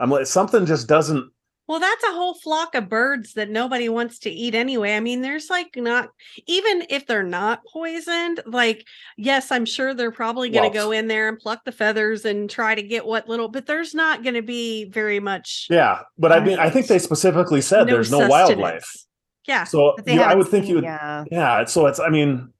i'm 0.00 0.10
like 0.10 0.26
something 0.26 0.66
just 0.66 0.86
doesn't 0.86 1.30
Well, 1.68 1.78
that's 1.80 2.02
a 2.02 2.12
whole 2.12 2.34
flock 2.34 2.74
of 2.74 2.88
birds 2.88 3.34
that 3.34 3.50
nobody 3.50 3.88
wants 3.90 4.20
to 4.20 4.30
eat 4.30 4.54
anyway. 4.54 4.96
I 4.96 5.00
mean, 5.00 5.20
there's 5.20 5.50
like 5.50 5.76
not 5.76 6.08
even 6.46 6.86
if 6.88 7.06
they're 7.06 7.22
not 7.22 7.60
poisoned, 7.70 8.40
like 8.46 8.86
yes, 9.18 9.52
I'm 9.52 9.66
sure 9.66 9.92
they're 9.94 10.10
probably 10.10 10.48
going 10.48 10.72
to 10.72 10.76
Well, 10.76 10.86
go 10.88 10.92
in 10.92 11.08
there 11.08 11.28
and 11.28 11.38
pluck 11.38 11.64
the 11.64 11.72
feathers 11.72 12.24
and 12.24 12.48
try 12.48 12.74
to 12.74 12.82
get 12.82 13.04
what 13.06 13.28
little, 13.28 13.48
but 13.48 13.66
there's 13.66 13.94
not 13.94 14.22
going 14.22 14.34
to 14.34 14.42
be 14.42 14.86
very 14.86 15.20
much. 15.20 15.66
yeah 15.70 16.00
but 16.18 16.32
i 16.32 16.40
mean 16.40 16.58
i 16.58 16.70
think 16.70 16.86
they 16.86 16.98
specifically 16.98 17.60
said 17.60 17.84
there's 17.86 18.10
no 18.10 18.26
wildlife. 18.28 18.84
Yeah. 19.46 19.64
so 19.64 19.94
you- 20.06 20.20
i 20.22 20.34
would 20.34 20.48
think 20.48 20.66
you 20.66 20.76
would 20.76 20.84
yeah. 20.84 21.24
yeah 21.30 21.64
so 21.64 21.86
it's 21.86 22.00
i 22.00 22.08
mean 22.08 22.52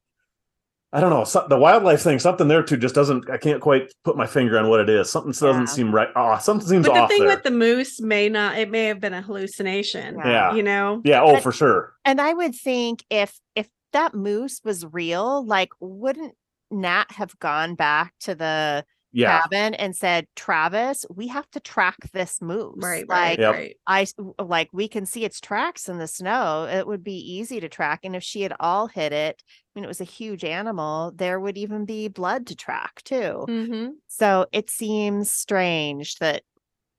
i 0.93 1.01
don't 1.01 1.11
know 1.11 1.24
so, 1.24 1.47
the 1.49 1.57
wildlife 1.59 2.01
thing 2.03 2.18
something 2.18 2.49
there 2.49 2.62
too 2.62 2.76
just 2.76 2.95
doesn't 2.95 3.28
i 3.30 3.36
can't 3.36 3.61
quite 3.61 3.93
put 4.05 4.16
my 4.16 4.26
finger 4.26 4.59
on 4.59 4.68
what 4.68 4.80
it 4.80 4.89
is 4.89 5.11
something 5.11 5.32
doesn't 5.32 5.62
Yeah. 5.62 5.64
seem 5.66 5.95
right 5.95 6.09
oh 6.16 6.39
something 6.39 6.66
seems 6.68 6.86
But 6.86 6.95
the 6.95 7.01
off 7.01 7.11
thing 7.11 7.20
there 7.26 7.34
with 7.36 7.43
the 7.45 7.51
moose 7.51 8.01
may 8.01 8.28
not, 8.28 8.59
it 8.59 8.70
may 8.70 8.84
have 8.86 9.01
been 9.01 9.14
a 9.14 9.22
hallucination. 9.22 10.16
Yeah. 10.18 10.55
You 10.55 10.62
know? 10.62 11.03
yeah 11.05 11.22
oh 11.22 11.34
But- 11.34 11.43
for 11.43 11.53
sure 11.53 11.95
And 12.05 12.20
I 12.20 12.32
would 12.32 12.55
think 12.55 13.05
if 13.11 13.39
if 13.55 13.68
that 13.93 14.14
moose 14.14 14.61
was 14.64 14.84
real, 14.84 15.45
like 15.47 15.70
wouldn't 15.80 16.34
Nat 16.70 17.07
have 17.12 17.39
gone 17.39 17.74
back 17.74 18.12
to 18.20 18.34
the 18.34 18.84
yeah 19.12 19.41
cabin 19.41 19.72
and 19.74 19.97
said, 19.97 20.26
Travis, 20.36 21.07
we 21.09 21.28
have 21.28 21.51
to 21.53 21.61
track 21.61 21.97
this 22.12 22.43
moose. 22.43 22.74
Right. 22.82 23.09
Like 23.09 23.09
Right. 23.09 23.39
Yep. 23.39 23.55
Right. 23.55 23.76
I 23.86 24.03
s- 24.03 24.12
w- 24.12 24.34
like 24.39 24.68
we 24.72 24.86
can 24.86 25.07
see 25.07 25.24
its 25.24 25.41
tracks 25.41 25.89
in 25.89 25.97
the 25.99 26.07
snow. 26.07 26.68
It 26.70 26.86
would 26.86 27.03
be 27.03 27.16
easy 27.16 27.59
to 27.61 27.70
track. 27.70 28.01
And 28.05 28.14
if 28.14 28.22
she 28.22 28.43
had 28.43 28.53
all 28.61 28.86
hit 28.86 29.12
it, 29.14 29.43
I 29.68 29.68
mean 29.79 29.85
it 29.85 29.89
was 29.89 30.01
a 30.01 30.05
huge 30.05 30.45
animal, 30.45 31.12
there 31.14 31.39
would 31.39 31.57
even 31.57 31.85
be 31.85 32.09
blood 32.09 32.47
to 32.49 32.57
track 32.57 33.01
too. 33.05 33.47
Mm-hmm. 33.49 33.89
So 34.09 34.47
it 34.53 34.68
seems 34.70 35.31
strange 35.31 36.16
that 36.16 36.43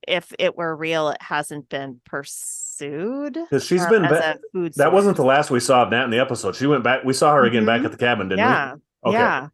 if 0.07 0.31
it 0.39 0.55
were 0.55 0.73
real, 0.75 1.09
it 1.09 1.21
hasn't 1.21 1.67
been 1.67 1.99
pursued. 2.05 3.33
because 3.33 3.65
she's 3.65 3.83
or 3.83 3.89
been 3.89 4.05
as 4.05 4.11
ba- 4.11 4.35
a 4.35 4.39
food 4.53 4.73
that 4.77 4.93
wasn't 4.93 5.17
the 5.17 5.23
last 5.25 5.51
we 5.51 5.59
saw 5.59 5.83
of 5.83 5.89
nat 5.91 6.05
in 6.05 6.11
the 6.11 6.19
episode 6.19 6.55
she 6.55 6.65
went 6.65 6.81
back 6.81 7.03
we 7.03 7.11
saw 7.11 7.33
her 7.33 7.43
again 7.43 7.65
back 7.65 7.81
Mhm. 7.81 7.85
at 7.85 7.91
the 7.91 7.97
cabin 7.97 8.29
didn't 8.29 8.39
yeah. 8.39 8.75
we 9.03 9.09
okay 9.09 9.17
Yeah. 9.17 9.47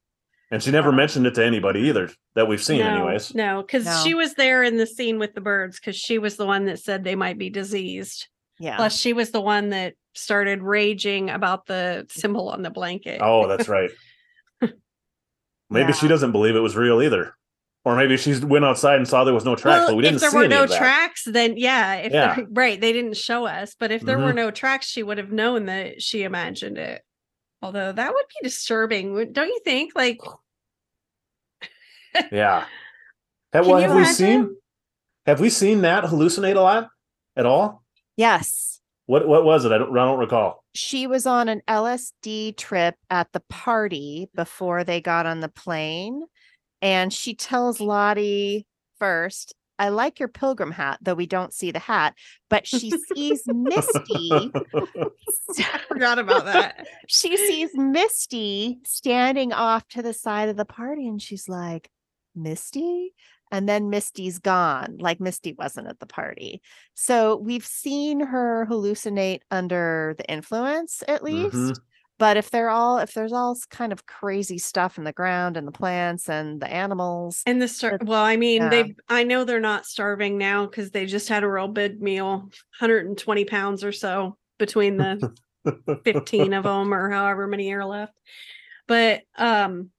and 0.51 0.61
she 0.61 0.69
never 0.69 0.91
mentioned 0.91 1.25
it 1.25 1.33
to 1.33 1.43
anybody 1.43 1.79
either 1.89 2.11
that 2.35 2.47
we've 2.47 2.61
seen 2.63 2.81
no, 2.81 2.87
anyways 2.95 3.33
No, 3.33 3.63
because 3.63 3.85
No. 3.85 4.01
she 4.03 4.13
was 4.13 4.35
there 4.35 4.61
in 4.61 4.77
the 4.77 4.85
scene 4.85 5.17
with 5.17 5.33
the 5.33 5.41
birds 5.41 5.79
because 5.79 5.95
she 5.95 6.19
was 6.19 6.37
the 6.37 6.45
one 6.45 6.65
that 6.65 6.77
said 6.77 7.03
they 7.03 7.15
might 7.15 7.39
be 7.39 7.49
diseased. 7.49 8.27
Yeah. 8.59 8.77
Plus, 8.77 8.97
she 8.97 9.13
was 9.13 9.31
the 9.31 9.41
one 9.41 9.69
that 9.69 9.95
started 10.13 10.61
raging 10.63 11.29
about 11.29 11.65
the 11.65 12.05
symbol 12.09 12.49
on 12.49 12.61
the 12.61 12.69
blanket. 12.69 13.19
oh 13.21 13.47
that's 13.47 13.67
right 13.67 13.91
maybe 15.69 15.91
she 15.91 16.07
doesn't 16.07 16.31
believe 16.31 16.55
it 16.55 16.59
was 16.61 16.75
real 16.75 17.01
either 17.01 17.35
or 17.83 17.95
maybe 17.97 18.17
she 18.17 18.33
went 18.39 18.63
outside 18.65 18.95
and 18.95 19.07
saw 19.07 19.23
there 19.23 19.33
was 19.33 19.45
no 19.45 19.55
tracks 19.55 19.81
well, 19.81 19.87
but 19.89 19.95
we 19.97 20.01
didn't 20.03 20.15
if 20.15 20.21
there 20.21 20.31
see 20.31 20.37
were 20.37 20.43
any 20.45 20.55
no 20.55 20.65
tracks, 20.65 21.23
then 21.25 21.55
yeah, 21.57 21.95
if 21.97 22.11
Yeah. 22.13 22.35
there- 22.35 22.47
right, 22.51 22.81
they 22.81 22.91
didn't 22.93 23.15
show 23.15 23.45
us. 23.45 23.75
But 23.79 23.91
if 23.91 24.01
there 24.01 24.17
were 24.17 24.31
Mhm. 24.31 24.35
no 24.35 24.51
tracks, 24.51 24.87
she 24.87 25.03
would 25.03 25.19
have 25.19 25.31
known 25.31 25.67
that 25.67 26.01
she 26.01 26.23
imagined 26.23 26.79
it. 26.79 27.03
Although 27.61 27.91
that 27.91 28.11
would 28.13 28.25
be 28.41 28.47
disturbing, 28.47 29.31
don't 29.33 29.49
you 29.49 29.59
think? 29.63 29.91
Like, 29.95 30.17
yeah 32.31 32.65
have, 33.53 33.65
Can 33.65 33.71
well, 33.71 33.81
you 33.81 33.87
have 33.87 33.95
we 33.97 34.05
seen 34.05 34.55
have 35.27 35.39
we 35.39 35.49
seen 35.51 35.81
that 35.81 36.05
hallucinate 36.05 36.55
a 36.55 36.61
lot 36.61 36.89
at 37.35 37.45
all 37.45 37.83
yes. 38.17 38.79
what 39.05 39.27
what 39.27 39.43
was 39.43 39.65
it 39.65 39.71
i 39.71 39.77
don't, 39.77 39.91
I 39.97 40.05
don't 40.05 40.19
recall 40.19 40.63
She 40.73 41.07
was 41.07 41.25
on 41.25 41.47
an 41.47 41.61
LSD 41.67 42.57
trip 42.57 42.95
at 43.09 43.31
the 43.31 43.41
party 43.49 44.29
before 44.35 44.83
they 44.83 44.99
got 45.01 45.25
on 45.25 45.39
the 45.39 45.49
plane. 45.49 46.23
And 46.81 47.11
she 47.13 47.33
tells 47.33 47.79
Lottie 47.79 48.67
first, 48.99 49.55
I 49.79 49.89
like 49.89 50.19
your 50.19 50.29
pilgrim 50.29 50.71
hat, 50.71 50.99
though 51.01 51.15
we 51.15 51.25
don't 51.25 51.53
see 51.53 51.71
the 51.71 51.79
hat, 51.79 52.13
but 52.49 52.67
she 52.67 52.91
sees 52.91 53.43
Misty. 53.47 54.29
I 54.31 55.79
forgot 55.87 56.19
about 56.19 56.45
that. 56.45 56.87
she 57.07 57.35
sees 57.37 57.71
Misty 57.73 58.79
standing 58.85 59.51
off 59.53 59.87
to 59.89 60.01
the 60.01 60.13
side 60.13 60.49
of 60.49 60.57
the 60.57 60.65
party 60.65 61.07
and 61.07 61.21
she's 61.21 61.49
like, 61.49 61.89
Misty? 62.35 63.13
And 63.55 63.69
then 63.69 63.89
Misty's 63.89 64.37
gone, 64.39 64.97
like 64.99 65.21
Misty 65.21 65.53
wasn't 65.53 65.87
at 65.87 65.99
the 66.01 66.05
party. 66.05 66.61
So 66.93 67.37
we've 67.37 67.65
seen 67.65 68.19
her 68.19 68.67
hallucinate 68.69 69.39
under 69.49 70.13
the 70.17 70.25
influence, 70.29 71.01
at 71.07 71.23
least. 71.23 71.55
Mhm. 71.55 71.79
But 72.17 72.35
if 72.35 72.49
they're 72.49 72.69
all, 72.69 72.97
if 72.97 73.13
there's 73.13 73.31
all 73.31 73.57
kind 73.69 73.93
of 73.93 74.05
crazy 74.05 74.57
stuff 74.57 74.97
in 74.97 75.05
the 75.05 75.13
ground 75.13 75.55
and 75.55 75.65
the 75.65 75.71
plants 75.71 76.27
and 76.29 76.61
the 76.61 76.67
animals, 76.69 77.43
And 77.45 77.61
the 77.61 77.69
star- 77.69 77.97
well, 78.03 78.23
I 78.23 78.35
mean, 78.35 78.63
yeah. 78.63 78.69
they 78.69 78.95
I 79.07 79.23
know 79.23 79.45
they're 79.45 79.61
not 79.61 79.85
starving 79.85 80.37
now 80.37 80.65
because 80.65 80.91
they 80.91 81.05
just 81.05 81.29
had 81.29 81.43
a 81.43 81.49
real 81.49 81.69
big 81.69 82.01
meal, 82.01 82.49
120 82.79 83.45
pounds 83.45 83.85
or 83.85 83.93
so 83.93 84.37
between 84.59 84.97
the 84.97 85.33
15 86.03 86.51
of 86.53 86.63
them 86.65 86.93
or 86.93 87.09
however 87.09 87.47
many 87.47 87.71
are 87.71 87.85
left. 87.85 88.13
But 88.85 89.21
um 89.37 89.91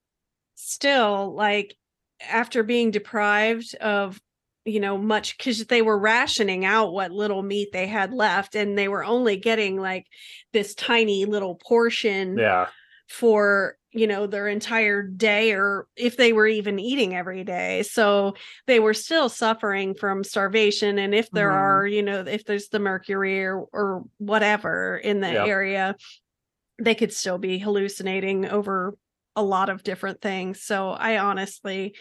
still 0.56 1.34
like 1.34 1.74
after 2.20 2.62
being 2.62 2.90
deprived 2.90 3.74
of 3.76 4.20
you 4.64 4.80
know 4.80 4.98
much 4.98 5.36
because 5.38 5.66
they 5.66 5.82
were 5.82 5.98
rationing 5.98 6.64
out 6.64 6.93
what 6.93 7.12
little 7.12 7.43
meat 7.43 7.68
they 7.72 7.86
had 7.86 8.12
left 8.12 8.55
and 8.56 8.76
they 8.76 8.88
were 8.88 9.05
only 9.05 9.36
getting 9.36 9.76
like 9.80 10.06
this 10.52 10.74
tiny 10.74 11.24
little 11.24 11.55
portion 11.56 12.43
Yeah. 12.43 12.70
for 13.09 13.76
you 13.93 14.06
know 14.06 14.26
their 14.26 14.48
entire 14.48 15.02
day 15.02 15.52
or 15.52 15.86
if 15.97 16.16
they 16.16 16.32
were 16.32 16.47
even 16.48 16.78
eating 16.78 17.14
every 17.14 17.44
day 17.44 17.82
so 17.82 18.34
they 18.66 18.80
were 18.80 18.94
still 18.94 19.28
suffering 19.28 19.94
from 19.94 20.24
starvation 20.24 20.98
and 20.98 21.14
if 21.14 21.30
there 21.32 21.52
Mhm. 21.52 21.52
are 21.52 21.86
you 21.86 22.02
know 22.02 22.20
if 22.20 22.44
there's 22.44 22.68
the 22.68 22.78
mercury 22.80 23.44
or 23.44 23.66
or 23.72 24.05
whatever 24.18 24.97
in 24.98 25.20
the 25.20 25.28
Yep. 25.28 25.44
area 25.44 25.94
they 26.82 26.94
could 26.94 27.12
still 27.12 27.38
be 27.38 27.59
hallucinating 27.59 28.47
over 28.47 28.94
a 29.36 29.42
lot 29.42 29.68
of 29.68 29.82
different 29.84 30.20
things. 30.20 30.62
So 30.62 30.90
i 30.90 31.18
honestly 31.18 31.94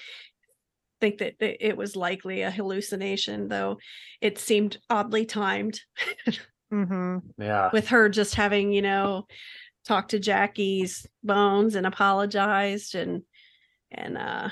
think 1.01 1.17
that 1.19 1.35
it 1.39 1.57
it 1.59 1.77
was 1.77 1.95
likely 1.95 2.41
a 2.41 2.49
hallucination 2.49 3.49
though 3.49 3.77
it 4.21 4.37
seemed 4.39 4.77
oddly 4.89 5.25
timed. 5.25 5.79
Hmm 6.71 7.19
Yeah. 7.37 7.69
with 7.73 7.89
her 7.89 8.09
just 8.09 8.33
having 8.33 8.71
you 8.71 8.81
know 8.81 9.27
talked 9.85 10.11
to 10.11 10.19
jackie's 10.19 11.05
bones 11.23 11.75
and 11.75 11.85
apologized 11.85 12.95
and 12.95 13.21
and 13.91 14.17
uh 14.17 14.49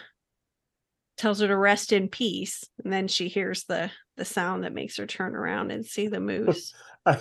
tells 1.18 1.40
her 1.40 1.48
to 1.48 1.58
rest 1.58 1.92
in 1.94 2.08
peace. 2.10 2.64
And 2.84 2.92
then 2.94 3.08
she 3.08 3.28
hears 3.30 3.64
the 3.66 3.90
the 4.18 4.26
sound 4.26 4.64
that 4.64 4.74
makes 4.74 4.98
her 4.98 5.08
turn 5.08 5.36
around 5.36 5.72
and 5.72 5.86
see 5.86 6.08
the 6.08 6.20
moose. 6.30 6.74
I 7.06 7.18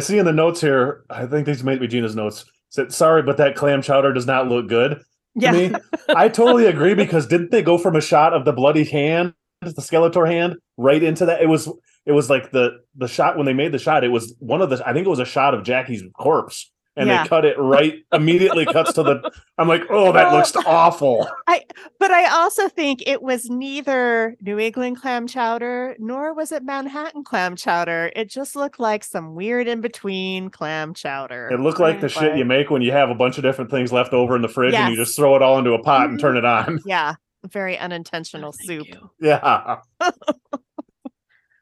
see 0.00 0.18
in 0.18 0.24
the 0.24 0.32
notes 0.32 0.60
here, 0.60 1.04
I 1.10 1.26
think 1.26 1.46
these 1.46 1.64
might 1.64 1.80
be 1.80 1.88
Gina's 1.88 2.14
notes. 2.14 2.44
Said, 2.70 2.92
sorry, 2.92 3.22
but 3.22 3.36
that 3.36 3.56
clam 3.56 3.82
chowder 3.82 4.12
does 4.12 4.26
not 4.26 4.48
look 4.48 4.68
good. 4.68 5.02
Yeah. 5.34 5.52
To 5.52 5.58
me, 5.58 5.74
I 6.08 6.28
totally 6.28 6.66
agree 6.66 6.94
because 6.94 7.26
didn't 7.26 7.50
they 7.50 7.62
go 7.62 7.78
from 7.78 7.96
a 7.96 8.00
shot 8.00 8.32
of 8.32 8.44
the 8.44 8.52
bloody 8.52 8.84
hand, 8.84 9.34
the 9.60 9.72
Skeletor 9.72 10.28
hand, 10.28 10.56
right 10.76 11.02
into 11.02 11.26
that? 11.26 11.42
It 11.42 11.48
was 11.48 11.68
it 12.06 12.12
was 12.12 12.30
like 12.30 12.50
the 12.50 12.78
the 12.96 13.08
shot 13.08 13.36
when 13.36 13.46
they 13.46 13.52
made 13.52 13.72
the 13.72 13.78
shot, 13.78 14.04
it 14.04 14.08
was 14.08 14.34
one 14.38 14.62
of 14.62 14.70
the 14.70 14.82
I 14.86 14.92
think 14.92 15.06
it 15.06 15.10
was 15.10 15.18
a 15.18 15.24
shot 15.24 15.54
of 15.54 15.64
Jackie's 15.64 16.02
corpse. 16.14 16.72
And 16.96 17.08
Yeah. 17.08 17.22
they 17.22 17.28
cut 17.28 17.44
it 17.44 17.56
right 17.56 17.94
immediately 18.12 18.66
cuts 18.66 18.92
to 18.94 19.02
the 19.04 19.30
I'm 19.58 19.68
like, 19.68 19.82
oh, 19.90 20.10
that 20.12 20.26
Well- 20.26 20.36
looks 20.38 20.54
awful. 20.66 21.28
I 21.46 21.62
but 22.00 22.10
I 22.10 22.28
also 22.28 22.68
think 22.68 23.02
it 23.06 23.22
was 23.22 23.48
neither 23.48 24.36
New 24.40 24.58
England 24.58 25.00
clam 25.00 25.26
chowder 25.28 25.94
nor 26.00 26.34
was 26.34 26.50
it 26.50 26.64
Manhattan 26.64 27.22
clam 27.22 27.54
chowder. 27.54 28.10
It 28.16 28.28
just 28.28 28.56
looked 28.56 28.80
like 28.80 29.04
some 29.04 29.34
weird 29.36 29.68
in 29.68 29.80
between 29.80 30.50
clam 30.50 30.92
chowder. 30.92 31.48
It 31.52 31.60
looked 31.60 31.78
like 31.80 32.00
the 32.00 32.08
Right. 32.08 32.12
shit 32.12 32.36
you 32.36 32.44
make 32.44 32.70
when 32.70 32.82
you 32.82 32.90
have 32.92 33.08
a 33.08 33.14
bunch 33.14 33.38
of 33.38 33.44
different 33.44 33.70
things 33.70 33.92
left 33.92 34.12
over 34.12 34.34
in 34.34 34.42
the 34.42 34.48
fridge 34.48 34.74
and 34.74 34.90
you 34.90 34.96
just 34.96 35.14
throw 35.16 35.36
it 35.36 35.42
all 35.42 35.58
into 35.58 35.72
a 35.72 35.82
pot 35.82 36.08
and 36.08 36.18
Mhm. 36.18 36.20
turn 36.20 36.36
it 36.36 36.44
on. 36.44 36.80
Yeah, 36.86 37.14
very 37.48 37.78
unintentional 37.78 38.52
Thank 38.52 38.66
soup. 38.66 38.88
you. 38.88 39.10
Yeah. 39.20 39.76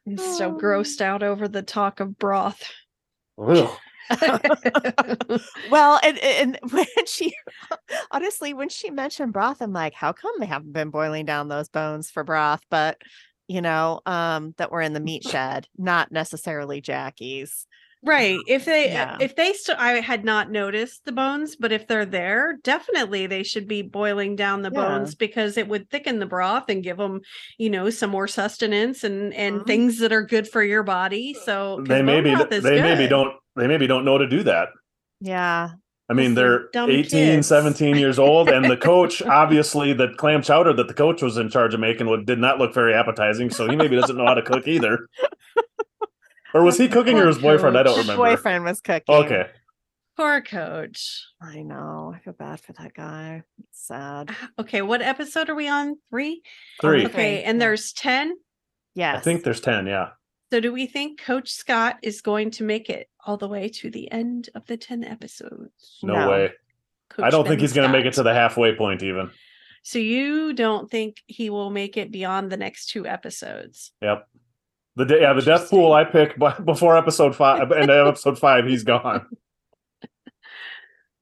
I'm 0.07 0.17
so 0.17 0.47
Oh. 0.55 0.59
grossed 0.59 1.03
out 1.03 1.23
over 1.23 1.47
the 1.49 1.63
talk 1.63 2.01
of 2.01 2.19
broth 2.19 2.63
Ugh. 3.39 3.71
Well, 5.71 6.01
and 6.03 6.19
and 6.19 6.59
when 6.71 6.87
she 7.07 7.35
honestly, 8.11 8.55
when 8.55 8.69
she 8.69 8.91
mentioned 8.91 9.33
broth, 9.33 9.61
I'm 9.61 9.73
like, 9.73 9.95
how 9.95 10.13
come 10.13 10.33
they 10.39 10.47
haven't 10.47 10.73
been 10.73 10.91
boiling 10.91 11.27
down 11.27 11.49
those 11.49 11.69
bones 11.69 12.11
for 12.11 12.25
broth? 12.25 12.61
But 12.71 12.99
you 13.49 13.63
know, 13.63 14.01
um, 14.07 14.55
that 14.59 14.71
were 14.71 14.83
in 14.83 14.93
the 14.93 15.01
meat 15.01 15.25
shed, 15.25 15.69
not 15.79 16.13
necessarily 16.13 16.81
Jackie's. 16.81 17.67
right 18.05 18.45
if 18.47 18.65
they 18.67 18.93
Yeah. 18.93 19.17
if 19.19 19.35
they 19.37 19.53
still 19.53 19.75
i 19.79 19.95
had 19.95 20.25
not 20.25 20.51
noticed 20.53 21.05
the 21.05 21.11
bones 21.13 21.57
but 21.57 21.73
if 21.73 21.89
they're 21.89 22.07
there 22.07 22.57
definitely 22.63 23.27
they 23.27 23.43
should 23.43 23.67
be 23.67 23.83
boiling 23.83 24.37
down 24.37 24.63
the 24.63 24.71
Yeah. 24.71 24.99
bones 24.99 25.15
because 25.17 25.57
it 25.57 25.67
would 25.67 25.91
thicken 25.91 26.21
the 26.21 26.27
broth 26.27 26.65
and 26.69 26.85
give 26.85 26.97
them 26.97 27.21
you 27.59 27.69
know 27.69 27.91
some 27.91 28.11
more 28.11 28.29
sustenance 28.29 29.03
and 29.03 29.35
and 29.35 29.63
Mhm. 29.63 29.67
things 29.67 29.99
that 29.99 30.13
are 30.13 30.23
good 30.23 30.47
for 30.47 30.63
your 30.63 30.85
body 30.85 31.35
So 31.35 31.83
They 31.89 32.03
maybe 32.03 32.35
broth 32.35 32.53
is 32.53 32.63
they 32.65 32.81
maybe 32.81 33.09
don't 33.09 33.35
they 33.59 33.67
maybe 33.67 33.87
don't 33.87 34.05
know 34.05 34.19
to 34.19 34.29
do 34.29 34.43
that. 34.45 34.69
Yeah. 35.21 35.71
I 36.11 36.15
mean, 36.15 36.35
they're 36.35 36.69
dumb 36.73 36.91
18, 36.91 37.05
kids. 37.11 37.47
17 37.49 37.97
years 37.97 38.19
old, 38.19 38.49
and 38.49 38.65
the 38.65 38.79
coach, 38.79 39.21
obviously, 39.27 39.93
the 39.93 40.09
clam 40.17 40.41
chowder 40.43 40.73
that 40.73 40.89
the 40.89 40.95
coach 40.95 41.21
was 41.21 41.37
in 41.37 41.51
charge 41.51 41.75
of 41.75 41.81
making 41.81 42.07
would, 42.09 42.25
did 42.25 42.39
not 42.39 42.59
look 42.59 42.73
very 42.73 42.95
appetizing. 42.95 43.51
So 43.51 43.69
he 43.69 43.77
maybe 43.77 43.95
doesn't 43.97 44.17
know 44.17 44.25
how 44.25 44.35
to 44.35 44.43
cook 44.43 44.67
either. 44.67 45.09
Or 46.55 46.63
was 46.65 46.79
he 46.79 46.89
cooking 46.89 47.19
or 47.19 47.27
his 47.27 47.39
boyfriend? 47.39 47.77
I 47.77 47.83
don't 47.83 47.95
His 47.99 48.07
remember. 48.09 48.25
boyfriend 48.25 48.65
was 48.65 48.81
cooking. 48.81 49.15
Okay. 49.15 49.47
poor 50.17 50.41
coach 50.41 51.27
I 51.43 51.61
know. 51.61 52.13
I 52.17 52.21
feel 52.21 52.33
bad 52.33 52.59
for 52.61 52.73
that 52.73 52.95
guy. 52.95 53.43
It's 53.59 53.87
sad. 53.87 54.31
Ah, 54.31 54.49
okay 54.61 54.81
what 54.81 55.03
episode 55.03 55.51
are 55.51 55.55
we 55.55 55.69
on 55.69 55.97
three 56.09 56.41
Three. 56.81 57.05
Okay. 57.05 57.13
okay 57.13 57.43
and 57.43 57.61
there's 57.61 57.93
10 57.93 58.35
Yes. 58.95 59.17
I 59.19 59.21
think 59.21 59.45
there's 59.45 59.61
10. 59.61 59.87
Yeah. 59.87 60.09
So 60.51 60.61
do 60.61 60.73
we 60.73 60.87
think 60.87 61.21
coach 61.21 61.51
scott 61.51 61.97
is 62.03 62.21
going 62.21 62.51
to 62.53 62.65
make 62.65 62.89
it 62.91 63.09
all 63.27 63.37
the 63.37 63.49
way 63.49 63.69
to 63.69 63.91
the 63.91 64.11
end 64.11 64.49
of 64.55 64.65
the 64.67 64.77
10 64.77 65.05
episodes 65.05 65.99
No, 66.03 66.15
No. 66.15 66.31
way. 66.31 66.53
I 67.23 67.31
don't 67.31 67.47
think 67.49 67.61
he's 67.61 67.73
going 67.73 67.87
to 67.91 67.93
make 67.93 68.05
it 68.07 68.13
to 68.15 68.23
the 68.23 68.35
halfway 68.35 68.75
point, 68.77 69.03
even. 69.03 69.31
So 69.83 69.99
you 69.99 70.53
don't 70.53 70.91
think 70.91 71.23
he 71.27 71.49
will 71.51 71.71
make 71.71 71.97
it 71.97 72.13
beyond 72.13 72.51
the 72.53 72.57
next 72.57 72.91
two 72.91 73.07
episodes? 73.07 73.93
Yep. 74.03 74.29
The 74.97 75.05
day, 75.07 75.21
yeah, 75.23 75.33
the 75.33 75.43
death 75.43 75.71
pool 75.71 75.93
I 75.95 76.05
picked 76.05 76.39
b- 76.39 76.49
before 76.65 76.97
episode 76.99 77.35
five, 77.35 77.71
and 77.71 77.91
episode 77.91 78.39
five, 78.39 78.67
he's 78.67 78.85
gone. 78.85 79.27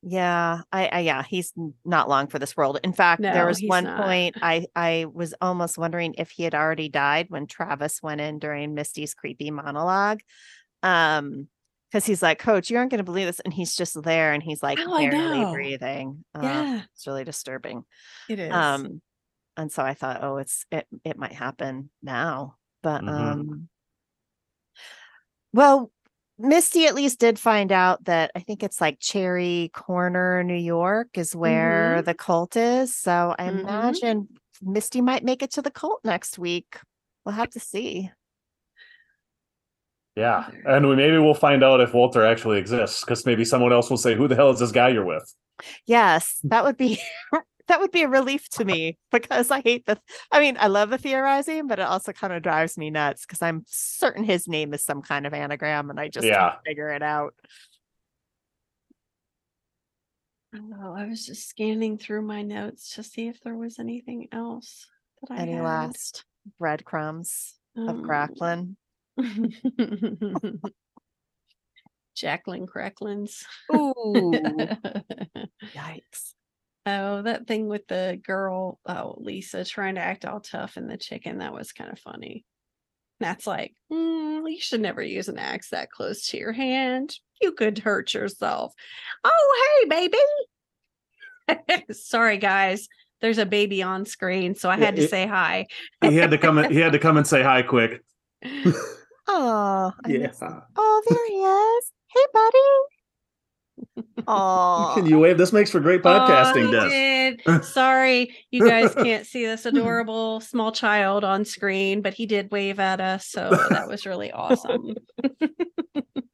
Yeah, 0.08 0.60
I, 0.70 0.86
I 0.86 0.98
yeah, 1.00 1.24
he's 1.24 1.52
not 1.84 2.08
long 2.08 2.28
for 2.28 2.38
this 2.38 2.56
world. 2.56 2.78
In 2.84 2.92
fact, 2.92 3.22
No, 3.22 3.32
there 3.32 3.44
was 3.46 3.60
one 3.62 3.84
not. 3.84 4.06
point 4.06 4.36
I 4.40 4.66
I 4.76 5.06
was 5.12 5.34
almost 5.40 5.76
wondering 5.76 6.14
if 6.16 6.30
he 6.30 6.44
had 6.44 6.54
already 6.54 6.88
died 6.88 7.26
when 7.28 7.48
Travis 7.48 8.00
went 8.00 8.20
in 8.20 8.38
during 8.38 8.74
Misty's 8.74 9.14
creepy 9.14 9.50
monologue. 9.50 10.20
Um 10.82 11.48
because 11.90 12.04
he's 12.04 12.22
like, 12.22 12.38
Coach, 12.40 12.68
you 12.68 12.76
aren't 12.78 12.90
going 12.90 12.98
to 12.98 13.04
believe 13.04 13.26
this, 13.26 13.38
and 13.40 13.54
he's 13.54 13.74
just 13.76 14.00
there, 14.02 14.32
and 14.32 14.42
he's 14.42 14.60
like 14.62 14.78
Oh, 14.84 14.96
barely 14.98 15.44
know. 15.44 15.52
breathing. 15.52 16.24
Uh, 16.34 16.42
yeah, 16.42 16.82
it's 16.94 17.06
really 17.06 17.22
disturbing. 17.24 17.84
it 18.28 18.38
is. 18.40 18.52
Um, 18.52 19.00
and 19.56 19.70
so 19.72 19.82
I 19.84 19.94
thought, 19.94 20.22
oh, 20.22 20.36
it's 20.38 20.66
it 20.70 20.86
it 21.04 21.16
might 21.16 21.32
happen 21.32 21.90
now, 22.02 22.56
but 22.82 23.02
Mhm. 23.02 23.08
um, 23.08 23.68
well, 25.52 25.90
Misty 26.38 26.86
at 26.86 26.94
least 26.94 27.18
did 27.18 27.38
find 27.38 27.72
out 27.72 28.04
that 28.04 28.30
I 28.34 28.40
think 28.40 28.62
it's 28.62 28.80
like 28.80 28.98
Cherry 29.00 29.70
Corner, 29.72 30.42
New 30.44 30.54
York, 30.54 31.08
is 31.14 31.34
where 31.34 32.02
the 32.02 32.14
cult 32.14 32.56
is. 32.56 32.94
So 32.94 33.34
I 33.38 33.44
Mhm. 33.48 33.60
imagine 33.60 34.28
Misty 34.62 35.00
might 35.00 35.24
make 35.24 35.42
it 35.42 35.50
to 35.52 35.62
the 35.62 35.70
cult 35.70 36.00
next 36.04 36.38
week. 36.38 36.78
We'll 37.24 37.34
have 37.34 37.50
to 37.50 37.60
see. 37.60 38.10
Yeah. 40.14 40.48
And 40.66 40.88
we, 40.88 40.96
maybe 40.96 41.18
we'll 41.18 41.34
find 41.34 41.62
out 41.62 41.80
if 41.80 41.92
Walter 41.92 42.24
actually 42.24 42.58
exists 42.58 43.00
because 43.00 43.26
maybe 43.26 43.44
someone 43.44 43.72
else 43.72 43.90
will 43.90 43.96
say, 43.98 44.14
Who 44.14 44.28
the 44.28 44.34
hell 44.36 44.50
is 44.50 44.60
this 44.60 44.72
guy 44.72 44.88
you're 44.88 45.04
with? 45.04 45.34
Yes, 45.86 46.38
that 46.44 46.64
would 46.64 46.76
be 46.76 46.98
that 47.68 47.80
would 47.80 47.90
be 47.90 48.02
a 48.02 48.08
relief 48.08 48.48
to 48.50 48.64
me 48.64 48.98
because 49.12 49.50
I 49.50 49.60
hate 49.60 49.86
the 49.86 49.98
I 50.32 50.40
mean, 50.40 50.56
I 50.58 50.66
love 50.68 50.90
the 50.90 50.98
theorizing, 50.98 51.66
but 51.66 51.78
it 51.78 51.82
also 51.86 52.12
kind 52.12 52.32
of 52.32 52.42
drives 52.42 52.76
me 52.78 52.90
nuts 52.90 53.26
because 53.26 53.42
I'm 53.42 53.64
certain 53.66 54.24
his 54.24 54.46
name 54.48 54.72
is 54.74 54.84
some 54.84 55.02
kind 55.02 55.26
of 55.26 55.34
anagram 55.34 55.90
and 55.90 55.98
I 56.00 56.08
just 56.08 56.26
Yeah. 56.26 56.50
can't 56.50 56.64
figure 56.64 56.90
it 56.90 57.02
out. 57.02 57.34
oh, 60.54 60.94
I 60.96 61.04
was 61.06 61.26
just 61.26 61.48
scanning 61.48 61.98
through 61.98 62.22
my 62.22 62.42
notes 62.42 62.94
to 62.94 63.02
see 63.02 63.28
if 63.28 63.40
there 63.42 63.56
was 63.56 63.78
anything 63.78 64.28
else 64.32 64.86
that 65.22 65.34
I 65.34 65.42
Any 65.42 65.52
had. 65.52 65.62
last 65.64 66.24
breadcrumbs 66.58 67.54
of 67.76 67.88
Um, 67.88 68.02
Cracklin? 68.04 68.76
Jacqueline 72.14 72.66
Cracklins. 72.66 73.44
Ooh, 73.70 74.32
yikes. 75.74 76.32
Oh, 76.86 77.22
that 77.22 77.48
thing 77.48 77.66
with 77.66 77.88
the 77.88 78.20
girl, 78.24 78.78
oh, 78.86 79.16
Lisa 79.18 79.64
trying 79.64 79.96
to 79.96 80.00
act 80.00 80.24
all 80.24 80.38
tough 80.40 80.76
and 80.76 80.88
the 80.88 80.96
chicken, 80.96 81.38
that 81.38 81.52
was 81.52 81.72
kind 81.72 81.90
of 81.90 81.98
funny. 81.98 82.44
That's 83.18 83.46
like, 83.46 83.74
"Mm, 83.92 84.48
you 84.50 84.60
should 84.60 84.80
never 84.80 85.02
use 85.02 85.28
an 85.28 85.38
axe 85.38 85.70
that 85.70 85.90
close 85.90 86.28
to 86.28 86.38
your 86.38 86.52
hand. 86.52 87.18
You 87.42 87.52
could 87.52 87.78
hurt 87.78 88.14
yourself. 88.14 88.72
Oh, 89.24 89.80
hey, 89.82 89.88
baby. 91.48 91.84
Sorry, 91.92 92.38
guys. 92.38 92.88
There's 93.20 93.38
a 93.38 93.46
baby 93.46 93.82
on 93.82 94.04
screen, 94.04 94.54
so 94.54 94.68
I 94.68 94.76
Yeah, 94.76 94.84
had 94.84 94.96
to 94.96 95.08
say 95.08 95.26
hi. 95.26 95.66
He 96.02 96.14
had 96.16 96.30
to 96.30 96.38
come 96.38 96.62
he 96.70 96.78
had 96.78 96.92
to 96.92 96.98
come 97.00 97.16
and 97.16 97.26
say 97.26 97.42
hi 97.42 97.62
quick. 97.62 98.02
Oh, 99.26 99.92
I 100.04 100.08
Yeah. 100.08 100.30
Oh, 100.76 101.02
there 101.08 101.26
he 101.28 101.34
is. 101.42 101.92
Hey, 102.14 102.26
buddy. 102.32 102.95
Oh, 104.28 104.92
Can 104.96 105.06
you 105.06 105.18
wave? 105.18 105.38
This 105.38 105.52
makes 105.52 105.70
for 105.70 105.78
great 105.80 106.02
podcasting, 106.02 106.68
Oh, 106.68 106.72
Des. 106.72 106.88
he 106.90 107.36
did. 107.54 107.64
Sorry, 107.64 108.34
you 108.50 108.66
guys 108.66 108.94
can't 108.94 109.26
see 109.26 109.46
this 109.46 109.66
adorable 109.66 110.40
small 110.40 110.72
child 110.72 111.22
on 111.24 111.44
screen, 111.44 112.02
but 112.02 112.12
he 112.14 112.26
did 112.26 112.50
wave 112.50 112.80
at 112.80 113.00
us, 113.00 113.26
so 113.28 113.50
that 113.70 113.86
was 113.88 114.04
really 114.06 114.32
awesome. 114.32 114.94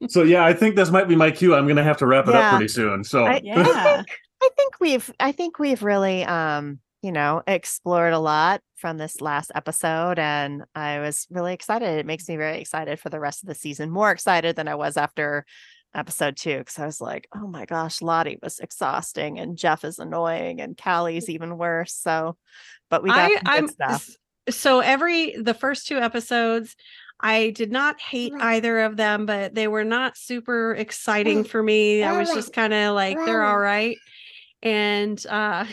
So 0.09 0.23
yeah, 0.23 0.44
I 0.44 0.52
think 0.52 0.77
this 0.77 0.90
might 0.90 1.09
be 1.09 1.16
my 1.16 1.31
cue. 1.31 1.55
I'm 1.55 1.66
gonna 1.69 1.85
have 1.85 1.98
to 1.98 2.06
wrap 2.06 2.27
it 2.28 2.35
Yeah. 2.35 2.48
up 2.51 2.56
pretty 2.56 2.69
soon. 2.69 3.05
So 3.05 3.24
I- 3.24 3.40
Yeah. 3.43 4.02
I 4.44 4.48
think 4.56 4.74
we've 4.81 5.10
I 5.20 5.31
think 5.32 5.59
we've 5.59 5.82
really 5.82 6.24
um 6.24 6.81
you 7.02 7.10
know, 7.12 7.43
explored 7.48 8.12
a 8.12 8.19
lot 8.20 8.60
from 8.77 8.97
this 8.97 9.20
last 9.20 9.51
episode 9.56 10.20
and 10.20 10.62
I 10.74 11.01
was 11.01 11.27
really 11.31 11.52
excited. 11.52 11.98
It 11.98 12.06
makes 12.06 12.28
me 12.28 12.36
very 12.36 12.60
excited 12.60 13.01
for 13.01 13.09
the 13.09 13.19
rest 13.19 13.43
of 13.43 13.48
the 13.48 13.56
season, 13.56 13.90
more 13.90 14.12
excited 14.12 14.55
than 14.55 14.69
I 14.69 14.77
was 14.77 14.97
after 14.97 15.44
episode 15.94 16.36
two 16.36 16.59
because 16.59 16.78
I 16.78 16.86
was 16.86 17.01
like, 17.01 17.28
oh 17.35 17.47
my 17.47 17.64
gosh, 17.64 18.02
Lottie 18.02 18.39
was 18.43 18.59
exhausting 18.59 19.39
and 19.39 19.56
Jeff 19.56 19.85
is 19.85 19.98
annoying 19.98 20.60
and 20.60 20.77
Callie's 20.77 21.28
even 21.28 21.59
worse. 21.59 21.94
So, 21.94 22.36
but 22.90 23.02
we 23.02 23.10
got 23.10 23.19
I, 23.19 23.28
some 23.28 23.44
good 23.44 23.47
I'm 23.47 23.69
stuff. 23.69 24.10
so 24.51 24.81
every 24.81 25.36
the 25.36 25.55
first 25.55 25.86
two 25.86 25.98
episodes, 25.98 26.77
I 27.20 27.51
did 27.51 27.70
not 27.70 28.01
hate 28.01 28.32
either 28.39 28.81
of 28.81 28.97
them, 28.97 29.27
but 29.27 29.55
they 29.55 29.69
were 29.69 29.85
not 29.85 30.16
super 30.16 30.74
exciting 30.74 31.44
for 31.44 31.62
me. 31.62 32.02
I 32.02 32.19
was 32.19 32.31
just 32.31 32.52
kind 32.52 32.73
of 32.73 32.94
like 32.94 33.16
they're 33.16 33.44
all 33.44 33.59
right. 33.59 33.97
And 34.62 35.24
uh 35.28 35.66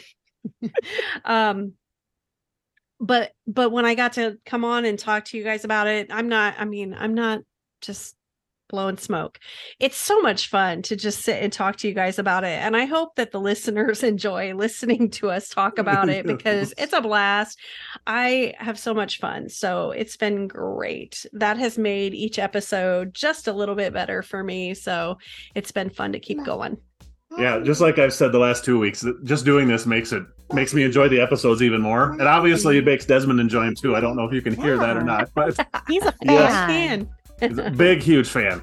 um 1.26 1.74
but 3.00 3.32
but 3.48 3.72
when 3.72 3.86
I 3.86 3.96
got 3.96 4.14
to 4.14 4.38
come 4.46 4.66
on 4.66 4.86
and 4.86 5.00
talk 5.00 5.26
to 5.26 5.38
you 5.38 5.44
guys 5.44 5.64
about 5.64 5.88
it, 5.88 6.08
I'm 6.12 6.30
not 6.30 6.56
I 6.60 6.66
mean, 6.66 6.94
I'm 6.94 7.14
not 7.14 7.42
just 7.82 8.16
blowing 8.70 8.98
smoke. 8.98 9.40
It's 9.80 9.98
so 9.98 10.22
much 10.22 10.48
fun 10.48 10.82
to 10.84 10.96
just 10.96 11.22
sit 11.22 11.44
and 11.44 11.52
talk 11.52 11.76
to 11.78 11.88
you 11.88 11.94
guys 11.94 12.18
about 12.18 12.44
it. 12.44 12.60
And 12.60 12.78
I 12.78 12.86
hope 12.86 13.16
that 13.16 13.32
the 13.32 13.40
listeners 13.40 14.04
enjoy 14.04 14.54
listening 14.54 15.10
to 15.12 15.30
us 15.30 15.50
talk 15.50 15.78
about 15.78 16.08
it 16.08 16.26
because 16.28 16.74
it's 16.78 16.94
a 16.94 17.02
blast. 17.02 17.60
I 18.08 18.54
have 18.58 18.80
so 18.80 18.94
much 18.94 19.20
fun. 19.20 19.50
So 19.50 19.92
it's 19.92 20.16
been 20.16 20.48
great. 20.48 21.26
That 21.34 21.58
has 21.58 21.78
made 21.78 22.14
each 22.14 22.40
episode 22.40 23.14
just 23.14 23.48
a 23.48 23.54
little 23.54 23.76
bit 23.76 23.92
better 23.92 24.22
for 24.22 24.44
me. 24.44 24.74
So 24.74 25.18
it's 25.56 25.72
been 25.72 25.90
fun 25.90 26.14
to 26.14 26.20
keep 26.20 26.44
going. 26.46 26.78
Yeah, 27.38 27.60
just 27.60 27.80
like 27.80 28.00
I've 28.00 28.14
said 28.14 28.32
the 28.32 28.40
last 28.40 28.66
two 28.66 28.80
weeks, 28.80 29.06
just 29.24 29.46
doing 29.46 29.68
this 29.68 29.86
makes 29.86 30.12
it 30.12 30.24
makes 30.52 30.74
me 30.74 30.84
enjoy 30.84 31.10
the 31.10 31.22
episodes 31.22 31.62
even 31.62 31.80
more, 31.80 32.14
and 32.14 32.24
obviously 32.24 32.80
it 32.80 32.86
makes 32.86 33.06
Desmond 33.06 33.40
enjoy 33.40 33.66
them 33.66 33.76
too. 33.76 33.96
I 33.96 34.00
don't 34.00 34.16
know 34.16 34.26
if 34.26 34.34
you 34.34 34.42
can 34.42 34.56
hear 34.56 34.78
that 34.78 34.98
or 34.98 35.04
not, 35.04 35.30
but 35.36 35.56
He's 35.88 36.04
a 36.04 36.12
fan. 36.12 36.28
can. 36.28 37.10
Big, 37.76 38.02
huge 38.02 38.28
fan. 38.30 38.62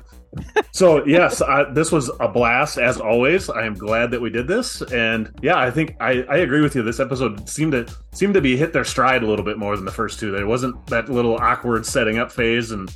So 0.72 1.04
yes, 1.06 1.40
I, 1.40 1.64
this 1.72 1.90
was 1.90 2.10
a 2.20 2.28
blast 2.28 2.78
as 2.78 3.00
always. 3.00 3.48
I 3.48 3.64
am 3.64 3.74
glad 3.74 4.10
that 4.10 4.20
we 4.20 4.30
did 4.30 4.46
this, 4.46 4.82
and 4.82 5.30
yeah, 5.40 5.58
I 5.58 5.70
think 5.70 5.96
I, 6.00 6.24
I 6.28 6.38
agree 6.38 6.60
with 6.60 6.74
you. 6.74 6.82
This 6.82 7.00
episode 7.00 7.48
seemed 7.48 7.72
to 7.72 7.86
seemed 8.12 8.34
to 8.34 8.40
be 8.40 8.56
hit 8.56 8.72
their 8.72 8.84
stride 8.84 9.22
a 9.22 9.26
little 9.26 9.44
bit 9.44 9.58
more 9.58 9.76
than 9.76 9.84
the 9.84 9.92
first 9.92 10.20
two. 10.20 10.30
There 10.30 10.46
wasn't 10.46 10.86
that 10.88 11.08
little 11.08 11.36
awkward 11.36 11.86
setting 11.86 12.18
up 12.18 12.30
phase, 12.30 12.70
and 12.70 12.94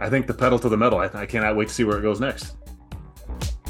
I 0.00 0.10
think 0.10 0.26
the 0.26 0.34
pedal 0.34 0.58
to 0.58 0.68
the 0.68 0.76
metal. 0.76 0.98
I, 0.98 1.10
I 1.14 1.26
cannot 1.26 1.56
wait 1.56 1.68
to 1.68 1.74
see 1.74 1.84
where 1.84 1.98
it 1.98 2.02
goes 2.02 2.20
next. 2.20 2.56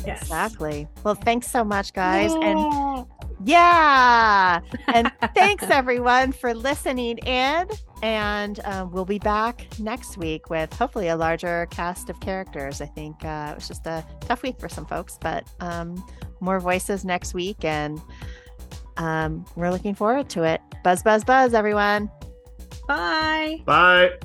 Yes. 0.07 0.23
Exactly. 0.23 0.89
Well, 1.05 1.15
thanks 1.15 1.49
so 1.49 1.65
much, 1.65 1.93
guys. 1.93 2.33
And 2.33 3.07
yeah. 3.45 4.61
And 4.89 5.11
thanks 5.35 5.65
everyone 5.71 6.33
for 6.33 6.55
listening 6.55 7.19
in. 7.19 7.69
And 8.03 8.61
uh, 8.65 8.87
we'll 8.91 9.05
be 9.05 9.19
back 9.19 9.67
next 9.79 10.17
week 10.17 10.49
with 10.49 10.73
hopefully 10.73 11.09
a 11.09 11.17
larger 11.17 11.67
cast 11.71 12.09
of 12.09 12.19
characters. 12.21 12.81
I 12.81 12.87
think 12.87 13.25
uh, 13.25 13.51
it 13.53 13.55
was 13.57 13.69
just 13.69 13.87
a 13.87 14.05
tough 14.21 14.43
week 14.43 14.59
for 14.59 14.69
some 14.69 14.87
folks, 14.87 15.19
but 15.21 15.47
um, 15.61 16.03
more 16.41 16.61
voices 16.61 17.05
next 17.05 17.35
week. 17.35 17.65
And 17.65 18.01
um, 18.97 19.45
we're 19.57 19.71
looking 19.71 19.95
forward 19.95 20.29
to 20.31 20.45
it. 20.45 20.61
Buzz, 20.83 21.03
buzz, 21.03 21.25
buzz, 21.25 21.55
everyone. 21.55 22.11
Bye. 22.87 23.63
Bye. 23.65 24.19